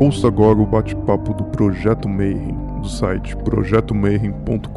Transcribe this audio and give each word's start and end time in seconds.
Ouça 0.00 0.28
agora 0.28 0.56
o 0.56 0.64
bate-papo 0.64 1.34
do 1.34 1.42
Projeto 1.46 2.08
Mayhem, 2.08 2.56
do 2.80 2.88
site 2.88 3.36
projetomayhem.com.br. 3.38 4.68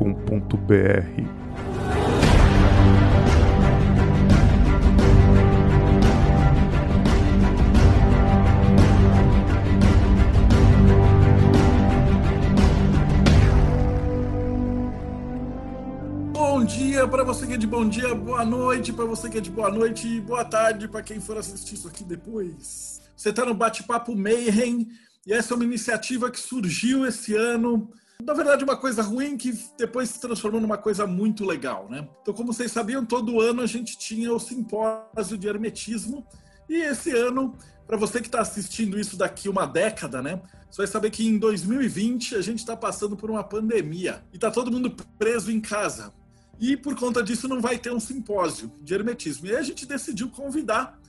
Bom 16.34 16.66
dia 16.66 17.08
para 17.08 17.23
você 17.23 17.45
que 17.45 17.53
é 17.53 17.58
de 17.58 17.67
bom 17.67 17.88
dia, 17.88 18.16
boa 18.16 18.44
noite 18.44 18.91
para 18.91 19.05
você 19.05 19.30
que 19.30 19.38
é 19.38 19.41
de 19.41 19.52
boa 19.52 19.70
noite 19.70 20.20
boa 20.22 20.44
tarde 20.44 20.88
para 20.88 21.03
quem 21.03 21.20
for 21.20 21.38
assistir 21.38 21.76
isso 21.76 21.88
aqui 21.88 22.03
depois. 22.03 22.99
Você 23.16 23.30
está 23.30 23.45
no 23.45 23.53
Bate-Papo 23.53 24.16
Mayhem 24.16 24.88
e 25.25 25.34
essa 25.34 25.53
é 25.53 25.55
uma 25.55 25.63
iniciativa 25.63 26.31
que 26.31 26.39
surgiu 26.39 27.05
esse 27.05 27.35
ano. 27.35 27.91
Na 28.23 28.34
verdade, 28.34 28.63
uma 28.63 28.77
coisa 28.77 29.02
ruim 29.02 29.38
que 29.38 29.57
depois 29.77 30.09
se 30.09 30.20
transformou 30.20 30.62
numa 30.62 30.77
coisa 30.77 31.05
muito 31.05 31.45
legal, 31.45 31.88
né? 31.89 32.07
Então, 32.21 32.34
como 32.34 32.53
vocês 32.53 32.71
sabiam, 32.71 33.05
todo 33.05 33.41
ano 33.41 33.62
a 33.62 33.67
gente 33.67 33.98
tinha 33.98 34.34
o 34.34 34.39
simpósio 34.39 35.38
de 35.38 35.48
hermetismo 35.48 36.26
e 36.70 36.76
esse 36.76 37.12
ano, 37.12 37.55
para 37.85 37.98
você 37.98 38.20
que 38.21 38.27
está 38.27 38.41
assistindo 38.41 38.99
isso 38.99 39.17
daqui 39.17 39.49
uma 39.49 39.65
década, 39.65 40.21
né? 40.21 40.41
Você 40.70 40.77
vai 40.77 40.88
saber 40.88 41.09
que 41.09 41.27
em 41.27 41.38
2020 41.38 42.35
a 42.35 42.41
gente 42.41 42.59
está 42.59 42.77
passando 42.77 43.17
por 43.17 43.29
uma 43.29 43.43
pandemia 43.43 44.23
e 44.31 44.38
está 44.38 44.49
todo 44.49 44.71
mundo 44.71 44.95
preso 45.20 45.51
em 45.51 45.59
casa. 45.59 46.13
E 46.59 46.77
por 46.77 46.95
conta 46.95 47.21
disso 47.21 47.48
não 47.48 47.59
vai 47.59 47.77
ter 47.77 47.91
um 47.91 47.99
simpósio 47.99 48.71
de 48.81 48.93
hermetismo. 48.93 49.48
E 49.48 49.49
aí 49.49 49.57
a 49.57 49.63
gente 49.63 49.85
decidiu 49.85 50.29
convidar 50.29 50.99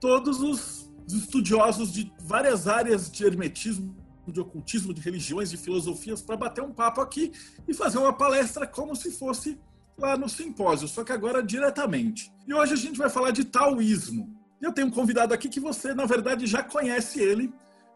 todos 0.00 0.42
os 0.42 0.85
estudiosos 1.06 1.92
de 1.92 2.12
várias 2.20 2.66
áreas 2.66 3.10
de 3.10 3.24
hermetismo, 3.24 3.96
de 4.26 4.40
ocultismo, 4.40 4.92
de 4.92 5.00
religiões, 5.00 5.50
de 5.50 5.56
filosofias, 5.56 6.20
para 6.20 6.36
bater 6.36 6.62
um 6.62 6.72
papo 6.72 7.00
aqui 7.00 7.32
e 7.66 7.72
fazer 7.72 7.98
uma 7.98 8.12
palestra 8.12 8.66
como 8.66 8.96
se 8.96 9.10
fosse 9.12 9.58
lá 9.96 10.16
no 10.16 10.28
simpósio, 10.28 10.88
só 10.88 11.04
que 11.04 11.12
agora 11.12 11.42
diretamente. 11.42 12.32
E 12.46 12.52
hoje 12.52 12.74
a 12.74 12.76
gente 12.76 12.98
vai 12.98 13.08
falar 13.08 13.30
de 13.30 13.44
taoísmo. 13.44 14.36
Eu 14.60 14.72
tenho 14.72 14.88
um 14.88 14.90
convidado 14.90 15.32
aqui 15.32 15.48
que 15.48 15.60
você, 15.60 15.94
na 15.94 16.06
verdade, 16.06 16.46
já 16.46 16.62
conhece 16.62 17.20
ele, 17.20 17.52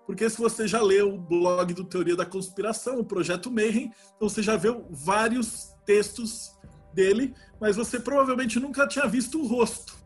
porque 0.06 0.28
se 0.28 0.38
você 0.38 0.66
já 0.66 0.80
leu 0.80 1.14
o 1.14 1.18
blog 1.18 1.72
do 1.74 1.84
Teoria 1.84 2.16
da 2.16 2.26
Conspiração, 2.26 2.98
o 2.98 3.04
Projeto 3.04 3.50
Mayhem, 3.50 3.92
então 4.16 4.28
você 4.28 4.42
já 4.42 4.56
viu 4.56 4.86
vários 4.90 5.74
textos 5.84 6.58
dele, 6.92 7.34
mas 7.60 7.76
você 7.76 8.00
provavelmente 8.00 8.58
nunca 8.58 8.86
tinha 8.86 9.06
visto 9.06 9.40
o 9.40 9.46
rosto. 9.46 9.99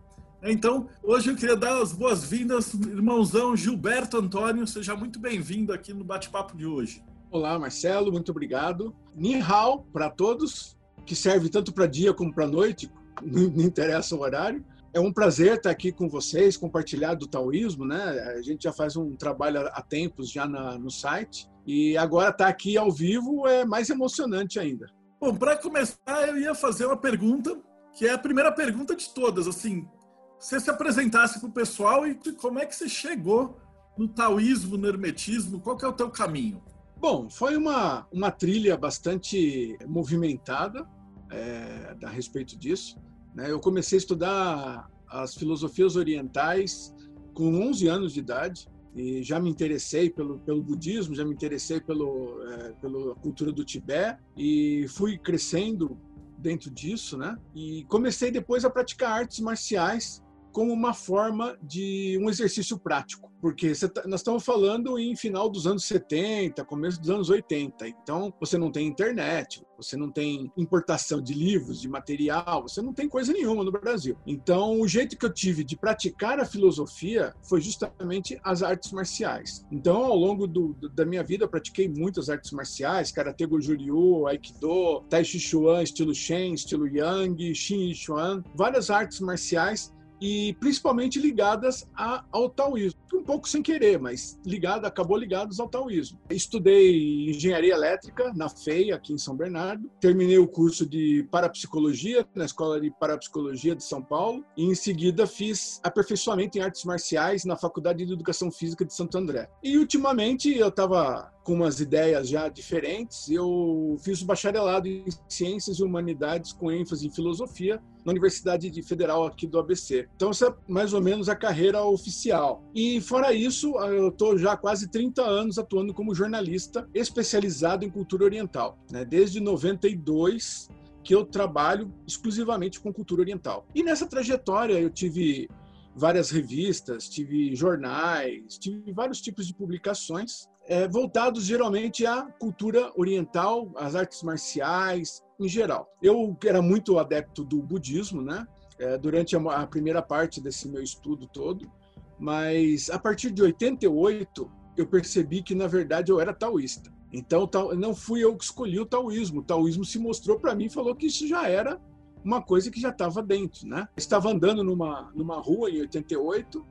Então, 0.47 0.89
hoje 1.03 1.31
eu 1.31 1.37
queria 1.37 1.56
dar 1.56 1.81
as 1.81 1.91
boas-vindas, 1.91 2.75
irmãozão 2.75 3.56
Gilberto 3.56 4.19
Antônio, 4.19 4.67
seja 4.67 4.95
muito 4.95 5.19
bem-vindo 5.19 5.73
aqui 5.73 5.95
no 5.95 6.05
bate-papo 6.05 6.55
de 6.55 6.67
hoje. 6.67 7.03
Olá, 7.31 7.59
Marcelo, 7.59 8.12
muito 8.12 8.31
obrigado. 8.31 8.95
Ni 9.17 9.41
hao 9.41 9.84
para 9.91 10.11
todos, 10.11 10.77
que 11.06 11.17
serve 11.17 11.48
tanto 11.48 11.73
para 11.73 11.86
dia 11.86 12.12
como 12.12 12.31
para 12.31 12.47
noite, 12.47 12.92
não 13.25 13.64
interessa 13.64 14.14
o 14.14 14.20
horário. 14.20 14.62
É 14.92 15.01
um 15.01 15.11
prazer 15.11 15.56
estar 15.56 15.70
aqui 15.70 15.91
com 15.91 16.11
vocês, 16.11 16.58
compartilhar 16.58 17.14
do 17.14 17.27
taoísmo, 17.27 17.86
né? 17.86 18.03
A 18.36 18.42
gente 18.42 18.64
já 18.64 18.73
faz 18.73 18.97
um 18.97 19.17
trabalho 19.17 19.67
há 19.69 19.81
tempos 19.81 20.31
já 20.31 20.47
na, 20.47 20.79
no 20.79 20.91
site 20.91 21.48
e 21.67 21.97
agora 21.97 22.29
estar 22.29 22.48
aqui 22.48 22.77
ao 22.77 22.92
vivo 22.92 23.48
é 23.48 23.64
mais 23.64 23.89
emocionante 23.89 24.61
ainda. 24.61 24.89
Bom, 25.19 25.34
para 25.34 25.56
começar, 25.56 26.29
eu 26.29 26.36
ia 26.36 26.55
fazer 26.55 26.84
uma 26.84 26.98
pergunta, 26.98 27.58
que 27.95 28.06
é 28.06 28.12
a 28.12 28.19
primeira 28.19 28.53
pergunta 28.53 28.95
de 28.95 29.08
todas. 29.08 29.48
Assim, 29.48 29.89
você 30.38 30.60
se 30.60 30.70
apresentasse 30.70 31.40
para 31.40 31.48
o 31.48 31.52
pessoal 31.52 32.06
e 32.06 32.14
como 32.34 32.58
é 32.58 32.66
que 32.66 32.74
você 32.74 32.88
chegou 32.88 33.58
no 33.96 34.08
taoísmo, 34.08 34.77
no 34.77 34.86
hermetismo? 34.88 35.60
Qual 35.60 35.77
que 35.77 35.84
é 35.84 35.88
o 35.88 35.92
teu 35.92 36.10
caminho? 36.10 36.62
Bom, 36.96 37.28
foi 37.28 37.56
uma, 37.56 38.06
uma 38.12 38.30
trilha 38.30 38.77
bastante 38.77 39.77
movimentada 39.86 40.89
é, 41.30 41.96
a 42.02 42.08
respeito 42.08 42.58
disso. 42.58 42.98
Né? 43.34 43.50
Eu 43.50 43.61
comecei 43.61 43.96
a 43.96 44.00
estudar 44.00 44.90
as 45.08 45.34
filosofias 45.34 45.96
orientais 45.96 46.94
com 47.34 47.55
11 47.68 47.89
anos 47.89 48.12
de 48.12 48.20
idade 48.20 48.68
e 48.94 49.23
já 49.23 49.40
me 49.40 49.50
interessei 49.50 50.08
pelo, 50.08 50.39
pelo 50.40 50.62
budismo, 50.62 51.14
já 51.14 51.24
me 51.24 51.33
interessei 51.33 51.80
pelo, 51.80 52.42
é, 52.48 52.73
pela 52.80 53.14
cultura 53.17 53.52
do 53.52 53.64
Tibete 53.64 54.23
e 54.36 54.86
fui 54.89 55.18
crescendo 55.18 55.98
dentro 56.39 56.70
disso, 56.70 57.17
né? 57.17 57.36
E 57.55 57.84
comecei 57.84 58.30
depois 58.30 58.64
a 58.64 58.70
praticar 58.70 59.12
artes 59.12 59.40
marciais 59.40 60.23
como 60.55 60.73
uma 60.73 60.95
forma 60.95 61.59
de 61.61 62.17
um 62.23 62.31
exercício 62.31 62.79
prático, 62.79 63.31
porque 63.41 63.73
tá, 63.75 64.05
nós 64.07 64.20
estamos 64.20 64.45
falando 64.45 64.97
em 64.97 65.17
final 65.17 65.51
dos 65.51 65.67
anos 65.67 65.85
70, 65.85 66.65
começo 66.65 67.01
dos 67.01 67.11
anos 67.11 67.29
80, 67.29 67.89
então 67.89 68.33
você 68.39 68.57
não 68.57 68.70
tem 68.70 68.87
internet, 68.87 69.65
você 69.77 69.97
não 69.97 70.13
tem 70.13 70.51
importação 70.57 71.20
de 71.20 71.35
livros, 71.35 71.81
de 71.81 71.89
material, 71.89 72.63
você 72.63 72.81
não 72.81 72.95
tem 72.95 73.09
coisa 73.09 73.33
nenhuma 73.33 73.65
no 73.65 73.73
Brasil. 73.73 74.17
Então, 74.25 74.81
o 74.81 74.87
jeito 74.87 75.19
que 75.19 75.27
eu 75.27 75.33
tive 75.33 75.65
de 75.65 75.77
praticar 75.77 76.39
a 76.39 76.47
filosofia 76.47 77.35
foi 77.42 77.61
justamente 77.61 78.39
as 78.45 78.63
artes 78.63 78.92
marciais. 78.92 79.67
Então, 79.73 80.05
ao 80.05 80.17
longo 80.17 80.47
do, 80.47 80.75
da 80.95 81.05
minha 81.05 81.25
vida, 81.25 81.45
eu 81.45 81.48
pratiquei 81.48 81.89
muitas 81.89 82.31
artes 82.31 82.53
marciais, 82.53 83.11
Karate 83.11 83.45
Goju-Ryu, 83.45 84.29
Aikido, 84.29 85.01
Tai 85.11 85.25
Chi 85.25 85.41
Chuan, 85.41 85.83
estilo 85.83 86.15
Shen, 86.15 86.55
estilo 86.55 86.86
Yang, 86.86 87.53
Xin 87.55 87.92
Chuan, 87.92 88.45
várias 88.55 88.89
artes 88.89 89.19
marciais 89.19 89.92
e 90.20 90.55
principalmente 90.61 91.19
ligadas 91.19 91.89
a, 91.95 92.25
ao 92.30 92.48
taoísmo. 92.48 93.01
Um 93.13 93.23
pouco 93.23 93.48
sem 93.48 93.63
querer, 93.63 93.98
mas 93.98 94.39
ligado, 94.45 94.86
acabou 94.86 95.17
ligados 95.17 95.61
ao 95.61 95.69
taoísmo. 95.69 96.19
Estudei 96.30 97.30
engenharia 97.30 97.75
elétrica 97.75 98.33
na 98.35 98.48
FEI, 98.48 98.92
aqui 98.92 99.13
em 99.13 99.19
São 99.19 99.36
Bernardo. 99.36 99.91
Terminei 100.01 100.39
o 100.39 100.48
curso 100.48 100.85
de 100.86 101.27
parapsicologia 101.30 102.27
na 102.35 102.45
Escola 102.45 102.80
de 102.80 102.91
Parapsicologia 102.91 103.77
de 103.77 103.85
São 103.85 104.03
Paulo. 104.03 104.45
E 104.57 104.64
em 104.64 104.74
seguida 104.74 105.27
fiz 105.27 105.80
aperfeiçoamento 105.83 106.58
em 106.58 106.61
artes 106.61 106.85
marciais 106.85 107.45
na 107.45 107.57
Faculdade 107.57 108.05
de 108.05 108.13
Educação 108.13 108.51
Física 108.51 108.85
de 108.85 108.92
Santo 108.92 109.17
André. 109.17 109.48
E 109.63 109.79
ultimamente 109.79 110.57
eu 110.57 110.69
estava 110.69 111.33
com 111.44 111.52
umas 111.52 111.78
ideias 111.78 112.28
já 112.28 112.48
diferentes, 112.48 113.28
eu 113.28 113.96
fiz 114.02 114.22
o 114.22 114.24
bacharelado 114.24 114.88
em 114.88 115.05
Ciências 115.28 115.78
e 115.78 115.84
Humanidades 115.84 116.52
com 116.52 116.72
ênfase 116.72 117.06
em 117.06 117.10
Filosofia 117.10 117.80
na 118.02 118.12
Universidade 118.12 118.82
Federal 118.82 119.27
aqui 119.27 119.46
do 119.46 119.58
ABC. 119.58 120.08
Então, 120.16 120.30
essa 120.30 120.46
é 120.48 120.55
mais 120.66 120.94
ou 120.94 121.02
menos 121.02 121.28
a 121.28 121.36
carreira 121.36 121.84
oficial. 121.84 122.64
E 122.74 123.00
fora 123.00 123.32
isso, 123.32 123.78
eu 123.78 124.08
estou 124.08 124.38
já 124.38 124.52
há 124.52 124.56
quase 124.56 124.90
30 124.90 125.22
anos 125.22 125.58
atuando 125.58 125.92
como 125.92 126.14
jornalista 126.14 126.88
especializado 126.94 127.84
em 127.84 127.90
cultura 127.90 128.25
oriental. 128.25 128.78
Né? 128.90 129.05
Desde 129.05 129.38
92 129.38 130.69
que 131.02 131.14
eu 131.14 131.26
trabalho 131.26 131.93
exclusivamente 132.06 132.81
com 132.81 132.90
cultura 132.90 133.20
oriental. 133.20 133.66
E 133.75 133.82
nessa 133.82 134.06
trajetória 134.06 134.81
eu 134.81 134.88
tive 134.88 135.49
várias 135.94 136.31
revistas, 136.31 137.08
tive 137.08 137.55
jornais, 137.55 138.58
tive 138.58 138.90
vários 138.93 139.20
tipos 139.20 139.46
de 139.46 139.55
publicações 139.55 140.49
é, 140.67 140.88
voltados 140.88 141.44
geralmente 141.44 142.06
à 142.06 142.23
cultura 142.38 142.91
oriental, 142.97 143.70
às 143.76 143.94
artes 143.94 144.23
marciais 144.23 145.23
em 145.38 145.49
geral. 145.49 145.88
Eu 146.02 146.37
era 146.44 146.62
muito 146.62 146.99
adepto 146.99 147.44
do 147.44 147.62
budismo, 147.62 148.23
né? 148.23 148.47
É, 148.79 148.99
durante 148.99 149.37
a, 149.37 149.41
a 149.41 149.67
primeira 149.67 150.03
parte 150.03 150.41
desse 150.41 150.69
meu 150.69 150.82
estudo 150.82 151.29
todo, 151.29 151.70
mas 152.19 152.91
a 152.91 152.99
partir 152.99 153.31
de 153.31 153.43
88 153.43 154.50
eu 154.76 154.87
percebi 154.87 155.43
que 155.43 155.55
na 155.55 155.69
verdade 155.69 156.11
eu 156.11 156.20
era 156.20 156.32
taoísta. 156.32 156.93
Então 157.12 157.49
não 157.76 157.94
fui 157.94 158.25
eu 158.25 158.37
que 158.37 158.44
escolhi 158.44 158.81
o 158.81 158.87
taoísmo. 158.87 159.41
O 159.41 159.44
taoísmo 159.44 159.85
se 159.85 159.99
mostrou 159.99 160.41
para 160.41 160.55
mim 160.55 160.69
falou 160.69 160.97
que 160.97 161.06
isso 161.06 161.29
já 161.29 161.49
era 161.49 161.81
uma 162.25 162.43
coisa 162.43 162.70
que 162.70 162.81
já 162.81 162.88
estava 162.88 163.23
dentro, 163.23 163.69
né? 163.69 163.87
Estava 163.97 164.31
andando 164.31 164.64
numa 164.64 165.12
numa 165.14 165.41
rua 165.41 165.70
em 165.70 165.81
88, 165.83 166.67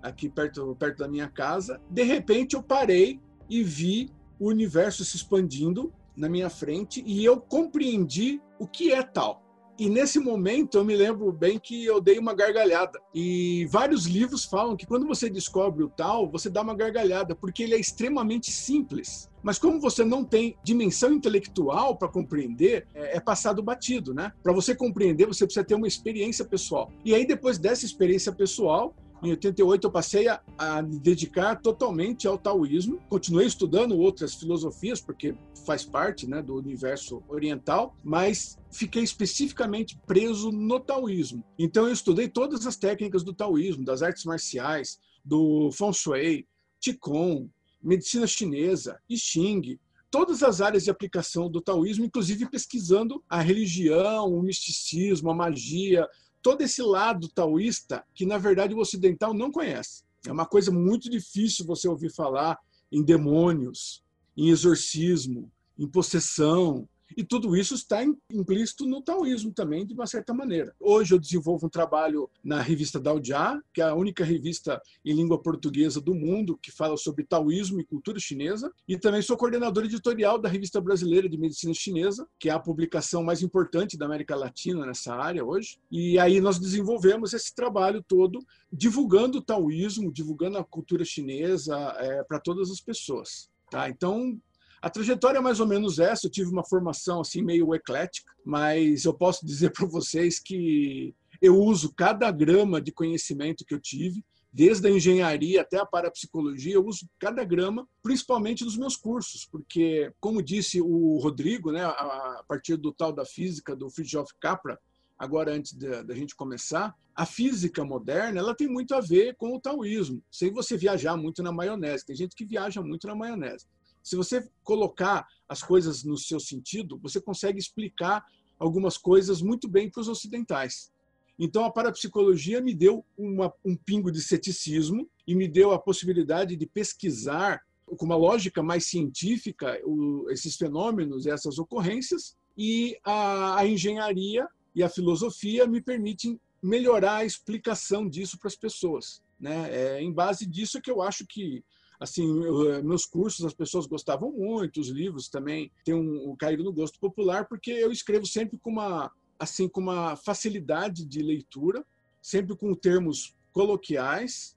aqui 0.00 0.28
perto 0.28 0.76
perto 0.76 0.98
da 0.98 1.08
minha 1.08 1.28
casa. 1.28 1.80
De 1.90 2.04
repente 2.04 2.54
eu 2.54 2.62
parei 2.62 3.20
e 3.48 3.62
vi 3.62 4.10
o 4.38 4.48
universo 4.48 5.04
se 5.04 5.16
expandindo 5.16 5.92
na 6.16 6.28
minha 6.28 6.50
frente 6.50 7.02
e 7.06 7.24
eu 7.24 7.40
compreendi 7.40 8.40
o 8.58 8.66
que 8.66 8.92
é 8.92 9.02
tal. 9.02 9.48
E 9.78 9.88
nesse 9.88 10.18
momento 10.18 10.76
eu 10.76 10.84
me 10.84 10.96
lembro 10.96 11.30
bem 11.30 11.56
que 11.56 11.84
eu 11.84 12.00
dei 12.00 12.18
uma 12.18 12.34
gargalhada. 12.34 12.98
E 13.14 13.64
vários 13.70 14.06
livros 14.06 14.44
falam 14.44 14.76
que 14.76 14.84
quando 14.84 15.06
você 15.06 15.30
descobre 15.30 15.84
o 15.84 15.88
tal, 15.88 16.28
você 16.28 16.50
dá 16.50 16.62
uma 16.62 16.74
gargalhada, 16.74 17.32
porque 17.36 17.62
ele 17.62 17.76
é 17.76 17.78
extremamente 17.78 18.50
simples. 18.50 19.30
Mas 19.40 19.56
como 19.56 19.80
você 19.80 20.04
não 20.04 20.24
tem 20.24 20.56
dimensão 20.64 21.12
intelectual 21.12 21.96
para 21.96 22.08
compreender, 22.08 22.88
é, 22.92 23.18
é 23.18 23.20
passado 23.20 23.62
batido, 23.62 24.12
né? 24.12 24.32
Para 24.42 24.52
você 24.52 24.74
compreender, 24.74 25.26
você 25.26 25.44
precisa 25.44 25.64
ter 25.64 25.76
uma 25.76 25.86
experiência 25.86 26.44
pessoal. 26.44 26.90
E 27.04 27.14
aí 27.14 27.24
depois 27.24 27.56
dessa 27.56 27.84
experiência 27.84 28.32
pessoal, 28.32 28.96
em 29.22 29.30
88 29.30 29.86
eu 29.86 29.90
passei 29.90 30.28
a, 30.28 30.40
a 30.56 30.82
me 30.82 30.98
dedicar 30.98 31.56
totalmente 31.56 32.26
ao 32.26 32.38
taoísmo. 32.38 33.00
Continuei 33.08 33.46
estudando 33.46 33.96
outras 33.98 34.34
filosofias 34.34 35.00
porque 35.00 35.34
faz 35.66 35.84
parte, 35.84 36.26
né, 36.28 36.40
do 36.40 36.56
universo 36.56 37.22
oriental, 37.28 37.96
mas 38.02 38.56
fiquei 38.70 39.02
especificamente 39.02 39.98
preso 40.06 40.50
no 40.50 40.80
taoísmo. 40.80 41.44
Então 41.58 41.86
eu 41.86 41.92
estudei 41.92 42.28
todas 42.28 42.66
as 42.66 42.76
técnicas 42.76 43.22
do 43.22 43.34
taoísmo, 43.34 43.84
das 43.84 44.02
artes 44.02 44.24
marciais, 44.24 44.98
do 45.24 45.70
feng 45.72 45.92
shui, 45.92 46.46
qigong, 46.80 47.50
medicina 47.82 48.26
chinesa, 48.26 48.98
I 49.08 49.16
Ching, 49.16 49.78
todas 50.10 50.42
as 50.42 50.60
áreas 50.60 50.84
de 50.84 50.90
aplicação 50.90 51.50
do 51.50 51.60
taoísmo, 51.60 52.04
inclusive 52.04 52.48
pesquisando 52.48 53.22
a 53.28 53.40
religião, 53.40 54.32
o 54.32 54.42
misticismo, 54.42 55.30
a 55.30 55.34
magia, 55.34 56.06
todo 56.42 56.62
esse 56.62 56.82
lado 56.82 57.28
taoísta 57.28 58.04
que, 58.14 58.26
na 58.26 58.38
verdade, 58.38 58.74
o 58.74 58.78
ocidental 58.78 59.34
não 59.34 59.50
conhece. 59.50 60.02
É 60.26 60.32
uma 60.32 60.46
coisa 60.46 60.70
muito 60.70 61.08
difícil 61.10 61.64
você 61.66 61.88
ouvir 61.88 62.12
falar 62.14 62.58
em 62.90 63.02
demônios, 63.02 64.02
em 64.36 64.48
exorcismo, 64.48 65.50
em 65.78 65.86
possessão, 65.86 66.88
e 67.16 67.24
tudo 67.24 67.56
isso 67.56 67.74
está 67.74 68.04
implícito 68.30 68.86
no 68.86 69.02
taoísmo 69.02 69.52
também, 69.52 69.86
de 69.86 69.94
uma 69.94 70.06
certa 70.06 70.34
maneira. 70.34 70.74
Hoje 70.80 71.14
eu 71.14 71.18
desenvolvo 71.18 71.66
um 71.66 71.70
trabalho 71.70 72.28
na 72.42 72.60
revista 72.60 73.00
Daojia, 73.00 73.60
que 73.72 73.80
é 73.80 73.84
a 73.84 73.94
única 73.94 74.24
revista 74.24 74.80
em 75.04 75.14
língua 75.14 75.40
portuguesa 75.40 76.00
do 76.00 76.14
mundo 76.14 76.58
que 76.60 76.70
fala 76.70 76.96
sobre 76.96 77.24
taoísmo 77.24 77.80
e 77.80 77.84
cultura 77.84 78.18
chinesa. 78.18 78.72
E 78.86 78.98
também 78.98 79.22
sou 79.22 79.36
coordenador 79.36 79.84
editorial 79.84 80.38
da 80.38 80.48
Revista 80.48 80.80
Brasileira 80.80 81.28
de 81.28 81.38
Medicina 81.38 81.74
Chinesa, 81.74 82.26
que 82.38 82.48
é 82.48 82.52
a 82.52 82.58
publicação 82.58 83.22
mais 83.22 83.42
importante 83.42 83.96
da 83.96 84.06
América 84.06 84.36
Latina 84.36 84.86
nessa 84.86 85.14
área 85.14 85.44
hoje. 85.44 85.78
E 85.90 86.18
aí 86.18 86.40
nós 86.40 86.58
desenvolvemos 86.58 87.32
esse 87.32 87.54
trabalho 87.54 88.02
todo 88.06 88.40
divulgando 88.72 89.38
o 89.38 89.42
taoísmo, 89.42 90.12
divulgando 90.12 90.58
a 90.58 90.64
cultura 90.64 91.04
chinesa 91.04 91.76
é, 91.98 92.22
para 92.24 92.38
todas 92.38 92.70
as 92.70 92.80
pessoas. 92.80 93.48
Tá? 93.70 93.88
Então, 93.88 94.40
a 94.80 94.90
trajetória 94.90 95.38
é 95.38 95.40
mais 95.40 95.60
ou 95.60 95.66
menos 95.66 95.98
essa. 95.98 96.26
Eu 96.26 96.30
tive 96.30 96.50
uma 96.50 96.64
formação 96.64 97.20
assim 97.20 97.42
meio 97.42 97.74
eclética, 97.74 98.32
mas 98.44 99.04
eu 99.04 99.14
posso 99.14 99.44
dizer 99.44 99.70
para 99.72 99.86
vocês 99.86 100.38
que 100.38 101.14
eu 101.40 101.56
uso 101.56 101.92
cada 101.94 102.30
grama 102.30 102.80
de 102.80 102.92
conhecimento 102.92 103.64
que 103.64 103.74
eu 103.74 103.80
tive, 103.80 104.24
desde 104.52 104.88
a 104.88 104.90
engenharia 104.90 105.60
até 105.60 105.78
a 105.78 105.86
parapsicologia, 105.86 106.74
eu 106.74 106.84
uso 106.84 107.08
cada 107.18 107.44
grama, 107.44 107.86
principalmente 108.02 108.64
nos 108.64 108.76
meus 108.76 108.96
cursos, 108.96 109.46
porque, 109.46 110.12
como 110.20 110.42
disse 110.42 110.80
o 110.80 111.18
Rodrigo, 111.18 111.70
né, 111.70 111.84
a 111.84 112.42
partir 112.48 112.76
do 112.76 112.92
tal 112.92 113.12
da 113.12 113.24
física 113.24 113.76
do 113.76 113.90
Fritjof 113.90 114.32
Capra, 114.40 114.78
agora 115.18 115.52
antes 115.52 115.74
da 115.74 116.14
gente 116.14 116.34
começar, 116.34 116.94
a 117.14 117.26
física 117.26 117.84
moderna 117.84 118.38
ela 118.38 118.54
tem 118.54 118.68
muito 118.68 118.94
a 118.94 119.00
ver 119.00 119.34
com 119.36 119.54
o 119.54 119.60
taoísmo, 119.60 120.22
sem 120.30 120.52
você 120.52 120.76
viajar 120.76 121.16
muito 121.16 121.42
na 121.42 121.52
maionese. 121.52 122.06
Tem 122.06 122.14
gente 122.14 122.34
que 122.34 122.46
viaja 122.46 122.80
muito 122.80 123.06
na 123.06 123.14
maionese. 123.14 123.66
Se 124.02 124.16
você 124.16 124.48
colocar 124.62 125.26
as 125.48 125.62
coisas 125.62 126.04
no 126.04 126.16
seu 126.16 126.40
sentido, 126.40 126.98
você 127.02 127.20
consegue 127.20 127.58
explicar 127.58 128.24
algumas 128.58 128.98
coisas 128.98 129.40
muito 129.40 129.68
bem 129.68 129.90
para 129.90 130.00
os 130.00 130.08
ocidentais. 130.08 130.92
Então, 131.38 131.64
a 131.64 131.70
parapsicologia 131.70 132.60
me 132.60 132.74
deu 132.74 133.04
uma, 133.16 133.52
um 133.64 133.76
pingo 133.76 134.10
de 134.10 134.20
ceticismo 134.20 135.08
e 135.26 135.34
me 135.34 135.46
deu 135.46 135.72
a 135.72 135.78
possibilidade 135.78 136.56
de 136.56 136.66
pesquisar 136.66 137.62
com 137.86 138.04
uma 138.04 138.16
lógica 138.16 138.62
mais 138.62 138.86
científica 138.86 139.80
o, 139.84 140.28
esses 140.30 140.56
fenômenos, 140.56 141.26
essas 141.26 141.58
ocorrências, 141.58 142.36
e 142.56 142.98
a, 143.04 143.60
a 143.60 143.66
engenharia 143.66 144.46
e 144.74 144.82
a 144.82 144.88
filosofia 144.88 145.66
me 145.66 145.80
permitem 145.80 146.40
melhorar 146.60 147.18
a 147.18 147.24
explicação 147.24 148.08
disso 148.08 148.36
para 148.38 148.48
as 148.48 148.56
pessoas. 148.56 149.22
Né? 149.38 149.68
É 149.70 150.02
em 150.02 150.12
base 150.12 150.44
disso 150.44 150.82
que 150.82 150.90
eu 150.90 151.00
acho 151.00 151.24
que 151.24 151.62
assim, 151.98 152.24
eu, 152.44 152.82
meus 152.84 153.04
cursos 153.04 153.44
as 153.44 153.54
pessoas 153.54 153.86
gostavam 153.86 154.30
muito, 154.30 154.80
os 154.80 154.88
livros 154.88 155.28
também 155.28 155.70
têm 155.84 155.94
um, 155.94 156.30
um 156.30 156.36
caído 156.36 156.62
no 156.62 156.72
gosto 156.72 156.98
popular, 157.00 157.46
porque 157.48 157.70
eu 157.70 157.90
escrevo 157.90 158.26
sempre 158.26 158.58
com 158.58 158.70
uma, 158.70 159.10
assim, 159.38 159.68
com 159.68 159.80
uma 159.80 160.16
facilidade 160.16 161.04
de 161.04 161.22
leitura, 161.22 161.84
sempre 162.22 162.56
com 162.56 162.74
termos 162.74 163.34
coloquiais, 163.52 164.56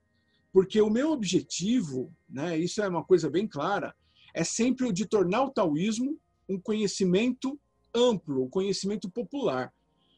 porque 0.54 0.82
o 0.82 0.90
meu 0.90 1.12
objetivo, 1.12 2.14
né, 2.30 2.58
isso 2.58 2.82
é 2.82 2.88
uma 2.88 3.04
coisa 3.04 3.30
bem 3.30 3.48
clara, 3.48 3.96
é 4.34 4.44
sempre 4.44 4.86
o 4.86 4.92
de 4.92 5.06
tornar 5.06 5.44
o 5.44 5.52
taoísmo 5.52 6.20
um 6.48 6.60
conhecimento 6.60 7.58
amplo, 7.96 8.44
um 8.44 8.50
conhecimento 8.50 9.10
popular, 9.10 9.74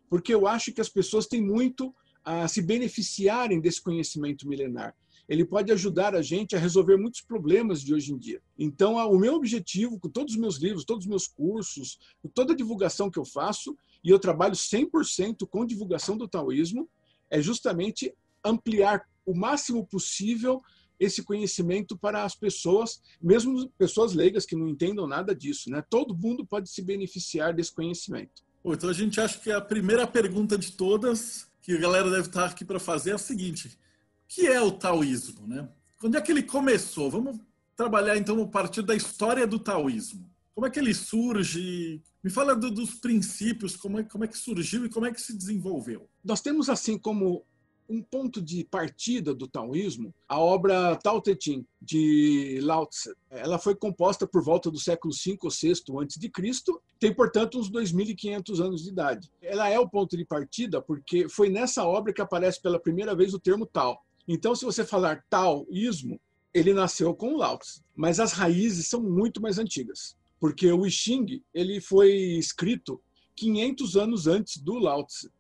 porque 0.10 0.34
eu 0.34 0.48
acho 0.48 0.74
que 0.74 0.82
as 0.82 0.90
pessoas 0.90 1.28
têm 1.28 1.42
muito 1.42 1.94
a 2.24 2.48
se 2.48 2.62
beneficiarem 2.62 3.60
desse 3.60 3.82
conhecimento 3.82 4.48
milenar 4.48 4.96
ele 5.28 5.46
pode 5.46 5.72
ajudar 5.72 6.16
a 6.16 6.22
gente 6.22 6.56
a 6.56 6.60
resolver 6.60 6.98
muitos 6.98 7.22
problemas 7.22 7.82
de 7.82 7.94
hoje 7.94 8.12
em 8.12 8.18
dia. 8.18 8.42
Então, 8.58 8.96
o 8.96 9.18
meu 9.18 9.36
objetivo 9.36 10.00
com 10.00 10.10
todos 10.10 10.34
os 10.34 10.40
meus 10.40 10.58
livros, 10.58 10.86
todos 10.86 11.06
os 11.06 11.10
meus 11.10 11.28
cursos, 11.28 11.98
toda 12.34 12.54
a 12.54 12.56
divulgação 12.56 13.10
que 13.10 13.20
eu 13.20 13.26
faço, 13.26 13.76
e 14.04 14.10
eu 14.10 14.20
trabalho 14.20 14.54
100% 14.54 15.48
com 15.48 15.66
divulgação 15.66 16.18
do 16.18 16.28
taoísmo, 16.28 16.90
é 17.30 17.42
justamente 17.42 18.14
ampliar 18.44 19.08
o 19.26 19.34
máximo 19.34 19.86
possível 19.86 20.62
esse 21.00 21.24
conhecimento 21.24 21.98
para 21.98 22.24
as 22.24 22.36
pessoas, 22.36 23.02
mesmo 23.22 23.70
pessoas 23.78 24.14
leigas 24.14 24.46
que 24.46 24.56
não 24.56 24.68
entendam 24.68 25.08
nada 25.08 25.34
disso. 25.34 25.70
Né? 25.70 25.84
Todo 25.90 26.16
mundo 26.16 26.46
pode 26.46 26.70
se 26.70 26.82
beneficiar 26.82 27.54
desse 27.54 27.74
conhecimento. 27.74 28.44
Então 28.66 28.90
a 28.90 28.94
gente 28.94 29.20
acha 29.20 29.40
que 29.40 29.52
a 29.52 29.60
primeira 29.60 30.08
pergunta 30.08 30.58
de 30.58 30.72
todas 30.72 31.50
que 31.62 31.74
a 31.74 31.80
galera 31.80 32.10
deve 32.10 32.28
estar 32.28 32.46
aqui 32.46 32.64
para 32.64 32.80
fazer 32.80 33.12
é 33.12 33.14
a 33.14 33.18
seguinte: 33.18 33.78
que 34.34 34.48
é 34.48 34.60
o 34.60 34.72
taoísmo, 34.72 35.48
né? 35.48 35.70
Quando 36.00 36.18
é 36.18 36.22
que 36.22 36.32
ele 36.32 36.42
começou? 36.42 37.10
Vamos 37.10 37.40
trabalhar 37.76 38.18
então 38.18 38.42
a 38.42 38.48
partir 38.48 38.82
da 38.82 38.96
história 38.96 39.46
do 39.46 39.60
taoísmo. 39.60 40.28
Como 40.56 40.66
é 40.66 40.72
que 40.72 40.80
ele 40.80 40.94
surge? 40.94 42.02
Me 42.24 42.32
fala 42.32 42.56
do, 42.56 42.72
dos 42.72 42.96
princípios, 42.96 43.76
como 43.76 44.00
é, 44.00 44.04
como 44.04 44.24
é 44.24 44.28
que 44.28 44.38
surgiu 44.38 44.86
e 44.86 44.90
como 44.90 45.06
é 45.06 45.14
que 45.14 45.22
se 45.22 45.38
desenvolveu. 45.38 46.10
Nós 46.24 46.42
temos 46.42 46.68
assim 46.68 46.98
como 46.98 47.46
um 47.88 48.02
ponto 48.02 48.42
de 48.42 48.64
partida 48.64 49.36
do 49.36 49.48
taoísmo 49.48 50.14
a 50.28 50.40
obra 50.40 50.96
Tao 50.96 51.22
Te 51.22 51.38
Ching 51.40 51.66
de 51.80 52.60
Lao 52.64 52.88
Tse. 52.88 53.14
Ela 53.30 53.60
foi 53.60 53.76
composta 53.76 54.26
por 54.26 54.44
volta 54.44 54.72
do 54.72 54.80
século 54.80 55.14
V 55.14 55.38
ou 55.44 55.52
VI 55.52 55.74
antes 56.02 56.18
de 56.18 56.30
Cristo, 56.30 56.82
tem 57.00 57.14
portanto 57.14 57.60
uns 57.60 57.70
2.500 57.70 58.60
anos 58.64 58.84
de 58.84 58.90
idade. 58.90 59.30
Ela 59.42 59.70
é 59.70 59.78
o 59.78 59.88
ponto 59.88 60.18
de 60.18 60.26
partida 60.26 60.82
porque 60.82 61.30
foi 61.30 61.50
nessa 61.50 61.86
obra 61.86 62.14
que 62.14 62.22
aparece 62.22 62.60
pela 62.62 62.80
primeira 62.80 63.16
vez 63.16 63.34
o 63.34 63.40
termo 63.40 63.66
Tao. 63.66 64.00
Então, 64.28 64.56
se 64.56 64.64
você 64.64 64.86
falar 64.86 65.24
taoísmo, 65.30 66.20
ele 66.54 66.74
nasceu 66.74 67.14
com 67.16 67.36
Lao 67.36 67.58
Tse, 67.58 67.82
mas 67.96 68.20
as 68.20 68.32
raízes 68.32 68.88
são 68.88 69.02
muito 69.02 69.42
mais 69.42 69.58
antigas, 69.58 70.16
porque 70.40 70.72
o 70.72 70.86
I 70.86 70.92
Ching 70.92 71.44
ele 71.54 71.82
foi 71.82 72.12
escrito 72.12 73.02
500 73.36 73.98
anos 73.98 74.28
antes 74.28 74.58
do 74.58 74.76
Lao 74.76 75.06
Tse, 75.06 75.32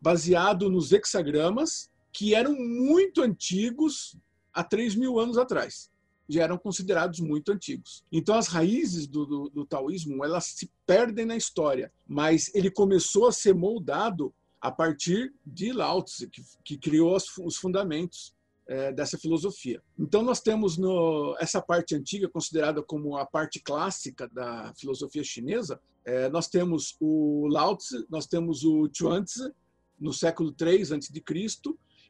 baseado 0.00 0.68
nos 0.68 0.92
hexagramas 0.92 1.90
que 2.12 2.34
eram 2.34 2.54
muito 2.54 3.22
antigos 3.22 4.16
há 4.52 4.62
3 4.62 4.96
mil 4.96 5.18
anos 5.18 5.38
atrás. 5.38 5.90
Já 6.28 6.42
eram 6.42 6.58
considerados 6.58 7.20
muito 7.20 7.52
antigos. 7.52 8.04
Então, 8.10 8.34
as 8.34 8.48
raízes 8.48 9.06
do, 9.06 9.24
do, 9.24 9.48
do 9.48 9.66
taoísmo 9.66 10.24
elas 10.24 10.46
se 10.46 10.70
perdem 10.86 11.24
na 11.24 11.36
história, 11.36 11.92
mas 12.06 12.52
ele 12.54 12.70
começou 12.70 13.26
a 13.26 13.32
ser 13.32 13.54
moldado 13.54 14.34
a 14.62 14.70
partir 14.70 15.34
de 15.44 15.72
Lao 15.72 16.02
Tse, 16.04 16.28
que, 16.28 16.42
que 16.64 16.78
criou 16.78 17.16
os, 17.16 17.36
os 17.38 17.56
fundamentos 17.56 18.32
é, 18.68 18.92
dessa 18.92 19.18
filosofia. 19.18 19.82
Então, 19.98 20.22
nós 20.22 20.40
temos 20.40 20.78
no, 20.78 21.36
essa 21.40 21.60
parte 21.60 21.96
antiga, 21.96 22.28
considerada 22.28 22.80
como 22.80 23.16
a 23.16 23.26
parte 23.26 23.58
clássica 23.58 24.28
da 24.28 24.72
filosofia 24.78 25.24
chinesa, 25.24 25.80
é, 26.04 26.28
nós 26.28 26.46
temos 26.46 26.96
o 27.00 27.48
Lao 27.48 27.76
Tse, 27.76 28.06
nós 28.08 28.26
temos 28.26 28.62
o 28.62 28.88
Chuanzi, 28.92 29.52
no 29.98 30.12
século 30.12 30.54
III 30.58 30.82
a.C., 30.82 31.22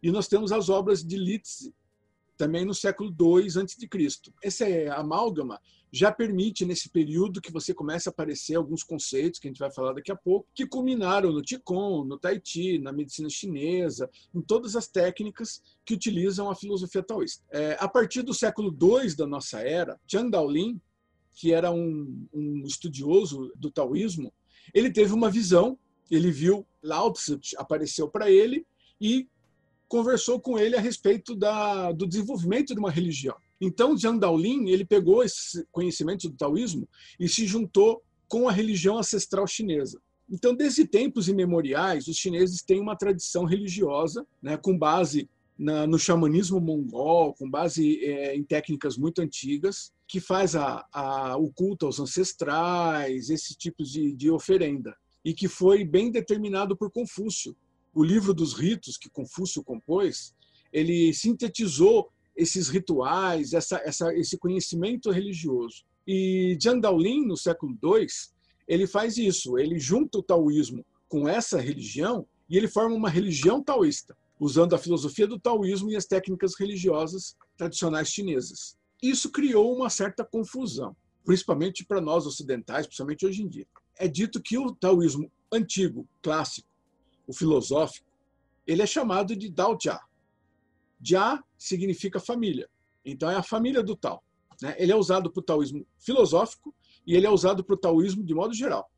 e 0.02 0.11
nós 0.11 0.28
temos 0.28 0.52
as 0.52 0.68
obras 0.68 1.02
de 1.02 1.16
Litze, 1.16 1.75
também 2.42 2.64
no 2.64 2.75
século 2.75 3.08
II 3.08 3.46
a.C. 3.46 4.32
Esse 4.42 4.88
amálgama 4.88 5.61
já 5.92 6.11
permite, 6.11 6.64
nesse 6.64 6.88
período, 6.88 7.40
que 7.40 7.52
você 7.52 7.72
comece 7.72 8.08
a 8.08 8.11
aparecer 8.11 8.56
alguns 8.56 8.82
conceitos, 8.82 9.38
que 9.38 9.46
a 9.46 9.50
gente 9.50 9.61
vai 9.61 9.70
falar 9.70 9.92
daqui 9.92 10.11
a 10.11 10.16
pouco, 10.16 10.49
que 10.52 10.66
culminaram 10.66 11.30
no 11.30 11.40
Qigong, 11.40 12.08
no 12.08 12.18
Tai 12.18 12.40
Chi, 12.42 12.80
na 12.80 12.92
medicina 12.92 13.30
chinesa, 13.30 14.11
em 14.34 14.40
todas 14.40 14.75
as 14.75 14.88
técnicas 14.88 15.62
que 15.84 15.94
utilizam 15.94 16.50
a 16.50 16.56
filosofia 16.56 17.00
taoísta. 17.00 17.44
É, 17.52 17.76
a 17.78 17.87
partir 17.87 18.22
do 18.22 18.34
século 18.34 18.76
II 18.76 19.14
da 19.14 19.26
nossa 19.26 19.61
era, 19.61 20.00
Zhang 20.11 20.28
Daolin, 20.28 20.80
que 21.37 21.52
era 21.52 21.70
um, 21.70 22.26
um 22.34 22.64
estudioso 22.66 23.52
do 23.54 23.70
taoísmo, 23.70 24.32
ele 24.75 24.90
teve 24.90 25.12
uma 25.12 25.30
visão, 25.30 25.78
ele 26.11 26.32
viu 26.32 26.66
Lao 26.82 27.12
Tzu 27.12 27.38
apareceu 27.56 28.08
para 28.08 28.28
ele 28.28 28.66
e 29.00 29.28
conversou 29.92 30.40
com 30.40 30.58
ele 30.58 30.75
a 30.75 30.80
respeito 30.80 31.37
da, 31.37 31.92
do 31.92 32.06
desenvolvimento 32.06 32.72
de 32.72 32.80
uma 32.80 32.90
religião. 32.90 33.37
Então, 33.61 33.94
Jiang 33.94 34.18
Daolin 34.18 34.70
ele 34.70 34.87
pegou 34.87 35.22
esse 35.22 35.66
conhecimento 35.70 36.30
do 36.30 36.34
taoísmo 36.34 36.88
e 37.20 37.28
se 37.28 37.46
juntou 37.46 38.02
com 38.26 38.49
a 38.49 38.52
religião 38.52 38.96
ancestral 38.96 39.46
chinesa. 39.46 40.00
Então, 40.30 40.54
desde 40.54 40.87
tempos 40.87 41.28
imemoriais, 41.28 42.08
os 42.08 42.16
chineses 42.16 42.62
têm 42.62 42.80
uma 42.80 42.96
tradição 42.96 43.44
religiosa, 43.44 44.26
né, 44.40 44.56
com 44.56 44.78
base 44.78 45.28
na, 45.58 45.87
no 45.87 45.99
xamanismo 45.99 46.58
mongol, 46.58 47.34
com 47.34 47.50
base 47.50 48.02
é, 48.02 48.34
em 48.34 48.42
técnicas 48.42 48.96
muito 48.96 49.20
antigas, 49.20 49.92
que 50.08 50.20
faz 50.20 50.56
a, 50.56 50.87
a, 50.90 51.37
o 51.37 51.52
culto 51.52 51.84
aos 51.84 52.00
ancestrais, 52.00 53.28
esse 53.28 53.54
tipo 53.54 53.84
de, 53.84 54.14
de 54.14 54.30
oferenda, 54.30 54.96
e 55.22 55.34
que 55.34 55.49
foi 55.49 55.84
bem 55.84 56.11
determinado 56.11 56.75
por 56.75 56.90
Confúcio. 56.90 57.54
O 57.94 58.02
livro 58.02 58.32
dos 58.32 58.54
ritos 58.54 58.96
que 58.96 59.11
Confúcio 59.11 59.62
compôs, 59.62 60.34
ele 60.72 61.12
sintetizou 61.12 62.11
esses 62.37 62.68
rituais, 62.68 63.52
essa, 63.52 63.76
essa, 63.84 64.14
esse 64.14 64.38
conhecimento 64.38 65.11
religioso. 65.11 65.84
E 66.06 66.56
Jiang 66.61 66.80
Daolin, 66.80 67.26
no 67.26 67.37
século 67.37 67.72
II, 67.82 68.06
ele 68.66 68.87
faz 68.87 69.18
isso, 69.18 69.58
ele 69.58 69.78
junta 69.78 70.18
o 70.18 70.22
taoísmo 70.22 70.84
com 71.08 71.28
essa 71.28 71.61
religião 71.61 72.26
e 72.49 72.56
ele 72.56 72.68
forma 72.68 72.94
uma 72.94 73.11
religião 73.11 73.62
taoísta, 73.62 74.16
usando 74.40 74.75
a 74.75 74.78
filosofia 74.78 75.26
do 75.26 75.38
taoísmo 75.38 75.90
e 75.90 75.96
as 75.96 76.06
técnicas 76.06 76.54
religiosas 76.58 77.37
tradicionais 77.56 78.08
chinesas. 78.08 78.76
Isso 79.02 79.30
criou 79.30 79.76
uma 79.76 79.90
certa 79.90 80.25
confusão, 80.25 80.96
principalmente 81.25 81.84
para 81.84 82.00
nós 82.00 82.26
ocidentais, 82.26 82.87
principalmente 82.87 83.26
hoje 83.26 83.42
em 83.42 83.49
dia. 83.49 83.66
É 83.99 84.08
dito 84.08 84.40
que 84.40 84.56
o 84.56 84.75
taoísmo 84.75 85.30
antigo, 85.52 86.08
clássico, 86.22 86.68
o 87.26 87.33
filosófico, 87.33 88.11
ele 88.67 88.83
é 88.83 88.87
chamado 88.87 89.35
de 89.35 89.50
Dao 89.50 89.76
Jia. 89.81 90.00
Jia 91.00 91.43
significa 91.59 92.21
família. 92.21 92.69
Então 93.05 93.31
é 93.31 93.37
a 93.37 93.43
família 93.43 93.83
do 93.83 93.97
Tao. 93.97 94.23
Né? 94.61 94.75
Ele 94.79 94.93
é 94.93 94.97
usado 94.97 95.31
para 95.31 95.41
o 95.41 95.43
taoísmo 95.43 95.87
filosófico 95.99 96.75
e 97.07 97.17
ele 97.17 97.26
é 97.26 97.31
usado 97.31 97.64
para 97.64 97.75
o 97.75 97.79
taoísmo 97.79 98.23
de 98.23 98.35
modo 98.35 98.55
geral. 98.55 98.88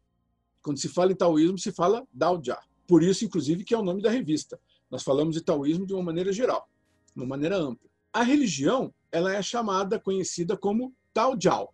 Quando 0.62 0.78
se 0.78 0.88
fala 0.88 1.12
em 1.12 1.16
taoísmo, 1.16 1.58
se 1.58 1.72
fala 1.72 2.06
Dao 2.12 2.40
Jia. 2.42 2.58
Por 2.86 3.02
isso, 3.02 3.24
inclusive, 3.24 3.64
que 3.64 3.74
é 3.74 3.78
o 3.78 3.82
nome 3.82 4.02
da 4.02 4.10
revista. 4.10 4.60
Nós 4.90 5.02
falamos 5.02 5.34
de 5.34 5.42
taoísmo 5.42 5.86
de 5.86 5.94
uma 5.94 6.02
maneira 6.02 6.32
geral, 6.32 6.68
de 7.14 7.20
uma 7.20 7.26
maneira 7.26 7.56
ampla. 7.56 7.88
A 8.12 8.22
religião 8.22 8.92
ela 9.10 9.34
é 9.34 9.42
chamada, 9.42 9.98
conhecida 9.98 10.56
como 10.56 10.94
Tao 11.12 11.38
Jiao. 11.40 11.72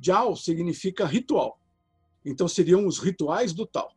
Jiao 0.00 0.36
significa 0.36 1.06
ritual. 1.06 1.58
Então 2.24 2.48
seriam 2.48 2.86
os 2.86 2.98
rituais 2.98 3.52
do 3.52 3.66
Tao. 3.66 3.92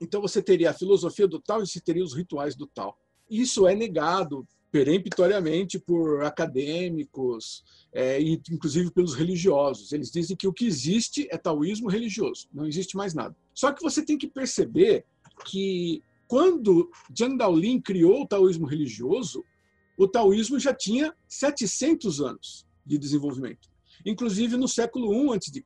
Então 0.00 0.20
você 0.20 0.42
teria 0.42 0.70
a 0.70 0.74
filosofia 0.74 1.26
do 1.26 1.40
Tao 1.40 1.62
e 1.62 1.66
você 1.66 1.80
teria 1.80 2.04
os 2.04 2.14
rituais 2.14 2.54
do 2.54 2.66
Tao. 2.66 2.96
Isso 3.28 3.66
é 3.66 3.74
negado 3.74 4.46
peremptoriamente 4.70 5.78
por 5.78 6.22
acadêmicos 6.22 7.64
é, 7.92 8.20
e 8.20 8.40
inclusive 8.50 8.90
pelos 8.90 9.14
religiosos. 9.14 9.92
Eles 9.92 10.10
dizem 10.10 10.36
que 10.36 10.46
o 10.46 10.52
que 10.52 10.66
existe 10.66 11.26
é 11.30 11.36
taoísmo 11.36 11.88
religioso, 11.88 12.48
não 12.52 12.66
existe 12.66 12.96
mais 12.96 13.14
nada. 13.14 13.36
Só 13.54 13.72
que 13.72 13.82
você 13.82 14.04
tem 14.04 14.16
que 14.16 14.28
perceber 14.28 15.04
que 15.44 16.02
quando 16.26 16.90
Jiang 17.16 17.36
Daolin 17.36 17.80
criou 17.80 18.22
o 18.22 18.26
taoísmo 18.26 18.66
religioso, 18.66 19.44
o 19.98 20.06
taoísmo 20.06 20.58
já 20.58 20.72
tinha 20.72 21.14
700 21.28 22.20
anos 22.20 22.66
de 22.86 22.96
desenvolvimento. 22.96 23.68
Inclusive 24.06 24.56
no 24.56 24.68
século 24.68 25.12
I 25.12 25.36
a.C., 25.36 25.62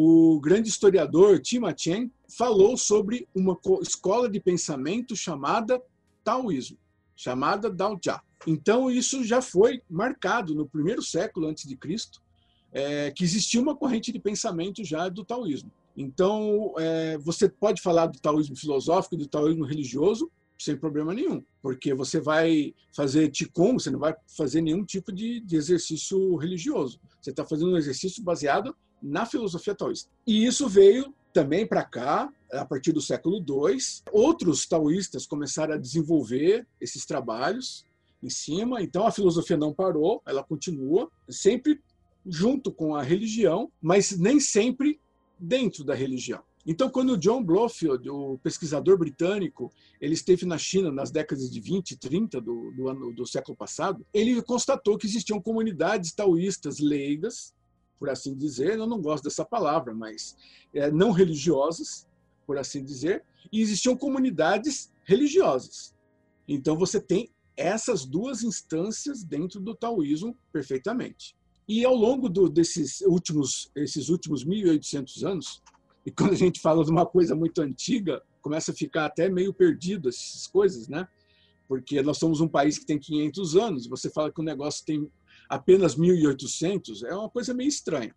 o 0.00 0.38
grande 0.38 0.68
historiador 0.68 1.40
Tima 1.40 1.74
Chen 1.76 2.08
falou 2.28 2.76
sobre 2.76 3.26
uma 3.34 3.58
escola 3.82 4.30
de 4.30 4.38
pensamento 4.38 5.16
chamada 5.16 5.82
taoísmo 6.22 6.78
chamada 7.16 7.68
Daojia. 7.68 8.20
Então 8.46 8.88
isso 8.88 9.24
já 9.24 9.42
foi 9.42 9.82
marcado 9.90 10.54
no 10.54 10.68
primeiro 10.68 11.02
século 11.02 11.48
antes 11.48 11.66
de 11.66 11.76
Cristo, 11.76 12.22
é, 12.70 13.10
que 13.10 13.24
existia 13.24 13.60
uma 13.60 13.74
corrente 13.74 14.12
de 14.12 14.20
pensamento 14.20 14.84
já 14.84 15.08
do 15.08 15.24
taoísmo. 15.24 15.72
Então 15.96 16.72
é, 16.78 17.18
você 17.18 17.48
pode 17.48 17.82
falar 17.82 18.06
do 18.06 18.20
taoísmo 18.20 18.54
filosófico, 18.54 19.16
do 19.16 19.26
taoísmo 19.26 19.64
religioso, 19.64 20.30
sem 20.56 20.76
problema 20.76 21.12
nenhum, 21.12 21.42
porque 21.60 21.92
você 21.92 22.20
vai 22.20 22.72
fazer 22.94 23.30
Qigong, 23.30 23.74
você 23.74 23.90
não 23.90 23.98
vai 23.98 24.14
fazer 24.36 24.60
nenhum 24.60 24.84
tipo 24.84 25.12
de, 25.12 25.40
de 25.40 25.56
exercício 25.56 26.36
religioso. 26.36 27.00
Você 27.20 27.30
está 27.30 27.44
fazendo 27.44 27.72
um 27.72 27.76
exercício 27.76 28.22
baseado 28.22 28.76
na 29.02 29.26
filosofia 29.26 29.74
taoísta. 29.74 30.10
E 30.26 30.44
isso 30.44 30.68
veio 30.68 31.14
também 31.32 31.66
para 31.66 31.84
cá, 31.84 32.32
a 32.52 32.64
partir 32.64 32.92
do 32.92 33.00
século 33.00 33.36
II. 33.38 33.78
Outros 34.12 34.66
taoístas 34.66 35.26
começaram 35.26 35.74
a 35.74 35.78
desenvolver 35.78 36.66
esses 36.80 37.04
trabalhos 37.04 37.84
em 38.22 38.30
cima, 38.30 38.82
então 38.82 39.06
a 39.06 39.12
filosofia 39.12 39.56
não 39.56 39.72
parou, 39.72 40.20
ela 40.26 40.42
continua, 40.42 41.08
sempre 41.28 41.80
junto 42.26 42.72
com 42.72 42.96
a 42.96 43.02
religião, 43.02 43.70
mas 43.80 44.18
nem 44.18 44.40
sempre 44.40 45.00
dentro 45.38 45.84
da 45.84 45.94
religião. 45.94 46.42
Então, 46.66 46.90
quando 46.90 47.12
o 47.12 47.16
John 47.16 47.42
Blofield, 47.42 48.10
o 48.10 48.38
pesquisador 48.42 48.98
britânico, 48.98 49.72
ele 50.00 50.12
esteve 50.12 50.44
na 50.44 50.58
China 50.58 50.92
nas 50.92 51.10
décadas 51.10 51.50
de 51.50 51.60
20 51.60 51.92
e 51.92 51.96
30 51.96 52.40
do, 52.40 52.72
do, 52.72 52.88
ano, 52.88 53.14
do 53.14 53.26
século 53.26 53.56
passado, 53.56 54.04
ele 54.12 54.42
constatou 54.42 54.98
que 54.98 55.06
existiam 55.06 55.40
comunidades 55.40 56.12
taoístas 56.12 56.78
leigas 56.78 57.54
por 57.98 58.08
assim 58.08 58.34
dizer, 58.34 58.78
eu 58.78 58.86
não 58.86 59.00
gosto 59.00 59.24
dessa 59.24 59.44
palavra, 59.44 59.94
mas 59.94 60.36
é, 60.72 60.90
não 60.90 61.10
religiosas, 61.10 62.06
por 62.46 62.58
assim 62.58 62.84
dizer, 62.84 63.24
e 63.52 63.60
existiam 63.60 63.96
comunidades 63.96 64.92
religiosas. 65.04 65.94
Então 66.46 66.76
você 66.76 67.00
tem 67.00 67.30
essas 67.56 68.04
duas 68.04 68.42
instâncias 68.42 69.24
dentro 69.24 69.60
do 69.60 69.74
taoísmo 69.74 70.36
perfeitamente. 70.52 71.36
E 71.66 71.84
ao 71.84 71.94
longo 71.94 72.28
do, 72.28 72.48
desses 72.48 73.00
últimos 73.02 73.70
esses 73.74 74.08
últimos 74.08 74.44
1800 74.44 75.24
anos, 75.24 75.62
e 76.06 76.10
quando 76.10 76.32
a 76.32 76.36
gente 76.36 76.60
fala 76.60 76.84
de 76.84 76.90
uma 76.90 77.04
coisa 77.04 77.34
muito 77.34 77.60
antiga, 77.60 78.22
começa 78.40 78.70
a 78.70 78.74
ficar 78.74 79.06
até 79.06 79.28
meio 79.28 79.52
perdido 79.52 80.08
essas 80.08 80.46
coisas, 80.46 80.88
né? 80.88 81.06
Porque 81.66 82.00
nós 82.00 82.16
somos 82.16 82.40
um 82.40 82.48
país 82.48 82.78
que 82.78 82.86
tem 82.86 82.98
500 82.98 83.56
anos, 83.56 83.86
você 83.86 84.08
fala 84.08 84.32
que 84.32 84.40
o 84.40 84.44
negócio 84.44 84.86
tem 84.86 85.10
apenas 85.48 85.96
1.800 85.96 87.04
é 87.04 87.14
uma 87.14 87.30
coisa 87.30 87.54
meio 87.54 87.68
estranha. 87.68 88.14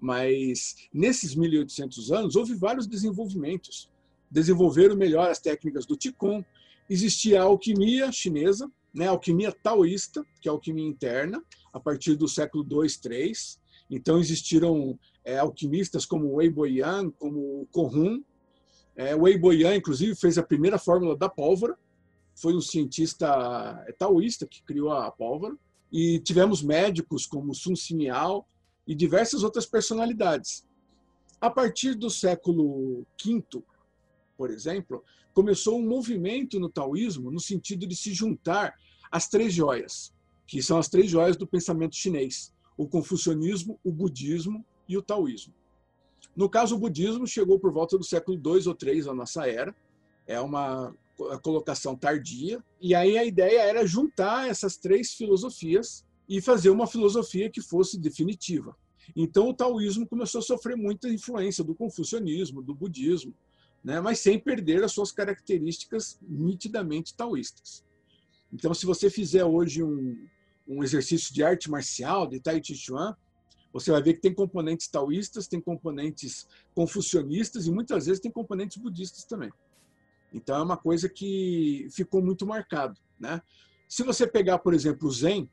Mas 0.00 0.74
nesses 0.92 1.34
1.800 1.34 2.14
anos 2.16 2.36
houve 2.36 2.54
vários 2.54 2.86
desenvolvimentos. 2.86 3.88
Desenvolveram 4.30 4.96
melhor 4.96 5.30
as 5.30 5.38
técnicas 5.38 5.86
do 5.86 5.96
Qigong. 5.96 6.44
Existia 6.90 7.40
a 7.40 7.44
alquimia 7.44 8.10
chinesa, 8.10 8.70
né, 8.92 9.06
a 9.06 9.10
alquimia 9.10 9.52
taoísta, 9.52 10.26
que 10.40 10.48
é 10.48 10.50
a 10.50 10.52
alquimia 10.52 10.86
interna, 10.86 11.42
a 11.72 11.80
partir 11.80 12.16
do 12.16 12.28
século 12.28 12.64
2, 12.64 12.96
3. 12.98 13.60
Então 13.90 14.18
existiram 14.18 14.98
é, 15.24 15.38
alquimistas 15.38 16.04
como 16.04 16.34
Wei 16.34 16.50
Boyan, 16.50 17.10
como 17.10 17.66
Kohun. 17.70 18.22
É, 18.96 19.14
Wei 19.14 19.38
Boyan, 19.38 19.76
inclusive, 19.76 20.14
fez 20.14 20.36
a 20.36 20.42
primeira 20.42 20.78
fórmula 20.78 21.16
da 21.16 21.28
pólvora. 21.28 21.78
Foi 22.34 22.54
um 22.54 22.60
cientista 22.60 23.82
é, 23.86 23.92
taoísta 23.92 24.46
que 24.46 24.62
criou 24.62 24.90
a 24.90 25.10
pólvora 25.10 25.56
e 25.96 26.18
tivemos 26.18 26.60
médicos 26.60 27.24
como 27.24 27.54
Sun 27.54 27.76
Simiao 27.76 28.48
e 28.84 28.96
diversas 28.96 29.44
outras 29.44 29.64
personalidades. 29.64 30.66
A 31.40 31.48
partir 31.48 31.94
do 31.94 32.10
século 32.10 33.06
V, 33.24 33.62
por 34.36 34.50
exemplo, 34.50 35.04
começou 35.32 35.78
um 35.78 35.88
movimento 35.88 36.58
no 36.58 36.68
taoísmo 36.68 37.30
no 37.30 37.38
sentido 37.38 37.86
de 37.86 37.94
se 37.94 38.12
juntar 38.12 38.74
as 39.08 39.28
três 39.28 39.54
joias, 39.54 40.12
que 40.48 40.60
são 40.60 40.78
as 40.78 40.88
três 40.88 41.08
joias 41.08 41.36
do 41.36 41.46
pensamento 41.46 41.94
chinês: 41.94 42.52
o 42.76 42.88
confucionismo, 42.88 43.78
o 43.84 43.92
budismo 43.92 44.66
e 44.88 44.98
o 44.98 45.02
taoísmo. 45.02 45.54
No 46.34 46.50
caso, 46.50 46.74
o 46.74 46.78
budismo 46.78 47.24
chegou 47.24 47.60
por 47.60 47.72
volta 47.72 47.96
do 47.96 48.02
século 48.02 48.36
II 48.36 48.66
ou 48.66 48.76
III 48.82 49.02
da 49.04 49.14
nossa 49.14 49.46
era. 49.46 49.72
É 50.26 50.40
uma 50.40 50.92
a 51.30 51.38
colocação 51.38 51.96
tardia. 51.96 52.62
E 52.80 52.94
aí 52.94 53.16
a 53.16 53.24
ideia 53.24 53.60
era 53.60 53.86
juntar 53.86 54.48
essas 54.48 54.76
três 54.76 55.12
filosofias 55.12 56.04
e 56.28 56.40
fazer 56.40 56.70
uma 56.70 56.86
filosofia 56.86 57.50
que 57.50 57.60
fosse 57.60 57.98
definitiva. 57.98 58.76
Então 59.14 59.48
o 59.48 59.54
taoísmo 59.54 60.06
começou 60.06 60.38
a 60.38 60.42
sofrer 60.42 60.76
muita 60.76 61.08
influência 61.08 61.62
do 61.62 61.74
confucionismo, 61.74 62.62
do 62.62 62.74
budismo, 62.74 63.34
né? 63.82 64.00
mas 64.00 64.20
sem 64.20 64.38
perder 64.38 64.82
as 64.82 64.92
suas 64.92 65.12
características 65.12 66.18
nitidamente 66.22 67.14
taoístas. 67.14 67.84
Então, 68.52 68.72
se 68.72 68.86
você 68.86 69.10
fizer 69.10 69.44
hoje 69.44 69.82
um, 69.82 70.16
um 70.66 70.82
exercício 70.82 71.34
de 71.34 71.42
arte 71.42 71.68
marcial, 71.68 72.26
de 72.26 72.38
Tai 72.38 72.62
Chi 72.62 72.76
Chuan, 72.76 73.16
você 73.72 73.90
vai 73.90 74.00
ver 74.00 74.14
que 74.14 74.20
tem 74.20 74.32
componentes 74.32 74.86
taoístas, 74.86 75.48
tem 75.48 75.60
componentes 75.60 76.46
confucionistas 76.72 77.66
e 77.66 77.72
muitas 77.72 78.06
vezes 78.06 78.20
tem 78.20 78.30
componentes 78.30 78.76
budistas 78.76 79.24
também. 79.24 79.50
Então 80.34 80.56
é 80.56 80.62
uma 80.62 80.76
coisa 80.76 81.08
que 81.08 81.86
ficou 81.92 82.20
muito 82.20 82.44
marcado, 82.44 82.98
né? 83.18 83.40
Se 83.88 84.02
você 84.02 84.26
pegar, 84.26 84.58
por 84.58 84.74
exemplo, 84.74 85.06
o 85.06 85.12
Zen, 85.12 85.48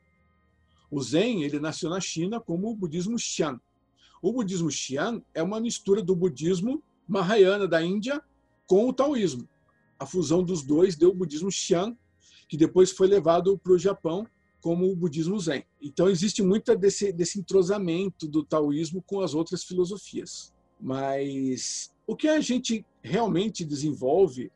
o 0.90 1.00
Zen 1.02 1.44
ele 1.44 1.60
nasceu 1.60 1.90
na 1.90 2.02
China 2.02 2.40
como 2.42 2.72
o 2.72 2.76
budismo 2.76 3.18
Xian. 3.18 3.62
O 4.22 4.34
budismo 4.34 4.72
Xian 4.72 5.22
é 5.36 5.44
uma 5.44 5.60
mistura 5.60 6.02
do 6.02 6.16
budismo 6.16 6.82
Mahayana 7.08 7.68
da 7.68 7.84
Índia 7.84 8.22
com 8.66 8.90
o 8.90 8.94
taoísmo. 8.94 9.48
A 10.00 10.06
fusão 10.06 10.44
dos 10.44 10.64
dois 10.64 10.96
deu 10.96 11.10
o 11.10 11.16
budismo 11.16 11.52
Xian, 11.52 11.96
que 12.50 12.58
depois 12.58 12.92
foi 12.92 13.08
levado 13.08 13.56
para 13.60 13.74
o 13.74 13.78
Japão 13.78 14.26
como 14.60 14.92
o 14.92 14.96
budismo 14.96 15.40
Zen. 15.40 15.64
Então 15.80 16.10
existe 16.10 16.42
muito 16.42 16.76
desse, 16.76 17.14
desse 17.14 17.40
entrosamento 17.40 18.28
do 18.28 18.44
taoísmo 18.44 19.04
com 19.04 19.22
as 19.22 19.36
outras 19.36 19.64
filosofias. 19.64 20.52
Mas 20.80 21.94
o 22.08 22.16
que 22.16 22.28
a 22.28 22.40
gente 22.42 22.84
realmente 23.04 23.64
desenvolve 23.64 24.52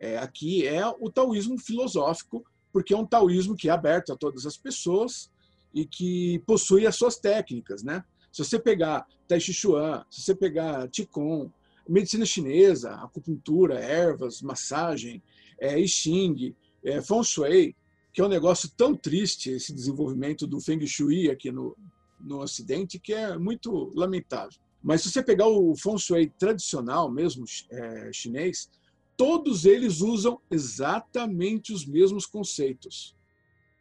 é, 0.00 0.18
aqui 0.18 0.66
é 0.66 0.86
o 0.86 1.10
taoísmo 1.10 1.58
filosófico, 1.58 2.44
porque 2.72 2.94
é 2.94 2.96
um 2.96 3.06
taoísmo 3.06 3.56
que 3.56 3.68
é 3.68 3.72
aberto 3.72 4.12
a 4.12 4.16
todas 4.16 4.46
as 4.46 4.56
pessoas 4.56 5.30
e 5.74 5.84
que 5.84 6.38
possui 6.46 6.86
as 6.86 6.96
suas 6.96 7.16
técnicas, 7.16 7.82
né? 7.82 8.04
Se 8.32 8.44
você 8.44 8.58
pegar 8.58 9.06
Tai 9.26 9.40
Chi 9.40 9.52
Chuan, 9.52 10.04
se 10.10 10.22
você 10.22 10.34
pegar 10.34 10.88
Qigong, 10.88 11.50
medicina 11.88 12.26
chinesa, 12.26 12.94
acupuntura, 12.96 13.80
ervas, 13.80 14.42
massagem, 14.42 15.22
é, 15.58 15.78
I 15.78 15.88
Ching, 15.88 16.54
é, 16.84 17.00
Feng 17.00 17.24
Shui, 17.24 17.74
que 18.12 18.20
é 18.20 18.24
um 18.24 18.28
negócio 18.28 18.70
tão 18.76 18.94
triste, 18.94 19.50
esse 19.50 19.72
desenvolvimento 19.72 20.46
do 20.46 20.60
Feng 20.60 20.84
Shui 20.86 21.30
aqui 21.30 21.50
no, 21.50 21.76
no 22.20 22.40
Ocidente, 22.40 22.98
que 22.98 23.12
é 23.12 23.36
muito 23.38 23.92
lamentável. 23.94 24.58
Mas 24.82 25.02
se 25.02 25.10
você 25.10 25.22
pegar 25.22 25.48
o 25.48 25.74
Feng 25.76 25.98
Shui 25.98 26.32
tradicional, 26.38 27.10
mesmo 27.10 27.44
é, 27.70 28.10
chinês, 28.12 28.68
todos 29.18 29.64
eles 29.64 30.00
usam 30.00 30.40
exatamente 30.48 31.72
os 31.72 31.84
mesmos 31.84 32.24
conceitos, 32.24 33.16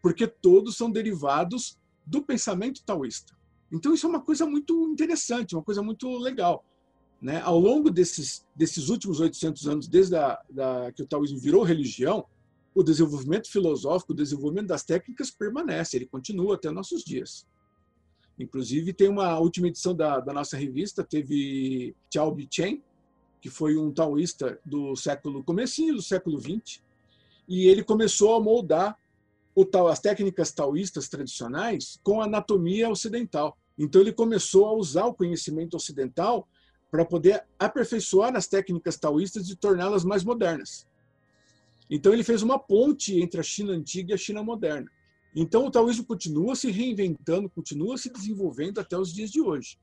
porque 0.02 0.26
todos 0.26 0.76
são 0.76 0.90
derivados 0.90 1.78
do 2.04 2.24
pensamento 2.24 2.84
taoísta. 2.84 3.38
Então 3.72 3.94
isso 3.94 4.08
é 4.08 4.10
uma 4.10 4.22
coisa 4.22 4.48
muito 4.48 4.90
interessante, 4.90 5.56
uma 5.56 5.64
coisa 5.64 5.84
muito 5.84 6.10
legal. 6.18 6.66
Né? 7.22 7.40
Ao 7.42 7.60
longo 7.60 7.92
desses, 7.92 8.44
desses 8.56 8.90
últimos 8.90 9.20
800 9.20 9.68
anos, 9.68 9.88
desde 9.88 10.16
a, 10.16 10.42
da, 10.50 10.92
que 10.92 11.04
o 11.04 11.08
taoísmo 11.08 11.40
virou 11.40 11.62
religião, 11.62 12.26
o 12.74 12.82
desenvolvimento 12.82 13.48
filosófico, 13.52 14.14
o 14.14 14.16
desenvolvimento 14.16 14.68
das 14.68 14.84
técnicas 14.84 15.30
permanece, 15.30 15.98
ele 15.98 16.08
continua 16.08 16.56
até 16.56 16.72
nossos 16.72 17.04
dias. 17.04 17.46
Inclusive, 18.40 18.92
tem 18.92 19.08
uma 19.08 19.38
última 19.40 19.68
edição 19.68 19.96
da, 19.96 20.20
da 20.20 20.34
nossa 20.34 20.58
revista, 20.58 21.04
teve 21.04 21.96
Chao 22.12 22.34
Bichen, 22.34 22.82
que 23.42 23.50
foi 23.50 23.78
um 23.78 23.92
taoísta 23.92 24.60
do 24.66 24.96
século 24.96 25.44
comecinho 25.44 25.96
do 25.96 26.02
século 26.02 26.38
20, 26.38 26.82
e 27.48 27.68
ele 27.68 27.84
começou 27.84 28.36
a 28.36 28.42
moldar 28.42 28.98
o 29.56 29.66
as 29.88 30.00
técnicas 30.00 30.52
taoístas 30.52 31.10
tradicionais 31.10 32.00
com 32.04 32.22
a 32.22 32.26
anatomia 32.26 32.90
ocidental. 32.90 33.58
Então 33.78 34.02
ele 34.02 34.14
começou 34.14 34.68
a 34.68 34.74
usar 34.74 35.06
o 35.06 35.14
conhecimento 35.14 35.76
ocidental 35.76 36.48
para 36.92 37.04
poder 37.04 37.44
aperfeiçoar 37.58 38.36
as 38.36 38.48
técnicas 38.48 38.98
taoístas 38.98 39.50
e 39.50 39.56
torná-las 39.56 40.04
mais 40.04 40.24
modernas. 40.24 40.88
Então 41.90 42.14
ele 42.14 42.24
fez 42.24 42.44
uma 42.44 42.60
ponte 42.60 43.20
entre 43.20 43.40
a 43.40 43.44
China 43.44 43.74
antiga 43.74 44.12
e 44.12 44.14
a 44.14 44.18
China 44.18 44.44
moderna. 44.44 44.92
Então 45.36 45.66
o 45.66 45.72
taoísmo 45.72 46.06
continua 46.06 46.56
se 46.56 46.70
reinventando, 46.70 47.50
continua 47.50 47.98
se 47.98 48.12
desenvolvendo 48.12 48.80
até 48.80 48.98
os 48.98 49.14
dias 49.14 49.32
de 49.32 49.42
hoje. 49.42 49.78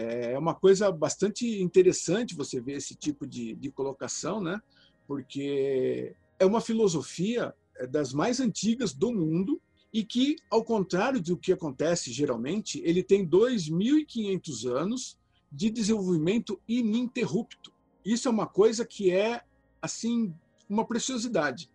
É 0.00 0.38
uma 0.38 0.54
coisa 0.54 0.92
bastante 0.92 1.60
interessante 1.60 2.36
você 2.36 2.60
ver 2.60 2.74
esse 2.74 2.94
tipo 2.94 3.26
de, 3.26 3.54
de 3.56 3.70
colocação, 3.70 4.40
né? 4.40 4.60
porque 5.08 6.14
é 6.38 6.44
uma 6.44 6.60
filosofia 6.60 7.54
é, 7.76 7.86
das 7.86 8.12
mais 8.12 8.38
antigas 8.38 8.92
do 8.92 9.10
mundo 9.10 9.58
e 9.90 10.04
que, 10.04 10.36
ao 10.50 10.62
contrário 10.62 11.20
do 11.20 11.34
que 11.34 11.50
acontece 11.50 12.12
geralmente, 12.12 12.78
ele 12.84 13.02
tem 13.02 13.26
2.500 13.26 14.70
anos 14.70 15.18
de 15.50 15.70
desenvolvimento 15.70 16.60
ininterrupto. 16.68 17.72
Isso 18.04 18.28
é 18.28 18.30
uma 18.30 18.46
coisa 18.46 18.84
que 18.84 19.10
é 19.10 19.42
assim 19.80 20.34
uma 20.68 20.86
preciosidade. 20.86 21.70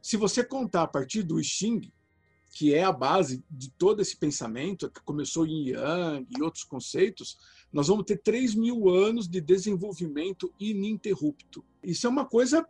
Se 0.00 0.16
você 0.16 0.42
contar 0.42 0.84
a 0.84 0.88
partir 0.88 1.22
do 1.22 1.42
Xing, 1.44 1.92
que 2.54 2.74
é 2.74 2.82
a 2.82 2.90
base 2.90 3.44
de 3.50 3.70
todo 3.72 4.00
esse 4.00 4.16
pensamento, 4.16 4.90
que 4.90 5.02
começou 5.02 5.46
em 5.46 5.68
Yang 5.68 6.26
e 6.38 6.42
outros 6.42 6.64
conceitos, 6.64 7.38
nós 7.72 7.88
vamos 7.88 8.04
ter 8.04 8.18
3 8.18 8.54
mil 8.54 8.88
anos 8.88 9.28
de 9.28 9.40
desenvolvimento 9.40 10.52
ininterrupto. 10.58 11.64
Isso 11.82 12.06
é 12.06 12.10
uma 12.10 12.24
coisa 12.24 12.66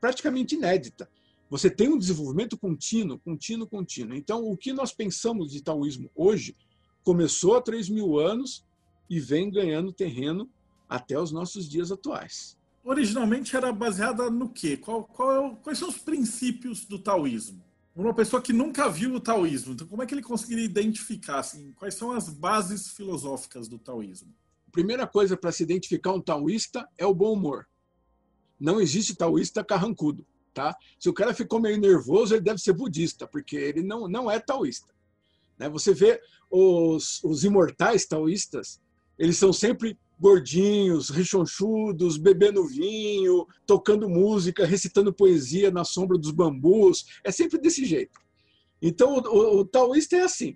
praticamente 0.00 0.54
inédita. 0.54 1.08
Você 1.48 1.68
tem 1.68 1.88
um 1.88 1.98
desenvolvimento 1.98 2.56
contínuo, 2.56 3.18
contínuo, 3.18 3.66
contínuo. 3.66 4.16
Então, 4.16 4.44
o 4.44 4.56
que 4.56 4.72
nós 4.72 4.92
pensamos 4.92 5.52
de 5.52 5.62
taoísmo 5.62 6.10
hoje 6.14 6.56
começou 7.02 7.56
há 7.56 7.62
3 7.62 7.88
mil 7.88 8.18
anos 8.18 8.64
e 9.08 9.18
vem 9.18 9.50
ganhando 9.50 9.92
terreno 9.92 10.48
até 10.88 11.18
os 11.18 11.32
nossos 11.32 11.68
dias 11.68 11.90
atuais. 11.90 12.56
Originalmente 12.84 13.54
era 13.56 13.72
baseada 13.72 14.30
no 14.30 14.48
quê? 14.48 14.76
Qual, 14.76 15.04
qual 15.04 15.46
é 15.46 15.56
quais 15.56 15.78
são 15.78 15.88
os 15.88 15.98
princípios 15.98 16.84
do 16.84 16.98
taoísmo? 16.98 17.62
Uma 17.94 18.14
pessoa 18.14 18.40
que 18.40 18.52
nunca 18.52 18.88
viu 18.88 19.14
o 19.14 19.20
taoísmo, 19.20 19.72
então 19.72 19.86
como 19.86 20.02
é 20.02 20.06
que 20.06 20.14
ele 20.14 20.22
conseguiria 20.22 20.64
identificar 20.64 21.40
assim, 21.40 21.72
quais 21.72 21.94
são 21.94 22.12
as 22.12 22.28
bases 22.28 22.88
filosóficas 22.88 23.68
do 23.68 23.78
taoísmo? 23.78 24.32
A 24.68 24.70
primeira 24.70 25.06
coisa 25.06 25.36
para 25.36 25.50
se 25.50 25.62
identificar 25.62 26.12
um 26.12 26.20
taoísta 26.20 26.88
é 26.96 27.04
o 27.04 27.14
bom 27.14 27.32
humor. 27.32 27.68
Não 28.58 28.80
existe 28.80 29.16
taoísta 29.16 29.64
carrancudo. 29.64 30.24
Tá? 30.54 30.76
Se 30.98 31.08
o 31.08 31.12
cara 31.12 31.32
ficou 31.34 31.60
meio 31.60 31.78
nervoso, 31.78 32.34
ele 32.34 32.42
deve 32.42 32.60
ser 32.60 32.72
budista, 32.72 33.26
porque 33.26 33.56
ele 33.56 33.82
não, 33.82 34.08
não 34.08 34.30
é 34.30 34.38
taoísta. 34.38 34.92
Né? 35.58 35.68
Você 35.68 35.92
vê 35.92 36.20
os, 36.50 37.22
os 37.22 37.44
imortais 37.44 38.06
taoístas, 38.06 38.80
eles 39.18 39.36
são 39.36 39.52
sempre 39.52 39.98
gordinhos, 40.20 41.08
rechonchudos, 41.08 42.18
bebendo 42.18 42.66
vinho, 42.66 43.46
tocando 43.66 44.08
música, 44.08 44.66
recitando 44.66 45.12
poesia 45.12 45.70
na 45.70 45.82
sombra 45.82 46.18
dos 46.18 46.30
bambus. 46.30 47.06
É 47.24 47.32
sempre 47.32 47.58
desse 47.58 47.84
jeito. 47.86 48.20
Então, 48.82 49.16
o, 49.16 49.20
o, 49.20 49.60
o 49.60 49.64
taoísta 49.64 50.16
é 50.16 50.22
assim. 50.22 50.54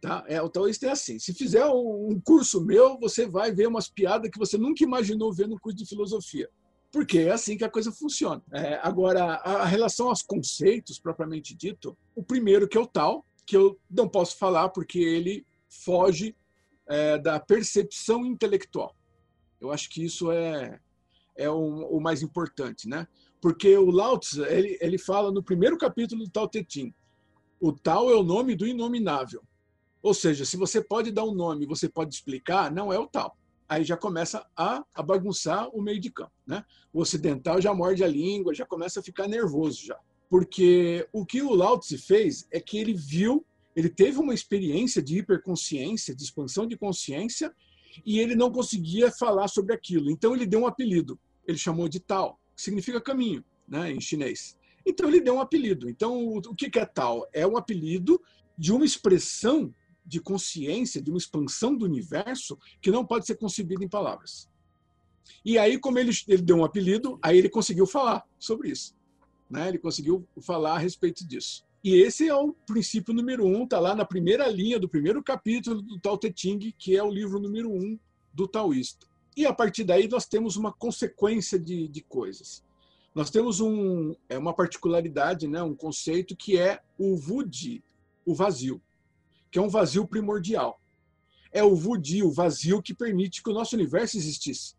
Tá? 0.00 0.22
É, 0.28 0.40
o 0.42 0.50
taoísta 0.50 0.86
é 0.86 0.90
assim. 0.90 1.18
Se 1.18 1.32
fizer 1.32 1.64
um 1.64 2.20
curso 2.22 2.60
meu, 2.60 2.98
você 2.98 3.26
vai 3.26 3.50
ver 3.50 3.66
umas 3.66 3.88
piadas 3.88 4.30
que 4.30 4.38
você 4.38 4.58
nunca 4.58 4.84
imaginou 4.84 5.32
ver 5.32 5.48
no 5.48 5.58
curso 5.58 5.78
de 5.78 5.86
filosofia 5.86 6.48
porque 6.96 7.18
é 7.18 7.30
assim 7.30 7.58
que 7.58 7.64
a 7.64 7.68
coisa 7.68 7.92
funciona. 7.92 8.42
É, 8.50 8.80
agora, 8.82 9.34
a, 9.34 9.66
relação 9.66 10.08
aos 10.08 10.22
conceitos, 10.22 10.98
propriamente 10.98 11.54
dito, 11.54 11.94
o 12.14 12.22
primeiro 12.22 12.66
que 12.66 12.78
é 12.78 12.80
o 12.80 12.86
tal, 12.86 13.22
que 13.44 13.54
eu 13.54 13.78
não 13.90 14.08
posso 14.08 14.38
falar 14.38 14.70
porque 14.70 14.98
ele 14.98 15.46
foge 15.68 16.34
é, 16.88 17.18
da 17.18 17.38
percepção 17.38 18.24
intelectual. 18.24 18.96
Eu 19.60 19.72
acho 19.72 19.88
que 19.90 20.04
isso 20.04 20.30
é, 20.30 20.80
é 21.36 21.48
o, 21.48 21.86
o, 21.96 22.00
mais 22.00 22.22
importante, 22.22 22.88
né? 22.88 23.06
Porque 23.40 23.76
o 23.76 23.90
Lao 23.90 24.18
Tzu, 24.18 24.44
ele, 24.44 24.78
ele 24.80 24.98
fala 24.98 25.30
no 25.30 25.42
primeiro 25.42 25.78
capítulo 25.78 26.24
do 26.24 26.30
Tao 26.30 26.48
Te 26.48 26.64
Ching, 26.68 26.94
o 27.60 27.72
tal 27.72 28.10
é 28.10 28.14
o 28.14 28.22
nome 28.22 28.54
do 28.54 28.66
inominável. 28.66 29.42
Ou 30.02 30.14
seja, 30.14 30.44
se 30.44 30.56
você 30.56 30.82
pode 30.82 31.10
dar 31.10 31.24
um 31.24 31.34
nome, 31.34 31.66
você 31.66 31.88
pode 31.88 32.14
explicar, 32.14 32.70
não 32.70 32.92
é 32.92 32.98
o 32.98 33.06
tal 33.06 33.36
aí 33.68 33.84
já 33.84 33.96
começa 33.96 34.46
a, 34.56 34.84
a, 34.94 35.02
bagunçar 35.02 35.68
o 35.74 35.82
meio 35.82 36.00
de 36.00 36.10
campo. 36.10 36.32
Né? 36.46 36.64
O 36.92 37.00
ocidental 37.00 37.60
já 37.60 37.74
morde 37.74 38.04
a 38.04 38.08
língua, 38.08 38.54
já 38.54 38.64
começa 38.64 39.00
a 39.00 39.02
ficar 39.02 39.28
nervoso 39.28 39.84
já. 39.84 39.98
Porque 40.28 41.06
o 41.12 41.24
que 41.24 41.42
o 41.42 41.54
Lao 41.54 41.78
Tzu 41.78 41.98
fez 41.98 42.46
é 42.50 42.60
que 42.60 42.78
ele 42.78 42.94
viu, 42.94 43.44
ele 43.74 43.88
teve 43.88 44.18
uma 44.18 44.34
experiência 44.34 45.02
de 45.02 45.18
hiperconsciência, 45.18 46.14
de 46.14 46.22
expansão 46.22 46.66
de 46.66 46.76
consciência, 46.76 47.54
e 48.04 48.18
ele 48.18 48.34
não 48.34 48.50
conseguia 48.50 49.10
falar 49.10 49.48
sobre 49.48 49.74
aquilo. 49.74 50.10
Então 50.10 50.34
ele 50.34 50.46
deu 50.46 50.60
um 50.60 50.66
apelido. 50.66 51.18
Ele 51.46 51.58
chamou 51.58 51.88
de 51.88 52.00
Tao, 52.00 52.38
que 52.54 52.62
significa 52.62 53.00
caminho 53.00 53.44
né, 53.66 53.92
em 53.92 54.00
chinês. 54.00 54.56
Então 54.84 55.08
ele 55.08 55.20
deu 55.20 55.34
um 55.34 55.40
apelido. 55.40 55.88
Então 55.88 56.36
o 56.36 56.54
que 56.54 56.78
é 56.78 56.86
Tao? 56.86 57.26
É 57.32 57.46
um 57.46 57.56
apelido 57.56 58.20
de 58.56 58.72
uma 58.72 58.84
expressão 58.84 59.74
de 60.04 60.20
consciência, 60.20 61.02
de 61.02 61.10
uma 61.10 61.18
expansão 61.18 61.76
do 61.76 61.84
universo 61.84 62.56
que 62.80 62.90
não 62.90 63.04
pode 63.04 63.26
ser 63.26 63.36
concebida 63.36 63.84
em 63.84 63.88
palavras. 63.88 64.48
E 65.44 65.58
aí, 65.58 65.78
como 65.78 65.98
ele, 65.98 66.12
ele 66.28 66.42
deu 66.42 66.56
um 66.56 66.64
apelido, 66.64 67.18
aí 67.20 67.36
ele 67.36 67.48
conseguiu 67.48 67.86
falar 67.86 68.24
sobre 68.38 68.70
isso. 68.70 68.94
Né? 69.50 69.68
Ele 69.68 69.78
conseguiu 69.78 70.26
falar 70.40 70.74
a 70.74 70.78
respeito 70.78 71.26
disso. 71.26 71.65
E 71.86 72.02
esse 72.02 72.26
é 72.26 72.34
o 72.34 72.52
princípio 72.52 73.14
número 73.14 73.46
um, 73.46 73.62
está 73.62 73.78
lá 73.78 73.94
na 73.94 74.04
primeira 74.04 74.48
linha 74.48 74.76
do 74.76 74.88
primeiro 74.88 75.22
capítulo 75.22 75.80
do 75.80 76.00
Tao 76.00 76.18
Te 76.18 76.32
Ching, 76.34 76.74
que 76.76 76.96
é 76.96 77.00
o 77.00 77.08
livro 77.08 77.38
número 77.38 77.70
um 77.70 77.96
do 78.34 78.48
taoísta. 78.48 79.06
E 79.36 79.46
a 79.46 79.52
partir 79.52 79.84
daí 79.84 80.08
nós 80.08 80.26
temos 80.26 80.56
uma 80.56 80.72
consequência 80.72 81.56
de, 81.56 81.86
de 81.86 82.00
coisas. 82.00 82.64
Nós 83.14 83.30
temos 83.30 83.60
um, 83.60 84.16
é 84.28 84.36
uma 84.36 84.52
particularidade, 84.52 85.46
né, 85.46 85.62
um 85.62 85.76
conceito 85.76 86.34
que 86.34 86.58
é 86.58 86.80
o 86.98 87.16
Vudi, 87.16 87.84
o 88.24 88.34
vazio 88.34 88.82
que 89.48 89.60
é 89.60 89.62
um 89.62 89.68
vazio 89.68 90.08
primordial. 90.08 90.80
É 91.52 91.62
o 91.62 91.76
Vudi, 91.76 92.20
o 92.20 92.32
vazio 92.32 92.82
que 92.82 92.92
permite 92.92 93.44
que 93.44 93.50
o 93.50 93.54
nosso 93.54 93.76
universo 93.76 94.16
existisse. 94.16 94.74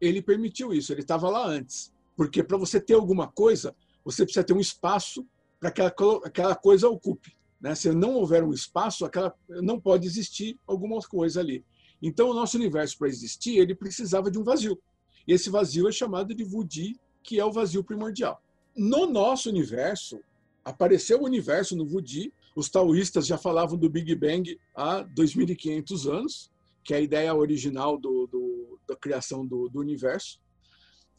Ele 0.00 0.20
permitiu 0.20 0.74
isso, 0.74 0.92
ele 0.92 1.02
estava 1.02 1.30
lá 1.30 1.46
antes. 1.46 1.92
Porque 2.16 2.42
para 2.42 2.56
você 2.56 2.80
ter 2.80 2.94
alguma 2.94 3.28
coisa, 3.28 3.76
você 4.04 4.24
precisa 4.24 4.42
ter 4.44 4.54
um 4.54 4.60
espaço 4.60 5.24
para 5.62 5.70
que 5.70 5.80
aquela, 5.80 6.16
aquela 6.24 6.54
coisa 6.56 6.88
ocupe. 6.88 7.36
Né? 7.60 7.72
Se 7.76 7.92
não 7.92 8.14
houver 8.14 8.42
um 8.42 8.52
espaço, 8.52 9.04
aquela, 9.04 9.32
não 9.48 9.78
pode 9.78 10.08
existir 10.08 10.58
alguma 10.66 10.98
coisa 11.02 11.38
ali. 11.38 11.64
Então, 12.02 12.30
o 12.30 12.34
nosso 12.34 12.56
universo, 12.56 12.98
para 12.98 13.06
existir, 13.06 13.58
ele 13.58 13.72
precisava 13.72 14.28
de 14.28 14.40
um 14.40 14.42
vazio. 14.42 14.76
E 15.24 15.32
esse 15.32 15.48
vazio 15.48 15.88
é 15.88 15.92
chamado 15.92 16.34
de 16.34 16.42
Vudi, 16.42 16.98
que 17.22 17.38
é 17.38 17.44
o 17.44 17.52
vazio 17.52 17.84
primordial. 17.84 18.42
No 18.76 19.06
nosso 19.06 19.48
universo, 19.48 20.18
apareceu 20.64 21.20
o 21.20 21.26
universo 21.26 21.76
no 21.76 21.86
Vudi, 21.86 22.34
os 22.56 22.68
taoístas 22.68 23.24
já 23.24 23.38
falavam 23.38 23.78
do 23.78 23.88
Big 23.88 24.12
Bang 24.16 24.58
há 24.74 25.04
2.500 25.04 26.12
anos, 26.12 26.50
que 26.82 26.92
é 26.92 26.96
a 26.96 27.00
ideia 27.00 27.32
original 27.32 27.96
do, 27.96 28.26
do, 28.26 28.80
da 28.88 28.96
criação 28.96 29.46
do, 29.46 29.68
do 29.68 29.78
universo. 29.78 30.40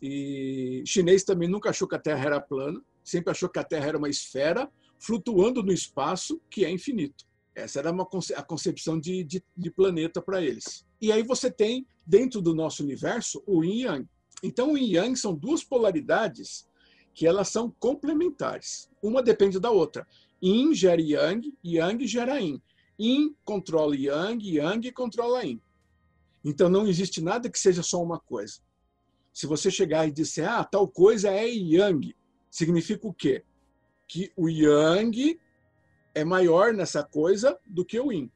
E 0.01 0.84
chinês 0.86 1.23
também 1.23 1.47
nunca 1.47 1.69
achou 1.69 1.88
que 1.88 1.95
a 1.95 1.99
Terra 1.99 2.25
era 2.25 2.41
plana, 2.41 2.82
sempre 3.04 3.32
achou 3.32 3.50
que 3.50 3.60
a 3.60 3.63
Terra 3.63 3.88
era 3.88 3.98
uma 3.98 4.10
esfera 4.10 4.70
flutuando 5.00 5.62
no 5.62 5.72
espaço 5.72 6.39
que 6.50 6.63
é 6.63 6.72
infinito. 6.72 7.26
Essa 7.56 7.80
era 7.80 7.92
uma, 7.92 8.08
a 8.36 8.44
concepção 8.44 9.00
de, 9.00 9.24
de, 9.24 9.44
de 9.56 9.70
planeta 9.70 10.22
para 10.22 10.42
eles. 10.42 10.86
E 11.00 11.12
aí 11.12 11.22
você 11.22 11.52
tem, 11.52 11.86
dentro 12.06 12.42
do 12.42 12.56
nosso 12.56 12.82
universo, 12.82 13.44
o 13.46 13.63
Yin 13.63 13.82
Yang. 13.84 14.10
Então, 14.42 14.74
o 14.74 14.78
Yin 14.78 14.94
Yang 14.94 15.20
são 15.20 15.36
duas 15.36 15.63
polaridades 15.63 16.68
que 17.13 17.28
elas 17.28 17.50
são 17.50 17.70
complementares. 17.80 18.89
Uma 19.02 19.22
depende 19.22 19.60
da 19.60 19.70
outra. 19.70 20.08
Yin 20.42 20.74
gera 20.74 21.02
Yang, 21.02 21.54
Yang 21.63 22.08
gera 22.08 22.39
Yin. 22.39 22.62
Yin 23.00 23.36
controla 23.46 23.96
Yang, 23.96 24.56
Yang 24.58 24.92
controla 24.94 25.44
Yin. 25.44 25.62
Então 26.44 26.70
não 26.70 26.88
existe 26.88 27.22
nada 27.22 27.50
que 27.50 27.60
seja 27.60 27.84
só 27.84 28.02
uma 28.02 28.20
coisa. 28.20 28.60
Se 29.32 29.48
você 29.48 29.72
chegar 29.72 30.08
e 30.08 30.12
disser, 30.12 30.48
ah, 30.48 30.63
tal 30.63 30.88
coisa 30.88 31.30
é 31.30 31.48
Yang, 31.48 32.16
significa 32.54 33.08
o 33.08 33.13
quê? 33.13 33.44
Que 34.08 34.32
o 34.38 34.48
Yang 34.48 35.39
é 36.13 36.24
maior 36.24 36.72
nessa 36.72 37.04
coisa 37.04 37.60
do 37.66 37.84
que 37.84 38.00
o 38.00 38.12
Yin. 38.12 38.32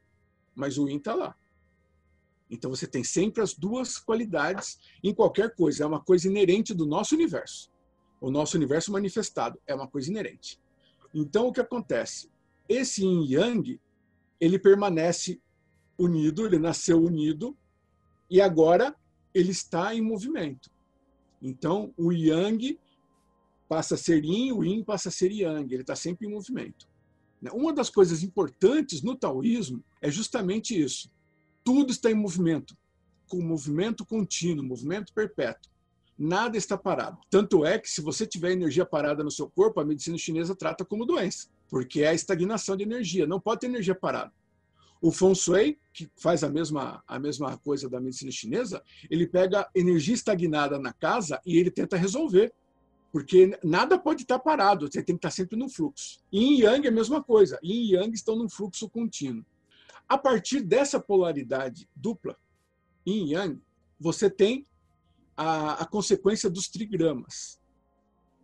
Mas 0.56 0.76
o 0.76 0.88
Yin 0.88 0.96
está 0.96 1.14
lá. 1.14 1.36
Então 2.50 2.68
você 2.68 2.84
tem 2.88 3.04
sempre 3.04 3.44
as 3.44 3.54
duas 3.54 3.96
qualidades 3.96 4.80
em 5.04 5.14
qualquer 5.14 5.54
coisa. 5.54 5.84
É 5.84 5.86
uma 5.86 6.02
coisa 6.02 6.26
inerente 6.26 6.74
do 6.74 6.84
nosso 6.84 7.14
universo. 7.14 7.70
O 8.20 8.28
nosso 8.28 8.56
universo 8.56 8.90
manifestado 8.90 9.60
é 9.64 9.72
uma 9.72 9.86
coisa 9.86 10.10
inerente. 10.10 10.60
Então 11.14 11.46
o 11.46 11.52
que 11.52 11.60
acontece? 11.60 12.28
Esse 12.68 13.04
yin 13.04 13.24
yang, 13.24 13.80
ele 14.40 14.58
permanece 14.58 15.40
unido, 15.96 16.44
ele 16.44 16.58
nasceu 16.58 17.00
unido 17.00 17.56
e 18.28 18.40
agora 18.40 18.96
ele 19.32 19.52
está 19.52 19.94
em 19.94 20.02
movimento. 20.02 20.72
Então 21.40 21.94
o 21.96 22.12
yang 22.12 22.76
passa 23.68 23.94
a 23.94 23.98
ser 23.98 24.24
yin, 24.24 24.52
o 24.52 24.64
yin 24.64 24.82
passa 24.82 25.08
a 25.08 25.12
ser 25.12 25.30
yang, 25.30 25.72
ele 25.72 25.82
está 25.82 25.94
sempre 25.94 26.26
em 26.26 26.30
movimento. 26.30 26.88
Uma 27.52 27.72
das 27.72 27.88
coisas 27.88 28.22
importantes 28.22 29.02
no 29.02 29.14
taoísmo 29.14 29.84
é 30.00 30.10
justamente 30.10 30.80
isso 30.80 31.10
tudo 31.68 31.90
está 31.90 32.10
em 32.10 32.14
movimento, 32.14 32.74
com 33.28 33.42
movimento 33.42 34.02
contínuo, 34.02 34.64
movimento 34.64 35.12
perpétuo. 35.12 35.70
Nada 36.18 36.56
está 36.56 36.78
parado. 36.78 37.18
Tanto 37.28 37.62
é 37.62 37.78
que, 37.78 37.90
se 37.90 38.00
você 38.00 38.26
tiver 38.26 38.52
energia 38.52 38.86
parada 38.86 39.22
no 39.22 39.30
seu 39.30 39.50
corpo, 39.50 39.78
a 39.78 39.84
medicina 39.84 40.16
chinesa 40.16 40.56
trata 40.56 40.82
como 40.82 41.04
doença, 41.04 41.46
porque 41.68 42.00
é 42.00 42.08
a 42.08 42.14
estagnação 42.14 42.74
de 42.74 42.84
energia. 42.84 43.26
Não 43.26 43.38
pode 43.38 43.60
ter 43.60 43.66
energia 43.66 43.94
parada. 43.94 44.32
O 44.98 45.12
Feng 45.12 45.34
Shui, 45.34 45.78
que 45.92 46.10
faz 46.16 46.42
a 46.42 46.48
mesma, 46.48 47.04
a 47.06 47.18
mesma 47.18 47.58
coisa 47.58 47.86
da 47.86 48.00
medicina 48.00 48.32
chinesa, 48.32 48.82
ele 49.10 49.26
pega 49.26 49.68
energia 49.74 50.14
estagnada 50.14 50.78
na 50.78 50.94
casa 50.94 51.38
e 51.44 51.58
ele 51.58 51.70
tenta 51.70 51.98
resolver. 51.98 52.50
Porque 53.10 53.58
nada 53.64 53.98
pode 53.98 54.22
estar 54.22 54.38
parado, 54.38 54.86
você 54.86 55.02
tem 55.02 55.16
que 55.16 55.18
estar 55.18 55.30
sempre 55.30 55.56
no 55.56 55.68
fluxo. 55.68 56.20
Yin 56.32 56.58
e 56.58 56.62
Yang 56.62 56.86
é 56.86 56.90
a 56.90 56.92
mesma 56.92 57.22
coisa. 57.22 57.58
Yin 57.62 57.84
e 57.84 57.92
Yang 57.94 58.14
estão 58.14 58.36
num 58.36 58.48
fluxo 58.48 58.88
contínuo. 58.88 59.44
A 60.06 60.18
partir 60.18 60.60
dessa 60.60 61.00
polaridade 61.00 61.88
dupla, 61.94 62.36
yin 63.06 63.26
e 63.26 63.32
yang, 63.32 63.60
você 63.98 64.28
tem 64.28 64.66
a, 65.36 65.82
a 65.82 65.86
consequência 65.86 66.50
dos 66.50 66.68
trigramas. 66.68 67.58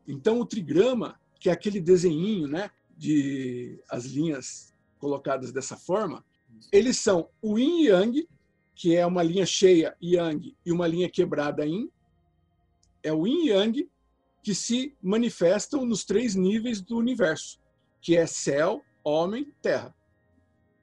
Então, 0.07 0.40
o 0.40 0.46
trigrama, 0.46 1.20
que 1.38 1.48
é 1.48 1.53
aquele 1.53 1.81
desenhinho, 1.81 2.48
né, 2.48 2.70
de 2.96 3.83
as 3.90 4.05
linhas 4.05 4.72
colocadas 4.98 5.53
dessa 5.53 5.77
forma, 5.77 6.24
eles 6.72 6.98
são 6.98 7.29
o 7.42 7.59
yin 7.59 7.83
e 7.83 7.87
yang, 7.88 8.29
que 8.74 8.96
é 8.96 9.05
uma 9.05 9.22
linha 9.22 9.44
cheia 9.44 9.94
yang 10.03 10.57
e 10.64 10.72
uma 10.72 10.87
linha 10.87 11.11
quebrada 11.11 11.66
yin. 11.66 11.90
É 13.03 13.12
o 13.12 13.27
yin 13.27 13.46
e 13.46 13.48
yang 13.50 13.90
que 14.45 14.55
se 14.55 14.95
manifestam 15.03 15.87
nos 15.87 16.05
três 16.05 16.35
níveis 16.35 16.83
do 16.83 16.99
universo, 16.99 17.59
que 18.03 18.15
é 18.15 18.27
céu, 18.27 18.83
homem, 19.03 19.51
terra. 19.63 19.95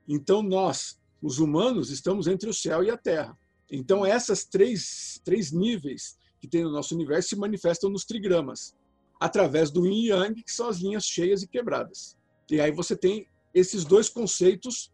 Então, 0.08 0.41
nós, 0.41 1.00
os 1.21 1.38
humanos, 1.38 1.91
estamos 1.91 2.26
entre 2.26 2.50
o 2.50 2.54
céu 2.54 2.84
e 2.84 2.89
a 2.89 2.97
terra. 2.97 3.38
Então, 3.71 4.04
essas 4.04 4.43
três, 4.43 5.21
três 5.24 5.52
níveis 5.52 6.17
que 6.39 6.47
tem 6.47 6.63
no 6.63 6.71
nosso 6.71 6.95
universo 6.95 7.30
se 7.30 7.36
manifestam 7.36 7.91
nos 7.91 8.04
trigramas, 8.04 8.76
através 9.19 9.69
do 9.69 9.86
yin 9.86 10.06
e 10.06 10.08
yang, 10.08 10.43
que 10.43 10.52
são 10.52 10.67
as 10.67 10.80
linhas 10.80 11.06
cheias 11.06 11.43
e 11.43 11.47
quebradas. 11.47 12.17
E 12.50 12.60
aí 12.60 12.71
você 12.71 12.95
tem 12.95 13.28
esses 13.54 13.86
dois 13.86 14.10
conceitos 14.10 14.91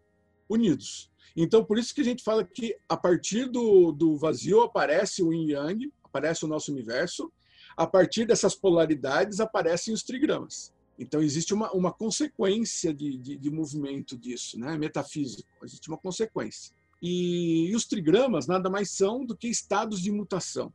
unidos. 0.50 1.10
Então, 1.38 1.64
por 1.64 1.80
isso 1.80 1.96
que 1.96 2.02
a 2.02 2.04
gente 2.04 2.22
fala 2.22 2.44
que 2.44 2.76
a 2.90 2.98
partir 2.98 3.50
do, 3.50 3.94
do 3.94 4.18
vazio 4.18 4.62
aparece 4.62 5.24
o 5.24 5.32
yin 5.32 5.52
yang, 5.52 5.94
aparece 6.04 6.44
o 6.44 6.50
nosso 6.50 6.70
universo, 6.70 7.32
a 7.78 7.86
partir 7.86 8.26
dessas 8.26 8.56
polaridades 8.56 9.40
aparecem 9.40 9.94
os 9.94 10.02
trigramas. 10.02 10.74
Então, 10.98 11.22
existe 11.22 11.54
uma, 11.54 11.72
uma 11.72 11.94
consequência 11.94 12.92
de, 12.92 13.16
de, 13.18 13.38
de 13.38 13.52
movimento 13.52 14.18
disso, 14.18 14.60
né? 14.60 14.76
metafísico, 14.76 15.48
existe 15.64 15.88
uma 15.88 15.98
consequência. 15.98 16.74
E, 17.00 17.70
e, 17.70 17.76
os 17.76 17.86
trigramas 17.86 18.48
nada 18.48 18.68
mais 18.68 18.90
são 18.90 19.24
do 19.24 19.38
que 19.38 19.48
estados 19.48 20.02
de 20.02 20.12
mutação. 20.12 20.74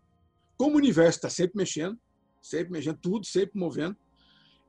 Como 0.56 0.76
o 0.76 0.78
universo 0.78 1.18
está 1.18 1.28
sempre 1.28 1.56
mexendo, 1.56 1.98
sempre 2.40 2.70
mexendo, 2.70 2.98
tudo 2.98 3.26
sempre 3.26 3.58
movendo, 3.58 3.96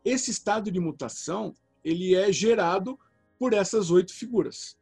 esse 0.03 0.31
estado 0.31 0.71
de 0.71 0.79
mutação 0.79 1.53
ele 1.85 2.15
é 2.15 2.31
gerado 2.31 2.97
por 3.37 3.53
essas 3.53 3.91
oito 3.91 4.11
figuras, 4.11 4.75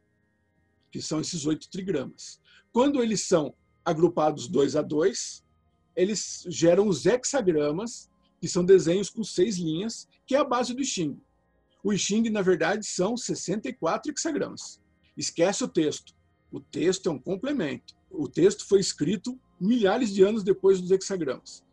que 0.90 1.02
são 1.02 1.20
esses 1.20 1.44
oito 1.44 1.68
trigramas. 1.68 2.40
Quando 2.72 3.02
eles 3.02 3.26
são 3.26 3.54
agrupados 3.84 4.48
dois 4.48 4.74
a 4.74 4.80
dois, 4.80 5.44
eles 5.96 6.44
geram 6.48 6.88
os 6.88 7.04
hexagramas, 7.06 8.10
que 8.40 8.48
são 8.48 8.64
desenhos 8.64 9.10
com 9.10 9.22
seis 9.22 9.56
linhas, 9.56 10.08
que 10.26 10.34
é 10.34 10.38
a 10.38 10.44
base 10.44 10.74
do 10.74 10.84
Xing. 10.84 11.18
O 11.84 11.96
Xing, 11.96 12.28
na 12.30 12.42
verdade, 12.42 12.86
são 12.86 13.16
64 13.16 14.12
hexagramas. 14.12 14.80
Esquece 15.16 15.64
o 15.64 15.68
texto. 15.68 16.14
O 16.50 16.60
texto 16.60 17.08
é 17.08 17.12
um 17.12 17.18
complemento. 17.18 17.94
O 18.10 18.28
texto 18.28 18.66
foi 18.66 18.80
escrito 18.80 19.38
milhares 19.60 20.12
de 20.12 20.22
anos 20.22 20.42
depois 20.42 20.80
dos 20.80 20.90
hexagramas. 20.90 21.64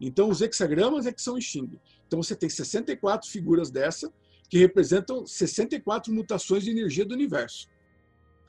Então, 0.00 0.28
os 0.28 0.40
hexagramas 0.40 1.06
é 1.06 1.12
que 1.12 1.20
são 1.20 1.34
o 1.34 1.40
Xing. 1.40 1.70
Então, 2.06 2.22
você 2.22 2.34
tem 2.34 2.48
64 2.48 3.28
figuras 3.28 3.70
dessa, 3.70 4.12
que 4.48 4.58
representam 4.58 5.26
64 5.26 6.12
mutações 6.12 6.64
de 6.64 6.70
energia 6.70 7.04
do 7.04 7.14
universo. 7.14 7.68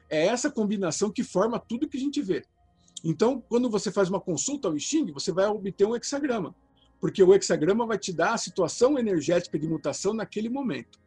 É 0.09 0.25
essa 0.27 0.49
combinação 0.49 1.11
que 1.11 1.23
forma 1.23 1.59
tudo 1.59 1.87
que 1.87 1.97
a 1.97 1.99
gente 1.99 2.21
vê. 2.21 2.43
Então, 3.03 3.41
quando 3.41 3.69
você 3.69 3.91
faz 3.91 4.09
uma 4.09 4.19
consulta 4.19 4.67
ao 4.67 4.77
Xing, 4.77 5.11
você 5.11 5.31
vai 5.31 5.47
obter 5.47 5.85
um 5.85 5.95
hexagrama 5.95 6.55
porque 6.99 7.23
o 7.23 7.33
hexagrama 7.33 7.85
vai 7.85 7.97
te 7.97 8.11
dar 8.11 8.33
a 8.33 8.37
situação 8.37 8.99
energética 8.99 9.57
de 9.57 9.67
mutação 9.67 10.13
naquele 10.13 10.49
momento. 10.49 10.99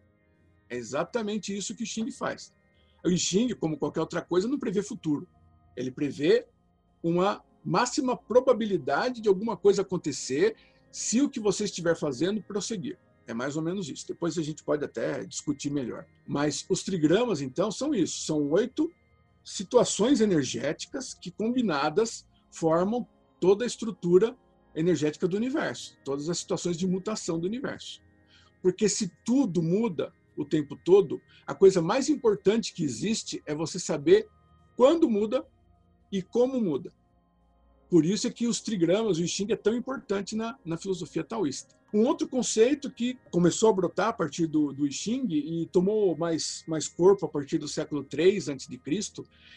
É 0.69 0.77
exatamente 0.77 1.57
isso 1.57 1.75
que 1.75 1.83
o 1.83 1.87
Xing 1.87 2.11
faz. 2.11 2.53
O 3.05 3.11
Xing, 3.11 3.55
como 3.55 3.77
qualquer 3.77 4.01
outra 4.01 4.23
coisa, 4.23 4.49
não 4.49 4.59
prevê 4.59 4.83
futuro. 4.83 5.29
Ele 5.77 5.91
prevê 5.91 6.47
uma 7.03 7.45
máxima 7.65 8.17
probabilidade 8.17 9.21
de 9.21 9.29
alguma 9.29 9.57
coisa 9.57 9.83
acontecer 9.83 10.57
se 10.91 11.21
o 11.21 11.29
que 11.29 11.41
você 11.41 11.65
estiver 11.65 11.97
fazendo 11.97 12.43
prosseguir. 12.43 12.99
É 13.27 13.35
mais 13.35 13.57
ou 13.57 13.63
menos 13.63 13.89
isso. 13.89 14.07
Depois 14.07 14.39
a 14.39 14.43
gente 14.43 14.65
pode 14.65 14.85
até 14.85 15.25
discutir 15.25 15.71
melhor. 15.71 16.07
Mas 16.27 16.65
os 16.69 16.83
trigramas, 16.83 17.41
então, 17.41 17.71
são 17.71 17.95
isso. 17.95 18.21
São 18.23 18.51
oito 18.51 18.91
situações 19.45 20.21
energéticas 20.21 21.15
que, 21.15 21.31
combinadas, 21.31 22.27
formam 22.51 23.07
toda 23.41 23.65
a 23.65 23.67
estrutura 23.67 24.37
energética 24.75 25.29
do 25.29 25.37
universo, 25.37 25.99
todas 26.05 26.29
as 26.29 26.39
situações 26.39 26.77
de 26.77 26.87
mutação 26.87 27.39
do 27.39 27.47
universo. 27.47 28.01
Porque 28.63 28.89
se 28.89 29.13
tudo 29.25 29.63
muda 29.63 30.13
o 30.37 30.45
tempo 30.45 30.77
todo, 30.77 31.21
a 31.47 31.55
coisa 31.55 31.83
mais 31.83 32.09
importante 32.09 32.73
que 32.73 32.85
existe 32.85 33.43
é 33.45 33.55
você 33.55 33.79
saber 33.79 34.29
quando 34.77 35.11
muda 35.11 35.47
e 36.11 36.23
como 36.23 36.61
muda. 36.61 36.93
Por 37.91 38.07
isso 38.07 38.27
é 38.27 38.31
que 38.31 38.47
os 38.47 38.61
trigramas, 38.61 39.19
o 39.19 39.27
Xing 39.27 39.53
é 39.53 39.57
tão 39.57 39.75
importante 39.75 40.35
na, 40.35 40.59
na 40.65 40.79
filosofia 40.79 41.23
taoísta. 41.23 41.77
Um 41.93 42.07
outro 42.07 42.27
conceito 42.27 42.91
que 42.91 43.19
começou 43.31 43.69
a 43.69 43.73
brotar 43.75 44.09
a 44.09 44.13
partir 44.15 44.47
do, 44.47 44.73
do 44.73 44.91
Xing 44.91 45.27
e 45.31 45.67
tomou 45.67 46.17
mais, 46.17 46.65
mais 46.67 46.89
corpo 46.89 47.27
a 47.27 47.29
partir 47.29 47.59
do 47.59 47.69
século 47.69 48.07
III 48.11 48.39
a.C. 48.39 48.81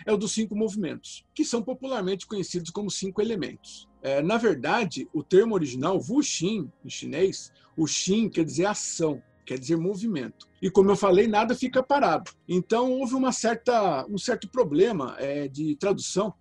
é 0.06 0.12
o 0.12 0.18
dos 0.18 0.34
cinco 0.34 0.54
movimentos, 0.54 1.26
que 1.34 1.46
são 1.46 1.64
popularmente 1.64 2.28
conhecidos 2.28 2.72
como 2.72 2.92
cinco 2.92 3.22
elementos. 3.22 3.88
É, 4.02 4.22
na 4.22 4.38
verdade, 4.38 5.08
o 5.14 5.24
termo 5.24 5.56
original, 5.56 5.98
Wu 5.98 6.22
Xin, 6.22 6.70
em 6.84 6.90
chinês, 6.90 7.54
o 7.78 7.88
Xin 7.88 8.28
quer 8.28 8.44
dizer 8.44 8.66
ação, 8.66 9.24
quer 9.46 9.58
dizer 9.58 9.78
movimento. 9.78 10.46
E 10.62 10.70
como 10.70 10.92
eu 10.92 10.96
falei, 10.98 11.28
nada 11.28 11.56
fica 11.56 11.82
parado. 11.82 12.32
Então 12.50 12.92
houve 12.92 13.16
uma 13.16 13.32
certa, 13.32 14.06
um 14.10 14.18
certo 14.18 14.50
problema 14.50 15.16
é, 15.20 15.48
de 15.48 15.78
tradução, 15.78 16.34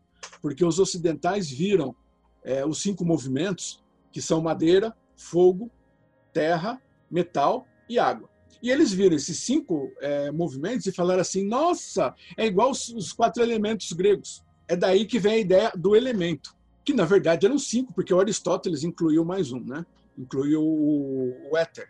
porque 0.42 0.64
os 0.64 0.80
ocidentais 0.80 1.48
viram 1.48 1.94
é, 2.42 2.66
os 2.66 2.82
cinco 2.82 3.04
movimentos, 3.04 3.80
que 4.10 4.20
são 4.20 4.40
madeira, 4.40 4.92
fogo, 5.16 5.70
terra, 6.34 6.82
metal 7.10 7.66
e 7.88 7.98
água. 7.98 8.28
E 8.62 8.70
eles 8.70 8.92
viram 8.92 9.16
esses 9.16 9.38
cinco 9.38 9.92
é, 10.00 10.30
movimentos 10.30 10.86
e 10.86 10.92
falaram 10.92 11.20
assim: 11.20 11.46
nossa, 11.46 12.14
é 12.36 12.46
igual 12.46 12.70
os, 12.70 12.88
os, 12.90 13.12
quatro 13.12 13.42
elementos 13.42 13.92
gregos. 13.92 14.44
É 14.68 14.76
daí 14.76 15.06
que 15.06 15.18
vem 15.18 15.34
a 15.34 15.38
ideia 15.38 15.72
do 15.76 15.94
elemento, 15.94 16.54
que 16.84 16.92
na 16.92 17.04
verdade 17.04 17.46
eram 17.46 17.58
cinco, 17.58 17.92
porque 17.92 18.12
o 18.12 18.20
Aristóteles 18.20 18.82
incluiu 18.82 19.24
mais 19.24 19.52
um, 19.52 19.60
né? 19.60 19.84
incluiu 20.16 20.62
o, 20.62 21.50
o 21.50 21.56
éter. 21.56 21.88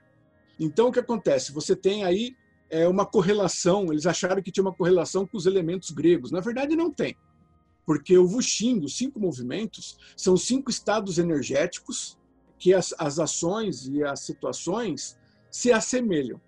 Então 0.59 0.88
o 0.88 0.92
que 0.92 1.00
acontece? 1.00 1.52
Você 1.52 1.76
tem 1.76 2.04
aí 2.04 2.35
é, 2.70 2.88
uma 2.88 3.07
correlação, 3.07 3.92
eles 3.92 4.07
acharam 4.07 4.42
que 4.42 4.50
tinha 4.50 4.64
uma 4.64 4.74
correlação 4.74 5.26
com 5.26 5.37
os 5.37 5.46
elementos 5.46 5.90
gregos. 5.90 6.30
Na 6.30 6.40
verdade, 6.40 6.74
não 6.74 6.90
tem. 6.90 7.16
Porque 7.87 8.16
o 8.16 8.24
Wuxing, 8.24 8.80
os 8.80 8.96
cinco 8.96 9.20
movimentos, 9.20 9.98
são 10.16 10.37
cinco 10.37 10.70
estados 10.70 11.18
energéticos 11.18 12.18
que 12.64 12.72
as, 12.72 12.94
as 12.98 13.18
ações 13.18 13.87
e 13.88 14.03
as 14.03 14.20
situações 14.20 15.18
se 15.50 15.70
assemelham. 15.70 16.40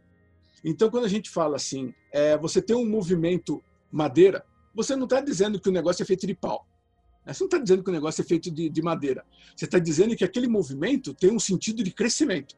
Então, 0.64 0.88
quando 0.88 1.05
a 1.05 1.11
gente 1.11 1.29
fala 1.29 1.57
assim, 1.57 1.92
é, 2.11 2.38
você 2.38 2.62
tem 2.62 2.74
um 2.74 2.88
movimento 2.88 3.62
madeira, 3.92 4.42
você 4.74 4.96
não 4.96 5.05
está 5.05 5.20
dizendo 5.20 5.61
que 5.61 5.68
o 5.68 5.72
negócio 5.72 6.02
é 6.02 6.07
feito 6.07 6.26
de 6.26 6.35
pau. 6.35 6.66
Você 7.26 7.44
não 7.44 7.48
está 7.48 7.59
dizendo 7.59 7.83
que 7.85 7.90
o 7.90 7.92
negócio 7.92 8.22
é 8.22 8.24
feito 8.24 8.50
de, 8.50 8.70
de 8.70 8.81
madeira. 8.81 9.26
Você 9.55 9.66
está 9.66 9.79
dizendo 9.79 10.16
que 10.16 10.24
aquele 10.24 10.48
movimento 10.48 11.12
tem 11.12 11.31
um 11.31 11.38
sentido 11.38 11.85
de 11.85 11.90
crescimento. 11.90 12.57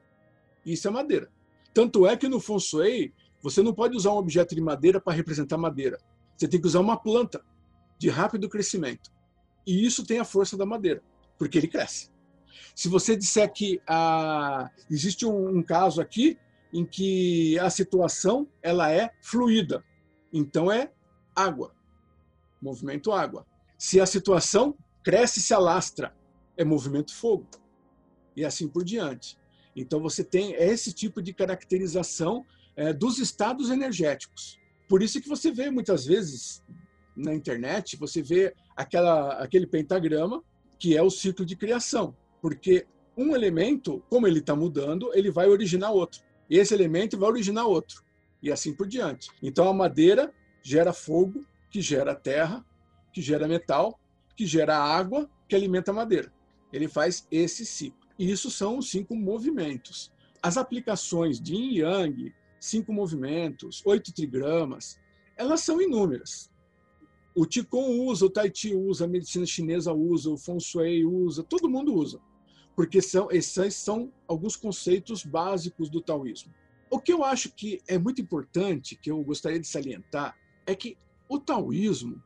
Isso 0.65 0.87
é 0.87 0.91
madeira. 0.93 1.29
Tanto 1.75 2.07
é 2.07 2.17
que 2.17 2.29
no 2.29 2.39
Feng 2.39 2.61
Shui, 2.61 3.13
você 3.43 3.61
não 3.61 3.75
pode 3.75 3.97
usar 3.97 4.13
um 4.13 4.19
objeto 4.19 4.55
de 4.55 4.61
madeira 4.61 5.01
para 5.01 5.15
representar 5.15 5.59
madeira. 5.59 5.99
Você 6.37 6.47
tem 6.47 6.61
que 6.61 6.67
usar 6.69 6.79
uma 6.79 6.97
planta 6.97 7.45
de 7.99 8.09
rápido 8.09 8.49
crescimento. 8.49 9.11
E 9.67 9.85
isso 9.85 10.07
tem 10.07 10.21
a 10.21 10.25
força 10.25 10.57
da 10.57 10.65
madeira, 10.65 11.03
porque 11.37 11.59
ele 11.59 11.67
cresce. 11.67 12.17
Se 12.75 12.89
você 12.89 13.17
disser 13.17 13.53
que 13.53 13.81
ah, 13.87 14.71
existe 14.91 15.27
um, 15.27 15.59
um 15.59 15.63
caso 15.63 16.01
aqui 16.01 16.39
em 16.73 16.85
que 16.85 17.59
a 17.59 17.71
situação 17.71 18.49
ela 18.63 18.91
é 18.91 19.11
fluida, 19.23 19.85
então 20.33 20.71
é 20.71 20.91
água, 21.35 21.75
movimento 22.61 23.13
água. 23.13 23.47
Se 23.79 24.01
a 24.01 24.07
situação 24.07 24.77
cresce 25.03 25.39
e 25.39 25.43
se 25.43 25.55
alastra, 25.55 26.15
é 26.57 26.65
movimento 26.65 27.15
fogo. 27.15 27.47
E 28.37 28.45
assim 28.45 28.69
por 28.69 28.85
diante. 28.85 29.39
Então 29.75 30.01
você 30.01 30.25
tem 30.25 30.55
esse 30.55 30.93
tipo 30.93 31.23
de 31.23 31.33
caracterização 31.33 32.45
é, 32.77 32.93
dos 32.93 33.19
estados 33.19 33.71
energéticos. 33.71 34.59
Por 34.89 35.03
isso 35.03 35.21
que 35.21 35.29
você 35.29 35.51
vê 35.51 35.71
muitas 35.71 36.05
vezes 36.07 36.63
na 37.17 37.35
internet, 37.35 37.97
você 37.97 38.23
vê 38.23 38.55
aquela, 38.77 39.33
aquele 39.43 39.67
pentagrama 39.67 40.43
que 40.79 40.97
é 40.97 41.03
o 41.03 41.11
ciclo 41.11 41.45
de 41.45 41.57
criação. 41.57 42.17
Porque 42.41 42.87
um 43.17 43.35
elemento, 43.35 44.03
como 44.09 44.27
ele 44.27 44.39
está 44.39 44.55
mudando, 44.55 45.11
ele 45.15 45.31
vai 45.31 45.49
originar 45.49 45.91
outro. 45.91 46.23
E 46.49 46.57
esse 46.59 46.73
elemento 46.73 47.19
vai 47.19 47.29
originar 47.29 47.67
outro. 47.67 48.03
E 48.43 48.53
assim 48.53 48.73
por 48.73 48.87
diante. 48.87 49.29
Então 49.43 49.69
a 49.69 49.75
madeira 49.75 50.33
gera 50.63 50.93
fogo, 50.93 51.45
que 51.71 51.81
gera 51.81 52.15
terra, 52.15 52.65
que 53.13 53.21
gera 53.21 53.49
metal, 53.49 53.99
que 54.37 54.47
gera 54.47 54.79
água, 54.79 55.29
que 55.49 55.57
alimenta 55.57 55.91
a 55.91 55.95
madeira. 55.95 56.33
Ele 56.73 56.87
faz 56.89 57.27
esse 57.31 57.67
ciclo. 57.67 57.99
E 58.19 58.31
isso 58.31 58.51
são 58.51 58.79
os 58.79 58.91
cinco 58.91 59.17
movimentos. 59.17 60.13
As 60.43 60.57
aplicações 60.57 61.41
de 61.41 61.55
yin 61.55 61.79
yang, 61.79 62.35
cinco 62.61 62.93
movimentos, 62.93 63.83
oito 63.85 64.13
trigramas, 64.13 65.01
elas 65.37 65.61
são 65.61 65.81
inúmeras. 65.81 66.51
O 67.39 67.47
Qigong 67.47 68.01
usa, 68.01 68.27
o 68.27 68.31
Tai 68.31 68.51
Chi 68.53 68.75
usa, 68.75 69.05
a 69.05 69.07
medicina 69.07 69.47
chinesa 69.47 69.93
usa, 69.93 70.29
o 70.29 70.37
Feng 70.37 70.59
Shui 70.59 71.05
usa, 71.05 71.45
todo 71.45 71.69
mundo 71.69 71.95
usa. 71.95 72.19
Porque 72.75 73.01
são, 73.01 73.31
esses 73.31 73.77
são 73.77 74.13
alguns 74.27 74.57
conceitos 74.57 75.25
básicos 75.25 75.89
do 75.89 76.01
taoísmo. 76.01 76.53
O 76.91 76.99
que 76.99 77.13
eu 77.13 77.23
acho 77.23 77.53
que 77.53 77.81
é 77.87 77.97
muito 77.97 78.21
importante, 78.21 78.99
que 79.01 79.09
eu 79.09 79.23
gostaria 79.23 79.61
de 79.61 79.69
salientar, 79.69 80.37
é 80.67 80.75
que 80.75 80.99
o 81.29 81.39
taoísmo 81.39 82.21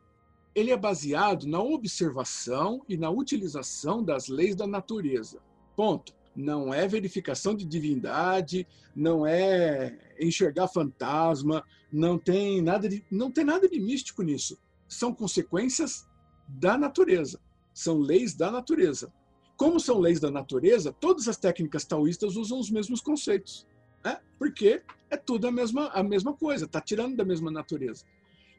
ele 0.55 0.71
é 0.71 0.77
baseado 0.77 1.45
na 1.45 1.61
observação 1.61 2.81
e 2.89 2.97
na 2.97 3.11
utilização 3.11 4.03
das 4.03 4.27
leis 4.27 4.55
da 4.55 4.65
natureza. 4.65 5.39
Ponto. 5.75 6.11
Não 6.35 6.73
é 6.73 6.87
verificação 6.87 7.53
de 7.53 7.65
divindade, 7.65 8.67
não 8.95 9.27
é 9.27 9.95
enxergar 10.19 10.67
fantasma, 10.67 11.63
não 11.91 12.17
tem 12.17 12.63
nada 12.63 12.89
de, 12.89 13.05
não 13.11 13.29
tem 13.29 13.43
nada 13.43 13.69
de 13.69 13.79
místico 13.79 14.23
nisso. 14.23 14.57
São 14.93 15.13
consequências 15.13 16.07
da 16.47 16.77
natureza, 16.77 17.39
são 17.73 17.99
leis 17.99 18.33
da 18.33 18.51
natureza. 18.51 19.11
Como 19.55 19.79
são 19.79 19.99
leis 19.99 20.19
da 20.19 20.31
natureza, 20.31 20.91
todas 20.91 21.27
as 21.27 21.37
técnicas 21.37 21.85
taoístas 21.85 22.35
usam 22.35 22.59
os 22.59 22.69
mesmos 22.69 23.01
conceitos, 23.01 23.67
né? 24.03 24.19
porque 24.37 24.83
é 25.09 25.17
tudo 25.17 25.47
a 25.47 25.51
mesma, 25.51 25.87
a 25.89 26.03
mesma 26.03 26.33
coisa, 26.33 26.65
está 26.65 26.81
tirando 26.81 27.15
da 27.15 27.23
mesma 27.23 27.51
natureza. 27.51 28.03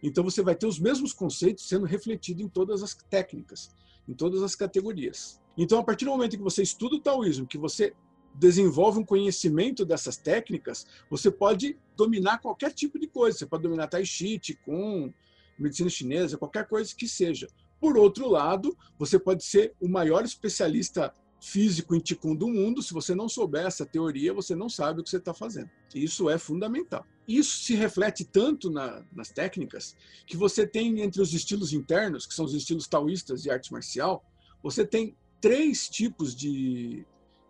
Então 0.03 0.23
você 0.23 0.43
vai 0.43 0.55
ter 0.55 0.67
os 0.67 0.79
mesmos 0.79 1.13
conceitos 1.13 1.69
sendo 1.69 1.87
refletidos 1.87 2.45
em 2.45 2.49
todas 2.49 2.83
as 2.83 2.95
técnicas, 2.95 3.75
em 4.09 4.15
todas 4.15 4.43
as 4.43 4.55
categorias. 4.55 5.41
Então, 5.57 5.79
a 5.79 5.85
partir 5.85 6.05
do 6.05 6.11
momento 6.11 6.37
que 6.37 6.43
você 6.43 6.63
estuda 6.63 6.97
o 6.97 7.01
taoísmo, 7.01 7.47
que 7.47 7.57
você 7.57 7.95
desenvolve 8.35 8.99
um 8.99 9.05
conhecimento 9.05 9.85
dessas 9.85 10.17
técnicas, 10.17 10.87
você 11.09 11.31
pode 11.31 11.79
dominar 11.97 12.39
qualquer 12.39 12.73
tipo 12.73 12.99
de 12.99 13.07
coisa. 13.07 13.39
Você 13.39 13.47
pode 13.47 13.63
dominar 13.63 13.87
tai 13.87 14.05
chi, 14.05 14.39
qigong, 14.39 15.15
medicina 15.59 15.91
chinesa, 15.91 16.39
qualquer 16.39 16.67
coisa 16.67 16.95
que 16.95 17.09
seja. 17.09 17.47
Por 17.81 17.99
outro 17.99 18.29
lado, 18.29 18.77
você 18.99 19.19
pode 19.19 19.45
ser 19.45 19.75
o 19.81 19.89
maior 19.89 20.25
especialista 20.25 21.13
físico 21.41 21.95
em 21.95 22.01
Qigong 22.01 22.37
do 22.37 22.49
mundo. 22.49 22.83
Se 22.83 22.95
você 22.95 23.15
não 23.15 23.29
souber 23.29 23.67
essa 23.67 23.85
teoria, 23.85 24.33
você 24.33 24.55
não 24.55 24.69
sabe 24.69 25.01
o 25.01 25.05
que 25.05 25.11
você 25.11 25.19
está 25.19 25.35
fazendo. 25.35 25.69
Isso 25.95 26.31
é 26.31 26.39
fundamental. 26.39 27.07
Isso 27.29 27.65
se 27.65 27.75
reflete 27.75 28.25
tanto 28.25 28.71
na, 28.71 29.05
nas 29.13 29.31
técnicas 29.31 29.95
que 30.27 30.37
você 30.37 30.67
tem 30.67 31.01
entre 31.01 31.21
os 31.21 31.35
estilos 31.35 31.73
internos, 31.73 32.27
que 32.27 32.35
são 32.35 32.45
os 32.45 32.55
estilos 32.55 32.89
taoístas 32.89 33.43
de 33.43 33.51
arte 33.51 33.73
marcial, 33.73 34.25
você 34.63 34.87
tem 34.87 35.15
três 35.41 35.89
tipos 35.89 36.35
de, 36.35 37.05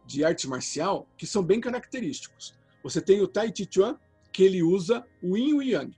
de 0.05 0.25
arte 0.25 0.49
marcial 0.49 1.09
que 1.17 1.27
são 1.27 1.43
bem 1.43 1.61
característicos. 1.61 2.55
Você 2.83 3.01
tem 3.01 3.21
o 3.21 3.29
Tai 3.29 3.53
Chi 3.57 3.69
Chuan, 3.71 3.97
que 4.33 4.43
ele 4.43 4.63
usa 4.63 5.07
o 5.23 5.37
Yin 5.37 5.51
e 5.51 5.55
o 5.55 5.63
Yang. 5.63 5.97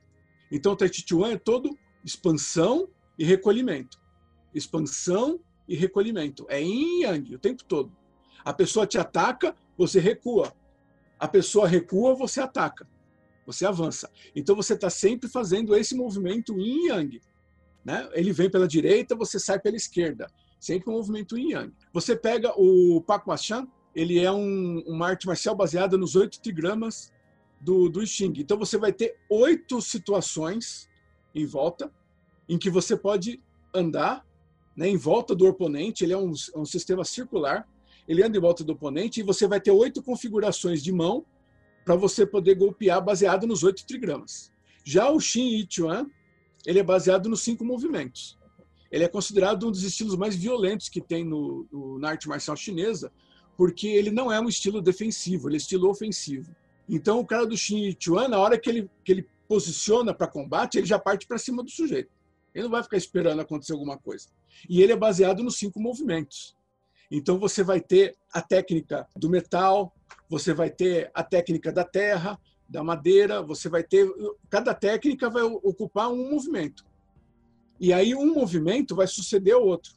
Então 0.52 0.72
o 0.72 0.76
Tai 0.76 0.92
Chi 0.92 1.02
Chuan 1.06 1.32
é 1.32 1.38
todo 1.38 1.76
expansão 2.06 2.88
e 3.18 3.24
recolhimento. 3.24 4.00
Expansão 4.54 5.38
e 5.68 5.76
recolhimento. 5.76 6.46
É 6.48 6.62
Yin 6.62 7.00
e 7.00 7.02
Yang 7.02 7.34
o 7.34 7.38
tempo 7.38 7.64
todo. 7.64 7.92
A 8.42 8.54
pessoa 8.54 8.86
te 8.86 8.96
ataca, 8.96 9.54
você 9.76 10.00
recua. 10.00 10.54
A 11.18 11.28
pessoa 11.28 11.66
recua, 11.66 12.14
você 12.14 12.40
ataca 12.40 12.88
você 13.46 13.64
avança. 13.64 14.10
Então 14.34 14.56
você 14.56 14.74
está 14.74 14.90
sempre 14.90 15.28
fazendo 15.28 15.74
esse 15.76 15.94
movimento 15.94 16.58
yin 16.58 16.88
yang. 16.88 17.20
Né? 17.84 18.08
Ele 18.12 18.32
vem 18.32 18.50
pela 18.50 18.66
direita, 18.66 19.14
você 19.14 19.38
sai 19.38 19.60
pela 19.60 19.76
esquerda. 19.76 20.26
Sempre 20.58 20.90
um 20.90 20.94
movimento 20.94 21.38
yin 21.38 21.52
yang. 21.52 21.72
Você 21.92 22.16
pega 22.16 22.52
o 22.56 23.00
Pakwashan, 23.00 23.68
ele 23.94 24.18
é 24.18 24.30
um, 24.30 24.82
uma 24.86 25.08
arte 25.08 25.26
marcial 25.26 25.54
baseada 25.54 25.96
nos 25.96 26.16
oito 26.16 26.40
trigramas 26.40 27.12
do, 27.60 27.88
do 27.88 28.04
Xing. 28.04 28.34
Então 28.36 28.58
você 28.58 28.76
vai 28.76 28.92
ter 28.92 29.16
oito 29.30 29.80
situações 29.80 30.88
em 31.36 31.46
volta 31.46 31.92
em 32.48 32.58
que 32.58 32.70
você 32.70 32.96
pode 32.96 33.40
andar 33.74 34.24
né, 34.76 34.88
em 34.88 34.96
volta 34.96 35.34
do 35.34 35.46
oponente. 35.46 36.04
Ele 36.04 36.12
é 36.12 36.18
um, 36.18 36.32
é 36.54 36.58
um 36.58 36.64
sistema 36.64 37.04
circular. 37.04 37.68
Ele 38.08 38.22
anda 38.22 38.36
em 38.36 38.40
volta 38.40 38.64
do 38.64 38.72
oponente 38.72 39.20
e 39.20 39.22
você 39.22 39.46
vai 39.46 39.60
ter 39.60 39.70
oito 39.70 40.02
configurações 40.02 40.82
de 40.82 40.92
mão 40.92 41.24
para 41.84 41.94
você 41.94 42.26
poder 42.26 42.54
golpear 42.54 43.02
baseado 43.04 43.46
nos 43.46 43.62
oito 43.62 43.86
trigramas. 43.86 44.52
Já 44.84 45.10
o 45.10 45.20
Xin 45.20 45.48
Yi 45.48 45.66
Chuan, 45.68 46.06
ele 46.64 46.78
é 46.78 46.82
baseado 46.82 47.28
nos 47.28 47.42
cinco 47.42 47.64
movimentos. 47.64 48.38
Ele 48.90 49.04
é 49.04 49.08
considerado 49.08 49.66
um 49.66 49.70
dos 49.70 49.82
estilos 49.82 50.16
mais 50.16 50.34
violentos 50.36 50.88
que 50.88 51.00
tem 51.00 51.24
no, 51.24 51.66
no, 51.70 51.98
na 51.98 52.10
arte 52.10 52.28
marcial 52.28 52.56
chinesa, 52.56 53.12
porque 53.56 53.88
ele 53.88 54.10
não 54.10 54.32
é 54.32 54.40
um 54.40 54.48
estilo 54.48 54.80
defensivo, 54.80 55.48
ele 55.48 55.56
é 55.56 55.58
estilo 55.58 55.88
ofensivo. 55.88 56.54
Então, 56.88 57.18
o 57.18 57.26
cara 57.26 57.44
do 57.44 57.56
Xin 57.56 57.78
Yi 57.78 57.96
Chuan, 57.98 58.28
na 58.28 58.38
hora 58.38 58.58
que 58.58 58.70
ele, 58.70 58.90
que 59.04 59.12
ele 59.12 59.28
posiciona 59.46 60.14
para 60.14 60.26
combate, 60.26 60.78
ele 60.78 60.86
já 60.86 60.98
parte 60.98 61.26
para 61.26 61.38
cima 61.38 61.62
do 61.62 61.70
sujeito. 61.70 62.10
Ele 62.54 62.64
não 62.64 62.70
vai 62.70 62.82
ficar 62.82 62.96
esperando 62.96 63.40
acontecer 63.40 63.72
alguma 63.72 63.98
coisa. 63.98 64.28
E 64.68 64.82
ele 64.82 64.92
é 64.92 64.96
baseado 64.96 65.42
nos 65.42 65.56
cinco 65.56 65.80
movimentos. 65.80 66.56
Então, 67.10 67.38
você 67.38 67.62
vai 67.62 67.80
ter 67.80 68.16
a 68.32 68.42
técnica 68.42 69.06
do 69.14 69.28
metal, 69.28 69.94
você 70.28 70.52
vai 70.52 70.70
ter 70.70 71.10
a 71.14 71.22
técnica 71.22 71.70
da 71.70 71.84
terra, 71.84 72.38
da 72.68 72.82
madeira, 72.82 73.42
você 73.42 73.68
vai 73.68 73.82
ter. 73.82 74.08
Cada 74.50 74.74
técnica 74.74 75.30
vai 75.30 75.42
ocupar 75.42 76.10
um 76.10 76.30
movimento. 76.30 76.84
E 77.78 77.92
aí 77.92 78.14
um 78.14 78.34
movimento 78.34 78.94
vai 78.94 79.06
suceder 79.06 79.54
ao 79.54 79.64
outro. 79.64 79.92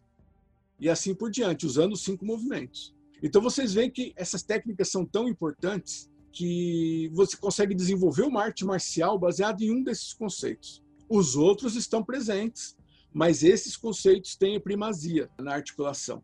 E 0.79 0.89
assim 0.89 1.15
por 1.15 1.31
diante, 1.31 1.65
usando 1.65 1.93
os 1.93 2.03
cinco 2.03 2.25
movimentos. 2.25 2.93
Então 3.23 3.41
vocês 3.41 3.73
veem 3.73 3.89
que 3.89 4.13
essas 4.15 4.43
técnicas 4.43 4.89
são 4.89 5.05
tão 5.05 5.27
importantes 5.27 6.08
que 6.31 7.09
você 7.13 7.35
consegue 7.35 7.73
desenvolver 7.73 8.23
uma 8.23 8.43
arte 8.43 8.65
marcial 8.65 9.17
baseada 9.17 9.63
em 9.63 9.71
um 9.71 9.83
desses 9.83 10.13
conceitos. 10.13 10.83
Os 11.09 11.35
outros 11.35 11.75
estão 11.75 12.03
presentes, 12.03 12.77
mas 13.13 13.43
esses 13.43 13.75
conceitos 13.75 14.35
têm 14.35 14.59
primazia 14.59 15.29
na 15.39 15.53
articulação. 15.53 16.23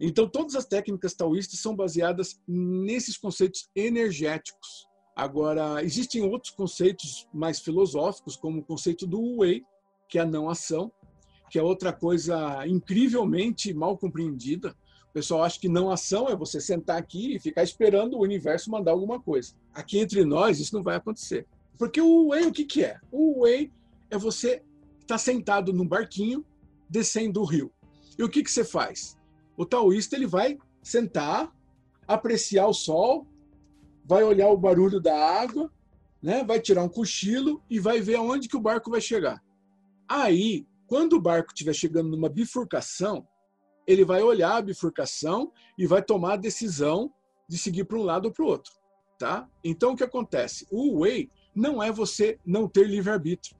Então, 0.00 0.28
todas 0.28 0.54
as 0.54 0.66
técnicas 0.66 1.14
taoístas 1.14 1.60
são 1.60 1.74
baseadas 1.74 2.40
nesses 2.46 3.16
conceitos 3.16 3.68
energéticos. 3.74 4.86
Agora, 5.16 5.82
existem 5.82 6.22
outros 6.22 6.52
conceitos 6.52 7.28
mais 7.32 7.60
filosóficos, 7.60 8.36
como 8.36 8.60
o 8.60 8.64
conceito 8.64 9.06
do 9.06 9.38
Wei, 9.38 9.62
que 10.08 10.18
é 10.18 10.22
a 10.22 10.26
não 10.26 10.48
ação, 10.48 10.92
que 11.50 11.58
é 11.58 11.62
outra 11.62 11.92
coisa 11.92 12.66
incrivelmente 12.66 13.72
mal 13.72 13.96
compreendida. 13.96 14.76
Pessoal 15.14 15.44
acha 15.44 15.60
que 15.60 15.68
não 15.68 15.92
ação 15.92 16.28
é 16.28 16.34
você 16.34 16.60
sentar 16.60 16.98
aqui 16.98 17.36
e 17.36 17.38
ficar 17.38 17.62
esperando 17.62 18.14
o 18.16 18.22
universo 18.22 18.68
mandar 18.68 18.90
alguma 18.90 19.20
coisa. 19.20 19.54
Aqui 19.72 20.00
entre 20.00 20.24
nós, 20.24 20.58
isso 20.58 20.74
não 20.74 20.82
vai 20.82 20.96
acontecer. 20.96 21.46
Porque 21.78 22.00
o 22.00 22.26
Wei, 22.30 22.46
o 22.46 22.52
que, 22.52 22.64
que 22.64 22.84
é? 22.84 22.98
O 23.12 23.42
Wei 23.42 23.70
é 24.10 24.18
você 24.18 24.60
estar 25.00 25.14
tá 25.14 25.18
sentado 25.18 25.72
num 25.72 25.86
barquinho, 25.86 26.44
descendo 26.90 27.40
o 27.40 27.44
rio. 27.44 27.72
E 28.18 28.24
o 28.24 28.28
que, 28.28 28.42
que 28.42 28.50
você 28.50 28.64
faz? 28.64 29.16
O 29.56 29.64
taoísta 29.64 30.16
ele 30.16 30.26
vai 30.26 30.58
sentar, 30.82 31.54
apreciar 32.08 32.66
o 32.66 32.74
sol, 32.74 33.24
vai 34.04 34.24
olhar 34.24 34.48
o 34.48 34.58
barulho 34.58 35.00
da 35.00 35.16
água, 35.16 35.70
né? 36.20 36.42
vai 36.42 36.58
tirar 36.58 36.82
um 36.82 36.88
cochilo 36.88 37.62
e 37.70 37.78
vai 37.78 38.00
ver 38.00 38.16
aonde 38.16 38.48
que 38.48 38.56
o 38.56 38.60
barco 38.60 38.90
vai 38.90 39.00
chegar. 39.00 39.40
Aí, 40.08 40.66
quando 40.88 41.12
o 41.12 41.20
barco 41.20 41.52
estiver 41.52 41.72
chegando 41.72 42.10
numa 42.10 42.28
bifurcação, 42.28 43.24
ele 43.86 44.04
vai 44.04 44.22
olhar 44.22 44.56
a 44.56 44.62
bifurcação 44.62 45.52
e 45.76 45.86
vai 45.86 46.02
tomar 46.02 46.34
a 46.34 46.36
decisão 46.36 47.12
de 47.48 47.58
seguir 47.58 47.84
para 47.84 47.98
um 47.98 48.02
lado 48.02 48.26
ou 48.26 48.32
para 48.32 48.44
o 48.44 48.48
outro. 48.48 48.72
Tá? 49.18 49.48
Então, 49.62 49.92
o 49.92 49.96
que 49.96 50.04
acontece? 50.04 50.66
O 50.70 51.00
way 51.00 51.30
não 51.54 51.82
é 51.82 51.92
você 51.92 52.38
não 52.44 52.68
ter 52.68 52.86
livre-arbítrio, 52.86 53.56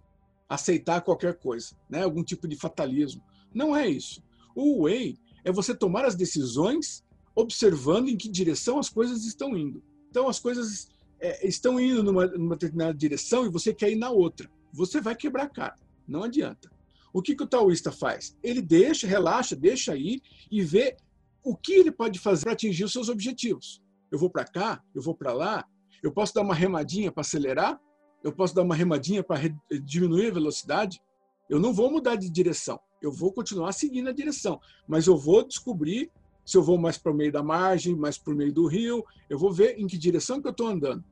aceitar 0.49 1.01
qualquer 1.01 1.39
coisa, 1.39 1.77
né? 1.89 2.03
algum 2.03 2.25
tipo 2.25 2.49
de 2.49 2.57
fatalismo. 2.57 3.23
Não 3.53 3.75
é 3.77 3.87
isso. 3.87 4.23
O 4.55 4.85
way 4.85 5.17
é 5.45 5.53
você 5.53 5.75
tomar 5.75 6.05
as 6.05 6.15
decisões 6.15 7.05
observando 7.35 8.09
em 8.09 8.17
que 8.17 8.29
direção 8.29 8.79
as 8.79 8.89
coisas 8.89 9.25
estão 9.25 9.57
indo. 9.57 9.83
Então, 10.11 10.29
as 10.29 10.39
coisas 10.39 10.89
é, 11.21 11.47
estão 11.47 11.81
indo 11.81 12.03
numa, 12.03 12.27
numa, 12.27 12.55
determinada 12.57 12.95
direção 12.95 13.45
e 13.45 13.51
você 13.51 13.75
quer 13.75 13.91
ir 13.91 13.97
na 13.97 14.11
outra. 14.11 14.51
Você 14.73 15.01
vai 15.01 15.17
quebrar 15.17 15.45
a 15.45 15.49
cara. 15.49 15.75
Não 16.07 16.23
adianta. 16.23 16.71
O 17.15 17.23
que, 17.23 17.37
que 17.37 17.45
o 17.45 17.47
taoísta 17.47 17.93
faz? 17.93 18.37
Ele 18.43 18.61
deixa, 18.61 19.07
relaxa, 19.07 19.55
deixa 19.55 19.93
aí 19.93 20.21
e 20.51 20.63
vê 20.63 20.97
o 21.45 21.57
que 21.57 21.73
ele 21.73 21.93
pode 21.93 22.19
fazer 22.19 22.43
para 22.43 22.55
atingir 22.55 22.83
os 22.83 22.93
seus 22.93 23.09
objetivos. 23.09 23.81
Eu 24.11 24.19
vou 24.19 24.29
para 24.29 24.45
cá, 24.45 24.83
eu 24.93 25.01
vou 25.01 25.15
para 25.15 25.33
lá, 25.33 25.65
eu 26.03 26.11
posso 26.11 26.35
dar 26.35 26.43
uma 26.43 26.57
remadinha 26.57 27.13
para 27.13 27.21
acelerar, 27.21 27.81
eu 28.25 28.33
posso 28.33 28.53
dar 28.53 28.63
uma 28.63 28.75
remadinha 28.75 29.23
para 29.23 29.41
diminuir 29.85 30.33
a 30.33 30.35
velocidade. 30.35 31.01
Eu 31.49 31.61
não 31.61 31.73
vou 31.73 31.89
mudar 31.89 32.17
de 32.17 32.29
direção, 32.29 32.81
eu 33.01 33.13
vou 33.13 33.33
continuar 33.33 33.71
seguindo 33.71 34.09
a 34.09 34.13
direção, 34.13 34.61
mas 34.89 35.07
eu 35.07 35.17
vou 35.17 35.47
descobrir 35.47 36.11
se 36.45 36.57
eu 36.57 36.65
vou 36.65 36.77
mais 36.77 36.99
para 36.99 37.13
o 37.13 37.15
meio 37.15 37.31
da 37.31 37.45
margem, 37.45 37.95
mais 37.95 38.19
para 38.19 38.35
o 38.35 38.37
meio 38.37 38.53
do 38.53 38.67
rio, 38.67 39.05
eu 39.31 39.39
vou 39.39 39.53
ver 39.53 39.79
em 39.79 39.87
que 39.87 39.97
direção 39.97 40.43
que 40.43 40.49
eu 40.49 40.51
estou 40.51 40.67
andando. 40.67 41.05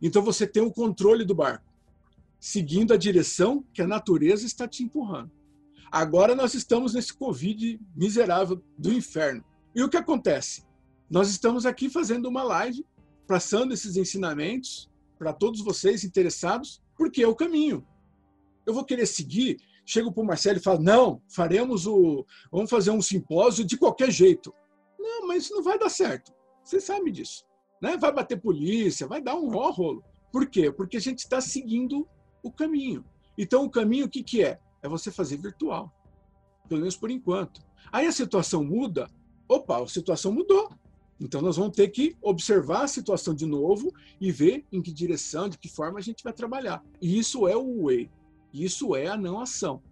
Então 0.00 0.22
você 0.22 0.46
tem 0.46 0.62
o 0.62 0.72
controle 0.72 1.24
do 1.24 1.34
barco, 1.34 1.64
seguindo 2.46 2.94
a 2.94 2.96
direção 2.96 3.66
que 3.74 3.82
a 3.82 3.88
natureza 3.88 4.46
está 4.46 4.68
te 4.68 4.84
empurrando. 4.84 5.32
Agora 5.90 6.32
nós 6.32 6.54
estamos 6.54 6.94
nesse 6.94 7.12
Covid 7.12 7.80
miserável 7.92 8.62
do 8.78 8.92
inferno. 8.92 9.44
E 9.74 9.82
o 9.82 9.88
que 9.88 9.96
acontece? 9.96 10.64
Nós 11.10 11.28
estamos 11.28 11.66
aqui 11.66 11.90
fazendo 11.90 12.26
uma 12.26 12.44
live, 12.44 12.86
passando 13.26 13.74
esses 13.74 13.96
ensinamentos 13.96 14.88
para 15.18 15.32
todos 15.32 15.60
vocês 15.60 16.04
interessados, 16.04 16.80
porque 16.96 17.20
é 17.20 17.26
o 17.26 17.34
caminho. 17.34 17.84
Eu 18.64 18.72
vou 18.72 18.84
querer 18.84 19.06
seguir 19.06 19.58
chego 19.84 20.12
para 20.12 20.22
o 20.22 20.26
Marcelo 20.26 20.58
e 20.58 20.62
falo, 20.62 20.80
não, 20.80 21.20
faremos 21.28 21.84
o. 21.84 22.24
Vamos 22.52 22.70
fazer 22.70 22.92
um 22.92 23.02
simpósio 23.02 23.64
de 23.64 23.76
qualquer 23.76 24.12
jeito. 24.12 24.54
Não, 24.96 25.26
mas 25.26 25.44
isso 25.44 25.54
não 25.54 25.64
vai 25.64 25.80
dar 25.80 25.88
certo. 25.88 26.32
Você 26.62 26.80
sabe 26.80 27.10
disso. 27.10 27.44
Né? 27.82 27.96
Vai 27.96 28.12
bater 28.12 28.40
polícia, 28.40 29.08
vai 29.08 29.20
dar 29.20 29.34
um 29.34 29.48
rolo. 29.48 30.04
Por 30.30 30.48
quê? 30.48 30.70
Porque 30.70 30.96
a 30.96 31.00
gente 31.00 31.18
está 31.18 31.40
seguindo 31.40 32.08
o 32.42 32.50
caminho. 32.50 33.04
Então, 33.36 33.64
o 33.64 33.70
caminho, 33.70 34.06
o 34.06 34.08
que, 34.08 34.22
que 34.22 34.42
é? 34.42 34.58
É 34.82 34.88
você 34.88 35.10
fazer 35.10 35.36
virtual. 35.36 35.92
Pelo 36.68 36.80
menos 36.80 36.96
por 36.96 37.10
enquanto. 37.10 37.60
Aí 37.92 38.06
a 38.06 38.12
situação 38.12 38.64
muda. 38.64 39.08
Opa, 39.48 39.82
a 39.82 39.86
situação 39.86 40.32
mudou. 40.32 40.70
Então, 41.18 41.40
nós 41.40 41.56
vamos 41.56 41.74
ter 41.74 41.88
que 41.88 42.16
observar 42.20 42.84
a 42.84 42.88
situação 42.88 43.34
de 43.34 43.46
novo 43.46 43.92
e 44.20 44.30
ver 44.30 44.64
em 44.70 44.82
que 44.82 44.92
direção, 44.92 45.48
de 45.48 45.58
que 45.58 45.68
forma 45.68 45.98
a 45.98 46.02
gente 46.02 46.22
vai 46.22 46.32
trabalhar. 46.32 46.84
E 47.00 47.18
isso 47.18 47.48
é 47.48 47.56
o 47.56 47.84
way. 47.84 48.10
Isso 48.52 48.94
é 48.94 49.06
a 49.06 49.16
não 49.16 49.40
ação. 49.40 49.82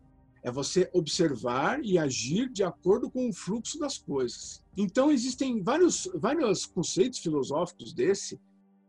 É 0.42 0.50
você 0.50 0.90
observar 0.92 1.82
e 1.82 1.96
agir 1.96 2.50
de 2.50 2.62
acordo 2.62 3.10
com 3.10 3.28
o 3.28 3.32
fluxo 3.32 3.78
das 3.78 3.96
coisas. 3.96 4.62
Então, 4.76 5.10
existem 5.10 5.62
vários, 5.62 6.08
vários 6.14 6.66
conceitos 6.66 7.18
filosóficos 7.20 7.94
desse 7.94 8.38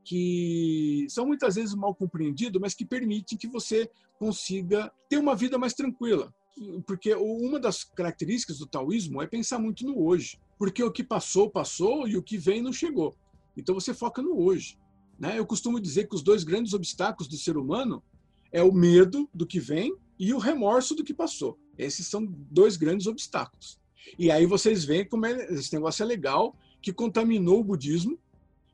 que 0.05 1.07
são 1.09 1.25
muitas 1.25 1.55
vezes 1.55 1.73
mal 1.73 1.93
compreendidos, 1.95 2.61
mas 2.61 2.75
que 2.75 2.85
permitem 2.85 3.37
que 3.37 3.47
você 3.47 3.89
consiga 4.19 4.91
ter 5.09 5.17
uma 5.17 5.35
vida 5.35 5.57
mais 5.57 5.73
tranquila. 5.73 6.33
Porque 6.85 7.13
uma 7.15 7.59
das 7.59 7.83
características 7.83 8.59
do 8.59 8.67
taoísmo 8.67 9.21
é 9.21 9.27
pensar 9.27 9.59
muito 9.59 9.83
no 9.83 9.99
hoje. 9.99 10.39
Porque 10.57 10.83
o 10.83 10.91
que 10.91 11.03
passou, 11.03 11.49
passou 11.49 12.07
e 12.07 12.15
o 12.15 12.23
que 12.23 12.37
vem 12.37 12.61
não 12.61 12.71
chegou. 12.71 13.15
Então 13.57 13.73
você 13.73 13.93
foca 13.93 14.21
no 14.21 14.39
hoje. 14.39 14.77
Né? 15.19 15.39
Eu 15.39 15.45
costumo 15.45 15.79
dizer 15.79 16.07
que 16.07 16.15
os 16.15 16.21
dois 16.21 16.43
grandes 16.43 16.73
obstáculos 16.73 17.27
do 17.27 17.35
ser 17.35 17.57
humano 17.57 18.01
é 18.51 18.61
o 18.61 18.71
medo 18.71 19.27
do 19.33 19.45
que 19.45 19.59
vem 19.59 19.93
e 20.19 20.33
o 20.33 20.37
remorso 20.37 20.93
do 20.95 21.03
que 21.03 21.13
passou. 21.13 21.57
Esses 21.77 22.07
são 22.07 22.25
dois 22.25 22.77
grandes 22.77 23.07
obstáculos. 23.07 23.79
E 24.19 24.29
aí 24.29 24.45
vocês 24.45 24.85
veem 24.85 25.03
como 25.03 25.25
é, 25.25 25.51
esse 25.51 25.73
negócio 25.73 26.03
é 26.03 26.05
legal, 26.05 26.55
que 26.81 26.93
contaminou 26.93 27.59
o 27.59 27.63
budismo, 27.63 28.19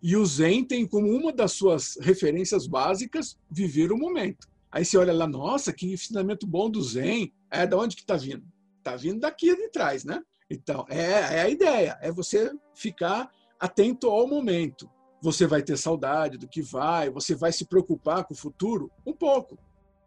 e 0.01 0.15
o 0.15 0.25
Zen 0.25 0.65
tem 0.65 0.87
como 0.87 1.07
uma 1.07 1.31
das 1.31 1.51
suas 1.51 1.97
referências 2.01 2.65
básicas 2.65 3.37
viver 3.49 3.91
o 3.91 3.97
momento. 3.97 4.47
Aí 4.71 4.83
você 4.83 4.97
olha 4.97 5.13
lá, 5.13 5.27
nossa, 5.27 5.71
que 5.71 5.93
ensinamento 5.93 6.47
bom 6.47 6.69
do 6.69 6.81
Zen. 6.81 7.33
É, 7.51 7.67
da 7.67 7.77
onde 7.77 7.95
que 7.95 8.01
está 8.01 8.15
vindo? 8.15 8.43
Está 8.77 8.95
vindo 8.95 9.19
daqui 9.19 9.55
de 9.55 9.69
trás, 9.69 10.03
né? 10.03 10.23
Então, 10.49 10.85
é, 10.89 11.37
é 11.37 11.41
a 11.41 11.49
ideia, 11.49 11.97
é 12.01 12.11
você 12.11 12.51
ficar 12.73 13.29
atento 13.59 14.09
ao 14.09 14.27
momento. 14.27 14.89
Você 15.21 15.45
vai 15.45 15.61
ter 15.61 15.77
saudade 15.77 16.37
do 16.37 16.47
que 16.47 16.61
vai, 16.61 17.09
você 17.09 17.35
vai 17.35 17.51
se 17.51 17.65
preocupar 17.65 18.23
com 18.23 18.33
o 18.33 18.37
futuro? 18.37 18.89
Um 19.05 19.13
pouco. 19.13 19.57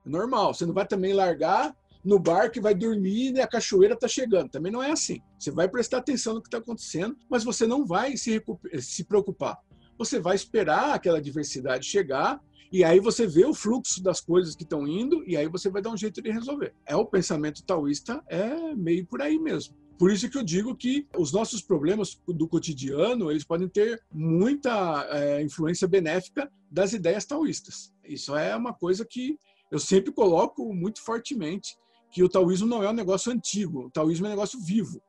É 0.05 0.09
normal. 0.09 0.53
Você 0.53 0.67
não 0.67 0.75
vai 0.75 0.87
também 0.87 1.13
largar 1.13 1.75
no 2.05 2.19
barco 2.19 2.59
e 2.59 2.61
vai 2.61 2.75
dormir 2.75 3.35
e 3.35 3.41
a 3.41 3.47
cachoeira 3.47 3.95
está 3.95 4.09
chegando. 4.09 4.51
Também 4.51 4.73
não 4.73 4.83
é 4.83 4.91
assim. 4.91 5.21
Você 5.39 5.51
vai 5.51 5.69
prestar 5.69 5.99
atenção 5.99 6.35
no 6.35 6.43
que 6.43 6.49
está 6.49 6.59
acontecendo, 6.59 7.17
mas 7.31 7.45
você 7.45 7.67
não 7.67 7.87
vai 7.87 8.17
se, 8.17 8.43
se 8.81 9.05
preocupar. 9.05 9.59
Você 9.99 10.19
vai 10.19 10.35
esperar 10.35 10.95
aquela 10.95 11.21
diversidade 11.21 11.87
chegar 11.87 12.41
e 12.73 12.83
aí 12.83 12.99
você 12.99 13.27
vê 13.27 13.45
o 13.45 13.55
fluxo 13.55 14.03
das 14.03 14.21
coisas 14.21 14.57
que 14.57 14.65
estão 14.65 14.87
indo 14.87 15.23
e 15.27 15.37
aí 15.37 15.47
você 15.47 15.71
vai 15.71 15.81
dar 15.81 15.91
um 15.91 15.97
jeito 15.97 16.21
de 16.21 16.31
resolver. 16.31 16.75
É 16.85 16.97
o 16.97 17.07
pensamento 17.07 17.63
taoísta, 17.65 18.23
é 18.29 18.75
meio 18.75 19.07
por 19.07 19.23
aí 19.23 19.39
mesmo. 19.39 19.77
Por 19.97 20.11
isso 20.11 20.29
que 20.29 20.37
eu 20.37 20.43
digo 20.43 20.75
que 20.75 21.07
os 21.17 21.33
nossos 21.33 21.63
problemas 21.63 22.21
do 22.27 22.49
cotidiano 22.49 23.31
eles 23.31 23.45
podem 23.45 23.69
ter 23.69 24.03
muita 24.13 25.07
é, 25.11 25.43
influência 25.43 25.87
benéfica 25.87 26.51
das 26.69 26.93
ideias 26.93 27.25
taoístas. 27.25 27.93
Isso 28.05 28.35
é 28.35 28.57
uma 28.57 28.75
coisa 28.75 29.05
que 29.05 29.39
eu 29.71 29.79
sempre 29.79 30.13
coloco 30.13 30.75
muito 30.75 31.01
fortemente 31.01 31.77
que 32.11 32.23
o 32.23 32.29
taoísmo 32.29 32.67
não 32.67 32.83
é 32.83 32.91
um 32.91 32.95
negócio 32.95 33.33
antigo, 33.33 33.87
o 33.87 33.91
taoísmo 33.91 34.27
é 34.27 34.29
um 34.29 34.33
negócio 34.33 34.61
vivo, 34.61 35.01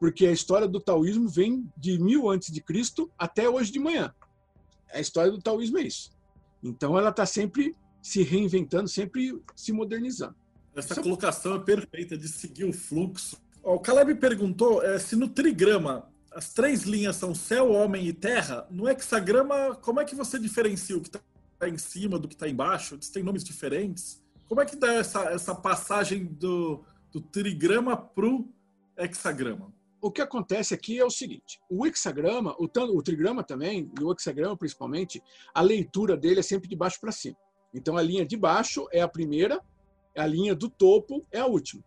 porque 0.00 0.26
a 0.26 0.32
história 0.32 0.66
do 0.66 0.80
taoísmo 0.80 1.28
vem 1.28 1.70
de 1.76 1.98
mil 1.98 2.28
antes 2.28 2.50
de 2.50 2.60
Cristo 2.60 3.08
até 3.16 3.48
hoje 3.48 3.70
de 3.70 3.78
manhã. 3.78 4.12
A 4.92 4.98
história 4.98 5.30
do 5.30 5.40
taoísmo 5.40 5.78
é 5.78 5.82
isso. 5.82 6.10
Então 6.60 6.98
ela 6.98 7.10
está 7.10 7.24
sempre 7.24 7.76
se 8.02 8.22
reinventando, 8.22 8.88
sempre 8.88 9.40
se 9.54 9.70
modernizando. 9.72 10.34
Essa 10.74 11.00
colocação 11.00 11.54
é 11.54 11.58
perfeita 11.60 12.16
de 12.16 12.26
seguir 12.26 12.64
o 12.64 12.72
fluxo. 12.72 13.36
O 13.62 13.78
Caleb 13.78 14.14
perguntou 14.14 14.82
é, 14.82 14.98
se 14.98 15.14
no 15.14 15.28
trigrama 15.28 16.10
as 16.32 16.52
três 16.52 16.82
linhas 16.82 17.16
são 17.16 17.34
céu, 17.34 17.70
homem 17.70 18.06
e 18.06 18.12
terra. 18.12 18.66
No 18.70 18.88
hexagrama, 18.88 19.76
como 19.76 20.00
é 20.00 20.04
que 20.04 20.14
você 20.14 20.38
diferencia 20.38 20.96
o 20.96 21.00
que 21.00 21.08
está 21.08 21.20
está 21.60 21.68
em 21.68 21.76
cima, 21.76 22.18
do 22.18 22.26
que 22.26 22.34
está 22.34 22.48
embaixo? 22.48 22.94
Eles 22.94 23.10
têm 23.10 23.22
nomes 23.22 23.44
diferentes? 23.44 24.22
Como 24.48 24.60
é 24.60 24.64
que 24.64 24.74
dá 24.74 24.94
essa, 24.94 25.24
essa 25.24 25.54
passagem 25.54 26.24
do, 26.24 26.82
do 27.12 27.20
trigrama 27.20 27.96
para 27.96 28.26
o 28.26 28.48
hexagrama? 28.96 29.70
O 30.02 30.10
que 30.10 30.22
acontece 30.22 30.72
aqui 30.72 30.98
é 30.98 31.04
o 31.04 31.10
seguinte: 31.10 31.60
o 31.68 31.86
hexagrama, 31.86 32.56
o, 32.58 32.64
o 32.64 33.02
trigrama 33.02 33.44
também, 33.44 33.90
e 33.98 34.02
o 34.02 34.12
hexagrama 34.12 34.56
principalmente, 34.56 35.22
a 35.54 35.60
leitura 35.60 36.16
dele 36.16 36.40
é 36.40 36.42
sempre 36.42 36.68
de 36.68 36.76
baixo 36.76 37.00
para 37.00 37.12
cima. 37.12 37.36
Então 37.74 37.96
a 37.96 38.02
linha 38.02 38.24
de 38.24 38.36
baixo 38.36 38.88
é 38.92 39.00
a 39.00 39.08
primeira, 39.08 39.60
a 40.16 40.26
linha 40.26 40.54
do 40.54 40.68
topo 40.68 41.24
é 41.30 41.40
a 41.40 41.46
última, 41.46 41.84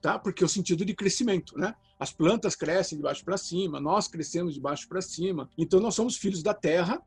tá? 0.00 0.18
Porque 0.18 0.42
é 0.42 0.46
o 0.46 0.48
sentido 0.48 0.84
de 0.84 0.94
crescimento, 0.94 1.56
né? 1.56 1.74
As 1.98 2.12
plantas 2.12 2.56
crescem 2.56 2.98
de 2.98 3.02
baixo 3.02 3.24
para 3.24 3.36
cima, 3.36 3.80
nós 3.80 4.08
crescemos 4.08 4.54
de 4.54 4.60
baixo 4.60 4.88
para 4.88 5.00
cima. 5.00 5.48
Então 5.56 5.78
nós 5.78 5.94
somos 5.94 6.16
filhos 6.16 6.42
da 6.42 6.52
terra 6.52 7.00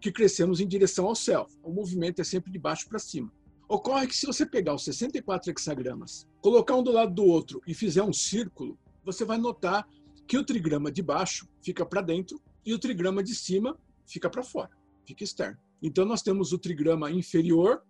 que 0.00 0.12
crescemos 0.12 0.60
em 0.60 0.68
direção 0.68 1.06
ao 1.06 1.16
céu. 1.16 1.48
O 1.64 1.72
movimento 1.72 2.20
é 2.20 2.24
sempre 2.24 2.52
de 2.52 2.58
baixo 2.58 2.88
para 2.88 2.98
cima. 2.98 3.32
Ocorre 3.68 4.06
que 4.06 4.14
se 4.14 4.24
você 4.24 4.46
pegar 4.46 4.74
os 4.74 4.84
64 4.84 5.50
hexagramas, 5.50 6.28
colocar 6.40 6.76
um 6.76 6.82
do 6.82 6.92
lado 6.92 7.12
do 7.12 7.24
outro 7.24 7.60
e 7.66 7.74
fizer 7.74 8.04
um 8.04 8.12
círculo, 8.12 8.78
você 9.04 9.24
vai 9.24 9.38
notar 9.38 9.88
que 10.26 10.36
o 10.36 10.44
trigrama 10.44 10.90
de 10.90 11.02
baixo 11.02 11.48
fica 11.62 11.84
para 11.84 12.00
dentro 12.00 12.40
e 12.64 12.74
o 12.74 12.78
trigrama 12.78 13.22
de 13.22 13.34
cima 13.34 13.78
fica 14.06 14.28
para 14.28 14.42
fora, 14.42 14.70
fica 15.06 15.24
externo. 15.24 15.58
Então 15.82 16.04
nós 16.04 16.22
temos 16.22 16.52
o 16.52 16.58
trigrama 16.58 17.10
inferior, 17.10 17.82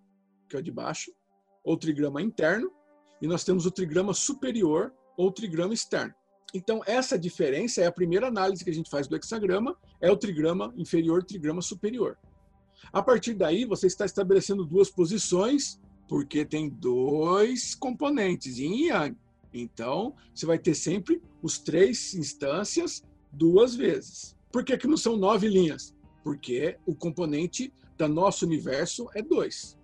que 0.48 0.56
é 0.56 0.58
o 0.58 0.62
de 0.62 0.70
baixo, 0.70 1.12
ou 1.64 1.76
trigrama 1.76 2.20
interno, 2.22 2.70
e 3.20 3.26
nós 3.26 3.44
temos 3.44 3.66
o 3.66 3.70
trigrama 3.70 4.12
superior 4.12 4.92
ou 5.16 5.32
trigrama 5.32 5.74
externo. 5.74 6.14
Então, 6.54 6.80
essa 6.86 7.18
diferença 7.18 7.82
é 7.82 7.86
a 7.86 7.92
primeira 7.92 8.28
análise 8.28 8.62
que 8.62 8.70
a 8.70 8.74
gente 8.74 8.88
faz 8.88 9.08
do 9.08 9.16
hexagrama, 9.16 9.76
é 10.00 10.10
o 10.10 10.16
trigrama 10.16 10.72
inferior, 10.76 11.24
trigrama 11.24 11.60
superior. 11.60 12.16
A 12.92 13.02
partir 13.02 13.34
daí, 13.34 13.64
você 13.64 13.86
está 13.86 14.04
estabelecendo 14.04 14.64
duas 14.64 14.90
posições, 14.90 15.80
porque 16.08 16.44
tem 16.44 16.68
dois 16.70 17.74
componentes, 17.74 18.58
yin 18.58 18.74
e 18.74 18.88
yang. 18.88 19.16
Então, 19.60 20.14
você 20.34 20.46
vai 20.46 20.58
ter 20.58 20.74
sempre 20.74 21.22
os 21.42 21.58
três 21.58 22.14
instâncias 22.14 23.02
duas 23.32 23.74
vezes. 23.74 24.36
Por 24.52 24.64
que, 24.64 24.76
que 24.76 24.86
não 24.86 24.96
são 24.96 25.16
nove 25.16 25.48
linhas? 25.48 25.94
Porque 26.22 26.78
o 26.86 26.94
componente 26.94 27.72
do 27.96 28.08
nosso 28.08 28.44
universo 28.44 29.08
é 29.14 29.22
2. 29.22 29.78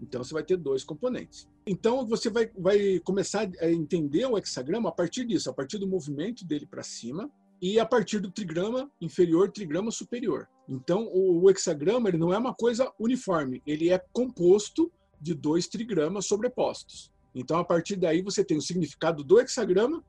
Então 0.00 0.22
você 0.22 0.34
vai 0.34 0.42
ter 0.42 0.56
dois 0.56 0.84
componentes. 0.84 1.48
Então 1.66 2.06
você 2.06 2.28
vai, 2.28 2.50
vai 2.58 2.98
começar 3.00 3.50
a 3.60 3.70
entender 3.70 4.26
o 4.26 4.36
hexagrama 4.36 4.90
a 4.90 4.92
partir 4.92 5.24
disso, 5.24 5.48
a 5.48 5.52
partir 5.52 5.78
do 5.78 5.86
movimento 5.86 6.44
dele 6.44 6.66
para 6.66 6.82
cima 6.82 7.30
e 7.60 7.78
a 7.78 7.86
partir 7.86 8.18
do 8.18 8.30
trigrama 8.30 8.90
inferior, 9.00 9.50
trigrama 9.50 9.90
superior. 9.90 10.48
Então 10.68 11.06
o, 11.06 11.42
o 11.42 11.50
hexagrama 11.50 12.08
ele 12.08 12.18
não 12.18 12.32
é 12.32 12.38
uma 12.38 12.54
coisa 12.54 12.92
uniforme, 12.98 13.62
ele 13.66 13.90
é 13.90 13.98
composto 14.12 14.92
de 15.20 15.32
dois 15.32 15.66
trigramas 15.66 16.26
sobrepostos. 16.26 17.13
Então 17.34 17.58
a 17.58 17.64
partir 17.64 17.96
daí 17.96 18.22
você 18.22 18.44
tem 18.44 18.56
o 18.56 18.62
significado 18.62 19.24
do 19.24 19.40
hexagrama, 19.40 20.04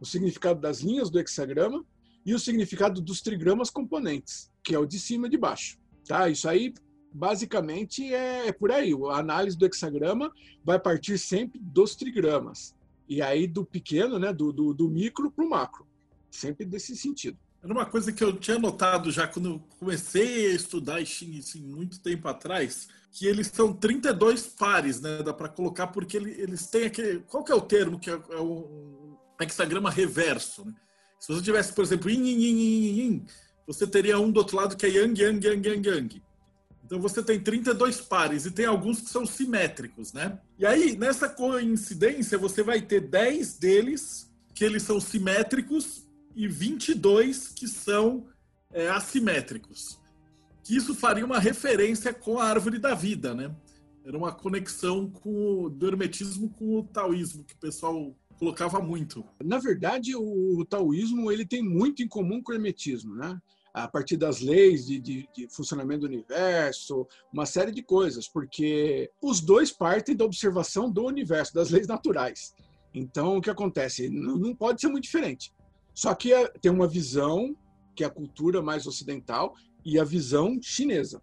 o 0.00 0.06
significado 0.06 0.60
das 0.60 0.80
linhas 0.80 1.10
do 1.10 1.20
hexagrama 1.20 1.84
e 2.24 2.34
o 2.34 2.38
significado 2.38 3.00
dos 3.00 3.20
trigramas 3.20 3.70
componentes, 3.70 4.50
que 4.62 4.74
é 4.74 4.78
o 4.78 4.86
de 4.86 4.98
cima 4.98 5.26
e 5.26 5.30
de 5.30 5.36
baixo. 5.36 5.78
Tá? 6.06 6.28
Isso 6.28 6.48
aí 6.48 6.72
basicamente 7.12 8.12
é, 8.12 8.48
é, 8.48 8.52
por 8.52 8.72
aí. 8.72 8.92
A 9.10 9.18
análise 9.18 9.56
do 9.56 9.66
hexagrama 9.66 10.32
vai 10.64 10.78
partir 10.78 11.18
sempre 11.18 11.58
dos 11.60 11.94
trigramas. 11.94 12.74
E 13.08 13.20
aí 13.20 13.46
do 13.46 13.64
pequeno, 13.64 14.18
né, 14.18 14.32
do, 14.32 14.52
do, 14.52 14.72
do 14.72 14.88
micro 14.88 15.30
para 15.30 15.44
o 15.44 15.50
macro. 15.50 15.86
Sempre 16.30 16.64
desse 16.64 16.96
sentido. 16.96 17.38
Era 17.62 17.72
uma 17.72 17.86
coisa 17.86 18.12
que 18.12 18.24
eu 18.24 18.32
tinha 18.36 18.58
notado 18.58 19.12
já 19.12 19.28
quando 19.28 19.50
eu 19.50 19.62
comecei 19.78 20.50
a 20.50 20.54
estudar 20.54 21.04
Xing 21.04 21.38
assim, 21.38 21.60
muito 21.60 22.00
tempo 22.00 22.26
atrás, 22.26 22.88
que 23.12 23.24
eles 23.24 23.46
são 23.54 23.72
32 23.72 24.48
pares, 24.48 25.00
né? 25.00 25.22
Dá 25.22 25.32
para 25.32 25.48
colocar 25.48 25.86
porque 25.86 26.16
eles 26.16 26.66
têm 26.66 26.86
aquele. 26.86 27.20
Qual 27.20 27.44
que 27.44 27.52
é 27.52 27.54
o 27.54 27.60
termo 27.60 28.00
que 28.00 28.10
é, 28.10 28.14
é 28.14 28.40
o 28.40 29.16
hexagrama 29.40 29.90
reverso? 29.90 30.64
Né? 30.64 30.74
Se 31.20 31.32
você 31.32 31.40
tivesse, 31.40 31.72
por 31.72 31.84
exemplo, 31.84 32.10
yin, 32.10 32.24
yin, 32.24 32.40
yin, 32.40 32.98
yin, 32.98 33.24
você 33.64 33.86
teria 33.86 34.18
um 34.18 34.32
do 34.32 34.38
outro 34.38 34.56
lado 34.56 34.76
que 34.76 34.86
é 34.86 34.88
yang, 34.88 35.20
yang, 35.20 35.46
yang, 35.46 35.68
yang, 35.68 35.88
yang. 35.88 36.22
Então 36.84 37.00
você 37.00 37.22
tem 37.22 37.38
32 37.38 38.00
pares 38.00 38.44
e 38.44 38.50
tem 38.50 38.66
alguns 38.66 39.00
que 39.00 39.08
são 39.08 39.24
simétricos, 39.24 40.12
né? 40.12 40.36
E 40.58 40.66
aí, 40.66 40.96
nessa 40.96 41.28
coincidência, 41.28 42.36
você 42.36 42.64
vai 42.64 42.82
ter 42.82 43.02
10 43.02 43.54
deles 43.58 44.28
que 44.52 44.64
eles 44.64 44.82
são 44.82 45.00
simétricos 45.00 46.02
e 46.34 46.48
22 46.48 47.48
que 47.48 47.68
são 47.68 48.26
é, 48.72 48.88
assimétricos. 48.88 50.00
Que 50.64 50.76
isso 50.76 50.94
faria 50.94 51.24
uma 51.24 51.38
referência 51.38 52.12
com 52.12 52.38
a 52.38 52.44
árvore 52.44 52.78
da 52.78 52.94
vida, 52.94 53.34
né? 53.34 53.54
Era 54.04 54.16
uma 54.16 54.32
conexão 54.32 55.08
com 55.08 55.64
o, 55.64 55.70
do 55.70 55.86
hermetismo 55.86 56.50
com 56.50 56.78
o 56.78 56.82
taoísmo, 56.82 57.44
que 57.44 57.54
o 57.54 57.58
pessoal 57.58 58.14
colocava 58.38 58.80
muito. 58.80 59.24
Na 59.44 59.58
verdade, 59.58 60.16
o, 60.16 60.58
o 60.58 60.64
taoísmo 60.64 61.30
ele 61.30 61.46
tem 61.46 61.62
muito 61.62 62.02
em 62.02 62.08
comum 62.08 62.42
com 62.42 62.52
o 62.52 62.54
hermetismo, 62.54 63.14
né? 63.14 63.40
a 63.72 63.88
partir 63.88 64.16
das 64.16 64.40
leis 64.40 64.86
de, 64.86 65.00
de, 65.00 65.28
de, 65.34 65.48
funcionamento 65.48 66.00
do 66.00 66.06
universo, 66.06 67.06
uma 67.32 67.46
série 67.46 67.72
de 67.72 67.82
coisas, 67.82 68.28
porque 68.28 69.10
os 69.20 69.40
dois 69.40 69.72
partem 69.72 70.14
da 70.14 70.24
observação 70.24 70.90
do 70.90 71.04
universo, 71.04 71.54
das 71.54 71.70
leis 71.70 71.86
naturais. 71.86 72.54
Então, 72.94 73.38
o 73.38 73.40
que 73.40 73.48
acontece? 73.48 74.10
Não, 74.10 74.36
não 74.36 74.54
pode 74.54 74.80
ser 74.80 74.88
muito 74.88 75.04
diferente. 75.04 75.52
Só 75.94 76.14
que 76.14 76.32
é, 76.32 76.48
tem 76.48 76.70
uma 76.70 76.88
visão, 76.88 77.56
que 77.94 78.04
é 78.04 78.06
a 78.06 78.10
cultura 78.10 78.62
mais 78.62 78.86
ocidental, 78.86 79.54
e 79.84 79.98
a 79.98 80.04
visão 80.04 80.58
chinesa. 80.60 81.20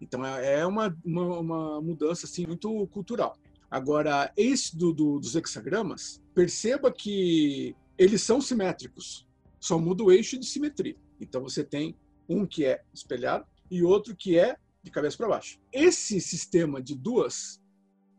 Então, 0.00 0.24
é, 0.24 0.60
é 0.60 0.66
uma, 0.66 0.96
uma, 1.04 1.38
uma 1.38 1.80
mudança 1.80 2.26
assim, 2.26 2.46
muito 2.46 2.86
cultural. 2.88 3.36
Agora, 3.70 4.32
esse 4.36 4.76
do, 4.76 4.92
do, 4.92 5.18
dos 5.18 5.36
hexagramas, 5.36 6.22
perceba 6.34 6.90
que 6.90 7.76
eles 7.98 8.22
são 8.22 8.40
simétricos, 8.40 9.26
só 9.60 9.78
muda 9.78 10.04
o 10.04 10.12
eixo 10.12 10.38
de 10.38 10.46
simetria. 10.46 10.96
Então 11.20 11.42
você 11.42 11.62
tem 11.64 11.96
um 12.28 12.46
que 12.46 12.64
é 12.64 12.82
espelhado 12.94 13.46
e 13.70 13.82
outro 13.82 14.14
que 14.16 14.38
é 14.38 14.56
de 14.82 14.90
cabeça 14.90 15.16
para 15.16 15.28
baixo. 15.28 15.58
Esse 15.72 16.20
sistema 16.20 16.80
de 16.80 16.94
duas, 16.94 17.60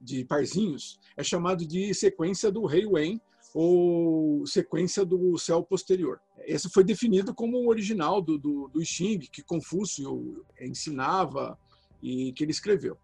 de 0.01 0.25
parzinhos, 0.25 0.99
é 1.17 1.23
chamado 1.23 1.65
de 1.65 1.93
sequência 1.93 2.51
do 2.51 2.65
Rei 2.65 2.85
Wen 2.85 3.19
ou 3.53 4.45
sequência 4.45 5.03
do 5.05 5.37
céu 5.37 5.63
posterior. 5.63 6.19
Esse 6.45 6.69
foi 6.69 6.83
definido 6.83 7.33
como 7.33 7.57
o 7.57 7.69
original 7.69 8.21
do, 8.21 8.37
do, 8.37 8.67
do 8.67 8.83
Xing, 8.83 9.19
que 9.19 9.43
Confúcio 9.43 10.45
ensinava 10.61 11.57
e 12.01 12.31
que 12.33 12.43
ele 12.43 12.51
escreveu. 12.51 12.97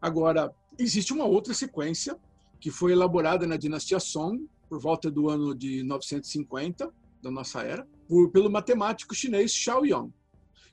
Agora, 0.00 0.52
existe 0.78 1.12
uma 1.12 1.24
outra 1.24 1.54
sequência 1.54 2.18
que 2.60 2.70
foi 2.70 2.92
elaborada 2.92 3.46
na 3.46 3.56
dinastia 3.56 4.00
Song, 4.00 4.48
por 4.68 4.80
volta 4.80 5.10
do 5.10 5.28
ano 5.28 5.54
de 5.54 5.82
950 5.82 6.92
da 7.22 7.30
nossa 7.30 7.62
era, 7.62 7.86
por, 8.08 8.30
pelo 8.30 8.50
matemático 8.50 9.14
chinês 9.14 9.52
Xiao 9.52 9.84
Yang. 9.84 10.12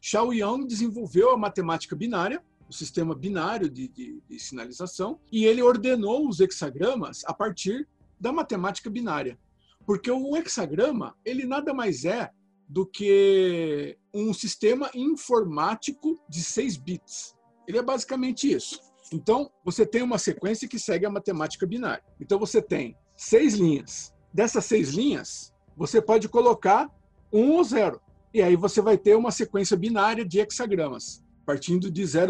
Xiao 0.02 0.34
Yang 0.34 0.68
desenvolveu 0.68 1.32
a 1.32 1.38
matemática 1.38 1.96
binária, 1.96 2.42
o 2.70 2.74
sistema 2.74 3.14
binário 3.14 3.70
de, 3.70 3.88
de, 3.88 4.22
de 4.28 4.40
sinalização, 4.40 5.20
e 5.32 5.46
ele 5.46 5.62
ordenou 5.62 6.28
os 6.28 6.40
hexagramas 6.40 7.24
a 7.26 7.34
partir 7.34 7.88
da 8.20 8.32
matemática 8.32 8.90
binária. 8.90 9.38
Porque 9.86 10.12
o 10.12 10.36
hexagrama, 10.36 11.16
ele 11.26 11.46
nada 11.46 11.74
mais 11.74 12.06
é 12.06 12.30
do 12.68 12.86
que 12.86 13.98
um 14.14 14.34
sistema 14.34 14.92
informático 14.94 16.20
de 16.30 16.44
seis 16.44 16.78
bits. 16.78 17.36
Ele 17.68 17.80
é 17.80 17.82
basicamente 17.82 18.52
isso. 18.52 18.80
Então, 19.12 19.50
você 19.66 19.86
tem 19.86 20.04
uma 20.04 20.20
sequência 20.20 20.68
que 20.68 20.78
segue 20.78 21.06
a 21.06 21.10
matemática 21.10 21.66
binária. 21.66 22.04
Então, 22.20 22.38
você 22.38 22.62
tem 22.62 22.96
seis 23.18 23.56
linhas. 23.56 24.14
Dessas 24.32 24.66
seis 24.66 24.90
linhas, 24.90 25.52
você 25.76 26.00
pode 26.00 26.30
colocar 26.30 26.88
1 27.34 27.52
ou 27.52 27.64
0. 27.64 28.02
E 28.34 28.42
aí 28.42 28.56
você 28.56 28.82
vai 28.82 28.98
ter 28.98 29.16
uma 29.16 29.32
sequência 29.32 29.76
binária 29.76 30.24
de 30.24 30.40
hexagramas, 30.40 31.24
partindo 31.50 31.90
de 31.90 32.06
000 32.06 32.28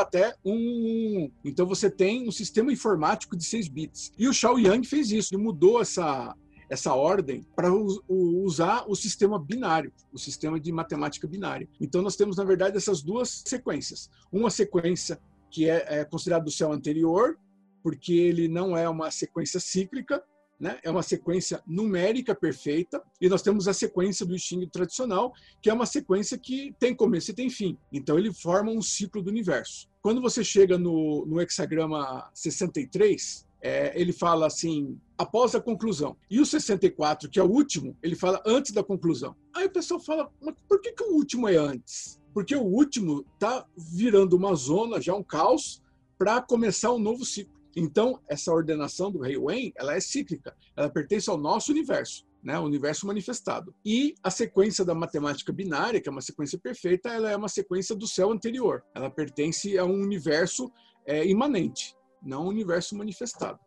até 0.00 0.34
1. 0.44 1.30
Então 1.44 1.64
você 1.64 1.88
tem 1.88 2.26
um 2.26 2.32
sistema 2.32 2.72
informático 2.72 3.36
de 3.36 3.44
6 3.44 3.68
bits. 3.68 4.12
E 4.18 4.26
o 4.26 4.32
Xiao 4.32 4.58
Yang 4.58 4.88
fez 4.88 5.12
isso, 5.12 5.32
ele 5.32 5.40
mudou 5.40 5.80
essa, 5.80 6.34
essa 6.68 6.92
ordem 6.92 7.46
para 7.54 7.72
usar 8.08 8.84
o 8.88 8.96
sistema 8.96 9.38
binário, 9.38 9.92
o 10.12 10.18
sistema 10.18 10.58
de 10.58 10.72
matemática 10.72 11.28
binária. 11.28 11.68
Então 11.80 12.02
nós 12.02 12.16
temos, 12.16 12.36
na 12.36 12.42
verdade, 12.42 12.76
essas 12.76 13.00
duas 13.00 13.44
sequências. 13.46 14.10
Uma 14.32 14.50
sequência 14.50 15.20
que 15.52 15.70
é, 15.70 16.00
é 16.00 16.04
considerada 16.04 16.44
do 16.44 16.50
céu 16.50 16.72
anterior, 16.72 17.38
porque 17.80 18.12
ele 18.12 18.48
não 18.48 18.76
é 18.76 18.88
uma 18.88 19.08
sequência 19.12 19.60
cíclica, 19.60 20.20
né? 20.58 20.78
é 20.82 20.90
uma 20.90 21.02
sequência 21.02 21.62
numérica 21.66 22.34
perfeita, 22.34 23.02
e 23.20 23.28
nós 23.28 23.42
temos 23.42 23.68
a 23.68 23.72
sequência 23.72 24.26
do 24.26 24.38
Xing 24.38 24.66
tradicional, 24.68 25.32
que 25.62 25.70
é 25.70 25.74
uma 25.74 25.86
sequência 25.86 26.36
que 26.36 26.74
tem 26.78 26.94
começo 26.94 27.30
e 27.30 27.34
tem 27.34 27.48
fim. 27.48 27.76
Então 27.92 28.18
ele 28.18 28.32
forma 28.32 28.70
um 28.70 28.82
ciclo 28.82 29.22
do 29.22 29.30
universo. 29.30 29.88
Quando 30.02 30.20
você 30.20 30.42
chega 30.42 30.78
no, 30.78 31.24
no 31.26 31.40
hexagrama 31.40 32.30
63, 32.34 33.46
é, 33.60 33.92
ele 34.00 34.12
fala 34.12 34.46
assim, 34.46 34.98
após 35.16 35.54
a 35.54 35.60
conclusão. 35.60 36.16
E 36.30 36.40
o 36.40 36.46
64, 36.46 37.28
que 37.28 37.38
é 37.38 37.42
o 37.42 37.50
último, 37.50 37.96
ele 38.02 38.14
fala 38.14 38.40
antes 38.46 38.72
da 38.72 38.82
conclusão. 38.82 39.34
Aí 39.54 39.66
o 39.66 39.70
pessoal 39.70 40.00
fala, 40.00 40.30
mas 40.40 40.54
por 40.68 40.80
que, 40.80 40.92
que 40.92 41.02
o 41.02 41.14
último 41.14 41.48
é 41.48 41.56
antes? 41.56 42.20
Porque 42.32 42.54
o 42.54 42.62
último 42.62 43.24
está 43.34 43.66
virando 43.76 44.36
uma 44.36 44.54
zona, 44.54 45.00
já 45.00 45.14
um 45.14 45.24
caos, 45.24 45.82
para 46.16 46.40
começar 46.40 46.92
um 46.92 46.98
novo 46.98 47.24
ciclo. 47.24 47.57
Então, 47.76 48.20
essa 48.28 48.52
ordenação 48.52 49.10
do 49.10 49.20
rei 49.20 49.36
Wen, 49.36 49.72
ela 49.76 49.94
é 49.94 50.00
cíclica, 50.00 50.56
ela 50.76 50.90
pertence 50.90 51.28
ao 51.28 51.36
nosso 51.36 51.70
universo, 51.70 52.26
né, 52.42 52.58
o 52.58 52.64
universo 52.64 53.06
manifestado. 53.06 53.74
E 53.84 54.14
a 54.22 54.30
sequência 54.30 54.84
da 54.84 54.94
matemática 54.94 55.52
binária, 55.52 56.00
que 56.00 56.08
é 56.08 56.12
uma 56.12 56.20
sequência 56.20 56.58
perfeita, 56.58 57.08
ela 57.10 57.30
é 57.30 57.36
uma 57.36 57.48
sequência 57.48 57.94
do 57.94 58.06
céu 58.06 58.32
anterior. 58.32 58.84
Ela 58.94 59.10
pertence 59.10 59.76
a 59.78 59.84
um 59.84 60.00
universo 60.00 60.70
é, 61.06 61.26
imanente, 61.26 61.96
não 62.22 62.44
um 62.44 62.48
universo 62.48 62.96
manifestado. 62.96 63.58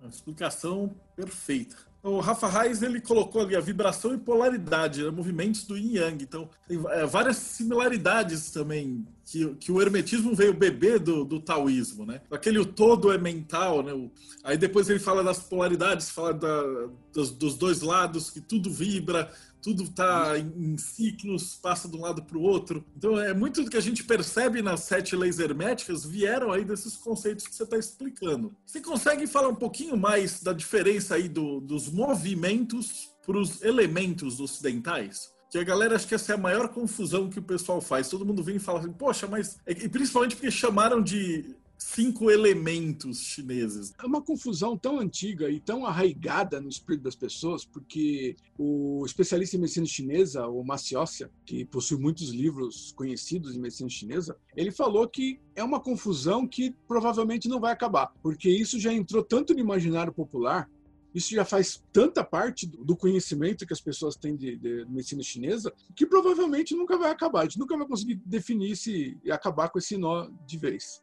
Uma 0.00 0.08
explicação 0.08 0.96
perfeita. 1.14 1.89
O 2.02 2.18
Rafa 2.18 2.48
Reis 2.48 2.82
ele 2.82 2.98
colocou 3.00 3.42
ali 3.42 3.54
a 3.54 3.60
vibração 3.60 4.14
e 4.14 4.18
polaridade, 4.18 5.02
né, 5.02 5.10
movimentos 5.10 5.64
do 5.64 5.76
yin 5.76 5.96
yang. 5.96 6.24
Então, 6.24 6.48
tem 6.66 6.80
é, 6.88 7.04
várias 7.04 7.36
similaridades 7.36 8.50
também 8.50 9.06
que, 9.24 9.54
que 9.56 9.70
o 9.70 9.82
hermetismo 9.82 10.34
veio 10.34 10.54
beber 10.54 10.98
do, 10.98 11.24
do 11.24 11.40
taoísmo, 11.40 12.06
né? 12.06 12.22
Aquele 12.30 12.58
o 12.58 12.64
todo 12.64 13.12
é 13.12 13.18
mental, 13.18 13.82
né? 13.82 13.92
O, 13.92 14.10
aí 14.42 14.56
depois 14.56 14.88
ele 14.88 14.98
fala 14.98 15.22
das 15.22 15.40
polaridades, 15.40 16.10
fala 16.10 16.32
da, 16.32 16.88
dos, 17.12 17.30
dos 17.30 17.54
dois 17.54 17.82
lados, 17.82 18.30
que 18.30 18.40
tudo 18.40 18.70
vibra, 18.70 19.30
tudo 19.62 19.84
está 19.84 20.38
em, 20.38 20.76
ciclos, 20.76 21.54
passa 21.54 21.88
de 21.88 21.96
um 21.96 22.00
lado 22.00 22.22
para 22.22 22.38
o 22.38 22.42
outro. 22.42 22.84
Então, 22.96 23.18
é 23.18 23.34
muito 23.34 23.62
do 23.62 23.70
que 23.70 23.76
a 23.76 23.82
gente 23.82 24.04
percebe 24.04 24.62
nas 24.62 24.80
sete 24.80 25.14
leis 25.14 25.38
herméticas 25.38 26.04
vieram 26.04 26.52
aí 26.52 26.64
desses 26.64 26.96
conceitos 26.96 27.46
que 27.46 27.54
você 27.54 27.64
está 27.64 27.76
explicando. 27.76 28.54
Você 28.66 28.80
consegue 28.80 29.26
falar 29.26 29.48
um 29.48 29.54
pouquinho 29.54 29.96
mais 29.96 30.42
da 30.42 30.52
diferença 30.52 31.14
aí 31.14 31.28
do, 31.28 31.60
dos 31.60 31.88
movimentos 31.88 33.10
para 33.24 33.38
os 33.38 33.62
elementos 33.62 34.40
ocidentais? 34.40 35.30
Que 35.50 35.58
a 35.58 35.64
galera 35.64 35.96
acha 35.96 36.06
que 36.06 36.14
essa 36.14 36.32
é 36.32 36.34
a 36.36 36.38
maior 36.38 36.68
confusão 36.68 37.28
que 37.28 37.40
o 37.40 37.42
pessoal 37.42 37.80
faz. 37.80 38.08
Todo 38.08 38.24
mundo 38.24 38.42
vem 38.42 38.56
e 38.56 38.60
fala 38.60 38.78
assim, 38.78 38.92
poxa, 38.92 39.26
mas. 39.26 39.58
E 39.66 39.88
principalmente 39.88 40.36
porque 40.36 40.50
chamaram 40.50 41.02
de 41.02 41.56
cinco 41.80 42.30
elementos 42.30 43.20
chineses? 43.20 43.92
É 43.98 44.06
uma 44.06 44.22
confusão 44.22 44.76
tão 44.76 45.00
antiga 45.00 45.50
e 45.50 45.58
tão 45.58 45.86
arraigada 45.86 46.60
no 46.60 46.68
espírito 46.68 47.04
das 47.04 47.16
pessoas, 47.16 47.64
porque 47.64 48.36
o 48.58 49.02
especialista 49.06 49.56
em 49.56 49.60
medicina 49.60 49.86
chinesa, 49.86 50.46
o 50.46 50.62
Maciossia, 50.62 51.30
que 51.44 51.64
possui 51.64 51.98
muitos 51.98 52.30
livros 52.30 52.92
conhecidos 52.92 53.54
em 53.56 53.60
medicina 53.60 53.88
chinesa, 53.88 54.36
ele 54.54 54.70
falou 54.70 55.08
que 55.08 55.40
é 55.56 55.64
uma 55.64 55.80
confusão 55.80 56.46
que 56.46 56.74
provavelmente 56.86 57.48
não 57.48 57.58
vai 57.58 57.72
acabar, 57.72 58.12
porque 58.22 58.48
isso 58.50 58.78
já 58.78 58.92
entrou 58.92 59.24
tanto 59.24 59.54
no 59.54 59.60
imaginário 59.60 60.12
popular 60.12 60.68
isso 61.14 61.34
já 61.34 61.44
faz 61.44 61.82
tanta 61.92 62.22
parte 62.22 62.66
do 62.66 62.96
conhecimento 62.96 63.66
que 63.66 63.72
as 63.72 63.80
pessoas 63.80 64.16
têm 64.16 64.36
de, 64.36 64.56
de, 64.56 64.84
medicina 64.88 65.22
chinesa 65.22 65.72
que 65.96 66.06
provavelmente 66.06 66.74
nunca 66.74 66.96
vai 66.96 67.10
acabar. 67.10 67.40
A 67.40 67.44
gente 67.44 67.58
nunca 67.58 67.76
vai 67.76 67.86
conseguir 67.86 68.14
definir 68.24 68.76
se 68.76 69.18
acabar 69.28 69.68
com 69.70 69.78
esse 69.78 69.96
nó 69.96 70.28
de 70.46 70.56
vez. 70.56 71.02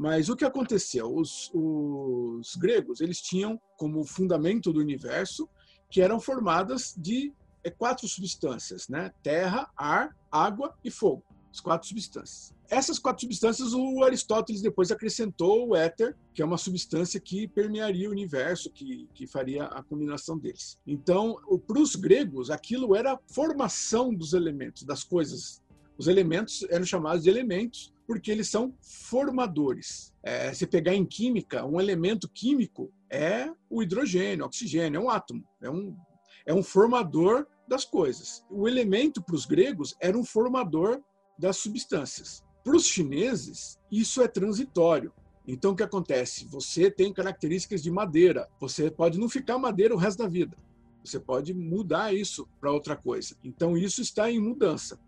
Mas 0.00 0.30
o 0.30 0.34
que 0.34 0.46
aconteceu? 0.46 1.14
Os, 1.14 1.50
os 1.52 2.56
gregos 2.56 3.02
eles 3.02 3.20
tinham 3.20 3.60
como 3.76 4.02
fundamento 4.02 4.72
do 4.72 4.80
universo 4.80 5.46
que 5.90 6.00
eram 6.00 6.18
formadas 6.18 6.94
de 6.96 7.34
é, 7.62 7.68
quatro 7.68 8.08
substâncias, 8.08 8.88
né? 8.88 9.12
Terra, 9.22 9.70
ar, 9.76 10.16
água 10.32 10.74
e 10.82 10.90
fogo. 10.90 11.22
As 11.52 11.60
quatro 11.60 11.86
substâncias. 11.86 12.54
Essas 12.70 12.98
quatro 12.98 13.20
substâncias, 13.20 13.74
o 13.74 14.02
Aristóteles 14.02 14.62
depois 14.62 14.90
acrescentou 14.90 15.68
o 15.68 15.76
éter, 15.76 16.16
que 16.32 16.40
é 16.40 16.46
uma 16.46 16.56
substância 16.56 17.20
que 17.20 17.46
permearia 17.46 18.08
o 18.08 18.12
universo, 18.12 18.70
que, 18.70 19.06
que 19.12 19.26
faria 19.26 19.64
a 19.64 19.82
combinação 19.82 20.38
deles. 20.38 20.78
Então, 20.86 21.36
para 21.66 21.78
os 21.78 21.94
gregos, 21.94 22.50
aquilo 22.50 22.96
era 22.96 23.12
a 23.12 23.20
formação 23.26 24.14
dos 24.14 24.32
elementos, 24.32 24.82
das 24.82 25.04
coisas. 25.04 25.60
Os 25.98 26.08
elementos 26.08 26.64
eram 26.70 26.86
chamados 26.86 27.24
de 27.24 27.28
elementos 27.28 27.92
porque 28.10 28.28
eles 28.28 28.48
são 28.48 28.74
formadores. 28.80 30.12
É, 30.20 30.52
se 30.52 30.66
pegar 30.66 30.96
em 30.96 31.06
química, 31.06 31.64
um 31.64 31.80
elemento 31.80 32.28
químico 32.28 32.92
é 33.08 33.48
o 33.70 33.84
hidrogênio, 33.84 34.44
o 34.44 34.48
oxigênio, 34.48 34.98
é 34.98 35.00
um 35.00 35.08
átomo, 35.08 35.44
é 35.62 35.70
um, 35.70 35.96
é 36.44 36.52
um 36.52 36.60
formador 36.60 37.46
das 37.68 37.84
coisas. 37.84 38.44
O 38.50 38.66
elemento 38.66 39.22
para 39.22 39.36
os 39.36 39.46
gregos 39.46 39.94
era 40.00 40.18
um 40.18 40.24
formador 40.24 41.00
das 41.38 41.58
substâncias. 41.58 42.44
Para 42.64 42.74
os 42.74 42.84
chineses, 42.84 43.78
isso 43.92 44.20
é 44.20 44.26
transitório. 44.26 45.12
Então, 45.46 45.70
o 45.70 45.76
que 45.76 45.84
acontece? 45.84 46.46
Você 46.46 46.90
tem 46.90 47.12
características 47.12 47.80
de 47.80 47.92
madeira. 47.92 48.48
Você 48.58 48.90
pode 48.90 49.20
não 49.20 49.28
ficar 49.28 49.56
madeira 49.56 49.94
o 49.94 49.98
resto 49.98 50.18
da 50.18 50.28
vida. 50.28 50.58
Você 51.04 51.20
pode 51.20 51.54
mudar 51.54 52.12
isso 52.12 52.48
para 52.60 52.72
outra 52.72 52.96
coisa. 52.96 53.36
Então, 53.44 53.78
isso 53.78 54.02
está 54.02 54.28
em 54.28 54.40
mudança. 54.40 54.98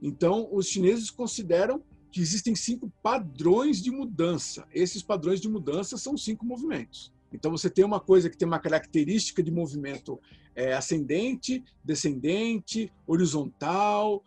Então, 0.00 0.48
os 0.50 0.68
chineses 0.68 1.10
consideram 1.10 1.82
que 2.14 2.20
existem 2.20 2.54
cinco 2.54 2.88
padrões 3.02 3.82
de 3.82 3.90
mudança. 3.90 4.68
Esses 4.72 5.02
padrões 5.02 5.40
de 5.40 5.48
mudança 5.48 5.96
são 5.96 6.16
cinco 6.16 6.46
movimentos. 6.46 7.12
Então, 7.32 7.50
você 7.50 7.68
tem 7.68 7.84
uma 7.84 7.98
coisa 7.98 8.30
que 8.30 8.36
tem 8.36 8.46
uma 8.46 8.60
característica 8.60 9.42
de 9.42 9.50
movimento 9.50 10.20
é, 10.54 10.74
ascendente, 10.74 11.64
descendente, 11.84 12.92
horizontal. 13.04 14.22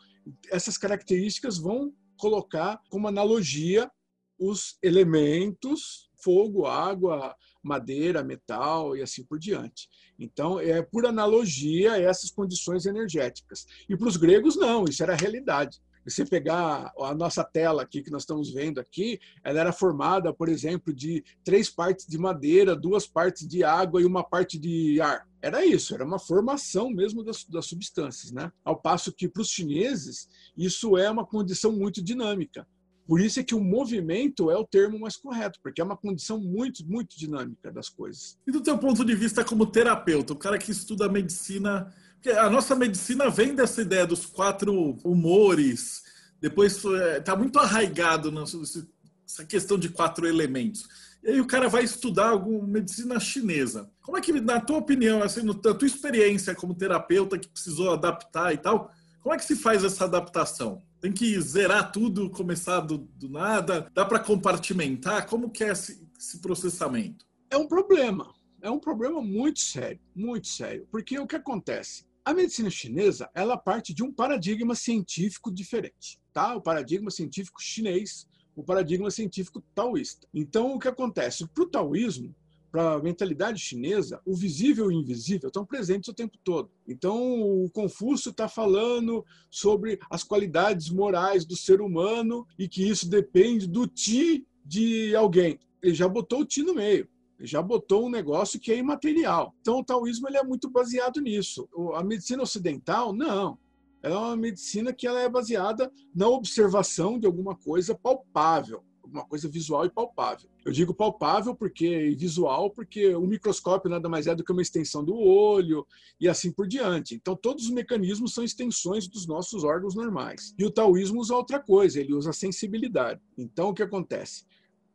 Essas 0.51 0.77
características 0.77 1.57
vão 1.57 1.93
colocar 2.17 2.81
como 2.89 3.07
analogia 3.07 3.89
os 4.37 4.77
elementos 4.83 6.07
fogo, 6.17 6.65
água, 6.65 7.33
madeira, 7.63 8.23
metal 8.23 8.97
e 8.97 9.01
assim 9.01 9.23
por 9.23 9.39
diante. 9.39 9.87
Então, 10.19 10.59
é 10.59 10.81
por 10.81 11.05
analogia 11.05 11.97
essas 11.97 12.31
condições 12.31 12.85
energéticas. 12.85 13.65
E 13.87 13.95
para 13.95 14.07
os 14.07 14.17
gregos, 14.17 14.57
não, 14.57 14.83
isso 14.85 15.01
era 15.03 15.15
realidade. 15.15 15.79
Você 16.07 16.25
pegar 16.25 16.93
a 16.97 17.13
nossa 17.13 17.43
tela 17.43 17.81
aqui 17.83 18.01
que 18.01 18.09
nós 18.09 18.21
estamos 18.21 18.53
vendo 18.53 18.79
aqui, 18.79 19.19
ela 19.43 19.59
era 19.59 19.73
formada, 19.73 20.33
por 20.33 20.47
exemplo, 20.47 20.93
de 20.93 21.23
três 21.43 21.69
partes 21.69 22.07
de 22.07 22.17
madeira, 22.17 22.75
duas 22.75 23.05
partes 23.05 23.45
de 23.45 23.63
água 23.63 24.01
e 24.01 24.05
uma 24.05 24.23
parte 24.23 24.57
de 24.57 25.01
ar. 25.01 25.27
Era 25.41 25.65
isso, 25.65 25.93
era 25.93 26.05
uma 26.05 26.17
formação 26.17 26.89
mesmo 26.89 27.23
das, 27.23 27.43
das 27.43 27.65
substâncias, 27.65 28.31
né? 28.31 28.51
Ao 28.63 28.79
passo 28.79 29.11
que 29.11 29.27
para 29.27 29.41
os 29.41 29.49
chineses 29.49 30.29
isso 30.57 30.97
é 30.97 31.11
uma 31.11 31.25
condição 31.25 31.73
muito 31.73 32.01
dinâmica. 32.01 32.65
Por 33.05 33.21
isso 33.21 33.39
é 33.39 33.43
que 33.43 33.55
o 33.55 33.63
movimento 33.63 34.51
é 34.51 34.57
o 34.57 34.67
termo 34.67 34.99
mais 34.99 35.15
correto, 35.15 35.59
porque 35.63 35.79
é 35.79 35.83
uma 35.83 35.95
condição 35.95 36.39
muito, 36.39 36.85
muito 36.85 37.17
dinâmica 37.17 37.71
das 37.71 37.87
coisas. 37.87 38.37
E 38.45 38.51
do 38.51 38.61
teu 38.61 38.77
ponto 38.77 39.05
de 39.05 39.15
vista 39.15 39.45
como 39.45 39.65
terapeuta, 39.65 40.33
o 40.33 40.37
cara 40.37 40.57
que 40.57 40.71
estuda 40.71 41.07
medicina 41.07 41.93
porque 42.17 42.31
a 42.31 42.49
nossa 42.49 42.75
medicina 42.75 43.29
vem 43.29 43.55
dessa 43.55 43.81
ideia 43.81 44.05
dos 44.05 44.25
quatro 44.25 44.97
humores, 45.03 46.01
depois 46.41 46.83
está 47.17 47.35
muito 47.35 47.59
arraigado 47.59 48.31
nessa 48.31 49.45
questão 49.47 49.77
de 49.77 49.89
quatro 49.89 50.27
elementos. 50.27 50.87
E 51.23 51.31
aí 51.31 51.41
o 51.41 51.47
cara 51.47 51.67
vai 51.67 51.83
estudar 51.83 52.29
alguma 52.29 52.67
medicina 52.67 53.19
chinesa. 53.19 53.89
Como 54.01 54.17
é 54.17 54.21
que, 54.21 54.31
na 54.39 54.59
tua 54.59 54.77
opinião, 54.77 55.21
assim, 55.21 55.43
na 55.43 55.53
tua 55.53 55.87
experiência 55.87 56.55
como 56.55 56.75
terapeuta 56.75 57.37
que 57.37 57.47
precisou 57.47 57.91
adaptar 57.91 58.53
e 58.53 58.57
tal, 58.57 58.91
como 59.21 59.35
é 59.35 59.37
que 59.37 59.45
se 59.45 59.55
faz 59.55 59.83
essa 59.83 60.05
adaptação? 60.05 60.81
Tem 60.99 61.11
que 61.11 61.39
zerar 61.39 61.91
tudo, 61.91 62.29
começar 62.29 62.79
do, 62.79 62.97
do 62.97 63.29
nada? 63.29 63.91
Dá 63.93 64.05
para 64.05 64.19
compartimentar? 64.19 65.27
Como 65.27 65.49
que 65.49 65.63
é 65.63 65.71
esse, 65.71 66.07
esse 66.17 66.39
processamento? 66.39 67.25
É 67.49 67.57
um 67.57 67.67
problema. 67.67 68.33
É 68.61 68.71
um 68.71 68.79
problema 68.79 69.21
muito 69.21 69.59
sério, 69.59 69.99
muito 70.15 70.47
sério. 70.47 70.87
Porque 70.89 71.19
o 71.19 71.27
que 71.27 71.35
acontece? 71.35 72.06
A 72.27 72.33
medicina 72.33 72.69
chinesa, 72.69 73.29
ela 73.33 73.55
parte 73.55 73.93
de 73.93 74.03
um 74.03 74.11
paradigma 74.11 74.75
científico 74.75 75.49
diferente, 75.49 76.19
tá? 76.33 76.57
O 76.57 76.61
paradigma 76.61 77.09
científico 77.09 77.61
chinês, 77.61 78.27
o 78.53 78.61
paradigma 78.61 79.09
científico 79.09 79.63
taoísta. 79.73 80.27
Então, 80.33 80.75
o 80.75 80.77
que 80.77 80.89
acontece? 80.89 81.47
Para 81.47 81.63
o 81.63 81.69
taoísmo, 81.69 82.35
para 82.69 82.95
a 82.95 83.01
mentalidade 83.01 83.61
chinesa, 83.61 84.19
o 84.25 84.35
visível 84.35 84.91
e 84.91 84.95
o 84.95 84.99
invisível 84.99 85.47
estão 85.47 85.65
presentes 85.65 86.09
o 86.09 86.13
tempo 86.13 86.37
todo. 86.43 86.69
Então, 86.85 87.39
o 87.39 87.69
Confúcio 87.69 88.31
está 88.31 88.49
falando 88.49 89.25
sobre 89.49 89.97
as 90.09 90.21
qualidades 90.21 90.89
morais 90.89 91.45
do 91.45 91.55
ser 91.55 91.79
humano 91.79 92.45
e 92.59 92.67
que 92.67 92.85
isso 92.85 93.07
depende 93.07 93.67
do 93.67 93.87
ti 93.87 94.45
de 94.65 95.15
alguém. 95.15 95.61
Ele 95.81 95.95
já 95.95 96.09
botou 96.09 96.41
o 96.41 96.45
ti 96.45 96.61
no 96.61 96.75
meio 96.75 97.07
já 97.39 97.61
botou 97.61 98.05
um 98.05 98.09
negócio 98.09 98.59
que 98.59 98.71
é 98.71 98.77
imaterial. 98.77 99.53
Então 99.61 99.79
o 99.79 99.83
taoísmo 99.83 100.27
ele 100.27 100.37
é 100.37 100.43
muito 100.43 100.69
baseado 100.69 101.21
nisso. 101.21 101.67
A 101.95 102.03
medicina 102.03 102.43
ocidental, 102.43 103.13
não. 103.13 103.57
Ela 104.01 104.15
é 104.15 104.19
uma 104.19 104.37
medicina 104.37 104.93
que 104.93 105.07
ela 105.07 105.21
é 105.21 105.29
baseada 105.29 105.91
na 106.15 106.27
observação 106.27 107.19
de 107.19 107.25
alguma 107.25 107.55
coisa 107.55 107.95
palpável, 107.95 108.83
alguma 109.03 109.25
coisa 109.25 109.49
visual 109.49 109.85
e 109.85 109.89
palpável. 109.89 110.49
Eu 110.65 110.71
digo 110.71 110.93
palpável 110.93 111.55
porque 111.55 112.15
visual 112.17 112.69
porque 112.69 113.15
o 113.15 113.25
microscópio 113.25 113.89
nada 113.89 114.07
mais 114.07 114.27
é 114.27 114.35
do 114.35 114.43
que 114.43 114.51
uma 114.51 114.61
extensão 114.61 115.03
do 115.03 115.15
olho 115.15 115.85
e 116.19 116.27
assim 116.27 116.51
por 116.51 116.67
diante. 116.67 117.15
Então 117.15 117.35
todos 117.35 117.65
os 117.65 117.71
mecanismos 117.71 118.33
são 118.33 118.43
extensões 118.43 119.07
dos 119.07 119.25
nossos 119.25 119.63
órgãos 119.63 119.95
normais. 119.95 120.53
E 120.57 120.65
o 120.65 120.71
taoísmo 120.71 121.19
usa 121.19 121.35
outra 121.35 121.59
coisa, 121.59 121.99
ele 121.99 122.13
usa 122.13 122.31
a 122.31 122.33
sensibilidade. 122.33 123.21
Então 123.37 123.69
o 123.69 123.73
que 123.73 123.83
acontece? 123.83 124.45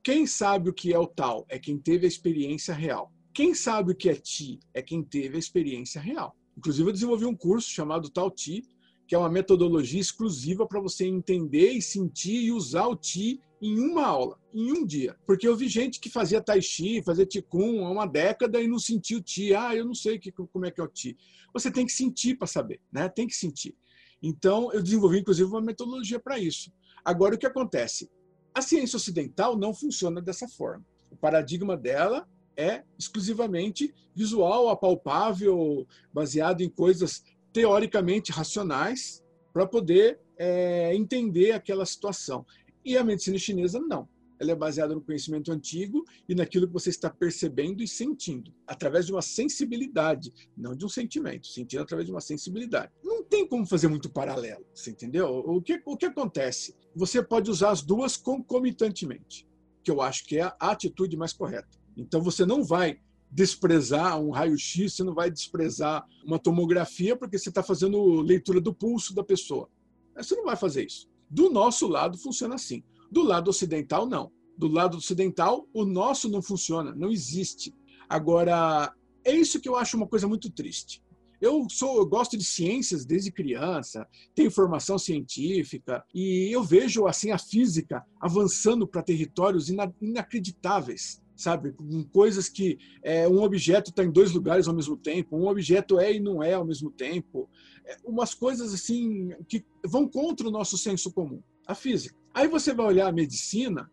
Quem 0.03 0.26
sabe 0.26 0.68
o 0.68 0.72
que 0.72 0.92
é 0.92 0.98
o 0.98 1.07
tal 1.07 1.46
é 1.48 1.61
quem 1.61 1.78
teve 1.78 2.07
a 2.07 2.09
experiência 2.09 2.74
real. 2.74 3.12
Quem 3.32 3.55
sabe 3.55 3.92
o 3.92 3.94
que 3.94 4.09
é 4.09 4.14
ti 4.14 4.59
é 4.74 4.82
quem 4.82 5.00
teve 5.00 5.36
a 5.36 5.38
experiência 5.38 6.00
real. 6.00 6.36
Inclusive, 6.59 6.88
eu 6.88 6.92
desenvolvi 6.92 7.24
um 7.24 7.36
curso 7.36 7.70
chamado 7.70 8.11
Tal 8.11 8.30
Ti, 8.30 8.64
que 9.07 9.14
é 9.14 9.18
uma 9.18 9.30
metodologia 9.30 10.00
exclusiva 10.00 10.66
para 10.66 10.80
você 10.80 11.07
entender 11.07 11.70
e 11.70 11.80
sentir 11.80 12.42
e 12.42 12.50
usar 12.50 12.88
o 12.88 12.96
Ti 12.96 13.40
em 13.61 13.78
uma 13.78 14.05
aula, 14.05 14.40
em 14.53 14.72
um 14.72 14.84
dia. 14.84 15.16
Porque 15.24 15.46
eu 15.46 15.57
vi 15.57 15.68
gente 15.68 16.00
que 16.00 16.11
fazia 16.11 16.42
Tai 16.42 16.61
Chi, 16.61 17.00
fazia 17.03 17.24
Qigong 17.24 17.84
há 17.84 17.90
uma 17.90 18.07
década 18.07 18.61
e 18.61 18.66
não 18.66 18.80
sentia 18.80 19.16
o 19.16 19.22
Ti. 19.22 19.55
Ah, 19.55 19.74
eu 19.74 19.84
não 19.84 19.94
sei 19.94 20.18
que, 20.18 20.32
como 20.32 20.66
é 20.66 20.70
que 20.72 20.80
é 20.80 20.84
o 20.84 20.88
Ti. 20.88 21.16
Você 21.55 21.70
tem 21.70 21.86
que 21.86 21.92
sentir 21.92 22.36
para 22.36 22.48
saber, 22.48 22.80
né? 22.90 23.09
Tem 23.09 23.26
que 23.26 23.36
sentir. 23.36 23.76
Então, 24.20 24.72
eu 24.72 24.82
desenvolvi, 24.82 25.20
inclusive, 25.20 25.48
uma 25.48 25.61
metodologia 25.61 26.18
para 26.18 26.38
isso. 26.40 26.72
Agora, 27.05 27.36
o 27.36 27.38
que 27.38 27.46
acontece? 27.46 28.11
A 28.55 28.61
ciência 28.61 28.96
ocidental 28.96 29.57
não 29.57 29.72
funciona 29.72 30.20
dessa 30.20 30.48
forma. 30.48 30.84
O 31.11 31.16
paradigma 31.16 31.76
dela 31.76 32.28
é 32.57 32.82
exclusivamente 32.98 33.94
visual, 34.14 34.68
apalpável, 34.68 35.86
baseado 36.12 36.61
em 36.61 36.68
coisas 36.68 37.22
teoricamente 37.53 38.30
racionais 38.30 39.22
para 39.53 39.66
poder 39.66 40.20
é, 40.36 40.94
entender 40.94 41.53
aquela 41.53 41.86
situação. 41.86 42.44
E 42.84 42.96
a 42.96 43.05
medicina 43.05 43.38
chinesa 43.38 43.80
não 43.80 44.09
ela 44.43 44.51
é 44.51 44.57
baseada 44.57 44.93
no 44.93 45.01
conhecimento 45.01 45.53
antigo 45.53 46.05
e 46.28 46.34
naquilo 46.34 46.66
que 46.66 46.72
você 46.72 46.90
está 46.90 47.09
percebendo 47.09 47.80
e 47.80 47.86
sentindo, 47.86 48.53
através 48.66 49.07
de 49.07 49.12
uma 49.12 49.22
sensibilidade, 49.22 50.32
não 50.57 50.74
de 50.74 50.84
um 50.84 50.88
sentimento, 50.88 51.47
sentindo 51.47 51.82
através 51.82 52.07
de 52.07 52.12
uma 52.12 52.20
sensibilidade. 52.20 52.93
Não 53.05 53.22
tem 53.22 53.47
como 53.47 53.64
fazer 53.64 53.86
muito 53.86 54.11
paralelo, 54.11 54.66
você 54.74 54.90
entendeu? 54.90 55.28
O 55.28 55.62
que, 55.62 55.80
o 55.86 55.97
que 55.97 56.07
acontece? 56.07 56.74
Você 56.95 57.22
pode 57.22 57.51
usar 57.51 57.70
as 57.70 57.82
duas 57.82 58.16
concomitantemente, 58.16 59.49
que 59.82 59.90
eu 59.90 60.03
acho 60.03 60.26
que 60.26 60.38
é 60.38 60.43
a 60.43 60.70
atitude 60.72 61.16
mais 61.16 61.32
correta. 61.32 61.78
Então 61.97 62.20
você 62.20 62.45
não 62.45 62.64
vai 62.64 62.99
desprezar 63.30 64.20
um 64.20 64.30
raio-x, 64.30 64.95
você 64.95 65.05
não 65.05 65.14
vai 65.14 65.30
desprezar 65.30 66.05
uma 66.24 66.38
tomografia 66.38 67.16
porque 67.16 67.38
você 67.38 67.49
está 67.49 67.62
fazendo 67.62 68.20
leitura 68.20 68.61
do 68.61 68.74
pulso 68.74 69.14
da 69.14 69.22
pessoa. 69.22 69.70
Você 70.16 70.34
não 70.34 70.45
vai 70.45 70.57
fazer 70.57 70.84
isso. 70.84 71.09
Do 71.30 71.49
nosso 71.49 71.88
lado 71.88 72.18
funciona 72.18 72.57
assim. 72.57 72.84
Do 73.12 73.22
lado 73.22 73.48
ocidental, 73.50 74.06
não. 74.06 74.32
do 74.56 74.68
lado 74.68 74.96
ocidental, 74.96 75.68
o 75.74 75.84
nosso 75.84 76.30
não 76.30 76.40
funciona, 76.40 76.94
não 76.94 77.10
existe. 77.10 77.74
Agora, 78.08 78.90
é 79.22 79.34
isso 79.34 79.60
que 79.60 79.68
eu 79.68 79.76
acho 79.76 79.98
uma 79.98 80.06
coisa 80.06 80.26
muito 80.26 80.50
triste. 80.50 81.02
Eu 81.38 81.66
sou, 81.68 81.98
eu 81.98 82.06
gosto 82.06 82.38
de 82.38 82.44
ciências 82.44 83.04
desde 83.04 83.30
criança, 83.30 84.08
tenho 84.34 84.50
formação 84.50 84.98
científica 84.98 86.02
e 86.14 86.48
eu 86.50 86.62
vejo 86.62 87.06
assim 87.06 87.32
a 87.32 87.38
física 87.38 88.02
avançando 88.18 88.86
para 88.86 89.02
territórios 89.02 89.68
inacreditáveis 90.00 91.20
sabe? 91.34 91.72
Com 91.72 92.04
coisas 92.04 92.48
que 92.48 92.78
é, 93.02 93.26
um 93.26 93.42
objeto 93.42 93.90
está 93.90 94.04
em 94.04 94.10
dois 94.10 94.30
lugares 94.30 94.68
ao 94.68 94.74
mesmo 94.74 94.96
tempo, 94.96 95.36
um 95.36 95.48
objeto 95.48 95.98
é 95.98 96.12
e 96.14 96.20
não 96.20 96.42
é 96.42 96.54
ao 96.54 96.64
mesmo 96.64 96.90
tempo, 96.90 97.48
é, 97.84 97.96
umas 98.04 98.32
coisas 98.32 98.72
assim 98.72 99.30
que 99.48 99.64
vão 99.84 100.08
contra 100.08 100.46
o 100.46 100.50
nosso 100.50 100.78
senso 100.78 101.12
comum, 101.12 101.42
a 101.66 101.74
física. 101.74 102.16
Aí 102.34 102.48
você 102.48 102.72
vai 102.72 102.86
olhar 102.86 103.08
a 103.08 103.12
medicina, 103.12 103.90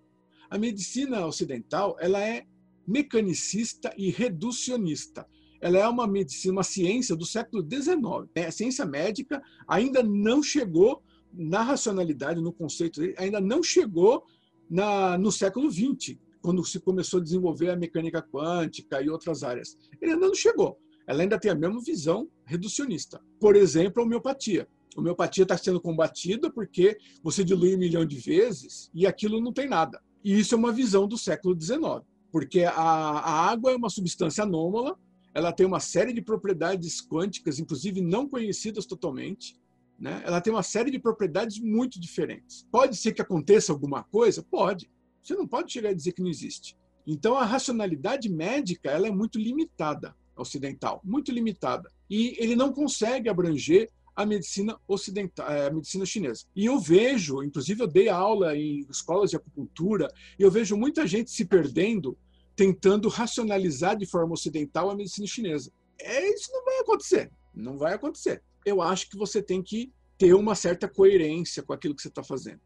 a 0.49 0.57
medicina 0.57 1.25
ocidental 1.25 1.95
ela 1.99 2.19
é 2.19 2.45
mecanicista 2.87 3.93
e 3.97 4.09
reducionista 4.09 5.27
ela 5.61 5.77
é 5.77 5.87
uma 5.87 6.07
medicina, 6.07 6.53
uma 6.53 6.63
ciência 6.63 7.15
do 7.15 7.25
século 7.25 7.61
XIX. 7.63 8.47
A 8.47 8.51
ciência 8.51 8.85
médica 8.85 9.41
ainda 9.67 10.01
não 10.01 10.41
chegou 10.41 11.03
na 11.33 11.61
racionalidade, 11.61 12.41
no 12.41 12.53
conceito, 12.53 13.01
ainda 13.17 13.39
não 13.39 13.61
chegou 13.61 14.23
na, 14.69 15.17
no 15.17 15.31
século 15.31 15.69
XX, 15.69 16.17
quando 16.41 16.65
se 16.65 16.79
começou 16.79 17.19
a 17.19 17.23
desenvolver 17.23 17.69
a 17.69 17.75
mecânica 17.75 18.21
quântica 18.21 19.01
e 19.01 19.09
outras 19.09 19.43
áreas. 19.43 19.77
Ele 20.01 20.13
ainda 20.13 20.27
não 20.27 20.35
chegou. 20.35 20.79
Ela 21.05 21.23
ainda 21.23 21.39
tem 21.39 21.51
a 21.51 21.55
mesma 21.55 21.81
visão 21.81 22.29
reducionista. 22.45 23.21
Por 23.39 23.55
exemplo, 23.55 24.01
a 24.01 24.05
homeopatia. 24.05 24.67
Homeopatia 24.95 25.43
está 25.43 25.57
sendo 25.57 25.79
combatida 25.79 26.51
porque 26.51 26.97
você 27.23 27.43
dilui 27.43 27.75
um 27.75 27.79
milhão 27.79 28.05
de 28.05 28.17
vezes 28.17 28.89
e 28.93 29.05
aquilo 29.05 29.39
não 29.39 29.53
tem 29.53 29.67
nada. 29.67 30.01
E 30.23 30.37
isso 30.37 30.55
é 30.55 30.57
uma 30.57 30.71
visão 30.71 31.07
do 31.07 31.17
século 31.17 31.59
XIX, 31.59 32.03
porque 32.31 32.63
a, 32.63 32.71
a 32.73 33.49
água 33.49 33.71
é 33.71 33.75
uma 33.75 33.89
substância 33.89 34.43
anômala 34.43 34.97
ela 35.33 35.53
tem 35.53 35.65
uma 35.65 35.79
série 35.79 36.13
de 36.13 36.21
propriedades 36.21 37.01
quânticas, 37.01 37.59
inclusive 37.59 38.01
não 38.01 38.27
conhecidas 38.27 38.85
totalmente. 38.85 39.55
Né? 39.97 40.21
Ela 40.25 40.41
tem 40.41 40.51
uma 40.51 40.63
série 40.63 40.91
de 40.91 40.99
propriedades 40.99 41.59
muito 41.59 41.99
diferentes. 41.99 42.65
Pode 42.71 42.95
ser 42.97 43.13
que 43.13 43.21
aconteça 43.21 43.71
alguma 43.71 44.03
coisa? 44.03 44.43
Pode. 44.43 44.89
Você 45.21 45.35
não 45.35 45.47
pode 45.47 45.71
chegar 45.71 45.89
a 45.89 45.93
dizer 45.93 46.13
que 46.13 46.21
não 46.21 46.29
existe. 46.29 46.77
Então, 47.05 47.35
a 47.35 47.45
racionalidade 47.45 48.29
médica 48.29 48.89
ela 48.89 49.07
é 49.07 49.11
muito 49.11 49.39
limitada, 49.39 50.15
ocidental, 50.35 51.01
muito 51.03 51.31
limitada. 51.31 51.89
E 52.09 52.35
ele 52.39 52.55
não 52.55 52.71
consegue 52.71 53.29
abranger 53.29 53.89
a 54.19 54.25
medicina 54.25 54.77
ocidental, 54.85 55.49
eh, 55.49 55.67
a 55.67 55.71
medicina 55.71 56.05
chinesa. 56.05 56.43
E 56.53 56.65
eu 56.65 56.77
vejo, 56.77 57.41
inclusive 57.41 57.81
eu 57.81 57.87
dei 57.87 58.09
aula 58.09 58.53
em 58.53 58.85
escolas 58.89 59.29
de 59.29 59.37
acupuntura, 59.37 60.09
e 60.37 60.43
eu 60.43 60.51
vejo 60.51 60.75
muita 60.75 61.07
gente 61.07 61.31
se 61.31 61.45
perdendo 61.45 62.17
tentando 62.53 63.07
racionalizar 63.07 63.95
de 63.95 64.05
forma 64.05 64.33
ocidental 64.33 64.89
a 64.89 64.95
medicina 64.95 65.25
chinesa. 65.25 65.71
É, 65.97 66.33
isso 66.33 66.51
não 66.51 66.65
vai 66.65 66.79
acontecer. 66.79 67.31
Não 67.55 67.77
vai 67.77 67.93
acontecer. 67.93 68.43
Eu 68.65 68.81
acho 68.81 69.09
que 69.09 69.15
você 69.15 69.41
tem 69.41 69.63
que 69.63 69.93
ter 70.17 70.33
uma 70.33 70.53
certa 70.53 70.85
coerência 70.85 71.63
com 71.63 71.71
aquilo 71.71 71.95
que 71.95 72.01
você 72.01 72.09
está 72.09 72.21
fazendo. 72.21 72.59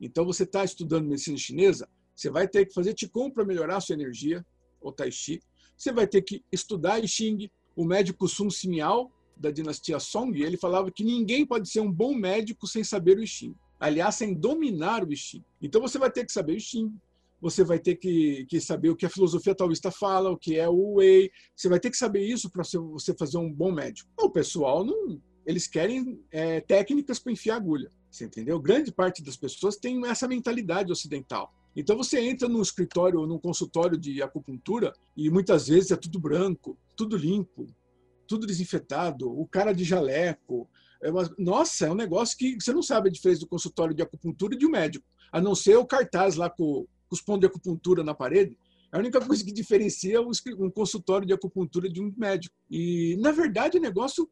Então, 0.00 0.24
você 0.24 0.42
está 0.42 0.64
estudando 0.64 1.06
medicina 1.06 1.38
chinesa, 1.38 1.88
você 2.16 2.28
vai 2.28 2.48
ter 2.48 2.66
que 2.66 2.74
fazer 2.74 2.94
Qigong 2.94 3.32
para 3.32 3.44
melhorar 3.44 3.76
a 3.76 3.80
sua 3.80 3.94
energia, 3.94 4.44
ou 4.80 4.90
Tai 4.90 5.12
Chi. 5.12 5.40
Você 5.76 5.92
vai 5.92 6.08
ter 6.08 6.22
que 6.22 6.44
estudar 6.50 6.98
I 6.98 7.06
Ching. 7.06 7.48
O 7.76 7.84
médico 7.84 8.26
Sun 8.26 8.50
Simiao, 8.50 9.12
da 9.36 9.50
dinastia 9.50 9.98
Song, 10.00 10.40
ele 10.42 10.56
falava 10.56 10.90
que 10.90 11.04
ninguém 11.04 11.44
pode 11.44 11.68
ser 11.68 11.80
um 11.80 11.92
bom 11.92 12.14
médico 12.14 12.66
sem 12.66 12.82
saber 12.82 13.18
o 13.18 13.22
I 13.22 13.26
Ching. 13.26 13.54
Aliás, 13.78 14.14
sem 14.14 14.32
dominar 14.32 15.04
o 15.04 15.12
I 15.12 15.16
Ching. 15.16 15.44
Então, 15.60 15.80
você 15.80 15.98
vai 15.98 16.10
ter 16.10 16.24
que 16.24 16.32
saber 16.32 16.52
o 16.52 16.56
I 16.56 16.60
Ching, 16.60 16.92
você 17.40 17.62
vai 17.62 17.78
ter 17.78 17.96
que, 17.96 18.46
que, 18.46 18.60
saber 18.60 18.88
o 18.88 18.96
que 18.96 19.04
a 19.04 19.10
filosofia 19.10 19.54
taoísta 19.54 19.90
fala, 19.90 20.30
o 20.30 20.38
que 20.38 20.56
é 20.56 20.68
o 20.68 20.94
Wei. 20.94 21.30
Você 21.54 21.68
vai 21.68 21.78
ter 21.78 21.90
que 21.90 21.96
saber 21.96 22.24
isso 22.24 22.50
para 22.50 22.64
você 22.64 23.14
fazer 23.14 23.36
um 23.36 23.52
bom 23.52 23.70
médico. 23.72 24.10
O 24.18 24.30
pessoal 24.30 24.84
não. 24.84 25.20
Eles 25.44 25.66
querem 25.66 26.18
é, 26.32 26.60
técnicas 26.60 27.18
para 27.18 27.32
enfiar 27.32 27.56
agulha. 27.56 27.90
Você 28.10 28.24
entendeu? 28.24 28.58
Grande 28.58 28.90
parte 28.90 29.22
das 29.22 29.36
pessoas 29.36 29.76
tem 29.76 30.04
essa 30.06 30.26
mentalidade 30.26 30.90
ocidental. 30.90 31.52
Então 31.76 31.96
você 31.96 32.18
entra 32.18 32.48
num 32.48 32.62
escritório 32.62 33.20
ou 33.20 33.26
num 33.26 33.38
consultório 33.38 33.98
de 33.98 34.22
acupuntura 34.22 34.94
e 35.14 35.28
muitas 35.28 35.68
vezes 35.68 35.90
é 35.90 35.96
tudo 35.96 36.18
branco, 36.18 36.76
tudo 36.96 37.16
limpo, 37.16 37.66
tudo 38.26 38.46
desinfetado, 38.46 39.28
o 39.30 39.46
cara 39.46 39.72
de 39.72 39.84
jaleco. 39.84 40.68
É 41.02 41.10
uma... 41.10 41.30
Nossa, 41.38 41.86
é 41.86 41.90
um 41.90 41.94
negócio 41.94 42.36
que 42.36 42.56
você 42.60 42.72
não 42.72 42.82
sabe 42.82 43.08
a 43.08 43.12
diferença 43.12 43.40
do 43.40 43.46
consultório 43.46 43.94
de 43.94 44.02
acupuntura 44.02 44.54
e 44.54 44.58
de 44.58 44.66
um 44.66 44.70
médico, 44.70 45.06
a 45.30 45.40
não 45.40 45.54
ser 45.54 45.76
o 45.76 45.86
cartaz 45.86 46.36
lá 46.36 46.48
com 46.48 46.86
com 47.08 47.14
os 47.14 47.22
pontos 47.22 47.40
de 47.40 47.46
acupuntura 47.46 48.04
na 48.04 48.14
parede, 48.14 48.58
é 48.92 48.96
a 48.96 49.00
única 49.00 49.20
coisa 49.20 49.44
que 49.44 49.52
diferencia 49.52 50.20
um 50.20 50.70
consultório 50.70 51.26
de 51.26 51.32
acupuntura 51.32 51.88
de 51.88 52.00
um 52.00 52.12
médico. 52.16 52.54
E, 52.70 53.16
na 53.20 53.32
verdade, 53.32 53.78
o 53.78 53.80
negócio 53.80 54.28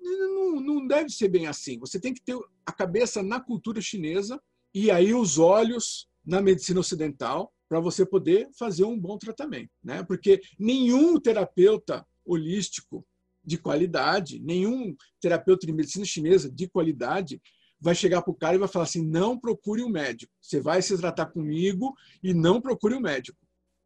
não, 0.00 0.60
não 0.60 0.86
deve 0.86 1.10
ser 1.10 1.28
bem 1.28 1.46
assim. 1.46 1.78
Você 1.78 2.00
tem 2.00 2.14
que 2.14 2.22
ter 2.22 2.38
a 2.64 2.72
cabeça 2.72 3.22
na 3.22 3.40
cultura 3.40 3.80
chinesa 3.80 4.40
e 4.74 4.90
aí 4.90 5.14
os 5.14 5.38
olhos 5.38 6.08
na 6.24 6.40
medicina 6.40 6.80
ocidental 6.80 7.52
para 7.68 7.80
você 7.80 8.04
poder 8.04 8.48
fazer 8.58 8.84
um 8.84 8.98
bom 8.98 9.18
tratamento. 9.18 9.70
Né? 9.82 10.02
Porque 10.02 10.40
nenhum 10.58 11.20
terapeuta 11.20 12.06
holístico 12.24 13.06
de 13.48 13.58
qualidade, 13.58 14.38
nenhum 14.38 14.94
terapeuta 15.20 15.66
de 15.66 15.72
medicina 15.72 16.04
chinesa 16.04 16.50
de 16.50 16.68
qualidade 16.68 17.40
vai 17.80 17.94
chegar 17.94 18.22
para 18.22 18.30
o 18.30 18.34
cara 18.34 18.56
e 18.56 18.58
vai 18.58 18.68
falar 18.68 18.84
assim: 18.84 19.04
não 19.04 19.38
procure 19.38 19.82
um 19.82 19.88
médico. 19.88 20.32
Você 20.40 20.60
vai 20.60 20.82
se 20.82 20.96
tratar 20.98 21.26
comigo 21.26 21.94
e 22.22 22.34
não 22.34 22.60
procure 22.60 22.94
um 22.94 23.00
médico. 23.00 23.38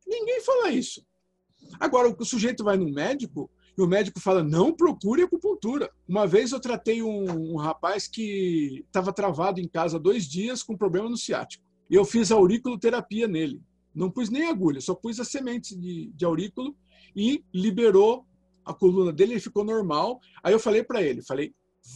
Ninguém 0.06 0.42
fala 0.42 0.70
isso. 0.70 1.04
Agora, 1.78 2.14
o 2.18 2.24
sujeito 2.24 2.64
vai 2.64 2.76
no 2.76 2.90
médico 2.90 3.50
e 3.78 3.82
o 3.82 3.86
médico 3.86 4.20
fala: 4.20 4.42
não 4.42 4.74
procure 4.74 5.22
acupuntura. 5.22 5.90
Uma 6.08 6.26
vez 6.26 6.52
eu 6.52 6.60
tratei 6.60 7.02
um, 7.02 7.52
um 7.54 7.56
rapaz 7.56 8.08
que 8.08 8.84
estava 8.86 9.12
travado 9.12 9.60
em 9.60 9.68
casa 9.68 9.98
dois 9.98 10.26
dias 10.26 10.62
com 10.62 10.76
problema 10.76 11.08
no 11.08 11.16
ciático. 11.16 11.64
E 11.88 11.94
eu 11.94 12.04
fiz 12.04 12.32
auriculoterapia 12.32 13.28
nele. 13.28 13.62
Não 13.94 14.10
pus 14.10 14.30
nem 14.30 14.46
agulha, 14.46 14.80
só 14.80 14.94
pus 14.94 15.20
a 15.20 15.24
semente 15.24 15.76
de, 15.76 16.10
de 16.14 16.24
aurículo 16.24 16.74
e 17.14 17.44
liberou 17.52 18.26
a 18.64 18.74
coluna 18.74 19.12
dele, 19.12 19.34
ele 19.34 19.40
ficou 19.40 19.64
normal. 19.64 20.20
Aí 20.42 20.52
eu 20.52 20.60
falei 20.60 20.82
para 20.82 21.02
ele, 21.02 21.22
falei, 21.22 21.54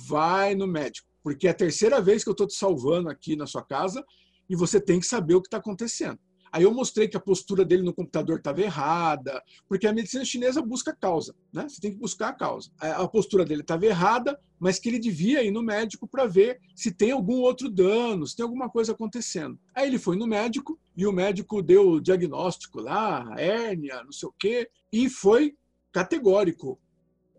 vai 0.08 0.54
no 0.54 0.66
médico 0.66 1.08
porque 1.26 1.48
é 1.48 1.50
a 1.50 1.54
terceira 1.54 2.00
vez 2.00 2.22
que 2.22 2.30
eu 2.30 2.32
estou 2.32 2.46
te 2.46 2.54
salvando 2.54 3.08
aqui 3.08 3.34
na 3.34 3.48
sua 3.48 3.60
casa 3.60 4.00
e 4.48 4.54
você 4.54 4.80
tem 4.80 5.00
que 5.00 5.06
saber 5.06 5.34
o 5.34 5.42
que 5.42 5.48
está 5.48 5.56
acontecendo. 5.56 6.20
Aí 6.52 6.62
eu 6.62 6.72
mostrei 6.72 7.08
que 7.08 7.16
a 7.16 7.20
postura 7.20 7.64
dele 7.64 7.82
no 7.82 7.92
computador 7.92 8.38
estava 8.38 8.62
errada, 8.62 9.42
porque 9.68 9.88
a 9.88 9.92
medicina 9.92 10.24
chinesa 10.24 10.62
busca 10.62 10.94
causa, 10.94 11.34
né? 11.52 11.68
Você 11.68 11.80
tem 11.80 11.90
que 11.90 11.98
buscar 11.98 12.28
a 12.28 12.32
causa. 12.32 12.70
A 12.78 13.08
postura 13.08 13.44
dele 13.44 13.62
estava 13.62 13.84
errada, 13.84 14.38
mas 14.56 14.78
que 14.78 14.88
ele 14.88 15.00
devia 15.00 15.42
ir 15.42 15.50
no 15.50 15.64
médico 15.64 16.06
para 16.06 16.26
ver 16.26 16.60
se 16.76 16.92
tem 16.92 17.10
algum 17.10 17.40
outro 17.40 17.68
dano, 17.68 18.24
se 18.24 18.36
tem 18.36 18.44
alguma 18.44 18.70
coisa 18.70 18.92
acontecendo. 18.92 19.58
Aí 19.74 19.88
ele 19.88 19.98
foi 19.98 20.16
no 20.16 20.28
médico 20.28 20.78
e 20.96 21.08
o 21.08 21.12
médico 21.12 21.60
deu 21.60 21.88
o 21.88 22.00
diagnóstico 22.00 22.80
lá, 22.80 23.34
hérnia, 23.36 24.04
não 24.04 24.12
sei 24.12 24.28
o 24.28 24.34
quê, 24.38 24.70
e 24.92 25.10
foi 25.10 25.56
categórico. 25.96 26.78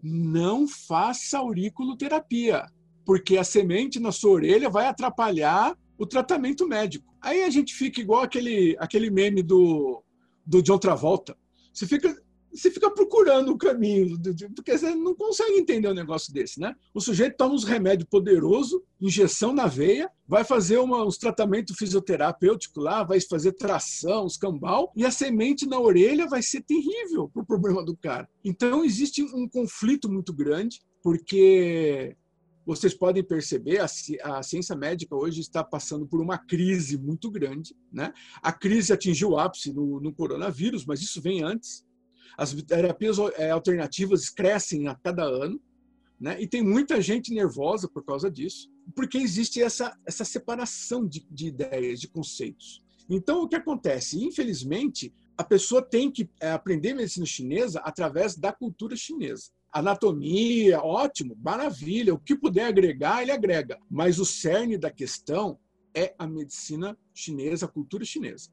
Não 0.01 0.67
faça 0.67 1.37
auriculoterapia 1.37 2.65
porque 3.05 3.37
a 3.37 3.43
semente 3.43 3.99
na 3.99 4.11
sua 4.11 4.31
orelha 4.31 4.67
vai 4.67 4.87
atrapalhar 4.87 5.77
o 5.95 6.07
tratamento 6.07 6.67
médico. 6.67 7.13
Aí 7.21 7.43
a 7.43 7.49
gente 7.51 7.75
fica 7.75 8.01
igual 8.01 8.23
aquele, 8.23 8.75
aquele 8.79 9.11
meme 9.11 9.43
do, 9.43 10.03
do 10.43 10.61
John 10.63 10.79
Travolta. 10.79 11.37
Você 11.71 11.85
fica, 11.85 12.19
você 12.53 12.71
fica 12.71 12.89
procurando 12.89 13.51
o 13.51 13.57
caminho, 13.57 14.19
porque 14.55 14.77
você 14.77 14.93
não 14.95 15.13
consegue 15.15 15.57
entender 15.57 15.87
um 15.89 15.93
negócio 15.93 16.33
desse, 16.33 16.59
né? 16.59 16.75
O 16.93 17.01
sujeito 17.01 17.37
toma 17.37 17.53
uns 17.53 17.63
remédios 17.63 18.09
poderosos, 18.09 18.81
injeção 18.99 19.53
na 19.53 19.67
veia, 19.67 20.09
vai 20.27 20.43
fazer 20.43 20.77
uma, 20.77 21.05
uns 21.05 21.17
tratamentos 21.17 21.75
fisioterapêuticos 21.77 22.83
lá, 22.83 23.03
vai 23.03 23.19
fazer 23.21 23.53
tração, 23.53 24.25
os 24.25 24.37
e 24.95 25.05
a 25.05 25.11
semente 25.11 25.65
na 25.65 25.79
orelha 25.79 26.27
vai 26.27 26.41
ser 26.41 26.61
terrível 26.61 27.29
para 27.29 27.43
o 27.43 27.45
problema 27.45 27.83
do 27.83 27.95
cara. 27.95 28.27
Então 28.43 28.83
existe 28.83 29.21
um 29.21 29.47
conflito 29.47 30.09
muito 30.09 30.33
grande, 30.33 30.79
porque 31.03 32.15
vocês 32.67 32.93
podem 32.93 33.23
perceber, 33.23 33.79
a, 33.79 34.43
ciência 34.43 34.75
médica 34.75 35.15
hoje 35.15 35.39
está 35.39 35.63
passando 35.63 36.05
por 36.05 36.19
uma 36.19 36.37
crise 36.37 36.97
muito 36.97 37.31
grande. 37.31 37.73
Né? 37.89 38.13
A 38.41 38.51
crise 38.51 38.91
atingiu 38.91 39.29
o 39.29 39.39
ápice 39.39 39.71
no, 39.71 40.01
no 40.01 40.13
coronavírus, 40.13 40.85
mas 40.85 41.01
isso 41.01 41.21
vem 41.21 41.41
antes. 41.41 41.86
As 42.38 42.53
terapias 42.53 43.17
é, 43.38 43.51
alternativas 43.51 44.30
crescem 44.30 44.88
a 44.88 44.95
cada 44.95 45.23
ano, 45.23 45.59
né? 46.19 46.41
e 46.41 46.47
tem 46.47 46.63
muita 46.63 47.01
gente 47.01 47.34
nervosa 47.34 47.88
por 47.88 48.03
causa 48.03 48.30
disso, 48.30 48.69
porque 48.95 49.17
existe 49.17 49.61
essa, 49.61 49.95
essa 50.05 50.25
separação 50.25 51.05
de, 51.05 51.25
de 51.30 51.47
ideias, 51.47 51.99
de 51.99 52.07
conceitos. 52.07 52.84
Então, 53.09 53.43
o 53.43 53.47
que 53.47 53.55
acontece? 53.55 54.23
Infelizmente, 54.23 55.13
a 55.38 55.43
pessoa 55.43 55.82
tem 55.82 56.11
que 56.11 56.30
é, 56.41 56.51
aprender 56.51 56.93
medicina 56.93 57.25
chinesa 57.25 57.80
através 57.82 58.36
da 58.36 58.51
cultura 58.51 58.95
chinesa. 58.95 59.51
Anatomia, 59.71 60.82
ótimo, 60.82 61.38
maravilha. 61.39 62.13
O 62.13 62.19
que 62.19 62.36
puder 62.36 62.65
agregar, 62.65 63.21
ele 63.21 63.32
agrega. 63.32 63.78
Mas 63.89 64.17
o 64.17 64.25
cerne 64.25 64.78
da 64.78 64.89
questão 64.89 65.59
é 65.95 66.15
a 66.17 66.28
medicina 66.28 66.97
chinesa, 67.13 67.65
a 67.65 67.69
cultura 67.69 68.03
chinesa. 68.03 68.49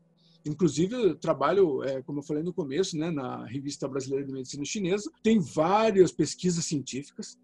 Inclusive, 0.47 0.95
eu 0.95 1.14
trabalho, 1.14 1.82
é, 1.82 2.03
como 2.03 2.18
eu 2.18 2.22
falei 2.22 2.42
no 2.42 2.53
começo, 2.53 2.99
né, 2.99 3.11
na 3.11 3.47
Revista 3.47 3.88
Brasileira 3.88 4.26
de 4.26 4.32
Medicina 4.32 4.64
Chinesa. 4.64 5.11
Tem 5.22 5.38
várias 5.38 6.12
pesquisas 6.12 6.64
científicas 6.64 7.38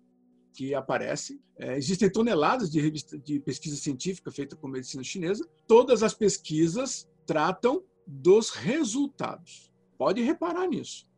que 0.52 0.74
aparecem. 0.74 1.40
É, 1.58 1.76
existem 1.76 2.10
toneladas 2.10 2.70
de, 2.70 2.80
revista, 2.80 3.18
de 3.18 3.40
pesquisa 3.40 3.76
científica 3.76 4.30
feita 4.30 4.56
com 4.56 4.68
medicina 4.68 5.02
chinesa. 5.02 5.48
Todas 5.66 6.02
as 6.02 6.12
pesquisas 6.12 7.08
tratam 7.26 7.82
dos 8.06 8.50
resultados. 8.50 9.72
Pode 9.96 10.20
reparar 10.22 10.66
nisso. 10.66 11.08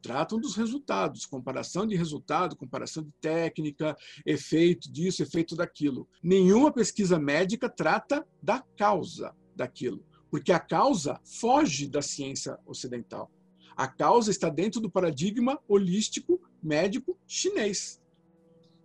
Tratam 0.00 0.40
dos 0.40 0.56
resultados, 0.56 1.26
comparação 1.26 1.86
de 1.86 1.94
resultado, 1.94 2.56
comparação 2.56 3.04
de 3.04 3.12
técnica, 3.20 3.96
efeito 4.26 4.90
disso, 4.90 5.22
efeito 5.22 5.54
daquilo. 5.54 6.08
Nenhuma 6.20 6.72
pesquisa 6.72 7.20
médica 7.20 7.68
trata 7.68 8.26
da 8.42 8.60
causa 8.76 9.32
daquilo, 9.54 10.04
porque 10.32 10.50
a 10.50 10.58
causa 10.58 11.20
foge 11.26 11.86
da 11.86 12.00
ciência 12.00 12.58
ocidental. 12.64 13.30
A 13.76 13.86
causa 13.86 14.30
está 14.30 14.48
dentro 14.48 14.80
do 14.80 14.90
paradigma 14.90 15.60
holístico 15.68 16.40
médico 16.62 17.18
chinês. 17.26 18.00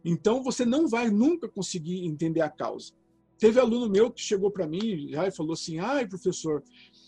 Então 0.03 0.43
você 0.43 0.65
não 0.65 0.89
vai 0.89 1.09
nunca 1.09 1.47
conseguir 1.47 2.05
entender 2.05 2.41
a 2.41 2.49
causa. 2.49 2.91
Teve 3.39 3.61
aluno 3.61 3.89
meu 3.89 4.11
que 4.11 4.21
chegou 4.21 4.51
para 4.51 4.67
mim 4.67 5.07
já 5.09 5.25
e 5.25 5.31
falou 5.31 5.53
assim: 5.53 5.79
"Ai, 5.79 6.05
professor, 6.05 6.61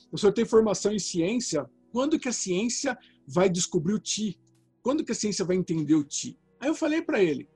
o 0.09 0.17
senhor 0.17 0.31
tem 0.31 0.45
formação 0.45 0.93
em 0.93 0.99
ciência, 0.99 1.69
quando 1.91 2.17
que 2.17 2.29
a 2.29 2.33
ciência 2.33 2.97
vai 3.27 3.49
descobrir 3.49 3.93
o 3.93 3.99
ti? 3.99 4.39
Quando 4.81 5.03
que 5.03 5.11
a 5.11 5.15
ciência 5.15 5.43
vai 5.43 5.57
entender 5.57 5.95
o 5.95 6.03
ti?" 6.03 6.39
Aí 6.61 6.69
eu 6.69 6.75
falei 6.75 7.01
para 7.01 7.21
ele: 7.21 7.49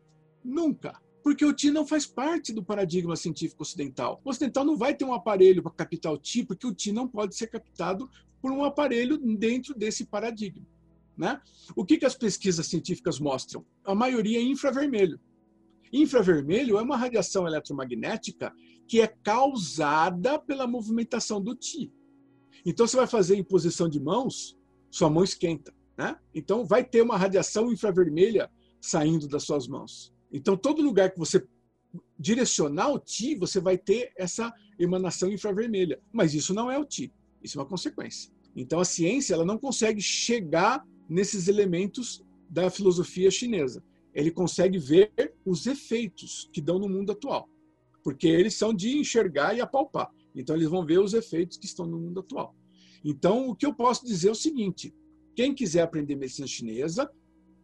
"Nunca, 0.44 1.02
porque 1.24 1.46
o 1.46 1.54
ti 1.54 1.72
não 1.72 1.88
faz 1.88 2.06
parte 2.06 2.52
do 2.52 2.62
paradigma 2.62 3.16
científico 3.16 3.64
ocidental. 3.64 4.22
O 4.26 4.30
ocidental 4.30 4.66
não 4.66 4.78
vai 4.78 4.94
ter 4.94 5.06
um 5.06 5.14
aparelho 5.14 5.64
para 5.64 5.72
captar 5.72 6.12
o 6.12 6.18
ti, 6.18 6.44
porque 6.44 6.68
o 6.68 6.74
ti 6.74 6.92
não 6.92 7.08
pode 7.08 7.36
ser 7.36 7.48
captado 7.48 8.10
por 8.42 8.52
um 8.52 8.64
aparelho 8.64 9.18
dentro 9.18 9.74
desse 9.74 10.06
paradigma. 10.06 10.68
Né? 11.18 11.40
O 11.76 11.86
que, 11.86 11.98
que 11.98 12.06
as 12.06 12.16
pesquisas 12.16 12.68
científicas 12.68 13.20
mostram? 13.20 13.66
A 13.86 13.96
maioria 13.96 14.38
é 14.40 14.42
infravermelho. 14.42 15.20
Infravermelho 15.94 16.78
é 16.78 16.82
uma 16.82 16.98
radiação 16.98 17.48
eletromagnética 17.48 18.52
que 18.88 19.00
é 19.00 19.08
causada 19.08 20.38
pela 20.38 20.68
movimentação 20.68 21.40
do 21.40 21.56
Ti. 21.56 21.92
Então 22.66 22.86
você 22.86 22.98
vai 22.98 23.08
fazer 23.08 23.36
em 23.36 23.44
posição 23.44 23.88
de 23.88 24.00
mãos, 24.00 24.58
sua 24.90 25.10
mão 25.10 25.24
esquenta, 25.24 25.74
né? 25.98 26.18
Então 26.34 26.66
vai 26.66 26.84
ter 26.84 27.02
uma 27.02 27.18
radiação 27.18 27.72
infravermelha 27.72 28.50
saindo 28.82 29.28
das 29.28 29.44
suas 29.44 29.68
mãos. 29.68 30.13
Então 30.34 30.58
todo 30.58 30.82
lugar 30.82 31.12
que 31.12 31.20
você 31.20 31.46
direcionar 32.20 32.90
o 32.90 33.00
Ti, 33.00 33.36
você 33.36 33.62
vai 33.62 33.78
ter 33.78 34.12
essa 34.18 34.52
emanação 34.80 35.32
infravermelha. 35.32 36.02
Mas 36.12 36.34
isso 36.34 36.54
não 36.54 36.70
é 36.70 36.78
o 36.78 36.86
Ti, 36.86 37.14
isso 37.42 37.58
é 37.58 37.62
uma 37.62 37.70
consequência. 37.70 38.32
Então 38.56 38.80
a 38.80 38.86
ciência 38.86 39.34
ela 39.34 39.46
não 39.46 39.58
consegue 39.58 40.02
chegar 40.02 40.84
nesses 41.08 41.48
elementos 41.48 42.24
da 42.50 42.70
filosofia 42.70 43.30
chinesa 43.30 43.84
ele 44.14 44.32
consegue 44.32 44.78
ver 44.78 45.12
os 45.46 45.66
efeitos 45.66 46.50
que 46.54 46.62
dão 46.62 46.78
no 46.78 46.88
mundo 46.88 47.12
atual, 47.12 47.50
porque 48.04 48.28
eles 48.28 48.56
são 48.56 48.74
de 48.74 48.98
enxergar 48.98 49.56
e 49.56 49.62
apalpar. 49.62 50.10
Então 50.36 50.56
eles 50.56 50.70
vão 50.70 50.86
ver 50.86 51.00
os 51.00 51.14
efeitos 51.14 51.58
que 51.58 51.66
estão 51.66 51.86
no 51.86 52.00
mundo 52.00 52.20
atual. 52.20 52.56
Então 53.04 53.50
o 53.50 53.56
que 53.56 53.66
eu 53.66 53.74
posso 53.74 54.06
dizer 54.06 54.30
é 54.30 54.32
o 54.32 54.36
seguinte: 54.36 54.94
quem 55.36 55.54
quiser 55.54 55.82
aprender 55.82 56.16
medicina 56.16 56.48
chinesa, 56.48 57.10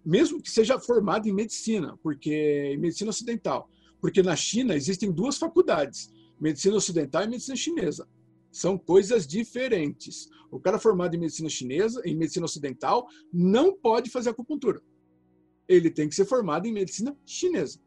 mesmo 0.06 0.41
que 0.41 0.50
seja 0.50 0.80
formado 0.80 1.28
em 1.28 1.34
medicina, 1.34 1.97
porque 2.02 2.72
em 2.74 2.78
medicina 2.78 3.10
ocidental, 3.10 3.70
porque 4.02 4.24
na 4.24 4.36
China 4.36 4.76
existem 4.76 5.12
duas 5.12 5.38
faculdades, 5.38 6.10
medicina 6.39 6.76
ocidental 6.76 7.24
e 7.24 7.28
medicina 7.28 7.56
chinesa. 7.56 8.08
São 8.52 8.78
coisas 8.78 9.28
diferentes. 9.28 10.30
O 10.50 10.60
cara 10.60 10.80
formado 10.80 11.16
em 11.16 11.20
medicina 11.20 11.50
chinesa, 11.50 12.02
em 12.04 12.16
medicina 12.16 12.45
ocidental, 12.45 13.08
não 13.32 13.76
pode 13.76 14.10
fazer 14.10 14.30
acupuntura 14.30 14.82
ele 15.70 15.91
tem 15.91 16.10
que 16.10 16.16
ser 16.16 16.26
formado 16.26 16.66
em 16.66 16.74
medicina 16.74 17.16
chinesa. 17.24 17.80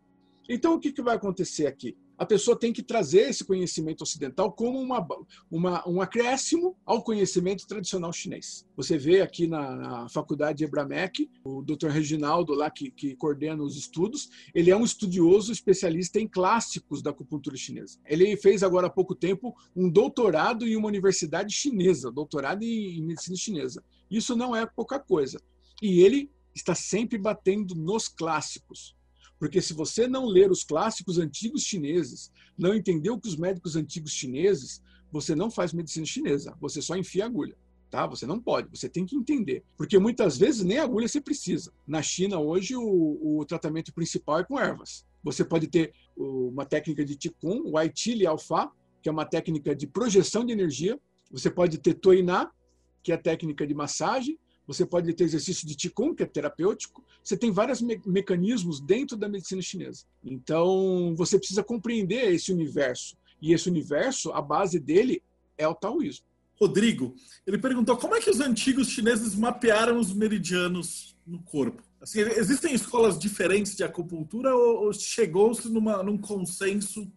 Então, 0.48 0.74
o 0.74 0.78
que, 0.78 0.92
que 0.92 1.02
vai 1.02 1.16
acontecer 1.16 1.66
aqui? 1.66 1.98
A 2.22 2.24
pessoa 2.24 2.56
tem 2.56 2.72
que 2.72 2.84
trazer 2.84 3.30
esse 3.30 3.44
conhecimento 3.44 4.02
ocidental 4.02 4.52
como 4.52 4.78
uma, 4.78 5.04
uma, 5.50 5.88
um 5.88 6.00
acréscimo 6.00 6.76
ao 6.86 7.02
conhecimento 7.02 7.66
tradicional 7.66 8.12
chinês. 8.12 8.64
Você 8.76 8.96
vê 8.96 9.20
aqui 9.20 9.48
na, 9.48 9.74
na 9.74 10.08
faculdade 10.08 10.62
Ebramec, 10.62 11.28
o 11.42 11.62
Dr. 11.62 11.88
Reginaldo, 11.88 12.54
lá 12.54 12.70
que, 12.70 12.92
que 12.92 13.16
coordena 13.16 13.64
os 13.64 13.76
estudos, 13.76 14.30
ele 14.54 14.70
é 14.70 14.76
um 14.76 14.84
estudioso 14.84 15.50
especialista 15.50 16.20
em 16.20 16.28
clássicos 16.28 17.02
da 17.02 17.10
acupuntura 17.10 17.56
chinesa. 17.56 17.98
Ele 18.06 18.36
fez 18.36 18.62
agora 18.62 18.86
há 18.86 18.90
pouco 18.90 19.16
tempo 19.16 19.52
um 19.74 19.90
doutorado 19.90 20.64
em 20.64 20.76
uma 20.76 20.86
universidade 20.86 21.52
chinesa, 21.52 22.08
doutorado 22.08 22.62
em, 22.62 22.98
em 23.00 23.02
medicina 23.02 23.36
chinesa. 23.36 23.82
Isso 24.08 24.36
não 24.36 24.54
é 24.54 24.64
pouca 24.64 25.00
coisa. 25.00 25.40
E 25.82 26.00
ele 26.02 26.30
está 26.54 26.72
sempre 26.72 27.18
batendo 27.18 27.74
nos 27.74 28.06
clássicos. 28.06 28.94
Porque 29.42 29.60
se 29.60 29.74
você 29.74 30.06
não 30.06 30.24
ler 30.24 30.52
os 30.52 30.62
clássicos 30.62 31.18
antigos 31.18 31.64
chineses, 31.64 32.30
não 32.56 32.72
entender 32.72 33.10
o 33.10 33.18
que 33.18 33.26
os 33.26 33.34
médicos 33.34 33.74
antigos 33.74 34.12
chineses, 34.12 34.80
você 35.10 35.34
não 35.34 35.50
faz 35.50 35.72
medicina 35.72 36.06
chinesa, 36.06 36.56
você 36.60 36.80
só 36.80 36.94
enfia 36.94 37.26
agulha. 37.26 37.56
Tá? 37.90 38.06
Você 38.06 38.24
não 38.24 38.38
pode, 38.38 38.68
você 38.70 38.88
tem 38.88 39.04
que 39.04 39.16
entender. 39.16 39.64
Porque 39.76 39.98
muitas 39.98 40.38
vezes 40.38 40.62
nem 40.62 40.78
agulha 40.78 41.08
você 41.08 41.20
precisa. 41.20 41.72
Na 41.84 42.00
China, 42.00 42.38
hoje, 42.38 42.76
o, 42.76 43.40
o 43.40 43.44
tratamento 43.44 43.92
principal 43.92 44.38
é 44.38 44.44
com 44.44 44.60
ervas. 44.60 45.04
Você 45.24 45.44
pode 45.44 45.66
ter 45.66 45.92
uma 46.16 46.64
técnica 46.64 47.04
de 47.04 47.16
Qigong, 47.16 47.62
o 47.68 47.76
Aitili 47.76 48.24
Alfa, 48.24 48.70
que 49.02 49.08
é 49.08 49.12
uma 49.12 49.26
técnica 49.26 49.74
de 49.74 49.88
projeção 49.88 50.44
de 50.44 50.52
energia. 50.52 51.00
Você 51.32 51.50
pode 51.50 51.78
ter 51.78 51.94
Toiná, 51.94 52.48
que 53.02 53.10
é 53.10 53.16
a 53.16 53.18
técnica 53.18 53.66
de 53.66 53.74
massagem 53.74 54.38
você 54.66 54.86
pode 54.86 55.12
ter 55.12 55.24
exercício 55.24 55.66
de 55.66 55.74
Qigong, 55.74 56.14
que 56.14 56.22
é 56.22 56.26
terapêutico. 56.26 57.04
Você 57.22 57.36
tem 57.36 57.50
vários 57.50 57.80
me 57.80 58.00
mecanismos 58.06 58.80
dentro 58.80 59.16
da 59.16 59.28
medicina 59.28 59.60
chinesa. 59.60 60.04
Então, 60.24 61.14
você 61.16 61.38
precisa 61.38 61.62
compreender 61.62 62.32
esse 62.32 62.52
universo. 62.52 63.16
E 63.40 63.52
esse 63.52 63.68
universo, 63.68 64.30
a 64.32 64.40
base 64.40 64.78
dele 64.78 65.22
é 65.58 65.66
o 65.66 65.74
taoísmo. 65.74 66.24
Rodrigo, 66.60 67.14
ele 67.44 67.58
perguntou 67.58 67.96
como 67.96 68.14
é 68.14 68.20
que 68.20 68.30
os 68.30 68.38
antigos 68.38 68.88
chineses 68.88 69.34
mapearam 69.34 69.98
os 69.98 70.12
meridianos 70.14 71.16
no 71.26 71.42
corpo? 71.42 71.82
Assim, 72.00 72.20
existem 72.20 72.74
escolas 72.74 73.18
diferentes 73.18 73.76
de 73.76 73.82
acupuntura 73.82 74.54
ou, 74.54 74.84
ou 74.84 74.92
chegou-se 74.92 75.68
num 75.68 76.18
consenso 76.18 77.10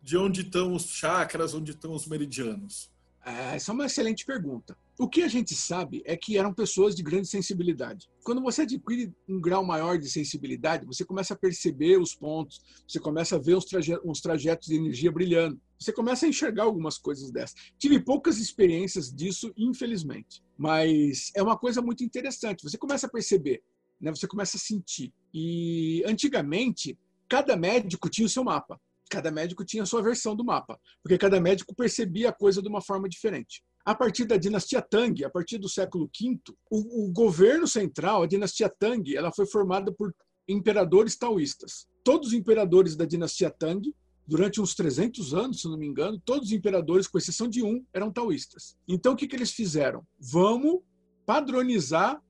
de 0.00 0.16
onde 0.16 0.42
estão 0.42 0.72
os 0.72 0.88
chakras, 0.88 1.52
onde 1.52 1.72
estão 1.72 1.92
os 1.92 2.06
meridianos? 2.06 2.88
Ah, 3.20 3.56
essa 3.56 3.72
é 3.72 3.74
uma 3.74 3.86
excelente 3.86 4.24
pergunta. 4.24 4.76
O 4.98 5.06
que 5.06 5.22
a 5.22 5.28
gente 5.28 5.54
sabe 5.54 6.02
é 6.06 6.16
que 6.16 6.38
eram 6.38 6.54
pessoas 6.54 6.96
de 6.96 7.02
grande 7.02 7.28
sensibilidade. 7.28 8.08
Quando 8.24 8.40
você 8.40 8.62
adquire 8.62 9.12
um 9.28 9.38
grau 9.38 9.62
maior 9.62 9.98
de 9.98 10.08
sensibilidade, 10.08 10.86
você 10.86 11.04
começa 11.04 11.34
a 11.34 11.36
perceber 11.36 12.00
os 12.00 12.14
pontos, 12.14 12.62
você 12.88 12.98
começa 12.98 13.36
a 13.36 13.38
ver 13.38 13.56
uns, 13.56 13.66
traje 13.66 13.94
uns 14.02 14.22
trajetos 14.22 14.68
de 14.68 14.76
energia 14.76 15.12
brilhando, 15.12 15.60
você 15.78 15.92
começa 15.92 16.24
a 16.24 16.28
enxergar 16.30 16.62
algumas 16.62 16.96
coisas 16.96 17.30
dessas. 17.30 17.54
Tive 17.78 18.00
poucas 18.00 18.38
experiências 18.38 19.12
disso, 19.12 19.52
infelizmente, 19.54 20.42
mas 20.56 21.30
é 21.36 21.42
uma 21.42 21.58
coisa 21.58 21.82
muito 21.82 22.02
interessante. 22.02 22.62
Você 22.62 22.78
começa 22.78 23.06
a 23.06 23.10
perceber, 23.10 23.62
né? 24.00 24.10
você 24.10 24.26
começa 24.26 24.56
a 24.56 24.60
sentir. 24.60 25.12
E 25.34 26.02
antigamente, 26.06 26.98
cada 27.28 27.54
médico 27.54 28.08
tinha 28.08 28.24
o 28.24 28.30
seu 28.30 28.42
mapa 28.42 28.80
cada 29.08 29.30
médico 29.30 29.64
tinha 29.64 29.84
a 29.84 29.86
sua 29.86 30.02
versão 30.02 30.34
do 30.34 30.44
mapa, 30.44 30.80
porque 31.00 31.16
cada 31.16 31.40
médico 31.40 31.72
percebia 31.76 32.30
a 32.30 32.32
coisa 32.32 32.60
de 32.60 32.68
uma 32.68 32.80
forma 32.80 33.08
diferente. 33.08 33.62
A 33.86 33.94
partir 33.94 34.24
da 34.24 34.36
dinastia 34.36 34.82
Tang, 34.82 35.24
a 35.24 35.30
partir 35.30 35.58
do 35.58 35.68
século 35.68 36.10
V, 36.20 36.40
o, 36.68 37.04
o 37.04 37.12
governo 37.12 37.68
central, 37.68 38.24
a 38.24 38.26
dinastia 38.26 38.68
Tang, 38.68 39.14
ela 39.14 39.30
foi 39.30 39.46
formada 39.46 39.92
por 39.92 40.12
imperadores 40.48 41.16
taoístas. 41.16 41.86
Todos 42.02 42.28
os 42.28 42.34
imperadores 42.34 42.96
da 42.96 43.04
dinastia 43.04 43.48
Tang, 43.48 43.94
durante 44.26 44.60
uns 44.60 44.74
300 44.74 45.32
anos, 45.34 45.60
se 45.60 45.68
não 45.68 45.78
me 45.78 45.86
engano, 45.86 46.20
todos 46.24 46.48
os 46.48 46.52
imperadores, 46.52 47.06
com 47.06 47.16
exceção 47.16 47.46
de 47.46 47.62
um, 47.62 47.84
eram 47.94 48.10
taoístas. 48.10 48.76
Então, 48.88 49.12
o 49.12 49.16
que, 49.16 49.28
que 49.28 49.36
eles 49.36 49.52
fizeram? 49.52 50.04
Vamos 50.18 50.80
padronizar 51.24 52.20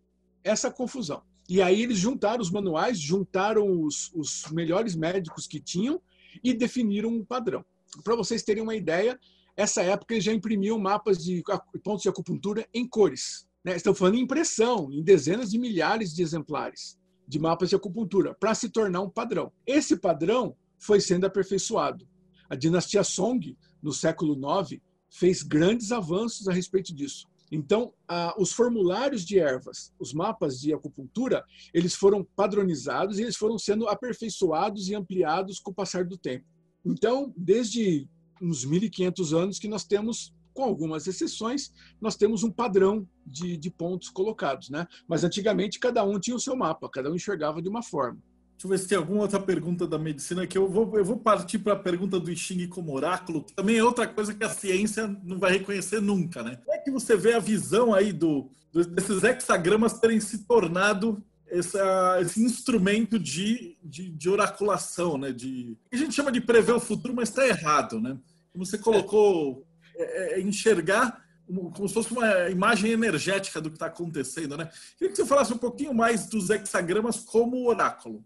essa 0.44 0.70
confusão. 0.70 1.22
E 1.48 1.62
aí 1.62 1.82
eles 1.82 1.96
juntaram 1.96 2.42
os 2.42 2.50
manuais, 2.50 3.00
juntaram 3.00 3.80
os, 3.80 4.12
os 4.14 4.44
melhores 4.52 4.94
médicos 4.94 5.46
que 5.46 5.58
tinham 5.58 6.02
e 6.44 6.52
definiram 6.52 7.08
um 7.08 7.24
padrão. 7.24 7.64
Para 8.04 8.14
vocês 8.14 8.42
terem 8.42 8.62
uma 8.62 8.74
ideia, 8.74 9.18
essa 9.56 9.82
época 9.82 10.14
eles 10.14 10.24
já 10.24 10.32
imprimiam 10.32 10.78
mapas 10.78 11.22
de 11.22 11.42
pontos 11.82 12.02
de 12.02 12.08
acupuntura 12.08 12.66
em 12.74 12.86
cores. 12.86 13.46
Né? 13.64 13.76
Estão 13.76 13.94
falando 13.94 14.16
em 14.16 14.22
impressão, 14.22 14.92
em 14.92 15.02
dezenas 15.02 15.50
de 15.50 15.58
milhares 15.58 16.14
de 16.14 16.22
exemplares 16.22 16.98
de 17.26 17.38
mapas 17.38 17.70
de 17.70 17.76
acupuntura, 17.76 18.34
para 18.34 18.54
se 18.54 18.68
tornar 18.68 19.00
um 19.00 19.10
padrão. 19.10 19.52
Esse 19.66 19.96
padrão 19.96 20.56
foi 20.78 21.00
sendo 21.00 21.26
aperfeiçoado. 21.26 22.06
A 22.48 22.54
dinastia 22.54 23.02
Song, 23.02 23.56
no 23.82 23.92
século 23.92 24.34
IX, 24.34 24.80
fez 25.10 25.42
grandes 25.42 25.90
avanços 25.90 26.46
a 26.46 26.52
respeito 26.52 26.94
disso. 26.94 27.26
Então, 27.50 27.92
ah, 28.08 28.34
os 28.38 28.52
formulários 28.52 29.24
de 29.24 29.38
ervas, 29.38 29.92
os 29.98 30.12
mapas 30.12 30.60
de 30.60 30.72
acupuntura, 30.72 31.44
eles 31.72 31.94
foram 31.94 32.24
padronizados 32.36 33.18
e 33.18 33.22
eles 33.22 33.36
foram 33.36 33.58
sendo 33.58 33.88
aperfeiçoados 33.88 34.88
e 34.88 34.94
ampliados 34.94 35.58
com 35.60 35.70
o 35.70 35.74
passar 35.74 36.04
do 36.04 36.18
tempo. 36.18 36.44
Então, 36.84 37.32
desde 37.36 38.08
uns 38.40 38.66
1.500 38.66 39.36
anos 39.36 39.58
que 39.58 39.68
nós 39.68 39.84
temos 39.84 40.34
com 40.52 40.64
algumas 40.64 41.06
exceções, 41.06 41.70
nós 42.00 42.16
temos 42.16 42.42
um 42.42 42.50
padrão 42.50 43.06
de, 43.26 43.56
de 43.56 43.70
pontos 43.70 44.08
colocados. 44.08 44.70
Né? 44.70 44.86
Mas 45.06 45.22
antigamente 45.22 45.78
cada 45.78 46.02
um 46.02 46.18
tinha 46.18 46.34
o 46.34 46.40
seu 46.40 46.56
mapa, 46.56 46.88
cada 46.88 47.10
um 47.10 47.14
enxergava 47.14 47.60
de 47.60 47.68
uma 47.68 47.82
forma. 47.82 48.18
Deixa 48.56 48.66
eu 48.66 48.70
ver 48.70 48.78
se 48.78 48.88
tem 48.88 48.96
alguma 48.96 49.20
outra 49.20 49.38
pergunta 49.38 49.86
da 49.86 49.98
medicina 49.98 50.46
que 50.46 50.56
eu 50.56 50.66
vou, 50.66 50.96
eu 50.96 51.04
vou 51.04 51.18
partir 51.18 51.58
para 51.58 51.74
a 51.74 51.78
pergunta 51.78 52.18
do 52.18 52.34
Xing 52.34 52.66
como 52.68 52.94
oráculo, 52.94 53.44
que 53.44 53.52
também 53.52 53.76
é 53.76 53.84
outra 53.84 54.08
coisa 54.08 54.32
que 54.32 54.42
a 54.42 54.48
ciência 54.48 55.06
não 55.22 55.38
vai 55.38 55.52
reconhecer 55.52 56.00
nunca, 56.00 56.42
né? 56.42 56.56
Como 56.64 56.72
é 56.72 56.78
que 56.78 56.90
você 56.90 57.14
vê 57.18 57.34
a 57.34 57.38
visão 57.38 57.92
aí 57.92 58.14
do, 58.14 58.50
desses 58.72 59.22
hexagramas 59.22 60.00
terem 60.00 60.18
se 60.20 60.38
tornado 60.46 61.22
essa, 61.48 62.18
esse 62.20 62.42
instrumento 62.42 63.18
de, 63.18 63.76
de, 63.82 64.10
de, 64.10 64.28
oraculação, 64.28 65.16
né? 65.16 65.32
De, 65.32 65.76
a 65.92 65.96
gente 65.96 66.14
chama 66.14 66.32
de 66.32 66.40
prever 66.40 66.72
o 66.72 66.80
futuro, 66.80 67.14
mas 67.14 67.28
está 67.28 67.46
errado, 67.46 68.00
né? 68.00 68.18
Como 68.52 68.64
você 68.64 68.78
colocou, 68.78 69.66
é, 69.94 70.34
é 70.34 70.40
enxergar 70.40 71.24
como 71.46 71.86
se 71.86 71.94
fosse 71.94 72.12
uma 72.12 72.50
imagem 72.50 72.90
energética 72.90 73.60
do 73.60 73.70
que 73.70 73.76
está 73.76 73.86
acontecendo, 73.86 74.56
né? 74.56 74.68
Queria 74.98 75.10
que 75.10 75.16
você 75.16 75.26
falasse 75.26 75.52
um 75.52 75.58
pouquinho 75.58 75.94
mais 75.94 76.26
dos 76.26 76.50
hexagramas 76.50 77.20
como 77.20 77.68
oráculo. 77.68 78.24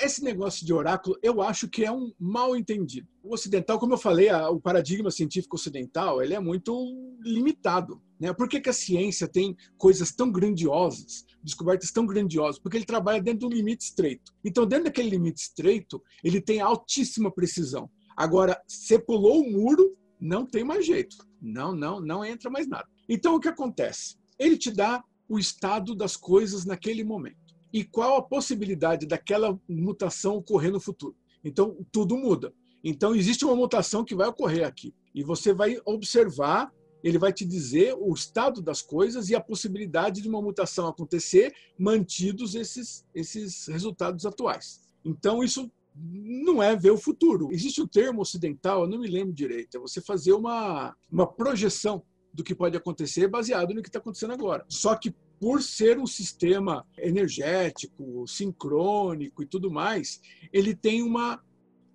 Esse 0.00 0.24
negócio 0.24 0.64
de 0.64 0.72
oráculo, 0.72 1.18
eu 1.22 1.42
acho 1.42 1.68
que 1.68 1.84
é 1.84 1.92
um 1.92 2.12
mal 2.18 2.56
entendido. 2.56 3.06
O 3.22 3.34
ocidental, 3.34 3.78
como 3.78 3.94
eu 3.94 3.98
falei, 3.98 4.32
o 4.32 4.60
paradigma 4.60 5.10
científico 5.10 5.54
ocidental, 5.54 6.20
ele 6.20 6.34
é 6.34 6.40
muito 6.40 6.74
limitado. 7.20 8.02
Né? 8.18 8.32
Por 8.32 8.48
que, 8.48 8.60
que 8.60 8.68
a 8.68 8.72
ciência 8.72 9.28
tem 9.28 9.56
coisas 9.78 10.12
tão 10.12 10.30
grandiosas, 10.30 11.24
descobertas 11.42 11.92
tão 11.92 12.04
grandiosas? 12.04 12.60
Porque 12.60 12.76
ele 12.76 12.84
trabalha 12.84 13.22
dentro 13.22 13.40
de 13.40 13.46
um 13.46 13.56
limite 13.56 13.84
estreito. 13.84 14.32
Então, 14.44 14.66
dentro 14.66 14.86
daquele 14.86 15.10
limite 15.10 15.42
estreito, 15.42 16.02
ele 16.24 16.40
tem 16.40 16.60
altíssima 16.60 17.30
precisão. 17.30 17.88
Agora, 18.16 18.60
você 18.66 18.98
pulou 18.98 19.40
o 19.40 19.50
muro, 19.50 19.96
não 20.20 20.44
tem 20.44 20.64
mais 20.64 20.84
jeito. 20.84 21.16
Não, 21.40 21.74
não, 21.74 22.00
não 22.00 22.24
entra 22.24 22.50
mais 22.50 22.66
nada. 22.66 22.88
Então, 23.08 23.36
o 23.36 23.40
que 23.40 23.48
acontece? 23.48 24.16
Ele 24.38 24.56
te 24.56 24.70
dá 24.70 25.02
o 25.28 25.38
estado 25.38 25.94
das 25.94 26.16
coisas 26.16 26.64
naquele 26.64 27.04
momento 27.04 27.42
e 27.72 27.84
qual 27.84 28.16
a 28.16 28.22
possibilidade 28.22 29.06
daquela 29.06 29.58
mutação 29.68 30.36
ocorrer 30.36 30.70
no 30.70 30.80
futuro. 30.80 31.16
Então, 31.44 31.76
tudo 31.90 32.16
muda. 32.16 32.52
Então, 32.82 33.14
existe 33.14 33.44
uma 33.44 33.54
mutação 33.54 34.04
que 34.04 34.14
vai 34.14 34.28
ocorrer 34.28 34.66
aqui. 34.66 34.94
E 35.14 35.22
você 35.22 35.52
vai 35.52 35.80
observar, 35.84 36.72
ele 37.02 37.18
vai 37.18 37.32
te 37.32 37.44
dizer 37.44 37.94
o 37.98 38.12
estado 38.12 38.60
das 38.60 38.82
coisas 38.82 39.28
e 39.28 39.34
a 39.34 39.40
possibilidade 39.40 40.20
de 40.20 40.28
uma 40.28 40.42
mutação 40.42 40.86
acontecer, 40.86 41.54
mantidos 41.78 42.54
esses, 42.54 43.04
esses 43.14 43.66
resultados 43.66 44.26
atuais. 44.26 44.80
Então, 45.04 45.42
isso 45.42 45.70
não 45.94 46.62
é 46.62 46.74
ver 46.74 46.90
o 46.90 46.96
futuro. 46.96 47.52
Existe 47.52 47.82
um 47.82 47.86
termo 47.86 48.22
ocidental, 48.22 48.82
eu 48.82 48.88
não 48.88 48.98
me 48.98 49.08
lembro 49.08 49.32
direito, 49.32 49.76
é 49.76 49.80
você 49.80 50.00
fazer 50.00 50.32
uma, 50.32 50.96
uma 51.10 51.26
projeção 51.26 52.02
do 52.32 52.42
que 52.42 52.54
pode 52.54 52.76
acontecer 52.76 53.28
baseado 53.28 53.74
no 53.74 53.82
que 53.82 53.88
está 53.88 53.98
acontecendo 53.98 54.32
agora. 54.32 54.64
Só 54.68 54.96
que 54.96 55.14
por 55.38 55.60
ser 55.60 55.98
um 55.98 56.06
sistema 56.06 56.86
energético, 56.96 58.24
sincrônico 58.26 59.42
e 59.42 59.46
tudo 59.46 59.70
mais, 59.70 60.20
ele 60.52 60.74
tem 60.74 61.02
uma, 61.02 61.42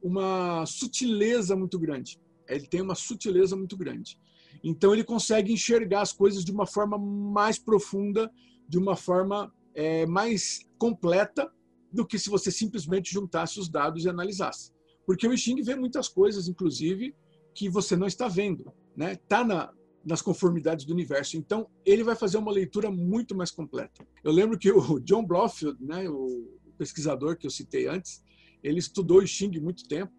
uma 0.01 0.65
sutileza 0.65 1.55
muito 1.55 1.77
grande. 1.79 2.19
Ele 2.47 2.67
tem 2.67 2.81
uma 2.81 2.95
sutileza 2.95 3.55
muito 3.55 3.75
grande. 3.75 4.19
Então, 4.63 4.93
ele 4.93 5.03
consegue 5.03 5.51
enxergar 5.51 6.01
as 6.01 6.11
coisas 6.11 6.43
de 6.43 6.51
uma 6.51 6.65
forma 6.65 6.97
mais 6.97 7.59
profunda, 7.59 8.31
de 8.67 8.77
uma 8.77 8.95
forma 8.95 9.53
é, 9.75 10.05
mais 10.05 10.67
completa 10.77 11.51
do 11.91 12.05
que 12.05 12.17
se 12.17 12.29
você 12.29 12.51
simplesmente 12.51 13.11
juntasse 13.11 13.59
os 13.59 13.69
dados 13.69 14.05
e 14.05 14.09
analisasse. 14.09 14.71
Porque 15.05 15.27
o 15.27 15.37
Xing 15.37 15.61
vê 15.61 15.75
muitas 15.75 16.09
coisas, 16.09 16.47
inclusive, 16.47 17.15
que 17.53 17.69
você 17.69 17.95
não 17.95 18.07
está 18.07 18.27
vendo. 18.27 18.71
Né? 18.95 19.15
Tá 19.27 19.43
na, 19.43 19.71
nas 20.05 20.21
conformidades 20.21 20.85
do 20.85 20.93
universo. 20.93 21.37
Então, 21.37 21.69
ele 21.85 22.03
vai 22.03 22.15
fazer 22.15 22.37
uma 22.37 22.51
leitura 22.51 22.89
muito 22.89 23.35
mais 23.35 23.51
completa. 23.51 24.05
Eu 24.23 24.31
lembro 24.31 24.57
que 24.57 24.71
o 24.71 24.99
John 24.99 25.25
Blofield, 25.25 25.77
né, 25.83 26.09
o 26.09 26.57
pesquisador 26.77 27.37
que 27.37 27.47
eu 27.47 27.51
citei 27.51 27.87
antes, 27.87 28.21
ele 28.63 28.79
estudou 28.79 29.19
o 29.19 29.27
Xing 29.27 29.59
muito 29.59 29.87
tempo 29.87 30.11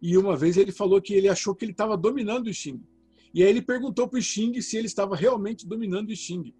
e 0.00 0.16
uma 0.16 0.36
vez 0.36 0.56
ele 0.56 0.72
falou 0.72 1.00
que 1.00 1.14
ele 1.14 1.28
achou 1.28 1.54
que 1.54 1.64
ele 1.64 1.72
estava 1.72 1.96
dominando 1.96 2.48
o 2.48 2.54
Xing. 2.54 2.82
E 3.34 3.42
aí 3.42 3.48
ele 3.48 3.62
perguntou 3.62 4.08
para 4.08 4.18
o 4.18 4.22
Xing 4.22 4.60
se 4.60 4.76
ele 4.76 4.86
estava 4.86 5.16
realmente 5.16 5.66
dominando 5.66 6.10
o 6.10 6.16
Xing. 6.16 6.52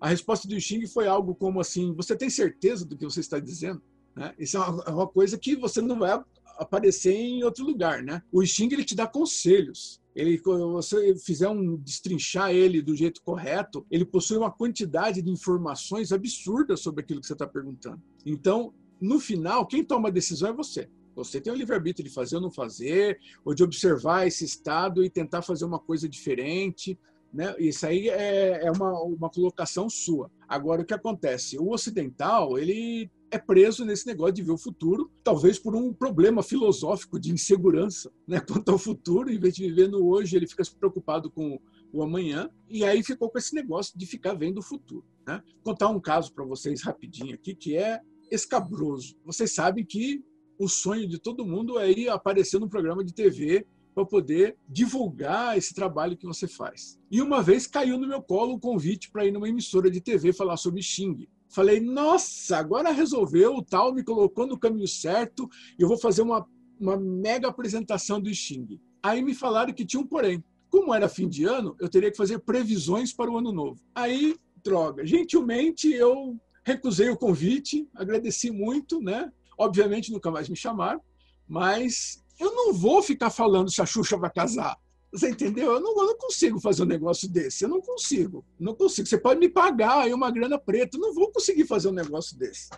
A 0.00 0.08
resposta 0.08 0.48
do 0.48 0.60
Xing 0.60 0.86
foi 0.86 1.06
algo 1.06 1.34
como 1.34 1.60
assim: 1.60 1.92
Você 1.94 2.16
tem 2.16 2.28
certeza 2.28 2.84
do 2.84 2.96
que 2.96 3.04
você 3.04 3.20
está 3.20 3.38
dizendo? 3.38 3.82
Né? 4.16 4.34
Isso 4.38 4.56
é 4.56 4.60
uma, 4.60 4.84
é 4.84 4.90
uma 4.90 5.06
coisa 5.06 5.38
que 5.38 5.54
você 5.54 5.80
não 5.80 5.98
vai 5.98 6.20
aparecer 6.58 7.14
em 7.14 7.44
outro 7.44 7.64
lugar. 7.64 8.02
Né? 8.02 8.22
O 8.32 8.44
Xing 8.44 8.68
ele 8.72 8.84
te 8.84 8.94
dá 8.94 9.06
conselhos 9.06 10.00
ele, 10.14 10.36
se 10.38 10.42
você 10.44 11.16
fizer 11.16 11.48
um 11.48 11.76
destrinchar 11.76 12.50
ele 12.50 12.82
do 12.82 12.96
jeito 12.96 13.22
correto, 13.22 13.86
ele 13.90 14.04
possui 14.04 14.36
uma 14.36 14.50
quantidade 14.50 15.22
de 15.22 15.30
informações 15.30 16.12
absurdas 16.12 16.80
sobre 16.80 17.02
aquilo 17.02 17.20
que 17.20 17.26
você 17.26 17.32
está 17.32 17.46
perguntando. 17.46 18.02
Então, 18.26 18.74
no 19.00 19.18
final, 19.18 19.66
quem 19.66 19.84
toma 19.84 20.08
a 20.08 20.12
decisão 20.12 20.50
é 20.50 20.52
você. 20.52 20.88
Você 21.14 21.40
tem 21.40 21.52
o 21.52 21.56
livre-arbítrio 21.56 22.06
de 22.06 22.14
fazer 22.14 22.36
ou 22.36 22.42
não 22.42 22.50
fazer, 22.50 23.18
ou 23.44 23.54
de 23.54 23.62
observar 23.62 24.26
esse 24.26 24.44
estado 24.44 25.04
e 25.04 25.10
tentar 25.10 25.42
fazer 25.42 25.64
uma 25.64 25.78
coisa 25.78 26.08
diferente. 26.08 26.98
Né? 27.32 27.54
Isso 27.58 27.86
aí 27.86 28.08
é, 28.08 28.64
é 28.64 28.70
uma, 28.70 29.02
uma 29.02 29.30
colocação 29.30 29.88
sua. 29.88 30.30
Agora, 30.48 30.82
o 30.82 30.84
que 30.84 30.94
acontece? 30.94 31.58
O 31.58 31.70
ocidental, 31.70 32.58
ele 32.58 33.10
é 33.30 33.38
preso 33.38 33.84
nesse 33.84 34.06
negócio 34.06 34.34
de 34.34 34.42
ver 34.42 34.50
o 34.50 34.58
futuro, 34.58 35.10
talvez 35.22 35.58
por 35.58 35.76
um 35.76 35.92
problema 35.92 36.42
filosófico 36.42 37.18
de 37.18 37.32
insegurança 37.32 38.10
né, 38.26 38.40
quanto 38.46 38.70
ao 38.72 38.78
futuro, 38.78 39.30
em 39.30 39.38
vez 39.38 39.54
de 39.54 39.68
viver 39.68 39.88
no 39.88 40.04
hoje, 40.08 40.36
ele 40.36 40.48
fica 40.48 40.64
preocupado 40.78 41.30
com 41.30 41.60
o 41.92 42.02
amanhã, 42.02 42.48
e 42.68 42.84
aí 42.84 43.02
ficou 43.02 43.30
com 43.30 43.38
esse 43.38 43.54
negócio 43.54 43.98
de 43.98 44.06
ficar 44.06 44.34
vendo 44.34 44.58
o 44.58 44.62
futuro. 44.62 45.04
Né? 45.26 45.42
Vou 45.62 45.72
contar 45.72 45.88
um 45.88 46.00
caso 46.00 46.32
para 46.32 46.44
vocês 46.44 46.82
rapidinho 46.82 47.34
aqui, 47.34 47.54
que 47.54 47.76
é 47.76 48.00
escabroso. 48.30 49.16
Vocês 49.24 49.54
sabem 49.54 49.84
que 49.84 50.22
o 50.58 50.68
sonho 50.68 51.08
de 51.08 51.18
todo 51.18 51.46
mundo 51.46 51.78
é 51.78 51.90
ir 51.90 52.08
aparecer 52.08 52.60
num 52.60 52.68
programa 52.68 53.02
de 53.02 53.14
TV 53.14 53.66
para 53.94 54.04
poder 54.04 54.56
divulgar 54.68 55.56
esse 55.56 55.74
trabalho 55.74 56.16
que 56.16 56.26
você 56.26 56.46
faz. 56.46 56.98
E 57.10 57.20
uma 57.20 57.42
vez 57.42 57.66
caiu 57.66 57.98
no 57.98 58.06
meu 58.06 58.22
colo 58.22 58.54
o 58.54 58.60
convite 58.60 59.10
para 59.10 59.24
ir 59.24 59.32
numa 59.32 59.48
emissora 59.48 59.90
de 59.90 60.00
TV 60.00 60.32
falar 60.32 60.56
sobre 60.56 60.82
Xing. 60.82 61.26
Falei, 61.48 61.80
nossa, 61.80 62.58
agora 62.58 62.92
resolveu, 62.92 63.56
o 63.56 63.64
tal 63.64 63.92
me 63.92 64.04
colocou 64.04 64.46
no 64.46 64.58
caminho 64.58 64.86
certo, 64.86 65.48
eu 65.78 65.88
vou 65.88 65.98
fazer 65.98 66.22
uma, 66.22 66.46
uma 66.78 66.96
mega 66.96 67.48
apresentação 67.48 68.20
do 68.20 68.32
Xing. 68.32 68.80
Aí 69.02 69.22
me 69.22 69.34
falaram 69.34 69.72
que 69.72 69.84
tinha 69.84 70.00
um 70.00 70.06
porém. 70.06 70.44
Como 70.68 70.94
era 70.94 71.08
fim 71.08 71.28
de 71.28 71.44
ano, 71.44 71.74
eu 71.80 71.88
teria 71.88 72.10
que 72.10 72.16
fazer 72.16 72.38
previsões 72.38 73.12
para 73.12 73.30
o 73.30 73.36
ano 73.36 73.50
novo. 73.50 73.80
Aí, 73.92 74.36
droga, 74.62 75.04
gentilmente 75.04 75.92
eu 75.92 76.38
recusei 76.64 77.08
o 77.10 77.16
convite, 77.16 77.88
agradeci 77.94 78.50
muito, 78.50 79.00
né? 79.00 79.32
Obviamente 79.58 80.12
nunca 80.12 80.30
mais 80.30 80.48
me 80.48 80.56
chamaram, 80.56 81.00
mas 81.46 82.22
eu 82.38 82.54
não 82.54 82.72
vou 82.72 83.02
ficar 83.02 83.30
falando 83.30 83.70
se 83.70 83.82
a 83.82 83.86
Xuxa 83.86 84.16
vai 84.16 84.30
casar. 84.30 84.76
Você 85.12 85.30
entendeu? 85.30 85.72
Eu 85.72 85.80
não, 85.80 85.90
eu 85.90 86.06
não, 86.06 86.16
consigo 86.16 86.60
fazer 86.60 86.82
um 86.82 86.86
negócio 86.86 87.28
desse. 87.28 87.64
Eu 87.64 87.68
não 87.68 87.80
consigo. 87.80 88.44
Não 88.58 88.74
consigo. 88.74 89.08
Você 89.08 89.18
pode 89.18 89.40
me 89.40 89.48
pagar 89.48 90.02
aí 90.02 90.14
uma 90.14 90.30
grana 90.30 90.56
preta. 90.56 90.96
Eu 90.96 91.00
não 91.00 91.12
vou 91.12 91.32
conseguir 91.32 91.66
fazer 91.66 91.88
um 91.88 91.92
negócio 91.92 92.38
desse. 92.38 92.70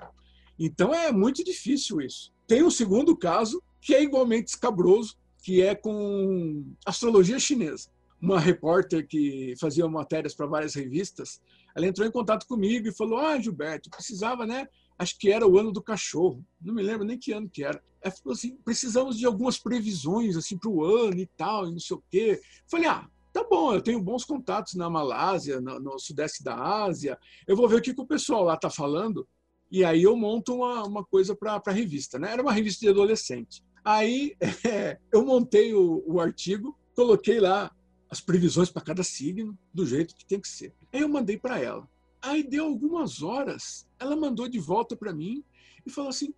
Então 0.58 0.94
é 0.94 1.12
muito 1.12 1.44
difícil 1.44 2.00
isso. 2.00 2.32
Tem 2.46 2.62
um 2.62 2.70
segundo 2.70 3.16
caso 3.16 3.62
que 3.80 3.94
é 3.94 4.02
igualmente 4.02 4.48
escabroso, 4.48 5.16
que 5.42 5.60
é 5.60 5.74
com 5.74 6.64
astrologia 6.86 7.38
chinesa. 7.38 7.90
Uma 8.22 8.38
repórter 8.38 9.04
que 9.06 9.54
fazia 9.60 9.88
matérias 9.88 10.32
para 10.32 10.46
várias 10.46 10.74
revistas, 10.74 11.40
ela 11.74 11.88
entrou 11.88 12.06
em 12.06 12.10
contato 12.10 12.46
comigo 12.46 12.86
e 12.86 12.94
falou: 12.94 13.18
Ah, 13.18 13.38
Gilberto, 13.40 13.90
precisava, 13.90 14.46
né? 14.46 14.68
Acho 14.96 15.18
que 15.18 15.32
era 15.32 15.44
o 15.44 15.58
ano 15.58 15.72
do 15.72 15.82
cachorro. 15.82 16.44
Não 16.60 16.72
me 16.72 16.82
lembro 16.82 17.04
nem 17.04 17.18
que 17.18 17.32
ano 17.32 17.48
que 17.48 17.64
era. 17.64 17.82
Ela 18.00 18.14
falou 18.14 18.34
assim: 18.34 18.56
precisamos 18.64 19.18
de 19.18 19.26
algumas 19.26 19.58
previsões 19.58 20.36
assim 20.36 20.56
para 20.56 20.70
o 20.70 20.84
ano 20.84 21.18
e 21.18 21.26
tal, 21.36 21.66
e 21.66 21.72
não 21.72 21.80
sei 21.80 21.96
o 21.96 22.04
quê. 22.08 22.40
Falei, 22.70 22.86
ah, 22.86 23.08
tá 23.32 23.44
bom, 23.44 23.74
eu 23.74 23.82
tenho 23.82 24.00
bons 24.00 24.24
contatos 24.24 24.74
na 24.74 24.88
Malásia, 24.88 25.60
no, 25.60 25.80
no 25.80 25.98
sudeste 25.98 26.44
da 26.44 26.54
Ásia. 26.54 27.18
Eu 27.46 27.56
vou 27.56 27.68
ver 27.68 27.76
o 27.76 27.82
que, 27.82 27.92
que 27.92 28.00
o 28.00 28.06
pessoal 28.06 28.44
lá 28.44 28.54
está 28.54 28.70
falando. 28.70 29.26
E 29.70 29.84
aí 29.84 30.02
eu 30.02 30.14
monto 30.14 30.54
uma, 30.54 30.84
uma 30.84 31.04
coisa 31.04 31.34
para 31.34 31.60
a 31.64 31.70
revista. 31.72 32.18
Né? 32.18 32.30
Era 32.30 32.42
uma 32.42 32.52
revista 32.52 32.80
de 32.80 32.90
adolescente. 32.90 33.64
Aí 33.84 34.36
é, 34.64 34.98
eu 35.12 35.24
montei 35.24 35.74
o, 35.74 36.04
o 36.06 36.20
artigo, 36.20 36.78
coloquei 36.94 37.40
lá 37.40 37.70
as 38.12 38.20
previsões 38.20 38.68
para 38.68 38.82
cada 38.82 39.02
signo, 39.02 39.58
do 39.72 39.86
jeito 39.86 40.14
que 40.14 40.26
tem 40.26 40.38
que 40.38 40.46
ser. 40.46 40.74
Aí 40.92 41.00
eu 41.00 41.08
mandei 41.08 41.38
para 41.38 41.58
ela. 41.58 41.88
Aí 42.20 42.42
deu 42.42 42.66
algumas 42.66 43.22
horas, 43.22 43.88
ela 43.98 44.14
mandou 44.14 44.46
de 44.46 44.58
volta 44.58 44.94
para 44.94 45.14
mim 45.14 45.42
e 45.86 45.90
falou 45.90 46.10
assim: 46.10 46.34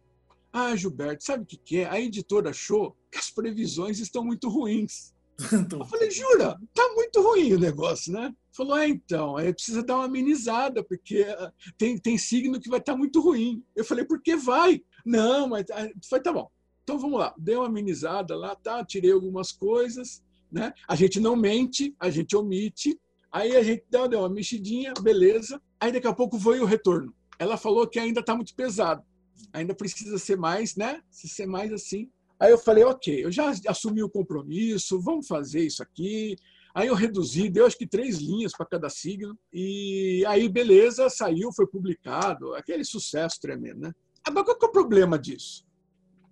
ah, 0.53 0.77
Gilberto, 0.77 1.25
sabe 1.25 1.43
o 1.43 1.47
que, 1.47 1.57
que 1.57 1.79
é? 1.79 1.91
A 1.91 2.01
editora 2.01 2.51
achou 2.51 2.97
que 3.11 3.18
as 3.18 3.29
previsões 3.29 3.99
estão 3.99 4.25
muito 4.25 4.49
ruins. 4.49 5.12
Eu 5.51 5.85
falei, 5.85 6.12
jura? 6.12 6.57
Tá 6.72 6.93
muito 6.95 7.20
ruim 7.20 7.55
o 7.55 7.59
negócio, 7.59 8.12
né? 8.12 8.33
Falou, 8.53 8.79
é, 8.79 8.89
então, 8.89 9.37
aí 9.37 9.53
precisa 9.53 9.83
dar 9.83 9.97
uma 9.97 10.05
amenizada, 10.05 10.85
porque 10.85 11.27
ah, 11.29 11.53
tem, 11.77 11.99
tem 11.99 12.16
signo 12.16 12.61
que 12.61 12.70
vai 12.70 12.79
estar 12.79 12.93
tá 12.93 12.99
muito 12.99 13.20
ruim. 13.20 13.64
Eu 13.75 13.85
falei, 13.85 14.05
por 14.05 14.22
que 14.22 14.37
vai? 14.37 14.81
Não, 15.05 15.49
mas 15.49 15.64
ah, 15.72 15.91
foi, 16.09 16.20
tá 16.20 16.33
bom. 16.33 16.49
Então 16.85 17.01
vamos 17.01 17.18
lá, 17.18 17.35
dei 17.37 17.57
uma 17.57 17.66
amenizada 17.66 18.37
lá, 18.37 18.55
tá, 18.55 18.85
tirei 18.85 19.11
algumas 19.11 19.51
coisas, 19.51 20.22
né? 20.55 20.72
A 20.88 20.94
gente 20.94 21.18
não 21.18 21.34
mente, 21.34 21.94
a 21.98 22.09
gente 22.09 22.36
omite. 22.36 22.98
Aí 23.30 23.57
a 23.57 23.62
gente 23.64 23.82
deu, 23.90 24.20
uma 24.20 24.28
mexidinha, 24.28 24.94
beleza. 25.02 25.61
Aí 25.80 25.90
daqui 25.90 26.07
a 26.07 26.14
pouco 26.14 26.38
foi 26.38 26.61
o 26.61 26.64
retorno. 26.64 27.12
Ela 27.36 27.57
falou 27.57 27.88
que 27.88 27.98
ainda 27.98 28.20
está 28.20 28.36
muito 28.36 28.55
pesado. 28.55 29.02
Ainda 29.52 29.74
precisa 29.74 30.16
ser 30.16 30.36
mais, 30.36 30.76
né? 30.76 31.02
Se 31.11 31.28
ser 31.28 31.46
mais 31.46 31.72
assim. 31.72 32.09
Aí 32.38 32.52
eu 32.52 32.59
falei, 32.59 32.84
ok, 32.84 33.24
eu 33.24 33.32
já 33.32 33.52
assumi 33.66 34.02
o 34.02 34.09
compromisso, 34.09 35.00
vamos 35.00 35.26
fazer 35.26 35.64
isso 35.64 35.82
aqui. 35.82 36.36
Aí 36.72 36.86
eu 36.86 36.94
reduzi, 36.94 37.48
deu 37.48 37.66
acho 37.66 37.78
que 37.78 37.86
três 37.86 38.18
linhas 38.18 38.52
para 38.52 38.66
cada 38.66 38.88
signo. 38.88 39.36
E 39.52 40.24
aí, 40.28 40.48
beleza, 40.48 41.11
saiu, 41.11 41.52
foi 41.52 41.66
publicado. 41.66 42.55
Aquele 42.55 42.84
sucesso 42.84 43.40
tremendo, 43.40 43.80
né? 43.80 43.92
Agora, 44.24 44.44
qual 44.44 44.59
que 44.59 44.66
é 44.66 44.68
o 44.68 44.72
problema 44.72 45.18
disso? 45.18 45.64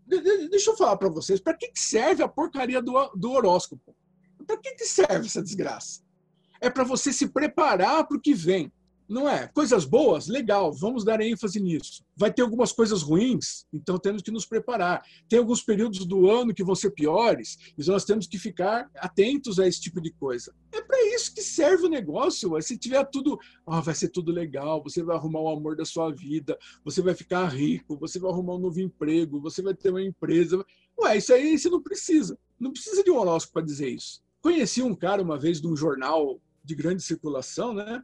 Deixa 0.07 0.71
eu 0.71 0.77
falar 0.77 0.97
para 0.97 1.09
vocês, 1.09 1.41
para 1.41 1.55
que 1.55 1.71
serve 1.75 2.23
a 2.23 2.29
porcaria 2.29 2.81
do, 2.81 2.93
do 3.17 3.33
horóscopo? 3.33 3.95
Para 4.43 4.57
que 4.59 4.85
serve 4.85 5.27
essa 5.27 5.43
desgraça? 5.43 6.03
É 6.61 6.71
para 6.71 6.85
você 6.85 7.13
se 7.13 7.29
preparar 7.29 8.07
para 8.07 8.17
o 8.17 8.21
que 8.21 8.35
vem. 8.35 8.73
Não 9.13 9.29
é? 9.29 9.47
Coisas 9.49 9.85
boas, 9.85 10.27
legal, 10.27 10.73
vamos 10.73 11.05
dar 11.05 11.21
ênfase 11.21 11.61
nisso. 11.61 12.03
Vai 12.17 12.33
ter 12.33 12.41
algumas 12.41 12.73
coisas 12.73 13.03
ruins, 13.03 13.67
então 13.71 13.99
temos 13.99 14.23
que 14.23 14.31
nos 14.31 14.47
preparar. 14.47 15.03
Tem 15.29 15.39
alguns 15.39 15.63
períodos 15.63 16.07
do 16.07 16.31
ano 16.31 16.55
que 16.55 16.65
vão 16.65 16.75
ser 16.75 16.93
piores, 16.93 17.59
então 17.77 17.93
nós 17.93 18.07
temos 18.07 18.27
que 18.27 18.39
ficar 18.39 18.89
atentos 18.97 19.59
a 19.59 19.69
esse 19.69 19.83
tipo 19.83 20.01
de 20.01 20.11
coisa. 20.13 20.55
É 20.73 20.81
para 20.81 21.15
isso 21.15 21.35
que 21.35 21.43
serve 21.43 21.85
o 21.85 21.91
negócio. 21.91 22.59
Se 22.63 22.79
tiver 22.79 23.05
tudo, 23.11 23.39
oh, 23.67 23.83
vai 23.83 23.95
ser 23.95 24.09
tudo 24.09 24.33
legal, 24.33 24.83
você 24.83 25.03
vai 25.03 25.15
arrumar 25.15 25.41
o 25.41 25.51
amor 25.51 25.77
da 25.77 25.85
sua 25.85 26.11
vida, 26.11 26.57
você 26.83 27.03
vai 27.03 27.15
ficar 27.15 27.47
rico, 27.49 27.99
você 27.99 28.19
vai 28.19 28.31
arrumar 28.31 28.55
um 28.55 28.61
novo 28.61 28.81
emprego, 28.81 29.43
você 29.43 29.61
vai 29.61 29.75
ter 29.75 29.91
uma 29.91 30.03
empresa. 30.03 30.65
Ué, 30.99 31.19
isso 31.19 31.35
aí 31.35 31.59
você 31.59 31.69
não 31.69 31.83
precisa. 31.83 32.39
Não 32.59 32.73
precisa 32.73 33.05
de 33.05 33.11
um 33.11 33.19
horóscopo 33.19 33.55
para 33.55 33.67
dizer 33.67 33.91
isso. 33.91 34.22
Conheci 34.43 34.83
um 34.83 34.95
cara 34.95 35.23
uma 35.23 35.39
vez 35.39 35.61
de 35.61 35.67
um 35.67 35.77
jornal 35.77 36.41
de 36.63 36.75
grande 36.75 37.03
circulação, 37.03 37.73
né? 37.73 38.03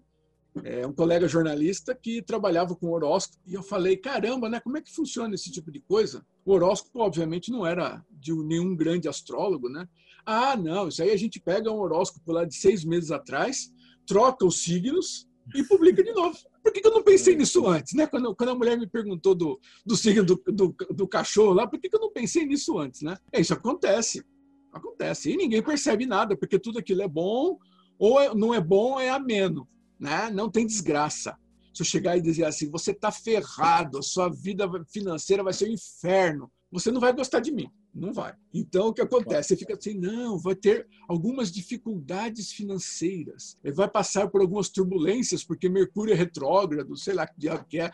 é, 0.64 0.86
um 0.86 0.92
colega 0.92 1.28
jornalista 1.28 1.94
que 1.94 2.22
trabalhava 2.22 2.74
com 2.74 2.90
horóscopo 2.90 3.38
e 3.46 3.54
eu 3.54 3.62
falei, 3.62 3.96
caramba, 3.96 4.48
né, 4.48 4.60
como 4.60 4.76
é 4.76 4.82
que 4.82 4.94
funciona 4.94 5.34
esse 5.34 5.50
tipo 5.50 5.70
de 5.70 5.80
coisa? 5.80 6.24
O 6.44 6.52
horóscopo, 6.52 7.00
obviamente, 7.00 7.50
não 7.50 7.66
era 7.66 8.04
de 8.10 8.32
nenhum 8.34 8.74
grande 8.74 9.08
astrólogo, 9.08 9.68
né? 9.68 9.88
Ah, 10.24 10.56
não, 10.56 10.88
isso 10.88 11.02
aí 11.02 11.10
a 11.10 11.16
gente 11.16 11.40
pega 11.40 11.70
um 11.70 11.78
horóscopo 11.78 12.32
lá 12.32 12.44
de 12.44 12.54
seis 12.54 12.84
meses 12.84 13.10
atrás, 13.10 13.72
troca 14.06 14.44
os 14.44 14.62
signos 14.62 15.26
e 15.54 15.62
publica 15.62 16.02
de 16.02 16.12
novo. 16.12 16.36
Por 16.62 16.72
que, 16.72 16.80
que 16.80 16.86
eu 16.86 16.92
não 16.92 17.02
pensei 17.02 17.34
nisso 17.34 17.66
antes? 17.66 17.94
Né? 17.94 18.06
Quando, 18.06 18.34
quando 18.34 18.50
a 18.50 18.54
mulher 18.54 18.76
me 18.78 18.86
perguntou 18.86 19.34
do, 19.34 19.58
do 19.86 19.96
signo 19.96 20.24
do, 20.24 20.42
do, 20.46 20.74
do 20.90 21.08
cachorro 21.08 21.54
lá, 21.54 21.66
por 21.66 21.80
que, 21.80 21.88
que 21.88 21.96
eu 21.96 22.00
não 22.00 22.12
pensei 22.12 22.44
nisso 22.44 22.78
antes? 22.78 23.00
Né? 23.00 23.16
É, 23.32 23.40
isso 23.40 23.54
acontece. 23.54 24.22
Acontece. 24.78 25.30
E 25.30 25.36
ninguém 25.36 25.62
percebe 25.62 26.06
nada, 26.06 26.36
porque 26.36 26.58
tudo 26.58 26.78
aquilo 26.78 27.02
é 27.02 27.08
bom, 27.08 27.58
ou 27.98 28.20
é, 28.20 28.34
não 28.34 28.54
é 28.54 28.60
bom, 28.60 28.98
é 28.98 29.10
ameno 29.10 29.68
né? 29.98 30.30
não 30.30 30.50
tem 30.50 30.66
desgraça. 30.66 31.36
Se 31.74 31.82
eu 31.82 31.86
chegar 31.86 32.16
e 32.16 32.22
dizer 32.22 32.44
assim, 32.44 32.70
você 32.70 32.92
está 32.92 33.10
ferrado, 33.10 34.02
sua 34.02 34.28
vida 34.28 34.68
financeira 34.86 35.42
vai 35.42 35.52
ser 35.52 35.68
um 35.68 35.72
inferno, 35.72 36.50
você 36.70 36.90
não 36.90 37.00
vai 37.00 37.12
gostar 37.12 37.40
de 37.40 37.52
mim. 37.52 37.70
Não 37.94 38.12
vai. 38.12 38.34
Então, 38.52 38.88
o 38.88 38.92
que 38.92 39.00
acontece? 39.00 39.48
Você 39.48 39.56
fica 39.56 39.74
assim, 39.74 39.94
não, 39.94 40.38
vai 40.38 40.54
ter 40.54 40.86
algumas 41.08 41.50
dificuldades 41.50 42.52
financeiras, 42.52 43.56
vai 43.74 43.88
passar 43.88 44.28
por 44.28 44.40
algumas 44.40 44.68
turbulências, 44.68 45.42
porque 45.42 45.68
Mercúrio 45.68 46.12
é 46.12 46.16
retrógrado, 46.16 46.96
sei 46.96 47.14
lá 47.14 47.26
que 47.26 47.38
diabo 47.38 47.64
que 47.64 47.80
é. 47.80 47.90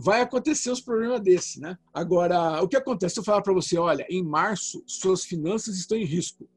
Vai 0.00 0.20
acontecer 0.20 0.70
os 0.70 0.80
problemas 0.80 1.20
desse, 1.20 1.60
né? 1.60 1.76
Agora, 1.92 2.62
o 2.62 2.68
que 2.68 2.76
acontece? 2.76 3.14
Se 3.14 3.20
eu 3.20 3.24
falar 3.24 3.42
para 3.42 3.52
você, 3.52 3.76
olha, 3.76 4.06
em 4.08 4.22
março, 4.22 4.80
suas 4.86 5.24
finanças 5.24 5.76
estão 5.76 5.98
em 5.98 6.04
risco. 6.04 6.48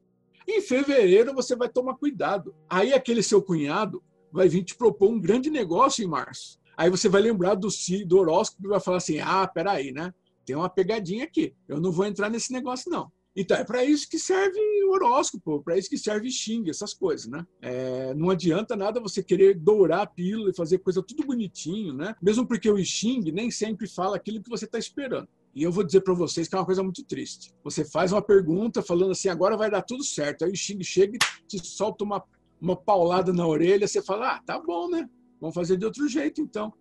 Em 0.46 0.60
fevereiro, 0.60 1.34
você 1.34 1.56
vai 1.56 1.68
tomar 1.68 1.96
cuidado. 1.96 2.54
Aí, 2.70 2.92
aquele 2.92 3.20
seu 3.20 3.42
cunhado 3.42 4.00
vai 4.30 4.48
vir 4.48 4.62
te 4.62 4.76
propor 4.76 5.10
um 5.10 5.20
grande 5.20 5.50
negócio 5.50 6.04
em 6.04 6.06
março. 6.06 6.60
Aí 6.76 6.88
você 6.88 7.08
vai 7.08 7.20
lembrar 7.20 7.56
do, 7.56 7.68
do 8.06 8.18
horóscopo 8.18 8.64
e 8.64 8.68
vai 8.68 8.78
falar 8.78 8.98
assim: 8.98 9.18
ah, 9.18 9.44
peraí, 9.46 9.90
né? 9.90 10.14
Tem 10.46 10.54
uma 10.54 10.70
pegadinha 10.70 11.24
aqui. 11.24 11.52
Eu 11.66 11.80
não 11.80 11.90
vou 11.90 12.06
entrar 12.06 12.30
nesse 12.30 12.52
negócio, 12.52 12.92
não. 12.92 13.10
Então, 13.34 13.56
é 13.56 13.64
para 13.64 13.84
isso 13.84 14.08
que 14.08 14.18
serve 14.18 14.58
o 14.84 14.92
horóscopo, 14.92 15.62
para 15.62 15.78
isso 15.78 15.88
que 15.88 15.96
serve 15.96 16.30
Xing, 16.30 16.68
essas 16.68 16.92
coisas, 16.92 17.26
né? 17.26 17.46
É, 17.62 18.12
não 18.14 18.28
adianta 18.28 18.76
nada 18.76 19.00
você 19.00 19.22
querer 19.22 19.58
dourar 19.58 20.02
a 20.02 20.06
pílula 20.06 20.50
e 20.50 20.56
fazer 20.56 20.78
coisa 20.78 21.02
tudo 21.02 21.26
bonitinho, 21.26 21.94
né? 21.94 22.14
Mesmo 22.20 22.46
porque 22.46 22.70
o 22.70 22.84
Xing 22.84 23.32
nem 23.32 23.50
sempre 23.50 23.88
fala 23.88 24.16
aquilo 24.16 24.42
que 24.42 24.50
você 24.50 24.66
está 24.66 24.78
esperando. 24.78 25.28
E 25.54 25.62
eu 25.62 25.72
vou 25.72 25.84
dizer 25.84 26.02
para 26.02 26.14
vocês 26.14 26.46
que 26.46 26.54
é 26.54 26.58
uma 26.58 26.66
coisa 26.66 26.82
muito 26.82 27.04
triste. 27.04 27.52
Você 27.64 27.84
faz 27.84 28.12
uma 28.12 28.22
pergunta 28.22 28.82
falando 28.82 29.12
assim, 29.12 29.28
agora 29.28 29.56
vai 29.56 29.70
dar 29.70 29.82
tudo 29.82 30.04
certo. 30.04 30.44
Aí 30.44 30.50
o 30.50 30.56
Xing 30.56 30.82
chega 30.82 31.16
e 31.16 31.46
te 31.46 31.66
solta 31.66 32.04
uma 32.04 32.22
uma 32.62 32.76
paulada 32.76 33.32
na 33.32 33.44
orelha, 33.44 33.88
você 33.88 34.00
fala, 34.00 34.36
ah, 34.36 34.42
tá 34.46 34.56
bom, 34.60 34.88
né? 34.88 35.10
Vamos 35.40 35.52
fazer 35.52 35.76
de 35.76 35.84
outro 35.84 36.08
jeito, 36.08 36.40
então. 36.40 36.72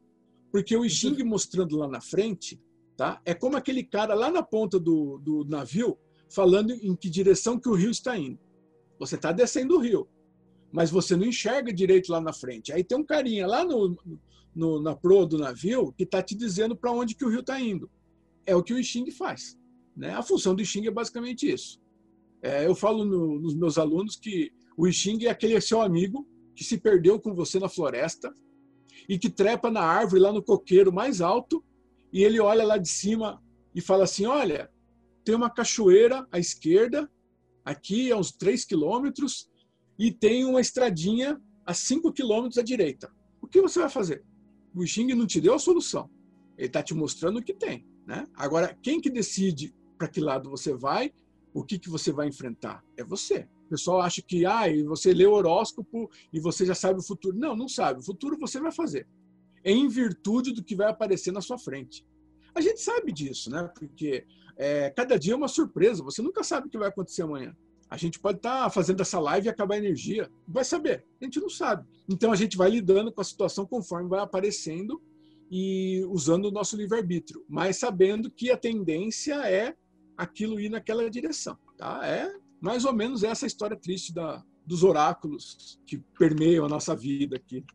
Porque 0.52 0.78
o 0.78 0.88
Xing 0.88 1.24
mostrando 1.24 1.76
lá 1.76 1.88
na 1.88 2.00
frente, 2.00 2.62
tá? 2.96 3.20
É 3.26 3.34
como 3.34 3.58
aquele 3.58 3.84
cara 3.84 4.14
lá 4.14 4.30
na 4.30 4.44
ponta 4.44 4.80
do, 4.80 5.18
do 5.18 5.44
navio 5.46 5.98
falando 6.32 6.72
em 6.72 6.96
que 6.96 7.10
direção 7.10 7.60
que 7.60 7.70
o 7.70 7.74
rio 7.74 7.92
está 7.92 8.18
indo. 8.18 8.40
Você 9.00 9.16
está 9.16 9.32
descendo 9.32 9.76
o 9.76 9.80
rio, 9.80 10.08
mas 10.72 10.90
você 10.90 11.16
não 11.16 11.26
enxerga 11.26 11.74
direito 11.74 12.12
lá 12.12 12.22
na 12.22 12.34
frente. 12.34 12.72
Aí 12.72 12.84
tem 12.84 12.98
um 12.98 13.04
carinha 13.04 13.46
lá 13.46 13.66
no, 13.66 13.98
no 14.56 14.82
na 14.82 14.96
proa 14.96 15.26
do 15.26 15.38
navio 15.38 15.94
que 15.94 16.04
está 16.04 16.22
te 16.22 16.36
dizendo 16.36 16.76
para 16.76 16.92
onde 16.92 17.16
que 17.16 17.26
o 17.26 17.30
rio 17.30 17.42
está 17.42 17.60
indo. 17.60 17.90
É 18.46 18.56
o 18.56 18.64
que 18.64 18.74
o 18.74 18.84
Xing 18.84 19.10
faz. 19.12 19.58
Né? 19.96 20.14
A 20.14 20.22
função 20.22 20.56
do 20.56 20.64
Xing 20.64 20.88
é 20.88 20.92
basicamente 20.92 21.52
isso. 21.52 21.80
É, 22.42 22.66
eu 22.66 22.74
falo 22.74 23.06
no, 23.06 23.40
nos 23.40 23.54
meus 23.54 23.78
alunos 23.78 24.16
que 24.16 24.52
o 24.78 24.90
Xing 24.92 25.26
é 25.26 25.30
aquele 25.30 25.60
seu 25.62 25.82
amigo 25.82 26.28
que 26.56 26.64
se 26.64 26.78
perdeu 26.78 27.20
com 27.20 27.36
você 27.36 27.60
na 27.60 27.70
floresta 27.70 28.34
e 29.08 29.20
que 29.20 29.30
trepa 29.30 29.70
na 29.70 29.82
árvore 29.82 30.22
lá 30.22 30.32
no 30.32 30.42
coqueiro 30.42 30.92
mais 30.92 31.22
alto 31.22 31.64
e 32.12 32.24
ele 32.24 32.40
olha 32.40 32.64
lá 32.64 32.78
de 32.78 32.90
cima 32.90 33.42
e 33.76 33.82
fala 33.82 34.04
assim: 34.06 34.26
Olha, 34.26 34.71
tem 35.24 35.36
uma 35.36 35.50
cachoeira 35.50 36.28
à 36.32 36.40
esquerda, 36.40 37.10
aqui 37.64 38.12
a 38.12 38.18
uns 38.18 38.32
3 38.32 38.66
quilômetros, 38.66 39.50
e 39.98 40.12
tem 40.12 40.46
uma 40.46 40.62
estradinha 40.62 41.40
a 41.66 41.74
5 41.74 42.12
quilômetros 42.12 42.58
à 42.58 42.64
direita. 42.64 43.12
O 43.42 43.48
que 43.48 43.62
você 43.62 43.80
vai 43.80 43.90
fazer? 43.90 44.24
O 44.74 44.86
Xing 44.86 45.14
não 45.14 45.28
te 45.28 45.40
deu 45.40 45.54
a 45.54 45.60
solução. 45.60 46.10
Ele 46.58 46.68
está 46.68 46.82
te 46.82 46.94
mostrando 46.94 47.40
o 47.40 47.44
que 47.44 47.54
tem. 47.54 47.86
Né? 48.06 48.26
Agora, 48.34 48.78
quem 48.82 49.00
que 49.00 49.10
decide 49.10 49.76
para 49.98 50.08
que 50.08 50.20
lado 50.20 50.50
você 50.50 50.74
vai, 50.74 51.14
o 51.54 51.64
que, 51.64 51.78
que 51.78 51.90
você 51.90 52.12
vai 52.12 52.28
enfrentar? 52.28 52.84
É 52.98 53.04
você 53.04 53.48
pessoal 53.72 54.02
acha 54.02 54.22
que 54.22 54.46
ah, 54.46 54.64
você 54.86 55.14
lê 55.14 55.26
o 55.26 55.32
horóscopo 55.32 56.12
e 56.34 56.42
você 56.42 56.66
já 56.66 56.76
sabe 56.76 57.00
o 57.00 57.04
futuro. 57.04 57.38
Não, 57.38 57.56
não 57.56 57.70
sabe. 57.70 58.02
O 58.02 58.04
futuro 58.04 58.38
você 58.38 58.60
vai 58.60 58.72
fazer. 58.72 59.08
É 59.64 59.72
em 59.72 59.88
virtude 59.88 60.52
do 60.52 60.62
que 60.62 60.76
vai 60.76 60.90
aparecer 60.90 61.32
na 61.32 61.40
sua 61.40 61.58
frente. 61.58 62.06
A 62.54 62.60
gente 62.60 62.82
sabe 62.82 63.14
disso, 63.14 63.50
né? 63.50 63.72
Porque 63.80 64.26
é, 64.58 64.90
cada 64.90 65.18
dia 65.18 65.34
é 65.34 65.36
uma 65.36 65.48
surpresa. 65.48 66.04
Você 66.04 66.22
nunca 66.22 66.44
sabe 66.44 66.68
o 66.68 66.70
que 66.70 66.78
vai 66.78 66.90
acontecer 66.90 67.24
amanhã. 67.24 67.56
A 67.90 67.98
gente 67.98 68.20
pode 68.20 68.38
estar 68.38 68.64
tá 68.64 68.70
fazendo 68.70 69.02
essa 69.02 69.20
live 69.20 69.48
e 69.48 69.50
acabar 69.50 69.76
a 69.76 69.78
energia. 69.78 70.30
Vai 70.48 70.64
saber. 70.64 71.04
A 71.20 71.26
gente 71.26 71.40
não 71.40 71.50
sabe. 71.50 71.86
Então 72.10 72.32
a 72.32 72.36
gente 72.36 72.56
vai 72.56 72.70
lidando 72.70 73.12
com 73.12 73.20
a 73.20 73.24
situação 73.24 73.66
conforme 73.66 74.10
vai 74.10 74.22
aparecendo 74.22 75.02
e 75.52 76.06
usando 76.10 76.46
o 76.46 76.52
nosso 76.52 76.78
livre-arbítrio, 76.78 77.44
mas 77.50 77.76
sabendo 77.76 78.32
que 78.32 78.50
a 78.50 78.56
tendência 78.56 79.36
é 79.46 79.76
aquilo 80.16 80.58
ir 80.58 80.70
naquela 80.70 81.10
direção. 81.10 81.58
Tá? 81.78 82.00
É 82.08 82.34
mais 82.62 82.86
ou 82.86 82.94
menos 82.94 83.24
essa 83.24 83.46
história 83.46 83.76
triste 83.76 84.14
da, 84.14 84.42
dos 84.66 84.84
oráculos 84.84 85.78
que 85.86 85.98
permeiam 86.18 86.64
a 86.64 86.70
nossa 86.70 86.96
vida 86.96 87.36
aqui. 87.36 87.66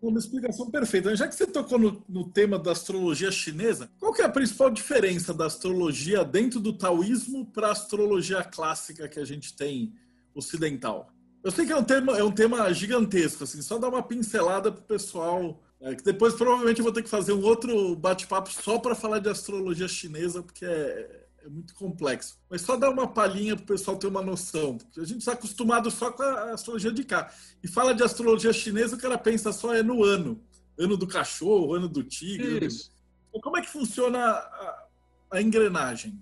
Uma 0.00 0.18
explicação 0.18 0.70
perfeita. 0.70 1.14
Já 1.16 1.26
que 1.26 1.34
você 1.34 1.46
tocou 1.46 1.78
no, 1.78 2.04
no, 2.08 2.28
tema 2.28 2.58
da 2.58 2.72
astrologia 2.72 3.30
chinesa, 3.30 3.90
qual 3.98 4.12
que 4.12 4.22
é 4.22 4.24
a 4.24 4.28
principal 4.28 4.70
diferença 4.70 5.32
da 5.32 5.46
astrologia 5.46 6.24
dentro 6.24 6.60
do 6.60 6.72
taoísmo 6.72 7.46
para 7.46 7.68
a 7.68 7.72
astrologia 7.72 8.42
clássica 8.42 9.08
que 9.08 9.18
a 9.18 9.24
gente 9.24 9.54
tem 9.54 9.94
ocidental? 10.34 11.10
Eu 11.42 11.50
sei 11.50 11.66
que 11.66 11.72
é 11.72 11.76
um 11.76 11.84
tema, 11.84 12.18
é 12.18 12.24
um 12.24 12.32
tema 12.32 12.72
gigantesco, 12.72 13.44
assim, 13.44 13.60
só 13.60 13.78
dar 13.78 13.88
uma 13.88 14.02
pincelada 14.02 14.72
para 14.72 14.80
o 14.80 14.84
pessoal. 14.84 15.60
É, 15.80 15.94
que 15.94 16.02
depois 16.02 16.32
provavelmente 16.34 16.78
eu 16.78 16.84
vou 16.84 16.92
ter 16.92 17.02
que 17.02 17.10
fazer 17.10 17.32
um 17.32 17.42
outro 17.42 17.94
bate-papo 17.96 18.50
só 18.50 18.78
para 18.78 18.94
falar 18.94 19.18
de 19.18 19.28
astrologia 19.28 19.86
chinesa, 19.86 20.42
porque 20.42 20.64
é, 20.64 21.23
é 21.44 21.48
muito 21.48 21.74
complexo. 21.74 22.38
Mas 22.48 22.62
só 22.62 22.76
dar 22.76 22.90
uma 22.90 23.06
palhinha 23.06 23.54
para 23.54 23.64
o 23.64 23.66
pessoal 23.66 23.98
ter 23.98 24.06
uma 24.06 24.22
noção. 24.22 24.78
Porque 24.78 25.00
a 25.00 25.04
gente 25.04 25.18
está 25.18 25.32
acostumado 25.32 25.90
só 25.90 26.10
com 26.10 26.22
a 26.22 26.52
astrologia 26.52 26.90
de 26.90 27.04
cá. 27.04 27.32
E 27.62 27.68
fala 27.68 27.94
de 27.94 28.02
astrologia 28.02 28.52
chinesa, 28.52 28.96
o 28.96 28.98
cara 28.98 29.18
pensa 29.18 29.52
só 29.52 29.74
é 29.74 29.82
no 29.82 30.02
ano. 30.02 30.42
Ano 30.78 30.96
do 30.96 31.06
cachorro, 31.06 31.74
ano 31.74 31.88
do 31.88 32.02
tigre. 32.02 32.66
Isso. 32.66 32.90
Então, 33.28 33.40
como 33.42 33.58
é 33.58 33.60
que 33.60 33.68
funciona 33.70 34.18
a, 34.18 34.88
a 35.32 35.42
engrenagem? 35.42 36.18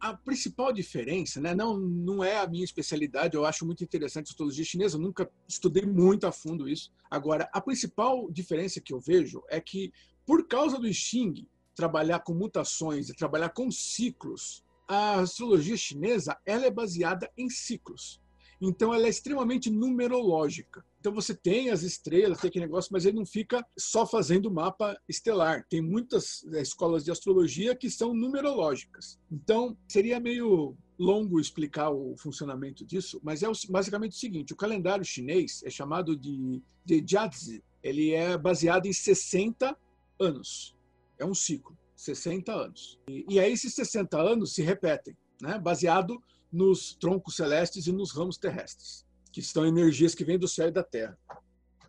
a 0.00 0.14
principal 0.14 0.72
diferença, 0.72 1.40
né, 1.40 1.54
não, 1.54 1.78
não 1.78 2.22
é 2.22 2.38
a 2.38 2.46
minha 2.46 2.64
especialidade, 2.64 3.36
eu 3.36 3.46
acho 3.46 3.64
muito 3.64 3.84
interessante 3.84 4.26
a 4.26 4.30
astrologia 4.30 4.64
chinesa, 4.64 4.98
nunca 4.98 5.30
estudei 5.46 5.84
muito 5.84 6.26
a 6.26 6.32
fundo 6.32 6.68
isso. 6.68 6.90
Agora, 7.08 7.48
a 7.52 7.60
principal 7.60 8.28
diferença 8.28 8.80
que 8.80 8.92
eu 8.92 8.98
vejo 8.98 9.44
é 9.48 9.60
que, 9.60 9.92
por 10.26 10.48
causa 10.48 10.76
do 10.76 10.92
Xing, 10.92 11.46
trabalhar 11.76 12.20
com 12.20 12.34
mutações 12.34 13.08
e 13.08 13.14
trabalhar 13.14 13.50
com 13.50 13.70
ciclos, 13.70 14.64
a 14.86 15.20
astrologia 15.20 15.76
chinesa 15.76 16.36
ela 16.44 16.66
é 16.66 16.70
baseada 16.70 17.30
em 17.36 17.48
ciclos. 17.48 18.20
Então 18.60 18.94
ela 18.94 19.06
é 19.06 19.10
extremamente 19.10 19.70
numerológica. 19.70 20.84
Então 20.98 21.12
você 21.12 21.34
tem 21.34 21.70
as 21.70 21.82
estrelas, 21.82 22.40
tem 22.40 22.48
aquele 22.48 22.64
negócio, 22.64 22.90
mas 22.92 23.04
ele 23.04 23.16
não 23.16 23.26
fica 23.26 23.64
só 23.78 24.06
fazendo 24.06 24.50
mapa 24.50 24.98
estelar. 25.08 25.66
Tem 25.68 25.80
muitas 25.80 26.44
é, 26.52 26.62
escolas 26.62 27.04
de 27.04 27.10
astrologia 27.10 27.76
que 27.76 27.90
são 27.90 28.14
numerológicas. 28.14 29.18
Então 29.30 29.76
seria 29.86 30.18
meio 30.18 30.76
longo 30.98 31.38
explicar 31.38 31.90
o 31.90 32.16
funcionamento 32.16 32.84
disso, 32.84 33.20
mas 33.22 33.42
é 33.42 33.48
basicamente 33.68 34.12
o 34.12 34.18
seguinte: 34.18 34.52
o 34.52 34.56
calendário 34.56 35.04
chinês 35.04 35.62
é 35.64 35.70
chamado 35.70 36.16
de, 36.16 36.62
de 36.84 37.04
Jiazi. 37.06 37.62
Ele 37.82 38.12
é 38.12 38.36
baseado 38.36 38.86
em 38.86 38.92
60 38.92 39.76
anos. 40.18 40.74
É 41.18 41.24
um 41.24 41.34
ciclo, 41.34 41.76
60 41.96 42.52
anos. 42.52 42.98
E, 43.08 43.24
e 43.28 43.40
aí 43.40 43.52
esses 43.52 43.74
60 43.74 44.20
anos 44.20 44.54
se 44.54 44.62
repetem, 44.62 45.16
né? 45.40 45.58
baseado 45.58 46.22
nos 46.52 46.94
troncos 46.94 47.36
celestes 47.36 47.86
e 47.86 47.92
nos 47.92 48.12
ramos 48.12 48.36
terrestres, 48.36 49.04
que 49.32 49.42
são 49.42 49.66
energias 49.66 50.14
que 50.14 50.24
vêm 50.24 50.38
do 50.38 50.46
céu 50.48 50.68
e 50.68 50.72
da 50.72 50.82
terra. 50.82 51.18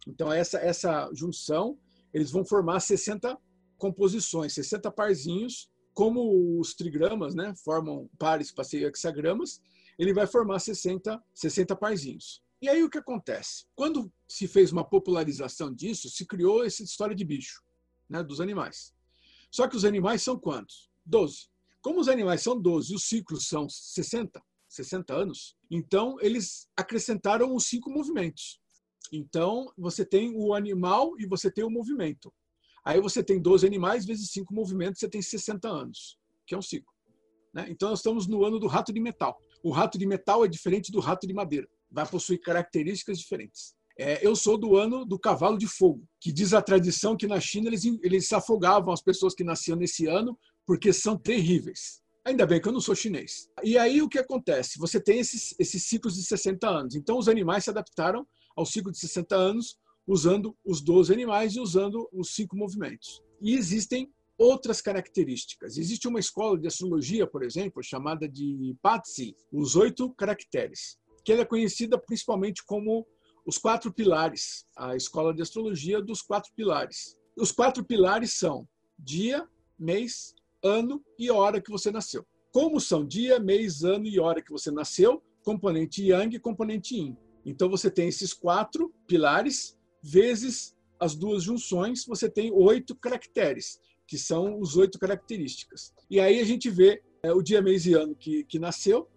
Então, 0.07 0.31
essa, 0.31 0.57
essa 0.59 1.09
junção, 1.13 1.77
eles 2.13 2.31
vão 2.31 2.45
formar 2.45 2.79
60 2.79 3.37
composições, 3.77 4.53
60 4.53 4.89
parzinhos, 4.91 5.69
como 5.93 6.59
os 6.59 6.73
trigramas 6.73 7.35
né, 7.35 7.53
formam 7.63 8.09
pares 8.17 8.53
ser 8.63 8.83
hexagramas, 8.83 9.61
ele 9.97 10.13
vai 10.13 10.27
formar 10.27 10.59
60, 10.59 11.21
60 11.33 11.75
parzinhos. 11.75 12.41
E 12.61 12.69
aí 12.69 12.83
o 12.83 12.89
que 12.89 12.97
acontece? 12.97 13.65
Quando 13.75 14.11
se 14.27 14.47
fez 14.47 14.71
uma 14.71 14.83
popularização 14.83 15.73
disso, 15.73 16.09
se 16.09 16.25
criou 16.25 16.63
essa 16.63 16.83
história 16.83 17.15
de 17.15 17.25
bicho, 17.25 17.63
né, 18.09 18.23
dos 18.23 18.39
animais. 18.39 18.93
Só 19.51 19.67
que 19.67 19.75
os 19.75 19.85
animais 19.85 20.21
são 20.21 20.37
quantos? 20.39 20.89
12. 21.05 21.47
Como 21.81 21.99
os 21.99 22.07
animais 22.07 22.41
são 22.41 22.59
12 22.59 22.91
e 22.91 22.95
os 22.95 23.07
ciclos 23.07 23.47
são 23.47 23.69
60, 23.69 24.41
60 24.67 25.13
anos, 25.13 25.55
então 25.71 26.17
eles 26.19 26.67
acrescentaram 26.75 27.55
os 27.55 27.65
cinco 27.65 27.89
movimentos. 27.89 28.59
Então, 29.11 29.71
você 29.77 30.05
tem 30.05 30.33
o 30.35 30.53
animal 30.53 31.13
e 31.17 31.25
você 31.25 31.49
tem 31.49 31.63
o 31.63 31.69
movimento. 31.69 32.33
Aí 32.83 32.99
você 32.99 33.23
tem 33.23 33.41
12 33.41 33.65
animais 33.65 34.05
vezes 34.05 34.31
cinco 34.31 34.53
movimentos, 34.53 34.99
você 34.99 35.09
tem 35.09 35.21
60 35.21 35.67
anos, 35.67 36.17
que 36.45 36.53
é 36.53 36.57
um 36.57 36.61
ciclo. 36.61 36.93
Né? 37.53 37.67
Então, 37.69 37.89
nós 37.89 37.99
estamos 37.99 38.27
no 38.27 38.43
ano 38.43 38.59
do 38.59 38.67
rato 38.67 38.91
de 38.91 38.99
metal. 38.99 39.37
O 39.63 39.71
rato 39.71 39.97
de 39.97 40.05
metal 40.05 40.43
é 40.43 40.47
diferente 40.47 40.91
do 40.91 40.99
rato 40.99 41.25
de 41.25 41.33
madeira. 41.33 41.67
Vai 41.89 42.05
possuir 42.05 42.39
características 42.41 43.17
diferentes. 43.17 43.75
É, 43.99 44.25
eu 44.25 44.35
sou 44.35 44.57
do 44.57 44.75
ano 44.75 45.03
do 45.03 45.17
cavalo 45.17 45.57
de 45.57 45.67
fogo, 45.67 46.07
que 46.21 46.31
diz 46.31 46.53
a 46.53 46.61
tradição 46.61 47.17
que 47.17 47.25
na 47.25 47.39
China 47.39 47.67
eles, 47.67 47.83
eles 48.03 48.31
afogavam 48.31 48.93
as 48.93 49.01
pessoas 49.01 49.33
que 49.33 49.43
nasciam 49.43 49.75
nesse 49.75 50.05
ano 50.05 50.37
porque 50.65 50.93
são 50.93 51.17
terríveis. 51.17 52.01
Ainda 52.23 52.45
bem 52.45 52.61
que 52.61 52.67
eu 52.67 52.73
não 52.73 52.81
sou 52.81 52.93
chinês. 52.93 53.49
E 53.63 53.77
aí 53.77 54.01
o 54.01 54.09
que 54.09 54.19
acontece? 54.19 54.77
Você 54.77 54.99
tem 54.99 55.19
esses, 55.19 55.55
esses 55.57 55.85
ciclos 55.85 56.15
de 56.15 56.23
60 56.23 56.67
anos. 56.67 56.95
Então 56.95 57.17
os 57.17 57.27
animais 57.27 57.63
se 57.63 57.69
adaptaram 57.69 58.27
ao 58.55 58.65
ciclo 58.65 58.91
de 58.91 58.99
60 58.99 59.35
anos 59.35 59.77
usando 60.05 60.55
os 60.63 60.81
12 60.81 61.11
animais 61.11 61.55
e 61.55 61.59
usando 61.59 62.07
os 62.13 62.35
cinco 62.35 62.55
movimentos. 62.55 63.21
E 63.41 63.55
existem 63.55 64.11
outras 64.37 64.81
características. 64.81 65.77
Existe 65.77 66.07
uma 66.07 66.19
escola 66.19 66.59
de 66.59 66.67
astrologia, 66.67 67.25
por 67.25 67.43
exemplo, 67.43 67.83
chamada 67.83 68.27
de 68.27 68.75
Patsi, 68.81 69.35
os 69.51 69.75
oito 69.75 70.13
caracteres, 70.13 70.97
que 71.25 71.31
ela 71.31 71.41
é 71.41 71.45
conhecida 71.45 71.97
principalmente 71.97 72.63
como 72.65 73.05
os 73.47 73.57
quatro 73.57 73.93
pilares, 73.93 74.65
a 74.75 74.97
escola 74.97 75.33
de 75.33 75.41
astrologia 75.41 76.01
dos 76.01 76.21
quatro 76.21 76.51
pilares. 76.53 77.15
Os 77.37 77.49
quatro 77.49 77.81
pilares 77.81 78.33
são 78.33 78.67
dia, 78.99 79.47
mês, 79.79 80.35
ano 80.61 81.01
e 81.17 81.31
hora 81.31 81.61
que 81.61 81.71
você 81.71 81.89
nasceu. 81.89 82.27
Como 82.51 82.81
são 82.81 83.05
dia, 83.05 83.39
mês, 83.39 83.85
ano 83.85 84.05
e 84.05 84.19
hora 84.19 84.41
que 84.41 84.51
você 84.51 84.69
nasceu, 84.69 85.23
componente 85.45 86.03
Yang 86.03 86.35
e 86.35 86.39
componente 86.39 86.95
Yin. 86.97 87.15
Então 87.45 87.69
você 87.69 87.89
tem 87.89 88.09
esses 88.09 88.33
quatro 88.33 88.93
pilares 89.07 89.77
vezes 90.03 90.75
as 90.99 91.15
duas 91.15 91.43
junções, 91.43 92.05
você 92.05 92.29
tem 92.29 92.51
oito 92.51 92.95
caracteres, 92.95 93.79
que 94.05 94.17
são 94.17 94.59
os 94.59 94.75
oito 94.75 94.99
características. 94.99 95.93
E 96.09 96.19
aí 96.19 96.41
a 96.41 96.43
gente 96.43 96.69
vê 96.69 97.01
é, 97.23 97.31
o 97.31 97.41
dia, 97.41 97.61
mês 97.61 97.85
e 97.85 97.93
ano 97.93 98.13
que, 98.13 98.43
que 98.43 98.59
nasceu, 98.59 99.07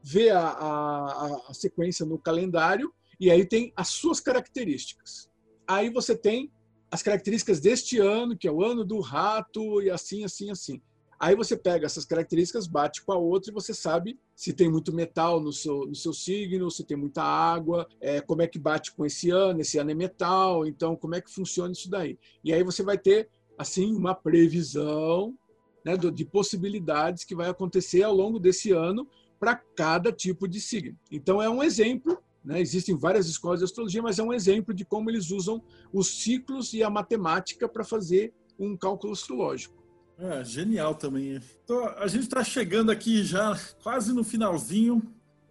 vê 0.00 0.30
a, 0.30 0.48
a, 0.48 1.42
a 1.48 1.54
sequência 1.54 2.06
no 2.06 2.18
calendário 2.18 2.92
e 3.20 3.30
aí 3.30 3.44
tem 3.44 3.70
as 3.76 3.88
suas 3.88 4.18
características. 4.18 5.30
Aí 5.68 5.90
você 5.90 6.16
tem 6.16 6.50
as 6.90 7.02
características 7.02 7.60
deste 7.60 7.98
ano, 7.98 8.36
que 8.36 8.48
é 8.48 8.50
o 8.50 8.64
ano 8.64 8.84
do 8.84 8.98
rato, 8.98 9.82
e 9.82 9.90
assim, 9.90 10.24
assim, 10.24 10.50
assim. 10.50 10.82
Aí 11.20 11.36
você 11.36 11.54
pega 11.54 11.84
essas 11.84 12.06
características, 12.06 12.66
bate 12.66 13.02
com 13.04 13.12
a 13.12 13.18
outra 13.18 13.50
e 13.50 13.54
você 13.54 13.74
sabe 13.74 14.18
se 14.34 14.54
tem 14.54 14.70
muito 14.70 14.90
metal 14.90 15.38
no 15.38 15.52
seu, 15.52 15.86
no 15.86 15.94
seu 15.94 16.14
signo, 16.14 16.70
se 16.70 16.82
tem 16.82 16.96
muita 16.96 17.22
água, 17.22 17.86
é, 18.00 18.22
como 18.22 18.40
é 18.40 18.46
que 18.46 18.58
bate 18.58 18.92
com 18.92 19.04
esse 19.04 19.28
ano, 19.28 19.60
esse 19.60 19.76
ano 19.76 19.90
é 19.90 19.94
metal, 19.94 20.66
então 20.66 20.96
como 20.96 21.14
é 21.14 21.20
que 21.20 21.30
funciona 21.30 21.72
isso 21.72 21.90
daí. 21.90 22.18
E 22.42 22.54
aí 22.54 22.64
você 22.64 22.82
vai 22.82 22.96
ter, 22.96 23.28
assim, 23.58 23.94
uma 23.94 24.14
previsão 24.14 25.36
né, 25.84 25.94
de 25.94 26.24
possibilidades 26.24 27.22
que 27.22 27.34
vai 27.34 27.50
acontecer 27.50 28.02
ao 28.02 28.14
longo 28.14 28.38
desse 28.38 28.72
ano 28.72 29.06
para 29.38 29.54
cada 29.54 30.10
tipo 30.10 30.48
de 30.48 30.58
signo. 30.58 30.98
Então 31.10 31.42
é 31.42 31.50
um 31.50 31.62
exemplo 31.62 32.18
né? 32.50 32.60
Existem 32.60 32.96
várias 32.96 33.28
escolas 33.28 33.60
de 33.60 33.64
astrologia, 33.64 34.02
mas 34.02 34.18
é 34.18 34.22
um 34.24 34.32
exemplo 34.32 34.74
de 34.74 34.84
como 34.84 35.08
eles 35.08 35.30
usam 35.30 35.62
os 35.92 36.20
ciclos 36.20 36.72
e 36.72 36.82
a 36.82 36.90
matemática 36.90 37.68
para 37.68 37.84
fazer 37.84 38.34
um 38.58 38.76
cálculo 38.76 39.12
astrológico. 39.12 39.80
É, 40.18 40.44
genial 40.44 40.96
também. 40.96 41.40
Então, 41.64 41.86
a 41.96 42.08
gente 42.08 42.24
está 42.24 42.42
chegando 42.42 42.90
aqui 42.90 43.22
já 43.22 43.56
quase 43.84 44.12
no 44.12 44.24
finalzinho. 44.24 45.00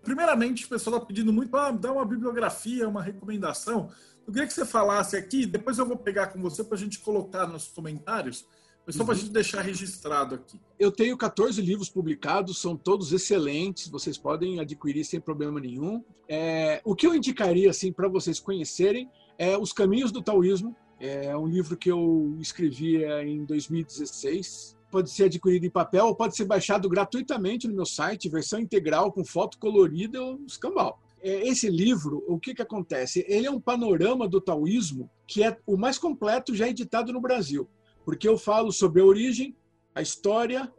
Primeiramente, 0.03 0.65
o 0.65 0.69
pessoal 0.69 0.97
está 0.97 1.07
pedindo 1.07 1.31
muito 1.31 1.49
para 1.49 1.71
dar 1.71 1.93
uma 1.93 2.05
bibliografia, 2.05 2.87
uma 2.87 3.01
recomendação. 3.01 3.89
Eu 4.27 4.33
queria 4.33 4.45
que 4.45 4.53
você 4.53 4.65
falasse 4.65 5.15
aqui, 5.15 5.45
depois 5.45 5.77
eu 5.77 5.85
vou 5.85 5.97
pegar 5.97 6.27
com 6.27 6.41
você 6.41 6.65
para 6.65 6.75
a 6.75 6.79
gente 6.79 6.99
colocar 6.99 7.47
nos 7.47 7.69
comentários, 7.69 8.45
mas 8.89 8.95
só 8.95 9.03
uhum. 9.03 9.05
para 9.05 9.15
a 9.15 9.17
gente 9.19 9.31
deixar 9.31 9.61
registrado 9.61 10.33
aqui. 10.33 10.59
Eu 10.79 10.91
tenho 10.91 11.15
14 11.15 11.61
livros 11.61 11.89
publicados, 11.89 12.59
são 12.59 12.75
todos 12.75 13.13
excelentes, 13.13 13.87
vocês 13.87 14.17
podem 14.17 14.59
adquirir 14.59 15.05
sem 15.05 15.21
problema 15.21 15.59
nenhum. 15.59 16.03
É, 16.27 16.81
o 16.83 16.95
que 16.95 17.05
eu 17.05 17.13
indicaria 17.13 17.69
assim 17.69 17.93
para 17.93 18.07
vocês 18.07 18.39
conhecerem 18.39 19.07
é 19.37 19.55
Os 19.55 19.71
Caminhos 19.71 20.11
do 20.11 20.23
Taoísmo, 20.23 20.75
é 20.99 21.37
um 21.37 21.45
livro 21.45 21.77
que 21.77 21.91
eu 21.91 22.35
escrevi 22.41 23.03
é, 23.03 23.23
em 23.23 23.45
2016. 23.45 24.75
Pode 24.89 25.11
ser 25.11 25.25
adquirido 25.25 25.67
em 25.67 25.69
papel 25.69 26.07
ou 26.07 26.15
pode 26.15 26.35
ser 26.35 26.45
baixado 26.45 26.89
gratuitamente 26.89 27.67
no 27.67 27.75
meu 27.75 27.85
site, 27.85 28.27
versão 28.27 28.59
integral, 28.59 29.11
com 29.11 29.23
foto 29.23 29.59
colorida 29.59 30.19
ou 30.19 30.41
escambau. 30.47 30.99
É, 31.21 31.47
esse 31.47 31.69
livro, 31.69 32.23
o 32.27 32.39
que, 32.39 32.55
que 32.55 32.61
acontece? 32.63 33.23
Ele 33.27 33.45
é 33.45 33.51
um 33.51 33.61
panorama 33.61 34.27
do 34.27 34.41
taoísmo 34.41 35.07
que 35.27 35.43
é 35.43 35.55
o 35.67 35.77
mais 35.77 35.99
completo 35.99 36.55
já 36.55 36.67
editado 36.67 37.13
no 37.13 37.21
Brasil, 37.21 37.69
porque 38.09 38.27
eu 38.27 38.39
falo 38.39 38.71
sobre 38.71 39.03
a 39.03 39.05
origem, 39.05 39.55
a 39.93 40.01
história, 40.01 40.73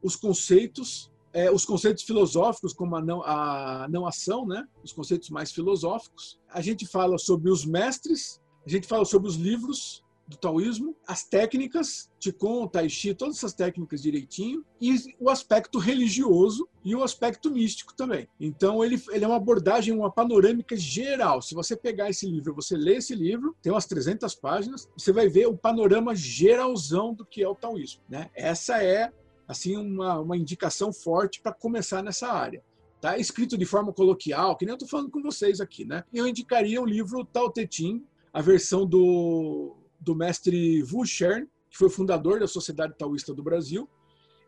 os 0.00 0.14
conceitos, 0.14 1.10
é, 1.32 1.50
os 1.50 1.64
conceitos 1.64 2.04
filosóficos, 2.04 2.72
como 2.72 2.94
a 2.94 3.02
não, 3.02 3.22
a 3.24 3.88
não 3.90 4.06
ação, 4.06 4.46
né? 4.46 4.64
os 4.84 4.92
conceitos 4.92 5.28
mais 5.28 5.50
filosóficos. 5.50 6.38
A 6.48 6.60
gente 6.60 6.86
fala 6.86 7.18
sobre 7.18 7.50
os 7.50 7.64
mestres, 7.64 8.40
a 8.64 8.70
gente 8.70 8.86
fala 8.86 9.04
sobre 9.04 9.28
os 9.28 9.34
livros 9.34 10.04
do 10.26 10.36
taoísmo, 10.36 10.96
as 11.06 11.22
técnicas, 11.24 12.10
Qigong, 12.18 12.68
Tai 12.70 12.88
Chi, 12.88 13.14
todas 13.14 13.36
essas 13.36 13.52
técnicas 13.52 14.02
direitinho, 14.02 14.64
e 14.80 14.96
o 15.20 15.30
aspecto 15.30 15.78
religioso 15.78 16.68
e 16.84 16.94
o 16.94 17.02
aspecto 17.02 17.50
místico 17.50 17.94
também. 17.94 18.28
Então, 18.40 18.84
ele, 18.84 19.00
ele 19.10 19.24
é 19.24 19.28
uma 19.28 19.36
abordagem, 19.36 19.94
uma 19.94 20.10
panorâmica 20.10 20.76
geral. 20.76 21.40
Se 21.40 21.54
você 21.54 21.76
pegar 21.76 22.10
esse 22.10 22.26
livro, 22.26 22.54
você 22.54 22.76
lê 22.76 22.96
esse 22.96 23.14
livro, 23.14 23.56
tem 23.62 23.72
umas 23.72 23.86
300 23.86 24.34
páginas, 24.34 24.88
você 24.96 25.12
vai 25.12 25.28
ver 25.28 25.46
o 25.46 25.56
panorama 25.56 26.14
geralzão 26.14 27.14
do 27.14 27.24
que 27.24 27.42
é 27.42 27.48
o 27.48 27.54
taoísmo. 27.54 28.02
Né? 28.08 28.28
Essa 28.34 28.82
é, 28.82 29.12
assim, 29.46 29.76
uma, 29.76 30.18
uma 30.18 30.36
indicação 30.36 30.92
forte 30.92 31.40
para 31.40 31.52
começar 31.52 32.02
nessa 32.02 32.28
área. 32.28 32.62
Tá 33.00 33.16
escrito 33.18 33.56
de 33.56 33.64
forma 33.64 33.92
coloquial, 33.92 34.56
que 34.56 34.64
nem 34.64 34.72
eu 34.72 34.76
estou 34.76 34.88
falando 34.88 35.10
com 35.10 35.22
vocês 35.22 35.60
aqui, 35.60 35.84
né? 35.84 36.02
Eu 36.12 36.26
indicaria 36.26 36.80
o 36.80 36.86
livro 36.86 37.24
Tao 37.26 37.52
Te 37.52 37.68
Ching, 37.70 38.02
a 38.32 38.40
versão 38.40 38.86
do, 38.86 39.76
do 40.06 40.14
mestre 40.14 40.84
Wu 40.84 41.04
Shern, 41.04 41.48
que 41.68 41.76
foi 41.76 41.90
fundador 41.90 42.38
da 42.38 42.46
Sociedade 42.46 42.94
Taoísta 42.96 43.34
do 43.34 43.42
Brasil. 43.42 43.88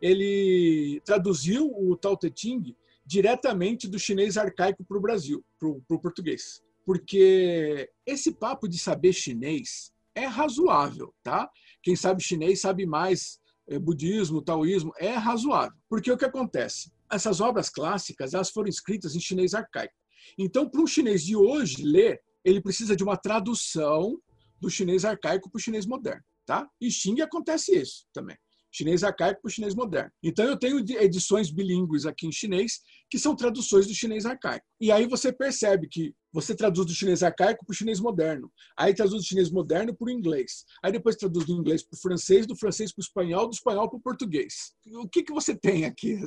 Ele 0.01 1.03
traduziu 1.05 1.69
o 1.77 1.97
Tao 1.97 2.17
Te 2.17 2.33
Ching 2.35 2.77
diretamente 3.05 3.89
do 3.89 3.99
chinês 3.99 4.37
arcaico 4.37 4.85
para 4.85 4.97
o 4.97 5.01
Brasil, 5.01 5.45
para 5.59 5.69
o 5.69 6.01
português. 6.01 6.63
Porque 6.87 7.91
esse 8.07 8.33
papo 8.33 8.69
de 8.69 8.79
saber 8.79 9.13
chinês 9.13 9.93
é 10.15 10.27
razoável, 10.27 11.13
tá? 11.25 11.51
Quem 11.83 11.97
sabe 11.97 12.23
chinês 12.23 12.61
sabe 12.61 12.87
mais 12.87 13.41
é, 13.67 13.79
budismo, 13.79 14.41
taoísmo, 14.41 14.93
é 14.97 15.13
razoável. 15.15 15.77
Porque 15.89 16.13
o 16.13 16.17
que 16.17 16.25
acontece? 16.25 16.93
Essas 17.11 17.41
obras 17.41 17.69
clássicas 17.69 18.33
elas 18.33 18.51
foram 18.51 18.69
escritas 18.69 19.17
em 19.17 19.21
chinês 19.21 19.55
arcaico. 19.55 19.95
Então, 20.39 20.69
para 20.69 20.81
um 20.81 20.87
chinês 20.87 21.25
de 21.25 21.35
hoje 21.35 21.83
ler, 21.83 22.21
ele 22.45 22.61
precisa 22.61 22.95
de 22.95 23.03
uma 23.03 23.17
tradução 23.17 24.21
do 24.61 24.71
chinês 24.71 25.05
arcaico 25.05 25.51
para 25.51 25.59
o 25.59 25.63
chinês 25.63 25.87
moderno. 25.87 26.23
Tá? 26.47 26.67
E 26.81 26.91
Xing 26.91 27.21
acontece 27.21 27.77
isso 27.77 28.07
também. 28.13 28.37
chinês 28.71 29.03
arcaico 29.03 29.41
para 29.43 29.49
o 29.49 29.53
chinês 29.53 29.75
moderno. 29.75 30.11
Então 30.23 30.45
eu 30.45 30.57
tenho 30.57 30.79
edições 31.01 31.51
bilíngues 31.51 32.07
aqui 32.07 32.27
em 32.27 32.33
chinês 32.33 32.81
que 33.11 33.19
são 33.19 33.35
traduções 33.35 33.87
do 33.87 33.95
chinês 33.95 34.25
arcaico. 34.27 34.65
E 34.81 34.91
aí 34.91 35.07
você 35.07 35.33
percebe 35.33 35.89
que 35.89 36.15
você 36.33 36.55
traduz 36.55 36.87
do 36.87 36.95
chinês 36.95 37.23
arcaico 37.23 37.65
para 37.65 37.73
o 37.73 37.77
chinês 37.77 38.01
moderno. 38.01 38.51
Aí 38.79 38.95
traduz 38.95 39.23
do 39.23 39.27
chinês 39.27 39.51
moderno 39.51 39.95
para 39.97 40.07
o 40.07 40.11
inglês. 40.11 40.65
Aí 40.83 40.93
depois 40.93 41.17
traduz 41.17 41.47
do 41.47 41.53
inglês 41.53 41.83
para 41.83 41.97
o 41.97 42.01
francês, 42.01 42.47
do 42.47 42.57
francês 42.57 42.93
para 42.93 43.01
o 43.01 43.05
espanhol, 43.05 43.49
do 43.49 43.55
espanhol 43.55 43.89
para 43.89 43.99
o 43.99 44.03
português. 44.03 44.73
O 44.95 45.09
que, 45.09 45.23
que 45.23 45.33
você 45.33 45.57
tem 45.57 45.85
aqui? 45.85 46.19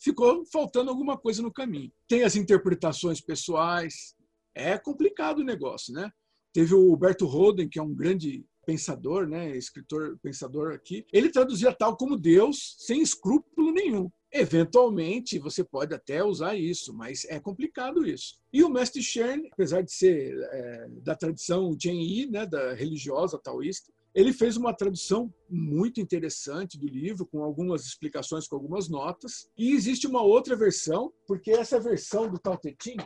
Ficou 0.00 0.44
faltando 0.52 0.90
alguma 0.90 1.16
coisa 1.16 1.42
no 1.42 1.52
caminho. 1.52 1.92
Tem 2.08 2.22
as 2.22 2.36
interpretações 2.36 3.20
pessoais. 3.20 4.14
É 4.54 4.78
complicado 4.78 5.38
o 5.38 5.44
negócio, 5.44 5.92
né? 5.92 6.10
Teve 6.56 6.74
o 6.74 6.90
Huberto 6.90 7.26
Roden, 7.26 7.68
que 7.68 7.78
é 7.78 7.82
um 7.82 7.92
grande 7.94 8.42
pensador, 8.64 9.28
né, 9.28 9.54
escritor 9.54 10.18
pensador 10.22 10.72
aqui, 10.72 11.04
ele 11.12 11.28
traduzia 11.28 11.70
tal 11.70 11.98
como 11.98 12.16
Deus 12.16 12.76
sem 12.78 13.02
escrúpulo 13.02 13.72
nenhum. 13.72 14.10
Eventualmente 14.32 15.38
você 15.38 15.62
pode 15.62 15.94
até 15.94 16.24
usar 16.24 16.56
isso, 16.56 16.94
mas 16.94 17.26
é 17.26 17.38
complicado 17.38 18.06
isso. 18.06 18.38
E 18.50 18.64
o 18.64 18.70
mestre 18.70 19.02
Shern, 19.02 19.46
apesar 19.52 19.82
de 19.82 19.92
ser 19.92 20.34
é, 20.50 20.88
da 21.02 21.14
tradição 21.14 21.76
Yi, 21.78 22.30
né, 22.30 22.46
da 22.46 22.72
religiosa 22.72 23.38
taoísta, 23.38 23.92
ele 24.14 24.32
fez 24.32 24.56
uma 24.56 24.72
tradução 24.72 25.30
muito 25.50 26.00
interessante 26.00 26.78
do 26.78 26.88
livro, 26.88 27.26
com 27.26 27.44
algumas 27.44 27.84
explicações, 27.84 28.48
com 28.48 28.56
algumas 28.56 28.88
notas. 28.88 29.46
E 29.58 29.72
existe 29.72 30.06
uma 30.06 30.22
outra 30.22 30.56
versão, 30.56 31.12
porque 31.26 31.50
essa 31.50 31.78
versão 31.78 32.30
do 32.30 32.38
Tao 32.38 32.56
Te 32.56 32.74
Ching, 32.82 32.96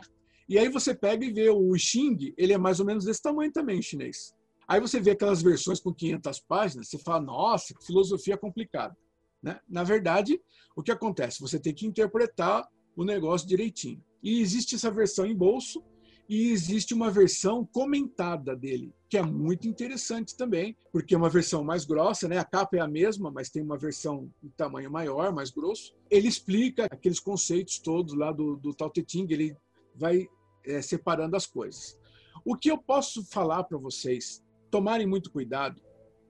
e 0.51 0.57
aí 0.57 0.67
você 0.67 0.93
pega 0.93 1.23
e 1.23 1.31
vê 1.31 1.49
o 1.49 1.73
Xing, 1.77 2.33
ele 2.37 2.51
é 2.51 2.57
mais 2.57 2.81
ou 2.81 2.85
menos 2.85 3.05
desse 3.05 3.21
tamanho 3.21 3.51
também 3.53 3.79
em 3.79 3.81
chinês. 3.81 4.35
Aí 4.67 4.81
você 4.81 4.99
vê 4.99 5.11
aquelas 5.11 5.41
versões 5.41 5.79
com 5.79 5.93
500 5.93 6.39
páginas, 6.41 6.89
você 6.89 6.97
fala, 6.97 7.21
nossa, 7.21 7.73
que 7.73 7.85
filosofia 7.85 8.37
complicada. 8.37 8.95
Né? 9.41 9.57
Na 9.67 9.83
verdade, 9.83 10.41
o 10.75 10.83
que 10.83 10.91
acontece? 10.91 11.39
Você 11.39 11.57
tem 11.57 11.73
que 11.73 11.87
interpretar 11.87 12.67
o 12.97 13.05
negócio 13.05 13.47
direitinho. 13.47 14.03
E 14.21 14.41
existe 14.41 14.75
essa 14.75 14.91
versão 14.91 15.25
em 15.25 15.33
bolso 15.33 15.81
e 16.27 16.51
existe 16.51 16.93
uma 16.93 17.09
versão 17.09 17.65
comentada 17.65 18.53
dele, 18.53 18.93
que 19.09 19.17
é 19.17 19.21
muito 19.21 19.69
interessante 19.69 20.35
também, 20.35 20.77
porque 20.91 21.15
é 21.15 21.17
uma 21.17 21.29
versão 21.29 21.63
mais 21.63 21.85
grossa, 21.85 22.27
né? 22.27 22.37
A 22.37 22.45
capa 22.45 22.77
é 22.77 22.79
a 22.79 22.87
mesma, 22.87 23.31
mas 23.31 23.49
tem 23.49 23.61
uma 23.63 23.77
versão 23.77 24.29
de 24.43 24.49
tamanho 24.49 24.91
maior, 24.91 25.33
mais 25.33 25.49
grosso. 25.49 25.93
Ele 26.09 26.27
explica 26.27 26.87
aqueles 26.91 27.21
conceitos 27.21 27.79
todos 27.79 28.13
lá 28.13 28.31
do, 28.31 28.55
do 28.57 28.73
Tao 28.73 28.89
Te 28.89 29.03
Ching, 29.07 29.27
ele 29.29 29.55
vai 29.95 30.27
é, 30.65 30.81
separando 30.81 31.35
as 31.35 31.45
coisas. 31.45 31.97
O 32.45 32.55
que 32.55 32.71
eu 32.71 32.77
posso 32.77 33.23
falar 33.25 33.63
para 33.63 33.77
vocês 33.77 34.43
tomarem 34.69 35.05
muito 35.05 35.31
cuidado 35.31 35.81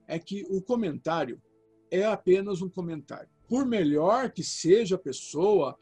é 0.07 0.19
que 0.19 0.43
o 0.49 0.61
comentário 0.61 1.41
é 1.89 2.03
apenas 2.03 2.61
um 2.61 2.69
comentário. 2.69 3.29
Por 3.47 3.65
melhor 3.65 4.31
que 4.31 4.43
seja 4.43 4.95
a 4.95 4.99
pessoa, 4.99 5.77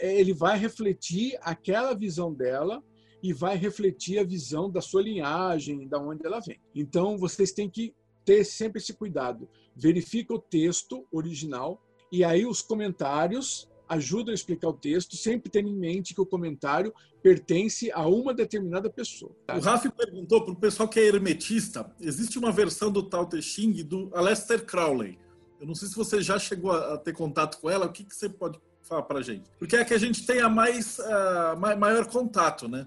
ele 0.00 0.32
vai 0.32 0.58
refletir 0.58 1.36
aquela 1.42 1.94
visão 1.94 2.32
dela 2.32 2.82
e 3.22 3.32
vai 3.32 3.56
refletir 3.56 4.18
a 4.18 4.24
visão 4.24 4.70
da 4.70 4.80
sua 4.80 5.02
linhagem, 5.02 5.88
da 5.88 5.98
onde 5.98 6.24
ela 6.24 6.40
vem. 6.40 6.60
Então, 6.74 7.18
vocês 7.18 7.52
têm 7.52 7.68
que 7.68 7.94
ter 8.24 8.44
sempre 8.44 8.80
esse 8.80 8.92
cuidado. 8.94 9.48
Verifica 9.74 10.34
o 10.34 10.38
texto 10.38 11.06
original 11.10 11.82
e 12.10 12.22
aí 12.22 12.46
os 12.46 12.62
comentários 12.62 13.68
ajudam 13.88 14.32
a 14.32 14.34
explicar 14.34 14.68
o 14.68 14.72
texto, 14.72 15.16
sempre 15.16 15.50
tendo 15.50 15.68
em 15.68 15.76
mente 15.76 16.14
que 16.14 16.20
o 16.20 16.26
comentário 16.26 16.92
pertence 17.22 17.90
a 17.92 18.06
uma 18.06 18.32
determinada 18.32 18.88
pessoa. 18.90 19.32
O 19.48 19.60
Rafa 19.60 19.90
perguntou 19.90 20.44
para 20.44 20.52
o 20.52 20.56
pessoal 20.56 20.88
que 20.88 21.00
é 21.00 21.04
hermetista, 21.04 21.90
existe 22.00 22.38
uma 22.38 22.52
versão 22.52 22.90
do 22.90 23.02
Tao 23.02 23.26
Te 23.26 23.40
Ching 23.42 23.82
do 23.82 24.10
Aleister 24.14 24.64
Crowley. 24.64 25.18
Eu 25.60 25.66
não 25.66 25.74
sei 25.74 25.88
se 25.88 25.96
você 25.96 26.22
já 26.22 26.38
chegou 26.38 26.70
a 26.72 26.96
ter 26.98 27.12
contato 27.12 27.58
com 27.60 27.68
ela, 27.68 27.86
o 27.86 27.92
que, 27.92 28.04
que 28.04 28.14
você 28.14 28.28
pode 28.28 28.60
falar 28.82 29.02
para 29.02 29.20
gente? 29.22 29.50
Porque 29.58 29.76
é 29.76 29.84
que 29.84 29.94
a 29.94 29.98
gente 29.98 30.24
tem 30.24 30.42
mais, 30.48 30.98
uh, 30.98 31.58
maior 31.58 32.06
contato, 32.06 32.68
né? 32.68 32.86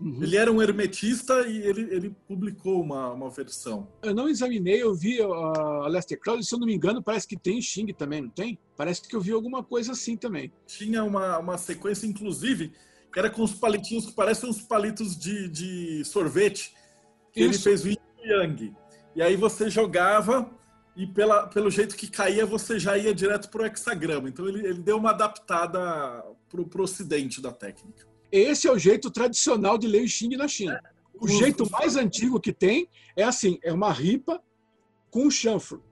Uhum. 0.00 0.22
Ele 0.22 0.36
era 0.36 0.50
um 0.50 0.62
hermetista 0.62 1.46
e 1.46 1.58
ele, 1.58 1.82
ele 1.94 2.16
publicou 2.26 2.80
uma, 2.80 3.12
uma 3.12 3.28
versão. 3.28 3.86
Eu 4.02 4.14
não 4.14 4.28
examinei, 4.28 4.82
eu 4.82 4.94
vi 4.94 5.20
a 5.20 5.86
Lester 5.88 6.18
Crowley, 6.18 6.42
se 6.42 6.54
eu 6.54 6.58
não 6.58 6.66
me 6.66 6.74
engano, 6.74 7.02
parece 7.02 7.28
que 7.28 7.36
tem 7.36 7.60
Xing 7.60 7.92
também, 7.92 8.22
não 8.22 8.30
tem? 8.30 8.58
Parece 8.76 9.06
que 9.06 9.14
eu 9.14 9.20
vi 9.20 9.32
alguma 9.32 9.62
coisa 9.62 9.92
assim 9.92 10.16
também. 10.16 10.50
Tinha 10.66 11.04
uma, 11.04 11.38
uma 11.38 11.58
sequência, 11.58 12.06
inclusive, 12.06 12.72
que 13.12 13.18
era 13.18 13.28
com 13.28 13.42
uns 13.42 13.52
palitinhos 13.52 14.06
que 14.06 14.12
parecem 14.12 14.48
uns 14.48 14.62
palitos 14.62 15.18
de, 15.18 15.48
de 15.48 16.04
sorvete. 16.06 16.72
Que 17.32 17.42
ele 17.42 17.58
fez 17.58 17.84
o 17.84 17.88
Yin 17.88 17.98
Yang. 18.24 18.74
E 19.14 19.22
aí 19.22 19.36
você 19.36 19.68
jogava 19.68 20.50
e 20.96 21.06
pela, 21.06 21.46
pelo 21.46 21.70
jeito 21.70 21.94
que 21.94 22.10
caía, 22.10 22.46
você 22.46 22.78
já 22.78 22.96
ia 22.96 23.14
direto 23.14 23.50
para 23.50 23.62
o 23.62 23.66
hexagrama. 23.66 24.28
Então 24.28 24.48
ele, 24.48 24.66
ele 24.66 24.80
deu 24.80 24.96
uma 24.96 25.10
adaptada 25.10 25.78
para 26.48 26.60
o 26.60 26.82
ocidente 26.82 27.40
da 27.40 27.52
técnica. 27.52 28.09
Esse 28.32 28.68
é 28.68 28.72
o 28.72 28.78
jeito 28.78 29.10
tradicional 29.10 29.76
de 29.76 29.86
ler 29.86 30.04
o 30.04 30.08
Xing 30.08 30.36
na 30.36 30.48
China. 30.48 30.80
O 31.20 31.28
jeito 31.28 31.68
mais 31.70 31.96
antigo 31.96 32.40
que 32.40 32.52
tem 32.52 32.88
é 33.16 33.22
assim: 33.22 33.58
é 33.62 33.72
uma 33.72 33.92
ripa 33.92 34.40
com 35.10 35.26
um 35.26 35.30
chanfro. 35.30 35.82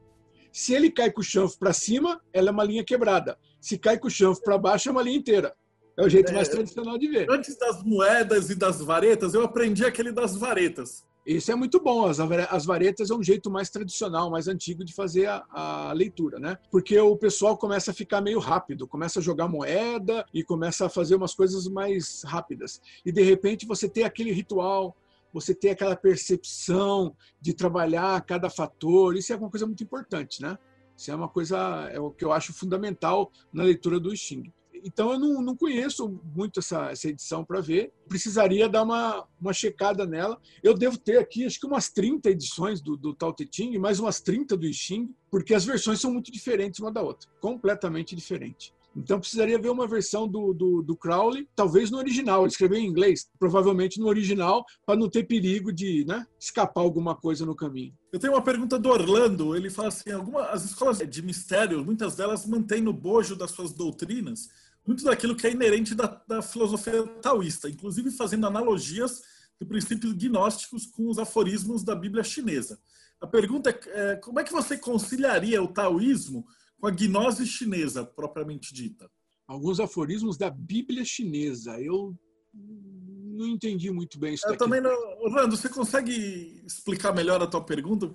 Se 0.53 0.73
ele 0.73 0.91
cai 0.91 1.11
com 1.11 1.21
o 1.21 1.25
chanfro 1.25 1.59
para 1.59 1.73
cima, 1.73 2.21
ela 2.33 2.49
é 2.49 2.53
uma 2.53 2.65
linha 2.65 2.85
quebrada. 2.85 3.39
Se 3.61 3.79
cai 3.79 3.99
com 3.99 4.09
o 4.09 4.11
chanfro 4.11 4.43
para 4.43 4.57
baixo, 4.57 4.89
é 4.89 4.93
uma 4.93 5.03
linha 5.03 5.19
inteira. 5.19 5.55
É 5.97 6.05
o 6.05 6.09
jeito 6.09 6.31
é, 6.31 6.35
mais 6.35 6.49
tradicional 6.49 6.97
de 6.97 7.09
ver. 7.09 7.29
Antes 7.29 7.59
das 7.59 7.83
moedas 7.83 8.51
e 8.51 8.55
das 8.55 8.81
varetas, 8.81 9.35
eu 9.35 9.43
aprendi 9.43 9.85
aquele 9.85 10.13
das 10.13 10.37
varetas. 10.37 11.05
Isso 11.29 11.53
é 11.53 11.55
muito 11.55 11.79
bom. 11.79 12.07
As, 12.07 12.19
as 12.19 12.65
varetas 12.65 13.11
é 13.11 13.15
um 13.15 13.23
jeito 13.23 13.51
mais 13.51 13.69
tradicional, 13.69 14.31
mais 14.31 14.49
antigo 14.49 14.83
de 14.83 14.95
fazer 14.95 15.27
a, 15.27 15.45
a, 15.51 15.93
leitura, 15.93 16.39
né? 16.39 16.57
Porque 16.71 16.99
o 16.99 17.15
pessoal 17.19 17.55
começa 17.55 17.91
a 17.91 17.95
ficar 17.95 18.23
meio 18.23 18.39
rápido, 18.39 18.89
começa 18.89 19.19
a 19.19 19.23
jogar 19.23 19.47
moeda 19.47 20.25
e 20.33 20.43
começa 20.43 20.87
a 20.87 20.89
fazer 20.89 21.17
umas 21.17 21.35
coisas 21.35 21.69
mais 21.69 22.23
rápidas. 22.25 22.81
E 23.05 23.13
de 23.13 23.23
repente 23.23 23.67
você 23.67 23.87
tem 23.87 24.05
aquele 24.05 24.33
ritual, 24.33 24.97
você 25.31 25.55
tem 25.55 25.71
aquela 25.71 25.95
percepção 25.95 27.15
de 27.39 27.53
trabalhar 27.53 28.19
cada 28.23 28.49
fator. 28.49 29.15
Isso 29.15 29.31
é 29.31 29.37
uma 29.37 29.51
coisa 29.51 29.67
muito 29.67 29.85
importante, 29.85 30.41
né? 30.41 30.57
Isso 30.97 31.11
é 31.11 31.15
uma 31.15 31.29
coisa, 31.29 31.91
é 31.93 32.01
o 32.01 32.11
que 32.11 32.25
eu 32.25 32.33
acho 32.33 32.55
fundamental 32.55 33.31
na 33.53 33.65
leitura 33.65 34.01
do 34.01 34.17
Xing. 34.17 34.51
Então 34.85 35.13
eu 35.13 35.19
não, 35.19 35.43
não 35.43 35.57
conheço 35.57 36.21
muito 36.35 36.61
essa, 36.61 36.91
essa 36.91 37.09
edição 37.09 37.45
para 37.45 37.61
ver. 37.61 37.93
Precisaria 38.09 38.69
dar 38.69 38.83
uma, 38.83 39.27
uma 39.41 39.53
checada 39.53 40.07
nela. 40.07 40.41
Eu 40.63 40.75
devo 40.75 40.99
ter 40.99 41.19
aqui 41.19 41.45
acho 41.45 41.61
que 41.61 41.67
umas 41.67 41.89
30 41.91 42.31
edições 42.31 42.81
do, 42.81 42.97
do 42.97 43.15
Tao 43.15 43.33
Te 43.33 43.49
Ching, 43.51 43.79
mais 43.79 44.01
umas 44.01 44.21
30 44.21 44.57
do 44.57 44.73
Xing, 44.73 45.15
porque 45.31 45.55
as 45.55 45.65
versões 45.65 46.01
são 46.01 46.13
muito 46.13 46.33
diferentes 46.33 46.81
uma 46.81 46.93
da 46.93 47.03
outra, 47.03 47.29
completamente 47.41 48.15
diferente. 48.15 48.73
Então 48.99 49.21
precisaria 49.21 49.59
ver 49.59 49.71
uma 49.71 49.87
versão 49.87 50.27
do, 50.27 50.53
do, 50.53 50.83
do, 50.83 50.97
Crowley, 50.97 51.49
talvez 51.55 51.91
no 51.91 51.99
original, 51.99 52.43
ele 52.43 52.51
escreveu 52.51 52.79
em 52.79 52.87
inglês, 52.87 53.29
provavelmente 53.39 54.01
no 54.01 54.09
original, 54.09 54.65
para 54.85 54.99
não 54.99 55.09
ter 55.09 55.25
perigo 55.25 55.73
de 55.73 56.05
né, 56.05 56.27
escapar 56.41 56.81
alguma 56.81 57.15
coisa 57.15 57.47
no 57.47 57.55
caminho. 57.55 57.95
Eu 58.13 58.19
tenho 58.19 58.33
uma 58.33 58.43
pergunta 58.43 58.79
do 58.79 58.89
Orlando, 58.89 59.55
ele 59.55 59.71
fala 59.71 59.89
assim, 59.89 60.11
alguma, 60.11 60.47
as 60.47 60.65
escolas 60.65 60.99
de 60.99 61.23
mistério, 61.23 61.85
muitas 61.85 62.17
delas 62.17 62.45
mantêm 62.45 62.81
no 62.81 62.93
bojo 62.93 63.37
das 63.37 63.53
suas 63.53 63.73
doutrinas 63.73 64.49
muito 64.89 65.05
daquilo 65.05 65.37
que 65.37 65.47
é 65.47 65.51
inerente 65.51 65.95
da, 65.95 66.07
da 66.27 66.41
filosofia 66.41 67.07
taoísta, 67.21 67.69
inclusive 67.69 68.11
fazendo 68.11 68.47
analogias 68.47 69.21
de 69.61 69.67
princípios 69.67 70.15
gnósticos 70.15 70.87
com 70.87 71.11
os 71.11 71.19
aforismos 71.19 71.85
da 71.85 71.95
Bíblia 71.95 72.25
chinesa. 72.25 72.81
A 73.21 73.27
pergunta 73.27 73.69
é, 73.69 74.13
é 74.13 74.17
como 74.17 74.41
é 74.41 74.45
que 74.45 74.53
você 74.53 74.79
conciliaria 74.79 75.63
o 75.63 75.69
taoísmo 75.69 76.47
com 76.81 76.87
a 76.87 76.91
gnose 76.91 77.47
chinesa 77.47 78.03
propriamente 78.03 78.73
dita? 78.73 79.11
Alguns 79.47 79.79
aforismos 79.79 80.39
da 80.39 80.49
Bíblia 80.49 81.05
chinesa. 81.05 81.79
Eu 81.79 82.19
não 82.55 83.47
entendi 83.47 83.91
muito 83.91 84.19
bem 84.19 84.33
isso. 84.33 84.47
Eu 84.47 84.53
daqui. 84.53 84.65
também 84.65 84.81
não. 84.81 84.91
Orlando, 85.21 85.55
você 85.55 85.69
consegue 85.69 86.63
explicar 86.65 87.15
melhor 87.15 87.43
a 87.43 87.47
tua 87.47 87.63
pergunta? 87.63 88.11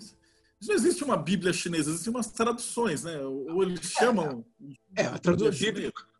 Não 0.67 0.73
existe 0.73 1.03
uma 1.03 1.17
Bíblia 1.17 1.53
chinesa, 1.53 1.91
existem 1.91 2.09
umas 2.09 2.31
traduções, 2.31 3.03
né? 3.03 3.19
Ou 3.19 3.61
eles 3.61 3.91
chamam. 3.91 4.43
É, 4.95 5.05
a 5.05 5.19
tradução 5.19 5.51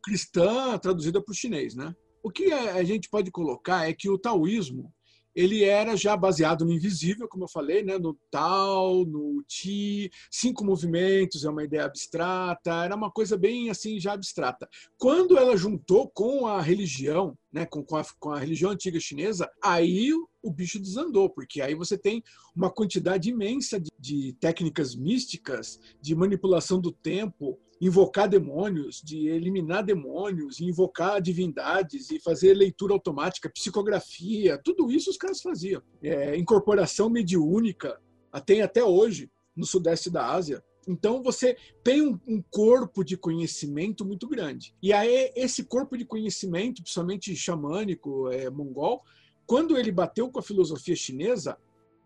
cristã 0.03 0.77
traduzida 0.77 1.21
para 1.21 1.31
o 1.31 1.35
chinês, 1.35 1.75
né? 1.75 1.95
O 2.21 2.29
que 2.29 2.51
a 2.51 2.83
gente 2.83 3.09
pode 3.09 3.31
colocar 3.31 3.87
é 3.89 3.93
que 3.93 4.09
o 4.09 4.17
taoísmo 4.17 4.93
ele 5.35 5.63
era 5.63 5.95
já 5.95 6.15
baseado 6.15 6.63
no 6.63 6.71
invisível, 6.71 7.27
como 7.27 7.45
eu 7.45 7.49
falei, 7.49 7.83
né? 7.83 7.97
no 7.97 8.13
Tao, 8.29 9.03
no 9.03 9.43
Ti, 9.47 10.11
cinco 10.29 10.63
movimentos, 10.63 11.43
é 11.43 11.49
uma 11.49 11.63
ideia 11.63 11.85
abstrata, 11.85 12.85
era 12.85 12.95
uma 12.95 13.11
coisa 13.11 13.35
bem 13.35 13.69
assim 13.69 13.99
já 13.99 14.13
abstrata. 14.13 14.69
Quando 14.97 15.37
ela 15.37 15.57
juntou 15.57 16.07
com 16.09 16.45
a 16.45 16.61
religião, 16.61 17.37
né? 17.51 17.65
com, 17.65 17.83
com, 17.83 17.97
a, 17.97 18.05
com 18.19 18.31
a 18.31 18.39
religião 18.39 18.71
antiga 18.71 18.99
chinesa, 18.99 19.49
aí 19.61 20.11
o 20.41 20.51
bicho 20.51 20.79
desandou, 20.79 21.29
porque 21.29 21.61
aí 21.61 21.73
você 21.73 21.97
tem 21.97 22.23
uma 22.55 22.69
quantidade 22.69 23.29
imensa 23.29 23.79
de, 23.79 23.89
de 23.97 24.33
técnicas 24.39 24.95
místicas, 24.95 25.79
de 25.99 26.13
manipulação 26.13 26.79
do 26.79 26.91
tempo, 26.91 27.57
invocar 27.83 28.29
demônios, 28.29 29.01
de 29.03 29.27
eliminar 29.27 29.83
demônios, 29.83 30.61
invocar 30.61 31.21
divindades 31.21 32.09
e 32.11 32.19
fazer 32.19 32.53
leitura 32.53 32.93
automática, 32.93 33.49
psicografia, 33.49 34.57
tudo 34.63 34.89
isso 34.89 35.09
os 35.09 35.17
caras 35.17 35.41
faziam. 35.41 35.81
É, 36.01 36.37
incorporação 36.37 37.09
mediúnica, 37.09 37.99
tem 38.45 38.61
até 38.61 38.81
hoje 38.81 39.29
no 39.53 39.65
sudeste 39.65 40.09
da 40.09 40.31
Ásia. 40.31 40.63
Então 40.87 41.21
você 41.21 41.57
tem 41.83 42.01
um, 42.01 42.17
um, 42.25 42.41
corpo 42.49 43.03
de 43.03 43.17
conhecimento 43.17 44.05
muito 44.05 44.29
grande. 44.29 44.73
E 44.81 44.93
aí 44.93 45.33
esse 45.35 45.65
corpo 45.65 45.97
de 45.97 46.05
conhecimento, 46.05 46.81
principalmente 46.81 47.35
xamânico, 47.35 48.29
é, 48.29 48.49
mongol, 48.49 49.01
quando 49.45 49.77
ele 49.77 49.91
bateu 49.91 50.29
com 50.29 50.39
a 50.39 50.43
filosofia 50.43 50.95
chinesa, 50.95 51.57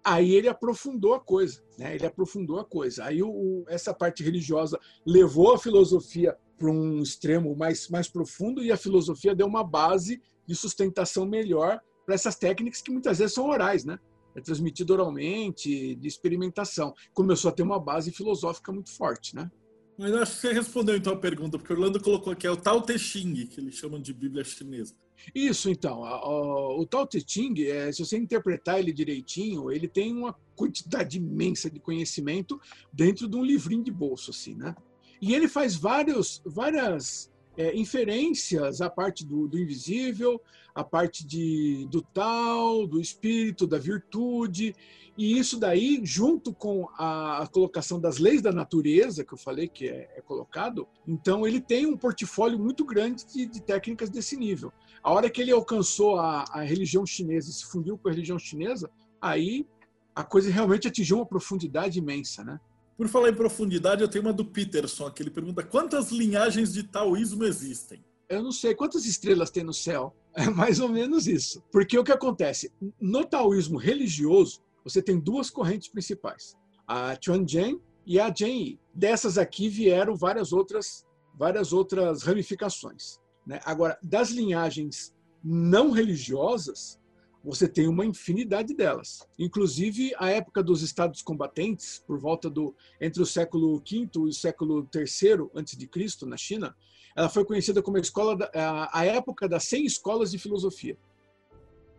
aí 0.07 0.35
ele 0.35 0.47
aprofundou 0.47 1.13
a 1.13 1.19
coisa, 1.19 1.61
né? 1.77 1.93
Ele 1.95 2.05
aprofundou 2.05 2.59
a 2.59 2.65
coisa. 2.65 3.03
Aí 3.03 3.21
o, 3.21 3.65
essa 3.67 3.93
parte 3.93 4.23
religiosa 4.23 4.79
levou 5.05 5.53
a 5.53 5.59
filosofia 5.59 6.35
para 6.57 6.71
um 6.71 7.01
extremo 7.01 7.53
mais, 7.55 7.89
mais 7.89 8.07
profundo 8.07 8.63
e 8.63 8.71
a 8.71 8.77
filosofia 8.77 9.35
deu 9.35 9.45
uma 9.45 9.65
base 9.65 10.21
de 10.47 10.55
sustentação 10.55 11.25
melhor 11.25 11.79
para 12.05 12.15
essas 12.15 12.37
técnicas 12.37 12.81
que 12.81 12.89
muitas 12.89 13.19
vezes 13.19 13.33
são 13.33 13.49
orais, 13.49 13.83
né? 13.83 13.99
É 14.33 14.39
transmitido 14.39 14.93
oralmente, 14.93 15.95
de 15.95 16.07
experimentação. 16.07 16.93
Começou 17.13 17.49
a 17.49 17.51
ter 17.51 17.63
uma 17.63 17.79
base 17.79 18.11
filosófica 18.11 18.71
muito 18.71 18.95
forte, 18.95 19.35
né? 19.35 19.51
Mas 19.97 20.13
acho 20.13 20.35
que 20.35 20.41
você 20.41 20.53
respondeu 20.53 20.95
então 20.95 21.13
a 21.13 21.17
pergunta, 21.17 21.57
porque 21.57 21.73
o 21.73 21.75
Orlando 21.75 22.01
colocou 22.01 22.31
aqui, 22.31 22.47
é 22.47 22.51
o 22.51 22.55
Tao 22.55 22.81
Te 22.81 22.97
Ching, 22.97 23.47
que 23.47 23.59
eles 23.59 23.75
chamam 23.75 23.99
de 23.99 24.13
Bíblia 24.13 24.43
chinesa. 24.43 24.95
Isso, 25.33 25.69
então. 25.69 26.01
O 26.01 26.85
Tao 26.85 27.05
Te 27.05 27.23
Ching, 27.25 27.63
é, 27.63 27.91
se 27.91 28.05
você 28.05 28.17
interpretar 28.17 28.79
ele 28.79 28.93
direitinho, 28.93 29.71
ele 29.71 29.87
tem 29.87 30.13
uma 30.13 30.35
quantidade 30.55 31.17
imensa 31.17 31.69
de 31.69 31.79
conhecimento 31.79 32.59
dentro 32.91 33.27
de 33.27 33.35
um 33.35 33.43
livrinho 33.43 33.83
de 33.83 33.91
bolso, 33.91 34.31
assim, 34.31 34.55
né? 34.55 34.75
E 35.21 35.33
ele 35.33 35.47
faz 35.47 35.75
vários, 35.75 36.41
várias 36.45 37.31
é, 37.57 37.75
inferências 37.75 38.81
à 38.81 38.89
parte 38.89 39.25
do, 39.25 39.47
do, 39.47 39.57
invisível, 39.57 40.39
a 40.75 40.83
parte 40.83 41.25
de, 41.25 41.87
do 41.89 42.01
tal, 42.01 42.85
do 42.85 43.01
espírito, 43.01 43.65
da 43.65 43.79
virtude, 43.79 44.75
e 45.17 45.35
isso 45.35 45.59
daí, 45.59 45.99
junto 46.03 46.53
com 46.53 46.87
a, 46.95 47.41
a 47.41 47.47
colocação 47.47 47.99
das 47.99 48.19
leis 48.19 48.39
da 48.39 48.51
natureza, 48.51 49.25
que 49.25 49.33
eu 49.33 49.37
falei 49.37 49.67
que 49.67 49.87
é, 49.87 50.07
é 50.15 50.21
colocado, 50.21 50.87
então 51.07 51.47
ele 51.47 51.59
tem 51.59 51.87
um 51.87 51.97
portfólio 51.97 52.59
muito 52.59 52.85
grande 52.85 53.25
de, 53.25 53.47
de, 53.47 53.59
técnicas 53.59 54.11
desse 54.11 54.37
nível. 54.37 54.71
A 55.07 55.11
hora 55.13 55.29
que 55.29 55.41
ele 55.41 55.53
alcançou 55.53 56.19
a, 56.19 56.43
a 56.51 56.63
religião 56.63 57.05
chinesa 57.05 57.49
e 57.49 57.53
se 57.53 57.63
fundiu 57.63 57.97
com 57.97 58.09
a 58.09 58.11
religião 58.11 58.37
chinesa, 58.37 58.91
aí 59.21 59.65
a 60.13 60.21
coisa 60.21 60.51
realmente 60.51 60.85
atingiu 60.85 61.15
uma 61.15 61.25
profundidade 61.25 61.97
imensa, 61.97 62.43
né? 62.43 62.59
Por 62.97 63.07
falar 63.07 63.29
em 63.29 63.33
profundidade, 63.33 64.01
eu 64.01 64.09
tenho 64.09 64.25
uma 64.25 64.33
do 64.33 64.43
Peterson, 64.43 65.09
que 65.09 65.23
ele 65.23 65.29
pergunta 65.29 65.63
quantas 65.63 66.11
linhagens 66.11 66.73
de 66.73 66.83
taoísmo 66.83 67.45
existem? 67.45 68.03
Eu 68.27 68.43
não 68.43 68.51
sei 68.51 68.75
quantas 68.75 69.05
estrelas 69.05 69.49
tem 69.49 69.63
no 69.63 69.73
céu. 69.73 70.13
É 70.35 70.49
mais 70.49 70.81
ou 70.81 70.89
menos 70.89 71.25
isso. 71.25 71.63
Porque 71.71 71.97
o 71.97 72.03
que 72.03 72.11
acontece? 72.11 72.69
No 72.99 73.23
taoísmo 73.23 73.77
religioso, 73.77 74.61
você 74.83 75.01
tem 75.01 75.17
duas 75.17 75.49
correntes 75.49 75.87
principais: 75.87 76.53
a 76.85 77.17
Chuanjian 77.19 77.79
e 78.05 78.19
a 78.19 78.29
Jianyi. 78.31 78.77
Dessas 78.93 79.37
aqui 79.37 79.69
vieram 79.69 80.17
várias 80.17 80.51
outras, 80.51 81.07
várias 81.33 81.71
outras 81.71 82.23
ramificações. 82.23 83.25
Né? 83.47 83.61
Agora, 83.63 83.97
das 84.03 84.29
linhagens 84.29 85.15
não 85.41 85.91
religiosas, 85.91 86.99
você 87.41 87.65
tem 87.65 87.87
uma 87.87 88.05
infinidade 88.05 88.73
delas. 88.73 89.25
Inclusive, 89.39 90.13
a 90.17 90.29
época 90.29 90.61
dos 90.61 90.81
estados 90.81 91.21
combatentes, 91.21 92.03
por 92.05 92.19
volta 92.19 92.49
do 92.49 92.75
entre 92.99 93.21
o 93.21 93.25
século 93.25 93.77
V 93.79 94.09
e 94.13 94.19
o 94.19 94.33
século 94.33 94.87
III 94.93 95.49
antes 95.55 95.77
de 95.77 95.87
Cristo 95.87 96.25
na 96.25 96.35
China, 96.35 96.75
ela 97.15 97.29
foi 97.29 97.45
conhecida 97.45 97.81
como 97.81 97.95
a 97.95 98.01
escola 98.01 98.35
da, 98.35 98.51
a, 98.53 98.99
a 98.99 99.05
época 99.05 99.47
das 99.47 99.63
100 99.63 99.85
escolas 99.85 100.31
de 100.31 100.37
filosofia. 100.37 100.97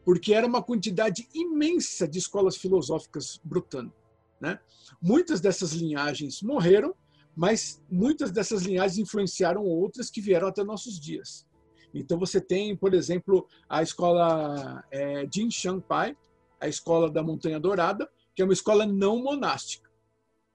Porque 0.04 0.34
era 0.34 0.46
uma 0.46 0.62
quantidade 0.62 1.26
imensa 1.34 2.06
de 2.06 2.18
escolas 2.18 2.56
filosóficas 2.56 3.40
brotando, 3.42 3.92
né? 4.40 4.60
Muitas 5.00 5.40
dessas 5.40 5.72
linhagens 5.72 6.42
morreram, 6.42 6.94
mas 7.38 7.80
muitas 7.88 8.32
dessas 8.32 8.62
linhagens 8.62 8.98
influenciaram 8.98 9.62
outras 9.62 10.10
que 10.10 10.20
vieram 10.20 10.48
até 10.48 10.64
nossos 10.64 10.98
dias. 10.98 11.46
Então 11.94 12.18
você 12.18 12.40
tem, 12.40 12.76
por 12.76 12.92
exemplo, 12.92 13.46
a 13.68 13.80
escola 13.80 14.84
é, 14.90 15.24
Jin 15.32 15.48
Pai, 15.80 16.16
a 16.60 16.66
escola 16.66 17.08
da 17.08 17.22
Montanha 17.22 17.60
Dourada, 17.60 18.10
que 18.34 18.42
é 18.42 18.44
uma 18.44 18.52
escola 18.52 18.84
não 18.84 19.22
monástica. 19.22 19.88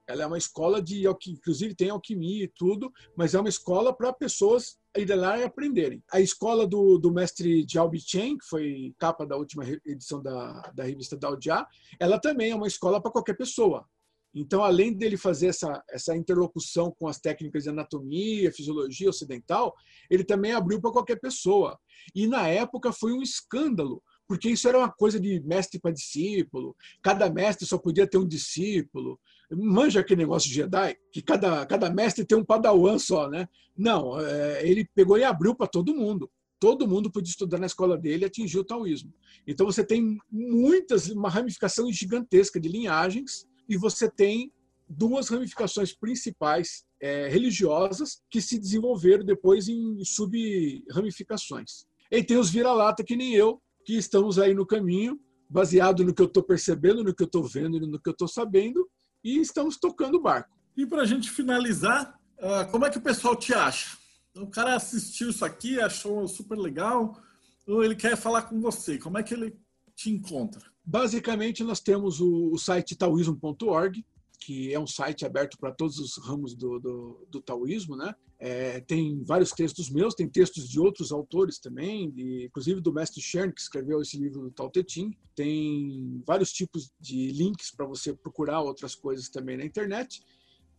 Ela 0.06 0.24
é 0.24 0.28
uma 0.28 0.38
escola 0.38 0.82
de, 0.82 1.06
inclusive 1.30 1.74
tem 1.74 1.90
alquimia 1.90 2.44
e 2.44 2.50
tudo, 2.50 2.92
mas 3.16 3.34
é 3.34 3.40
uma 3.40 3.48
escola 3.48 3.96
para 3.96 4.12
pessoas 4.12 4.78
irem 4.98 5.16
lá 5.16 5.40
e 5.40 5.44
aprenderem. 5.44 6.04
A 6.12 6.20
escola 6.20 6.68
do, 6.68 6.98
do 6.98 7.14
mestre 7.14 7.66
Jiao 7.66 7.90
Bichen, 7.90 8.38
que 8.38 8.46
foi 8.46 8.94
capa 9.00 9.26
da 9.26 9.38
última 9.38 9.64
edição 9.86 10.22
da, 10.22 10.70
da 10.76 10.84
revista 10.84 11.16
Dao 11.16 11.40
Jia, 11.42 11.66
ela 11.98 12.20
também 12.20 12.52
é 12.52 12.56
uma 12.56 12.68
escola 12.68 13.02
para 13.02 13.12
qualquer 13.12 13.38
pessoa. 13.38 13.88
Então, 14.34 14.64
além 14.64 14.94
dele 14.94 15.16
fazer 15.16 15.48
essa, 15.48 15.84
essa 15.90 16.16
interlocução 16.16 16.92
com 16.98 17.08
as 17.08 17.20
técnicas 17.20 17.64
de 17.64 17.70
anatomia, 17.70 18.52
fisiologia 18.52 19.10
ocidental, 19.10 19.74
ele 20.10 20.24
também 20.24 20.54
abriu 20.54 20.82
para 20.82 20.92
qualquer 20.92 21.20
pessoa. 21.20 21.78
E 22.16 22.26
na 22.26 22.48
época 22.48 22.92
foi 22.92 23.14
um 23.14 23.22
escândalo, 23.22 24.02
porque 24.28 24.50
isso 24.50 24.68
era 24.68 24.80
uma 24.80 24.92
coisa 24.92 25.20
de 25.20 25.40
mestre 25.42 25.80
para 25.80 25.92
discípulo, 25.92 26.76
cada 27.02 27.30
mestre 27.30 27.68
só 27.68 27.78
podia 27.78 28.08
ter 28.08 28.18
um 28.18 28.28
discípulo. 28.28 29.20
Manja 29.52 30.00
aquele 30.00 30.22
negócio 30.22 30.50
de 30.50 30.56
Jedi, 30.56 30.98
que 31.12 31.22
cada, 31.22 31.66
cada 31.68 31.90
mestre 31.92 32.26
tem 32.26 32.38
um 32.38 32.46
padawan 32.46 32.98
só, 32.98 33.30
né? 33.30 33.48
Não, 33.78 34.20
é, 34.20 34.68
ele 34.68 34.90
pegou 34.96 35.18
e 35.18 35.24
abriu 35.24 35.54
para 35.56 35.68
todo 35.68 35.94
mundo. 35.94 36.30
Todo 36.60 36.88
mundo 36.88 37.12
podia 37.12 37.30
estudar 37.30 37.60
na 37.60 37.66
escola 37.66 37.98
dele 37.98 38.24
e 38.24 38.26
atingir 38.26 38.58
o 38.58 38.64
taoísmo. 38.64 39.14
Então 39.46 39.66
você 39.66 39.84
tem 39.84 40.18
muitas, 40.32 41.10
uma 41.10 41.30
ramificação 41.30 41.92
gigantesca 41.92 42.60
de 42.60 42.70
linhagens 42.70 43.46
e 43.74 43.78
você 43.78 44.10
tem 44.10 44.52
duas 44.88 45.30
ramificações 45.30 45.94
principais 45.94 46.86
é, 47.02 47.28
religiosas 47.28 48.22
que 48.30 48.40
se 48.40 48.60
desenvolveram 48.60 49.26
depois 49.26 49.68
em 49.68 50.04
sub-ramificações. 50.04 51.86
E 52.12 52.24
tem 52.24 52.38
os 52.38 52.50
vira-lata 52.50 53.04
que 53.04 53.16
nem 53.16 53.34
eu, 53.34 53.62
que 53.84 53.98
estamos 53.98 54.38
aí 54.38 54.54
no 54.54 54.66
caminho, 54.66 55.20
baseado 55.50 56.04
no 56.04 56.14
que 56.14 56.22
eu 56.22 56.28
estou 56.28 56.44
percebendo, 56.44 57.04
no 57.04 57.14
que 57.14 57.24
eu 57.24 57.28
estou 57.28 57.44
vendo, 57.44 57.80
no 57.80 58.00
que 58.00 58.10
eu 58.10 58.14
estou 58.14 58.28
sabendo, 58.28 58.88
e 59.24 59.40
estamos 59.40 59.78
tocando 59.78 60.16
o 60.16 60.22
barco. 60.22 60.56
E 60.78 60.86
para 60.86 61.02
a 61.02 61.06
gente 61.06 61.30
finalizar, 61.30 62.20
uh, 62.40 62.72
como 62.72 62.86
é 62.86 62.90
que 62.90 62.98
o 62.98 63.02
pessoal 63.02 63.36
te 63.36 63.54
acha? 63.54 63.98
O 64.36 64.48
cara 64.48 64.76
assistiu 64.76 65.30
isso 65.30 65.46
aqui, 65.46 65.80
achou 65.80 66.28
super 66.28 66.58
legal, 66.58 67.20
ou 67.68 67.84
ele 67.84 67.96
quer 67.96 68.16
falar 68.16 68.44
com 68.44 68.60
você? 68.60 68.98
Como 68.98 69.18
é 69.18 69.24
que 69.24 69.34
ele 69.34 69.56
te 69.96 70.10
encontra? 70.10 70.73
Basicamente, 70.86 71.64
nós 71.64 71.80
temos 71.80 72.20
o, 72.20 72.52
o 72.52 72.58
site 72.58 72.96
taoísmo.org, 72.96 74.06
que 74.40 74.74
é 74.74 74.80
um 74.80 74.88
site 74.88 75.26
aberto 75.26 75.58
para 75.58 75.72
todos 75.72 75.98
os 75.98 76.18
ramos 76.18 76.54
do, 76.54 76.78
do, 76.78 77.28
do 77.30 77.42
taoísmo, 77.42 77.96
né? 77.96 78.14
É, 78.38 78.82
tem 78.82 79.24
vários 79.24 79.52
textos 79.52 79.90
meus, 79.90 80.14
tem 80.14 80.28
textos 80.28 80.68
de 80.68 80.78
outros 80.78 81.14
autores 81.14 81.60
também, 81.60 82.12
de, 82.12 82.46
inclusive 82.48 82.82
do 82.82 82.92
mestre 82.92 83.22
Shern, 83.22 83.54
que 83.54 83.62
escreveu 83.62 84.02
esse 84.02 84.18
livro 84.18 84.42
do 84.42 84.52
Tao 84.52 84.70
Te 84.70 84.84
Ching. 84.86 85.18
Tem 85.34 86.22
vários 86.28 86.52
tipos 86.52 86.92
de 87.00 87.32
links 87.32 87.72
para 87.72 87.86
você 87.86 88.14
procurar 88.14 88.60
outras 88.60 88.96
coisas 88.96 89.30
também 89.30 89.56
na 89.56 89.64
internet. 89.64 90.22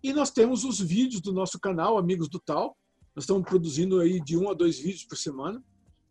E 0.02 0.12
nós 0.12 0.30
temos 0.30 0.64
os 0.64 0.78
vídeos 0.78 1.22
do 1.22 1.32
nosso 1.32 1.58
canal, 1.58 1.96
Amigos 1.96 2.28
do 2.28 2.38
Tal. 2.38 2.76
Nós 3.16 3.24
estamos 3.24 3.44
produzindo 3.44 3.98
aí 4.00 4.20
de 4.20 4.36
um 4.36 4.50
a 4.50 4.54
dois 4.54 4.78
vídeos 4.78 5.04
por 5.04 5.16
semana 5.16 5.64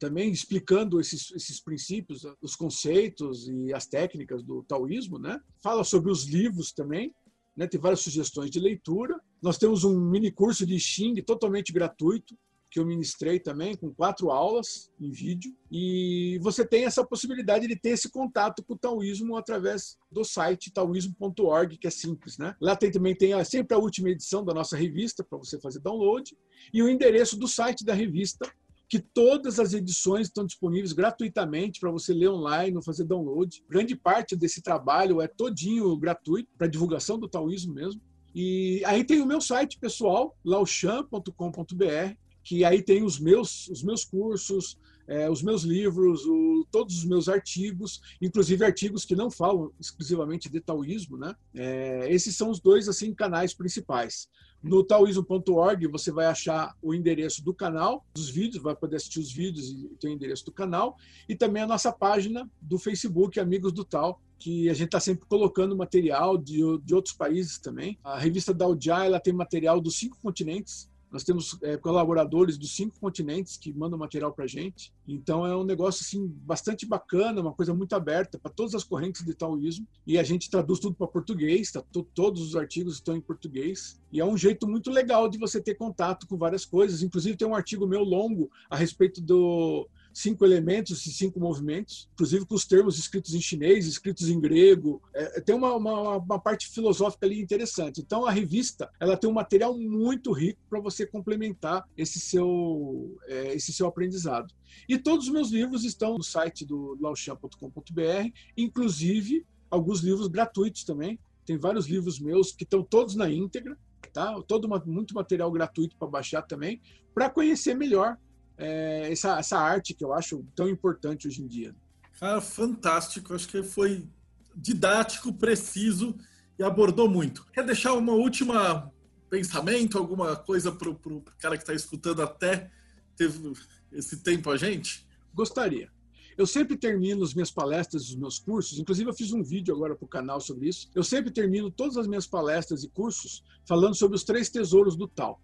também 0.03 0.29
explicando 0.29 0.99
esses, 0.99 1.31
esses 1.31 1.61
princípios, 1.61 2.25
os 2.41 2.57
conceitos 2.57 3.47
e 3.47 3.73
as 3.73 3.87
técnicas 3.87 4.43
do 4.43 4.61
taoísmo, 4.63 5.17
né? 5.17 5.39
Fala 5.61 5.85
sobre 5.85 6.11
os 6.11 6.25
livros 6.25 6.73
também, 6.73 7.15
né? 7.55 7.67
Tem 7.67 7.79
várias 7.79 8.01
sugestões 8.01 8.51
de 8.51 8.59
leitura. 8.59 9.17
Nós 9.41 9.57
temos 9.57 9.85
um 9.85 9.97
mini 9.97 10.29
curso 10.29 10.65
de 10.65 10.77
Xing 10.77 11.15
totalmente 11.21 11.71
gratuito 11.71 12.37
que 12.69 12.79
eu 12.79 12.85
ministrei 12.85 13.39
também 13.39 13.77
com 13.77 13.93
quatro 13.93 14.29
aulas 14.29 14.91
em 14.99 15.09
vídeo 15.09 15.55
e 15.71 16.37
você 16.41 16.65
tem 16.65 16.85
essa 16.85 17.05
possibilidade 17.05 17.67
de 17.67 17.75
ter 17.75 17.91
esse 17.91 18.09
contato 18.09 18.61
com 18.63 18.73
o 18.73 18.77
taoísmo 18.77 19.37
através 19.37 19.95
do 20.11 20.25
site 20.25 20.73
taoísmo.org 20.73 21.77
que 21.77 21.87
é 21.87 21.91
simples, 21.91 22.37
né? 22.37 22.55
Lá 22.59 22.75
tem 22.75 22.91
também 22.91 23.15
tem 23.15 23.31
sempre 23.45 23.73
a 23.73 23.79
última 23.79 24.09
edição 24.09 24.43
da 24.43 24.53
nossa 24.53 24.75
revista 24.75 25.23
para 25.23 25.37
você 25.37 25.61
fazer 25.61 25.79
download 25.79 26.35
e 26.73 26.81
o 26.81 26.89
endereço 26.89 27.37
do 27.37 27.47
site 27.47 27.85
da 27.85 27.93
revista 27.93 28.51
que 28.93 28.99
todas 28.99 29.59
as 29.59 29.73
edições 29.73 30.27
estão 30.27 30.45
disponíveis 30.45 30.93
gratuitamente 30.93 31.79
para 31.79 31.89
você 31.89 32.13
ler 32.13 32.29
online 32.29 32.77
ou 32.77 32.83
fazer 32.83 33.05
download. 33.05 33.63
Grande 33.67 33.95
parte 33.95 34.35
desse 34.35 34.61
trabalho 34.61 35.19
é 35.19 35.27
todinho 35.27 35.97
gratuito 35.97 36.51
para 36.55 36.67
divulgação 36.67 37.17
do 37.17 37.27
taoísmo 37.27 37.73
mesmo. 37.73 37.99
E 38.35 38.83
aí 38.85 39.03
tem 39.03 39.19
o 39.19 39.25
meu 39.25 39.41
site 39.41 39.79
pessoal, 39.79 40.37
lauchan.com.br, 40.45 42.15
que 42.43 42.65
aí 42.65 42.81
tem 42.81 43.03
os 43.03 43.19
meus, 43.19 43.67
os 43.69 43.83
meus 43.83 44.03
cursos, 44.03 44.77
é, 45.07 45.29
os 45.29 45.41
meus 45.41 45.63
livros, 45.63 46.25
o, 46.25 46.65
todos 46.71 46.97
os 46.97 47.05
meus 47.05 47.27
artigos, 47.27 48.01
inclusive 48.21 48.63
artigos 48.63 49.05
que 49.05 49.15
não 49.15 49.29
falam 49.29 49.71
exclusivamente 49.79 50.49
de 50.49 50.59
taoísmo, 50.59 51.17
né? 51.17 51.35
É, 51.53 52.07
esses 52.11 52.35
são 52.35 52.49
os 52.49 52.59
dois 52.59 52.87
assim 52.87 53.13
canais 53.13 53.53
principais. 53.53 54.27
No 54.61 54.81
taoísmo.org 54.81 55.87
você 55.87 56.09
vai 56.09 56.25
achar 56.25 56.73
o 56.81 56.93
endereço 56.93 57.43
do 57.43 57.53
canal, 57.53 58.05
dos 58.13 58.29
vídeos, 58.29 58.63
vai 58.63 58.75
poder 58.75 58.95
assistir 58.95 59.19
os 59.19 59.31
vídeos 59.31 59.69
e 59.69 59.89
tem 59.99 60.11
o 60.11 60.13
endereço 60.13 60.45
do 60.45 60.53
canal, 60.53 60.95
e 61.27 61.35
também 61.35 61.63
a 61.63 61.67
nossa 61.67 61.91
página 61.91 62.49
do 62.61 62.79
Facebook, 62.79 63.39
Amigos 63.39 63.73
do 63.73 63.83
Tal, 63.83 64.21
que 64.39 64.69
a 64.69 64.73
gente 64.73 64.87
está 64.87 64.99
sempre 64.99 65.25
colocando 65.25 65.75
material 65.75 66.37
de, 66.37 66.61
de 66.83 66.95
outros 66.95 67.13
países 67.13 67.57
também. 67.57 67.97
A 68.03 68.17
revista 68.17 68.53
da 68.53 68.65
ela 69.05 69.19
tem 69.19 69.33
material 69.33 69.79
dos 69.81 69.97
cinco 69.97 70.17
continentes, 70.21 70.89
nós 71.13 71.23
temos 71.23 71.59
é, 71.61 71.77
colaboradores 71.77 72.57
dos 72.57 72.75
cinco 72.75 72.99
continentes 72.99 73.55
que 73.55 73.71
mandam 73.71 73.99
material 73.99 74.33
para 74.33 74.45
a 74.45 74.47
gente. 74.47 74.91
Então 75.07 75.45
é 75.45 75.55
um 75.55 75.63
negócio 75.63 76.01
assim 76.01 76.27
bastante 76.43 76.87
bacana, 76.87 77.39
uma 77.39 77.53
coisa 77.53 77.71
muito 77.71 77.95
aberta 77.95 78.39
para 78.39 78.51
todas 78.51 78.73
as 78.73 78.83
correntes 78.83 79.23
de 79.23 79.35
taoísmo. 79.35 79.87
E 80.07 80.17
a 80.17 80.23
gente 80.23 80.49
traduz 80.49 80.79
tudo 80.79 80.95
para 80.95 81.05
português, 81.05 81.71
tá? 81.71 81.83
todos 82.15 82.41
os 82.41 82.55
artigos 82.55 82.95
estão 82.95 83.15
em 83.15 83.21
português. 83.21 84.01
E 84.11 84.19
é 84.19 84.25
um 84.25 84.35
jeito 84.35 84.67
muito 84.67 84.89
legal 84.89 85.29
de 85.29 85.37
você 85.37 85.61
ter 85.61 85.75
contato 85.75 86.25
com 86.25 86.35
várias 86.35 86.65
coisas. 86.65 87.03
Inclusive 87.03 87.37
tem 87.37 87.47
um 87.47 87.53
artigo 87.53 87.85
meu 87.85 88.03
longo 88.03 88.49
a 88.67 88.75
respeito 88.75 89.21
do 89.21 89.87
cinco 90.13 90.45
elementos 90.45 91.05
e 91.05 91.11
cinco 91.11 91.39
movimentos, 91.39 92.07
inclusive 92.13 92.45
com 92.45 92.55
os 92.55 92.65
termos 92.65 92.99
escritos 92.99 93.33
em 93.33 93.41
chinês, 93.41 93.87
escritos 93.87 94.29
em 94.29 94.39
grego. 94.39 95.01
É, 95.13 95.41
tem 95.41 95.55
uma, 95.55 95.73
uma, 95.75 96.17
uma, 96.17 96.39
parte 96.39 96.67
filosófica 96.69 97.25
ali 97.25 97.41
interessante. 97.41 97.99
Então, 97.99 98.25
a 98.25 98.31
revista 98.31 98.89
ela 98.99 99.17
tem 99.17 99.29
um 99.29 99.33
material 99.33 99.77
muito 99.77 100.31
rico 100.31 100.61
para 100.69 100.79
você 100.79 101.05
complementar 101.05 101.83
esse 101.97 102.19
seu, 102.19 103.17
é, 103.27 103.55
esse 103.55 103.73
seu 103.73 103.87
aprendizado. 103.87 104.53
E 104.87 104.97
todos 104.97 105.27
os 105.27 105.33
meus 105.33 105.49
livros 105.49 105.83
estão 105.83 106.17
no 106.17 106.23
site 106.23 106.65
do 106.65 106.97
laochan.com.br, 107.01 108.29
inclusive 108.55 109.45
alguns 109.69 110.01
livros 110.01 110.27
gratuitos 110.27 110.83
também. 110.83 111.19
Tem 111.45 111.57
vários 111.57 111.87
livros 111.87 112.19
meus 112.19 112.51
que 112.51 112.63
estão 112.63 112.83
todos 112.83 113.15
na 113.15 113.29
íntegra, 113.29 113.77
tá? 114.13 114.39
Todo 114.47 114.65
uma, 114.65 114.81
muito 114.85 115.13
material 115.13 115.51
gratuito 115.51 115.97
para 115.97 116.07
baixar 116.07 116.43
também, 116.43 116.79
para 117.13 117.29
conhecer 117.29 117.75
melhor 117.75 118.17
é, 118.57 119.11
essa, 119.11 119.39
essa 119.39 119.57
arte 119.57 119.93
que 119.93 120.03
eu 120.03 120.13
acho 120.13 120.45
tão 120.55 120.69
importante 120.69 121.27
hoje 121.27 121.41
em 121.41 121.47
dia. 121.47 121.75
Cara, 122.19 122.41
fantástico. 122.41 123.33
Acho 123.33 123.47
que 123.47 123.63
foi 123.63 124.07
didático, 124.55 125.33
preciso 125.33 126.15
e 126.57 126.63
abordou 126.63 127.09
muito. 127.09 127.45
Quer 127.51 127.65
deixar 127.65 127.93
uma 127.93 128.13
última 128.13 128.91
pensamento, 129.29 129.97
alguma 129.97 130.35
coisa 130.35 130.71
para 130.71 130.89
o 130.89 131.23
cara 131.39 131.57
que 131.57 131.63
está 131.63 131.73
escutando 131.73 132.21
até 132.21 132.69
teve 133.15 133.53
esse 133.91 134.17
tempo 134.17 134.51
a 134.51 134.57
gente? 134.57 135.07
Gostaria. 135.33 135.89
Eu 136.37 136.47
sempre 136.47 136.77
termino 136.77 137.23
as 137.23 137.33
minhas 137.33 137.51
palestras, 137.51 138.09
os 138.09 138.15
meus 138.15 138.39
cursos, 138.39 138.79
inclusive 138.79 139.09
eu 139.09 139.13
fiz 139.13 139.31
um 139.33 139.43
vídeo 139.43 139.73
agora 139.73 139.95
para 139.95 140.05
o 140.05 140.07
canal 140.07 140.39
sobre 140.39 140.67
isso. 140.67 140.89
Eu 140.93 141.03
sempre 141.03 141.31
termino 141.31 141.71
todas 141.71 141.97
as 141.97 142.07
minhas 142.07 142.27
palestras 142.27 142.83
e 142.83 142.89
cursos 142.89 143.43
falando 143.65 143.95
sobre 143.95 144.15
os 144.15 144.23
três 144.23 144.49
tesouros 144.49 144.95
do 144.95 145.07
tal. 145.07 145.41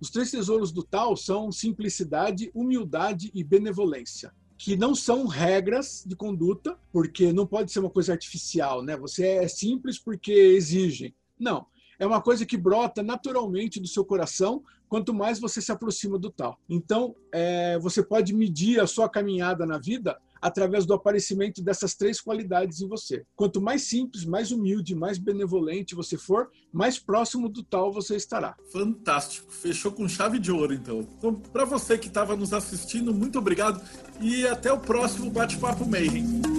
Os 0.00 0.10
três 0.10 0.30
tesouros 0.30 0.72
do 0.72 0.82
tal 0.82 1.16
são 1.16 1.50
simplicidade, 1.50 2.50
humildade 2.54 3.30
e 3.34 3.42
benevolência 3.42 4.32
que 4.58 4.76
não 4.76 4.94
são 4.94 5.26
regras 5.26 6.02
de 6.06 6.16
conduta, 6.16 6.78
porque 6.92 7.32
não 7.32 7.46
pode 7.46 7.70
ser 7.70 7.80
uma 7.80 7.90
coisa 7.90 8.12
artificial, 8.12 8.82
né? 8.82 8.96
Você 8.96 9.26
é 9.26 9.48
simples 9.48 9.98
porque 9.98 10.32
exigem. 10.32 11.14
Não. 11.38 11.66
É 11.98 12.06
uma 12.06 12.20
coisa 12.20 12.44
que 12.44 12.56
brota 12.56 13.02
naturalmente 13.02 13.80
do 13.80 13.88
seu 13.88 14.04
coração 14.04 14.62
quanto 14.88 15.12
mais 15.12 15.40
você 15.40 15.60
se 15.60 15.72
aproxima 15.72 16.18
do 16.18 16.30
tal. 16.30 16.58
Então, 16.68 17.14
é, 17.32 17.78
você 17.78 18.02
pode 18.02 18.34
medir 18.34 18.80
a 18.80 18.86
sua 18.86 19.08
caminhada 19.08 19.66
na 19.66 19.78
vida 19.78 20.18
através 20.40 20.86
do 20.86 20.94
aparecimento 20.94 21.62
dessas 21.62 21.94
três 21.94 22.20
qualidades 22.20 22.80
em 22.80 22.88
você. 22.88 23.24
Quanto 23.34 23.60
mais 23.60 23.82
simples, 23.82 24.24
mais 24.24 24.50
humilde, 24.50 24.94
mais 24.94 25.18
benevolente 25.18 25.94
você 25.94 26.16
for, 26.16 26.48
mais 26.72 26.98
próximo 26.98 27.48
do 27.48 27.62
tal 27.62 27.92
você 27.92 28.16
estará. 28.16 28.56
Fantástico. 28.72 29.52
Fechou 29.52 29.92
com 29.92 30.08
chave 30.08 30.38
de 30.38 30.50
ouro, 30.52 30.74
então. 30.74 31.00
Então, 31.00 31.34
para 31.34 31.64
você 31.64 31.98
que 31.98 32.08
estava 32.08 32.36
nos 32.36 32.52
assistindo, 32.52 33.12
muito 33.12 33.38
obrigado 33.38 33.82
e 34.20 34.46
até 34.46 34.72
o 34.72 34.78
próximo 34.78 35.30
Bate-Papo 35.30 35.86
Mayhem. 35.86 36.55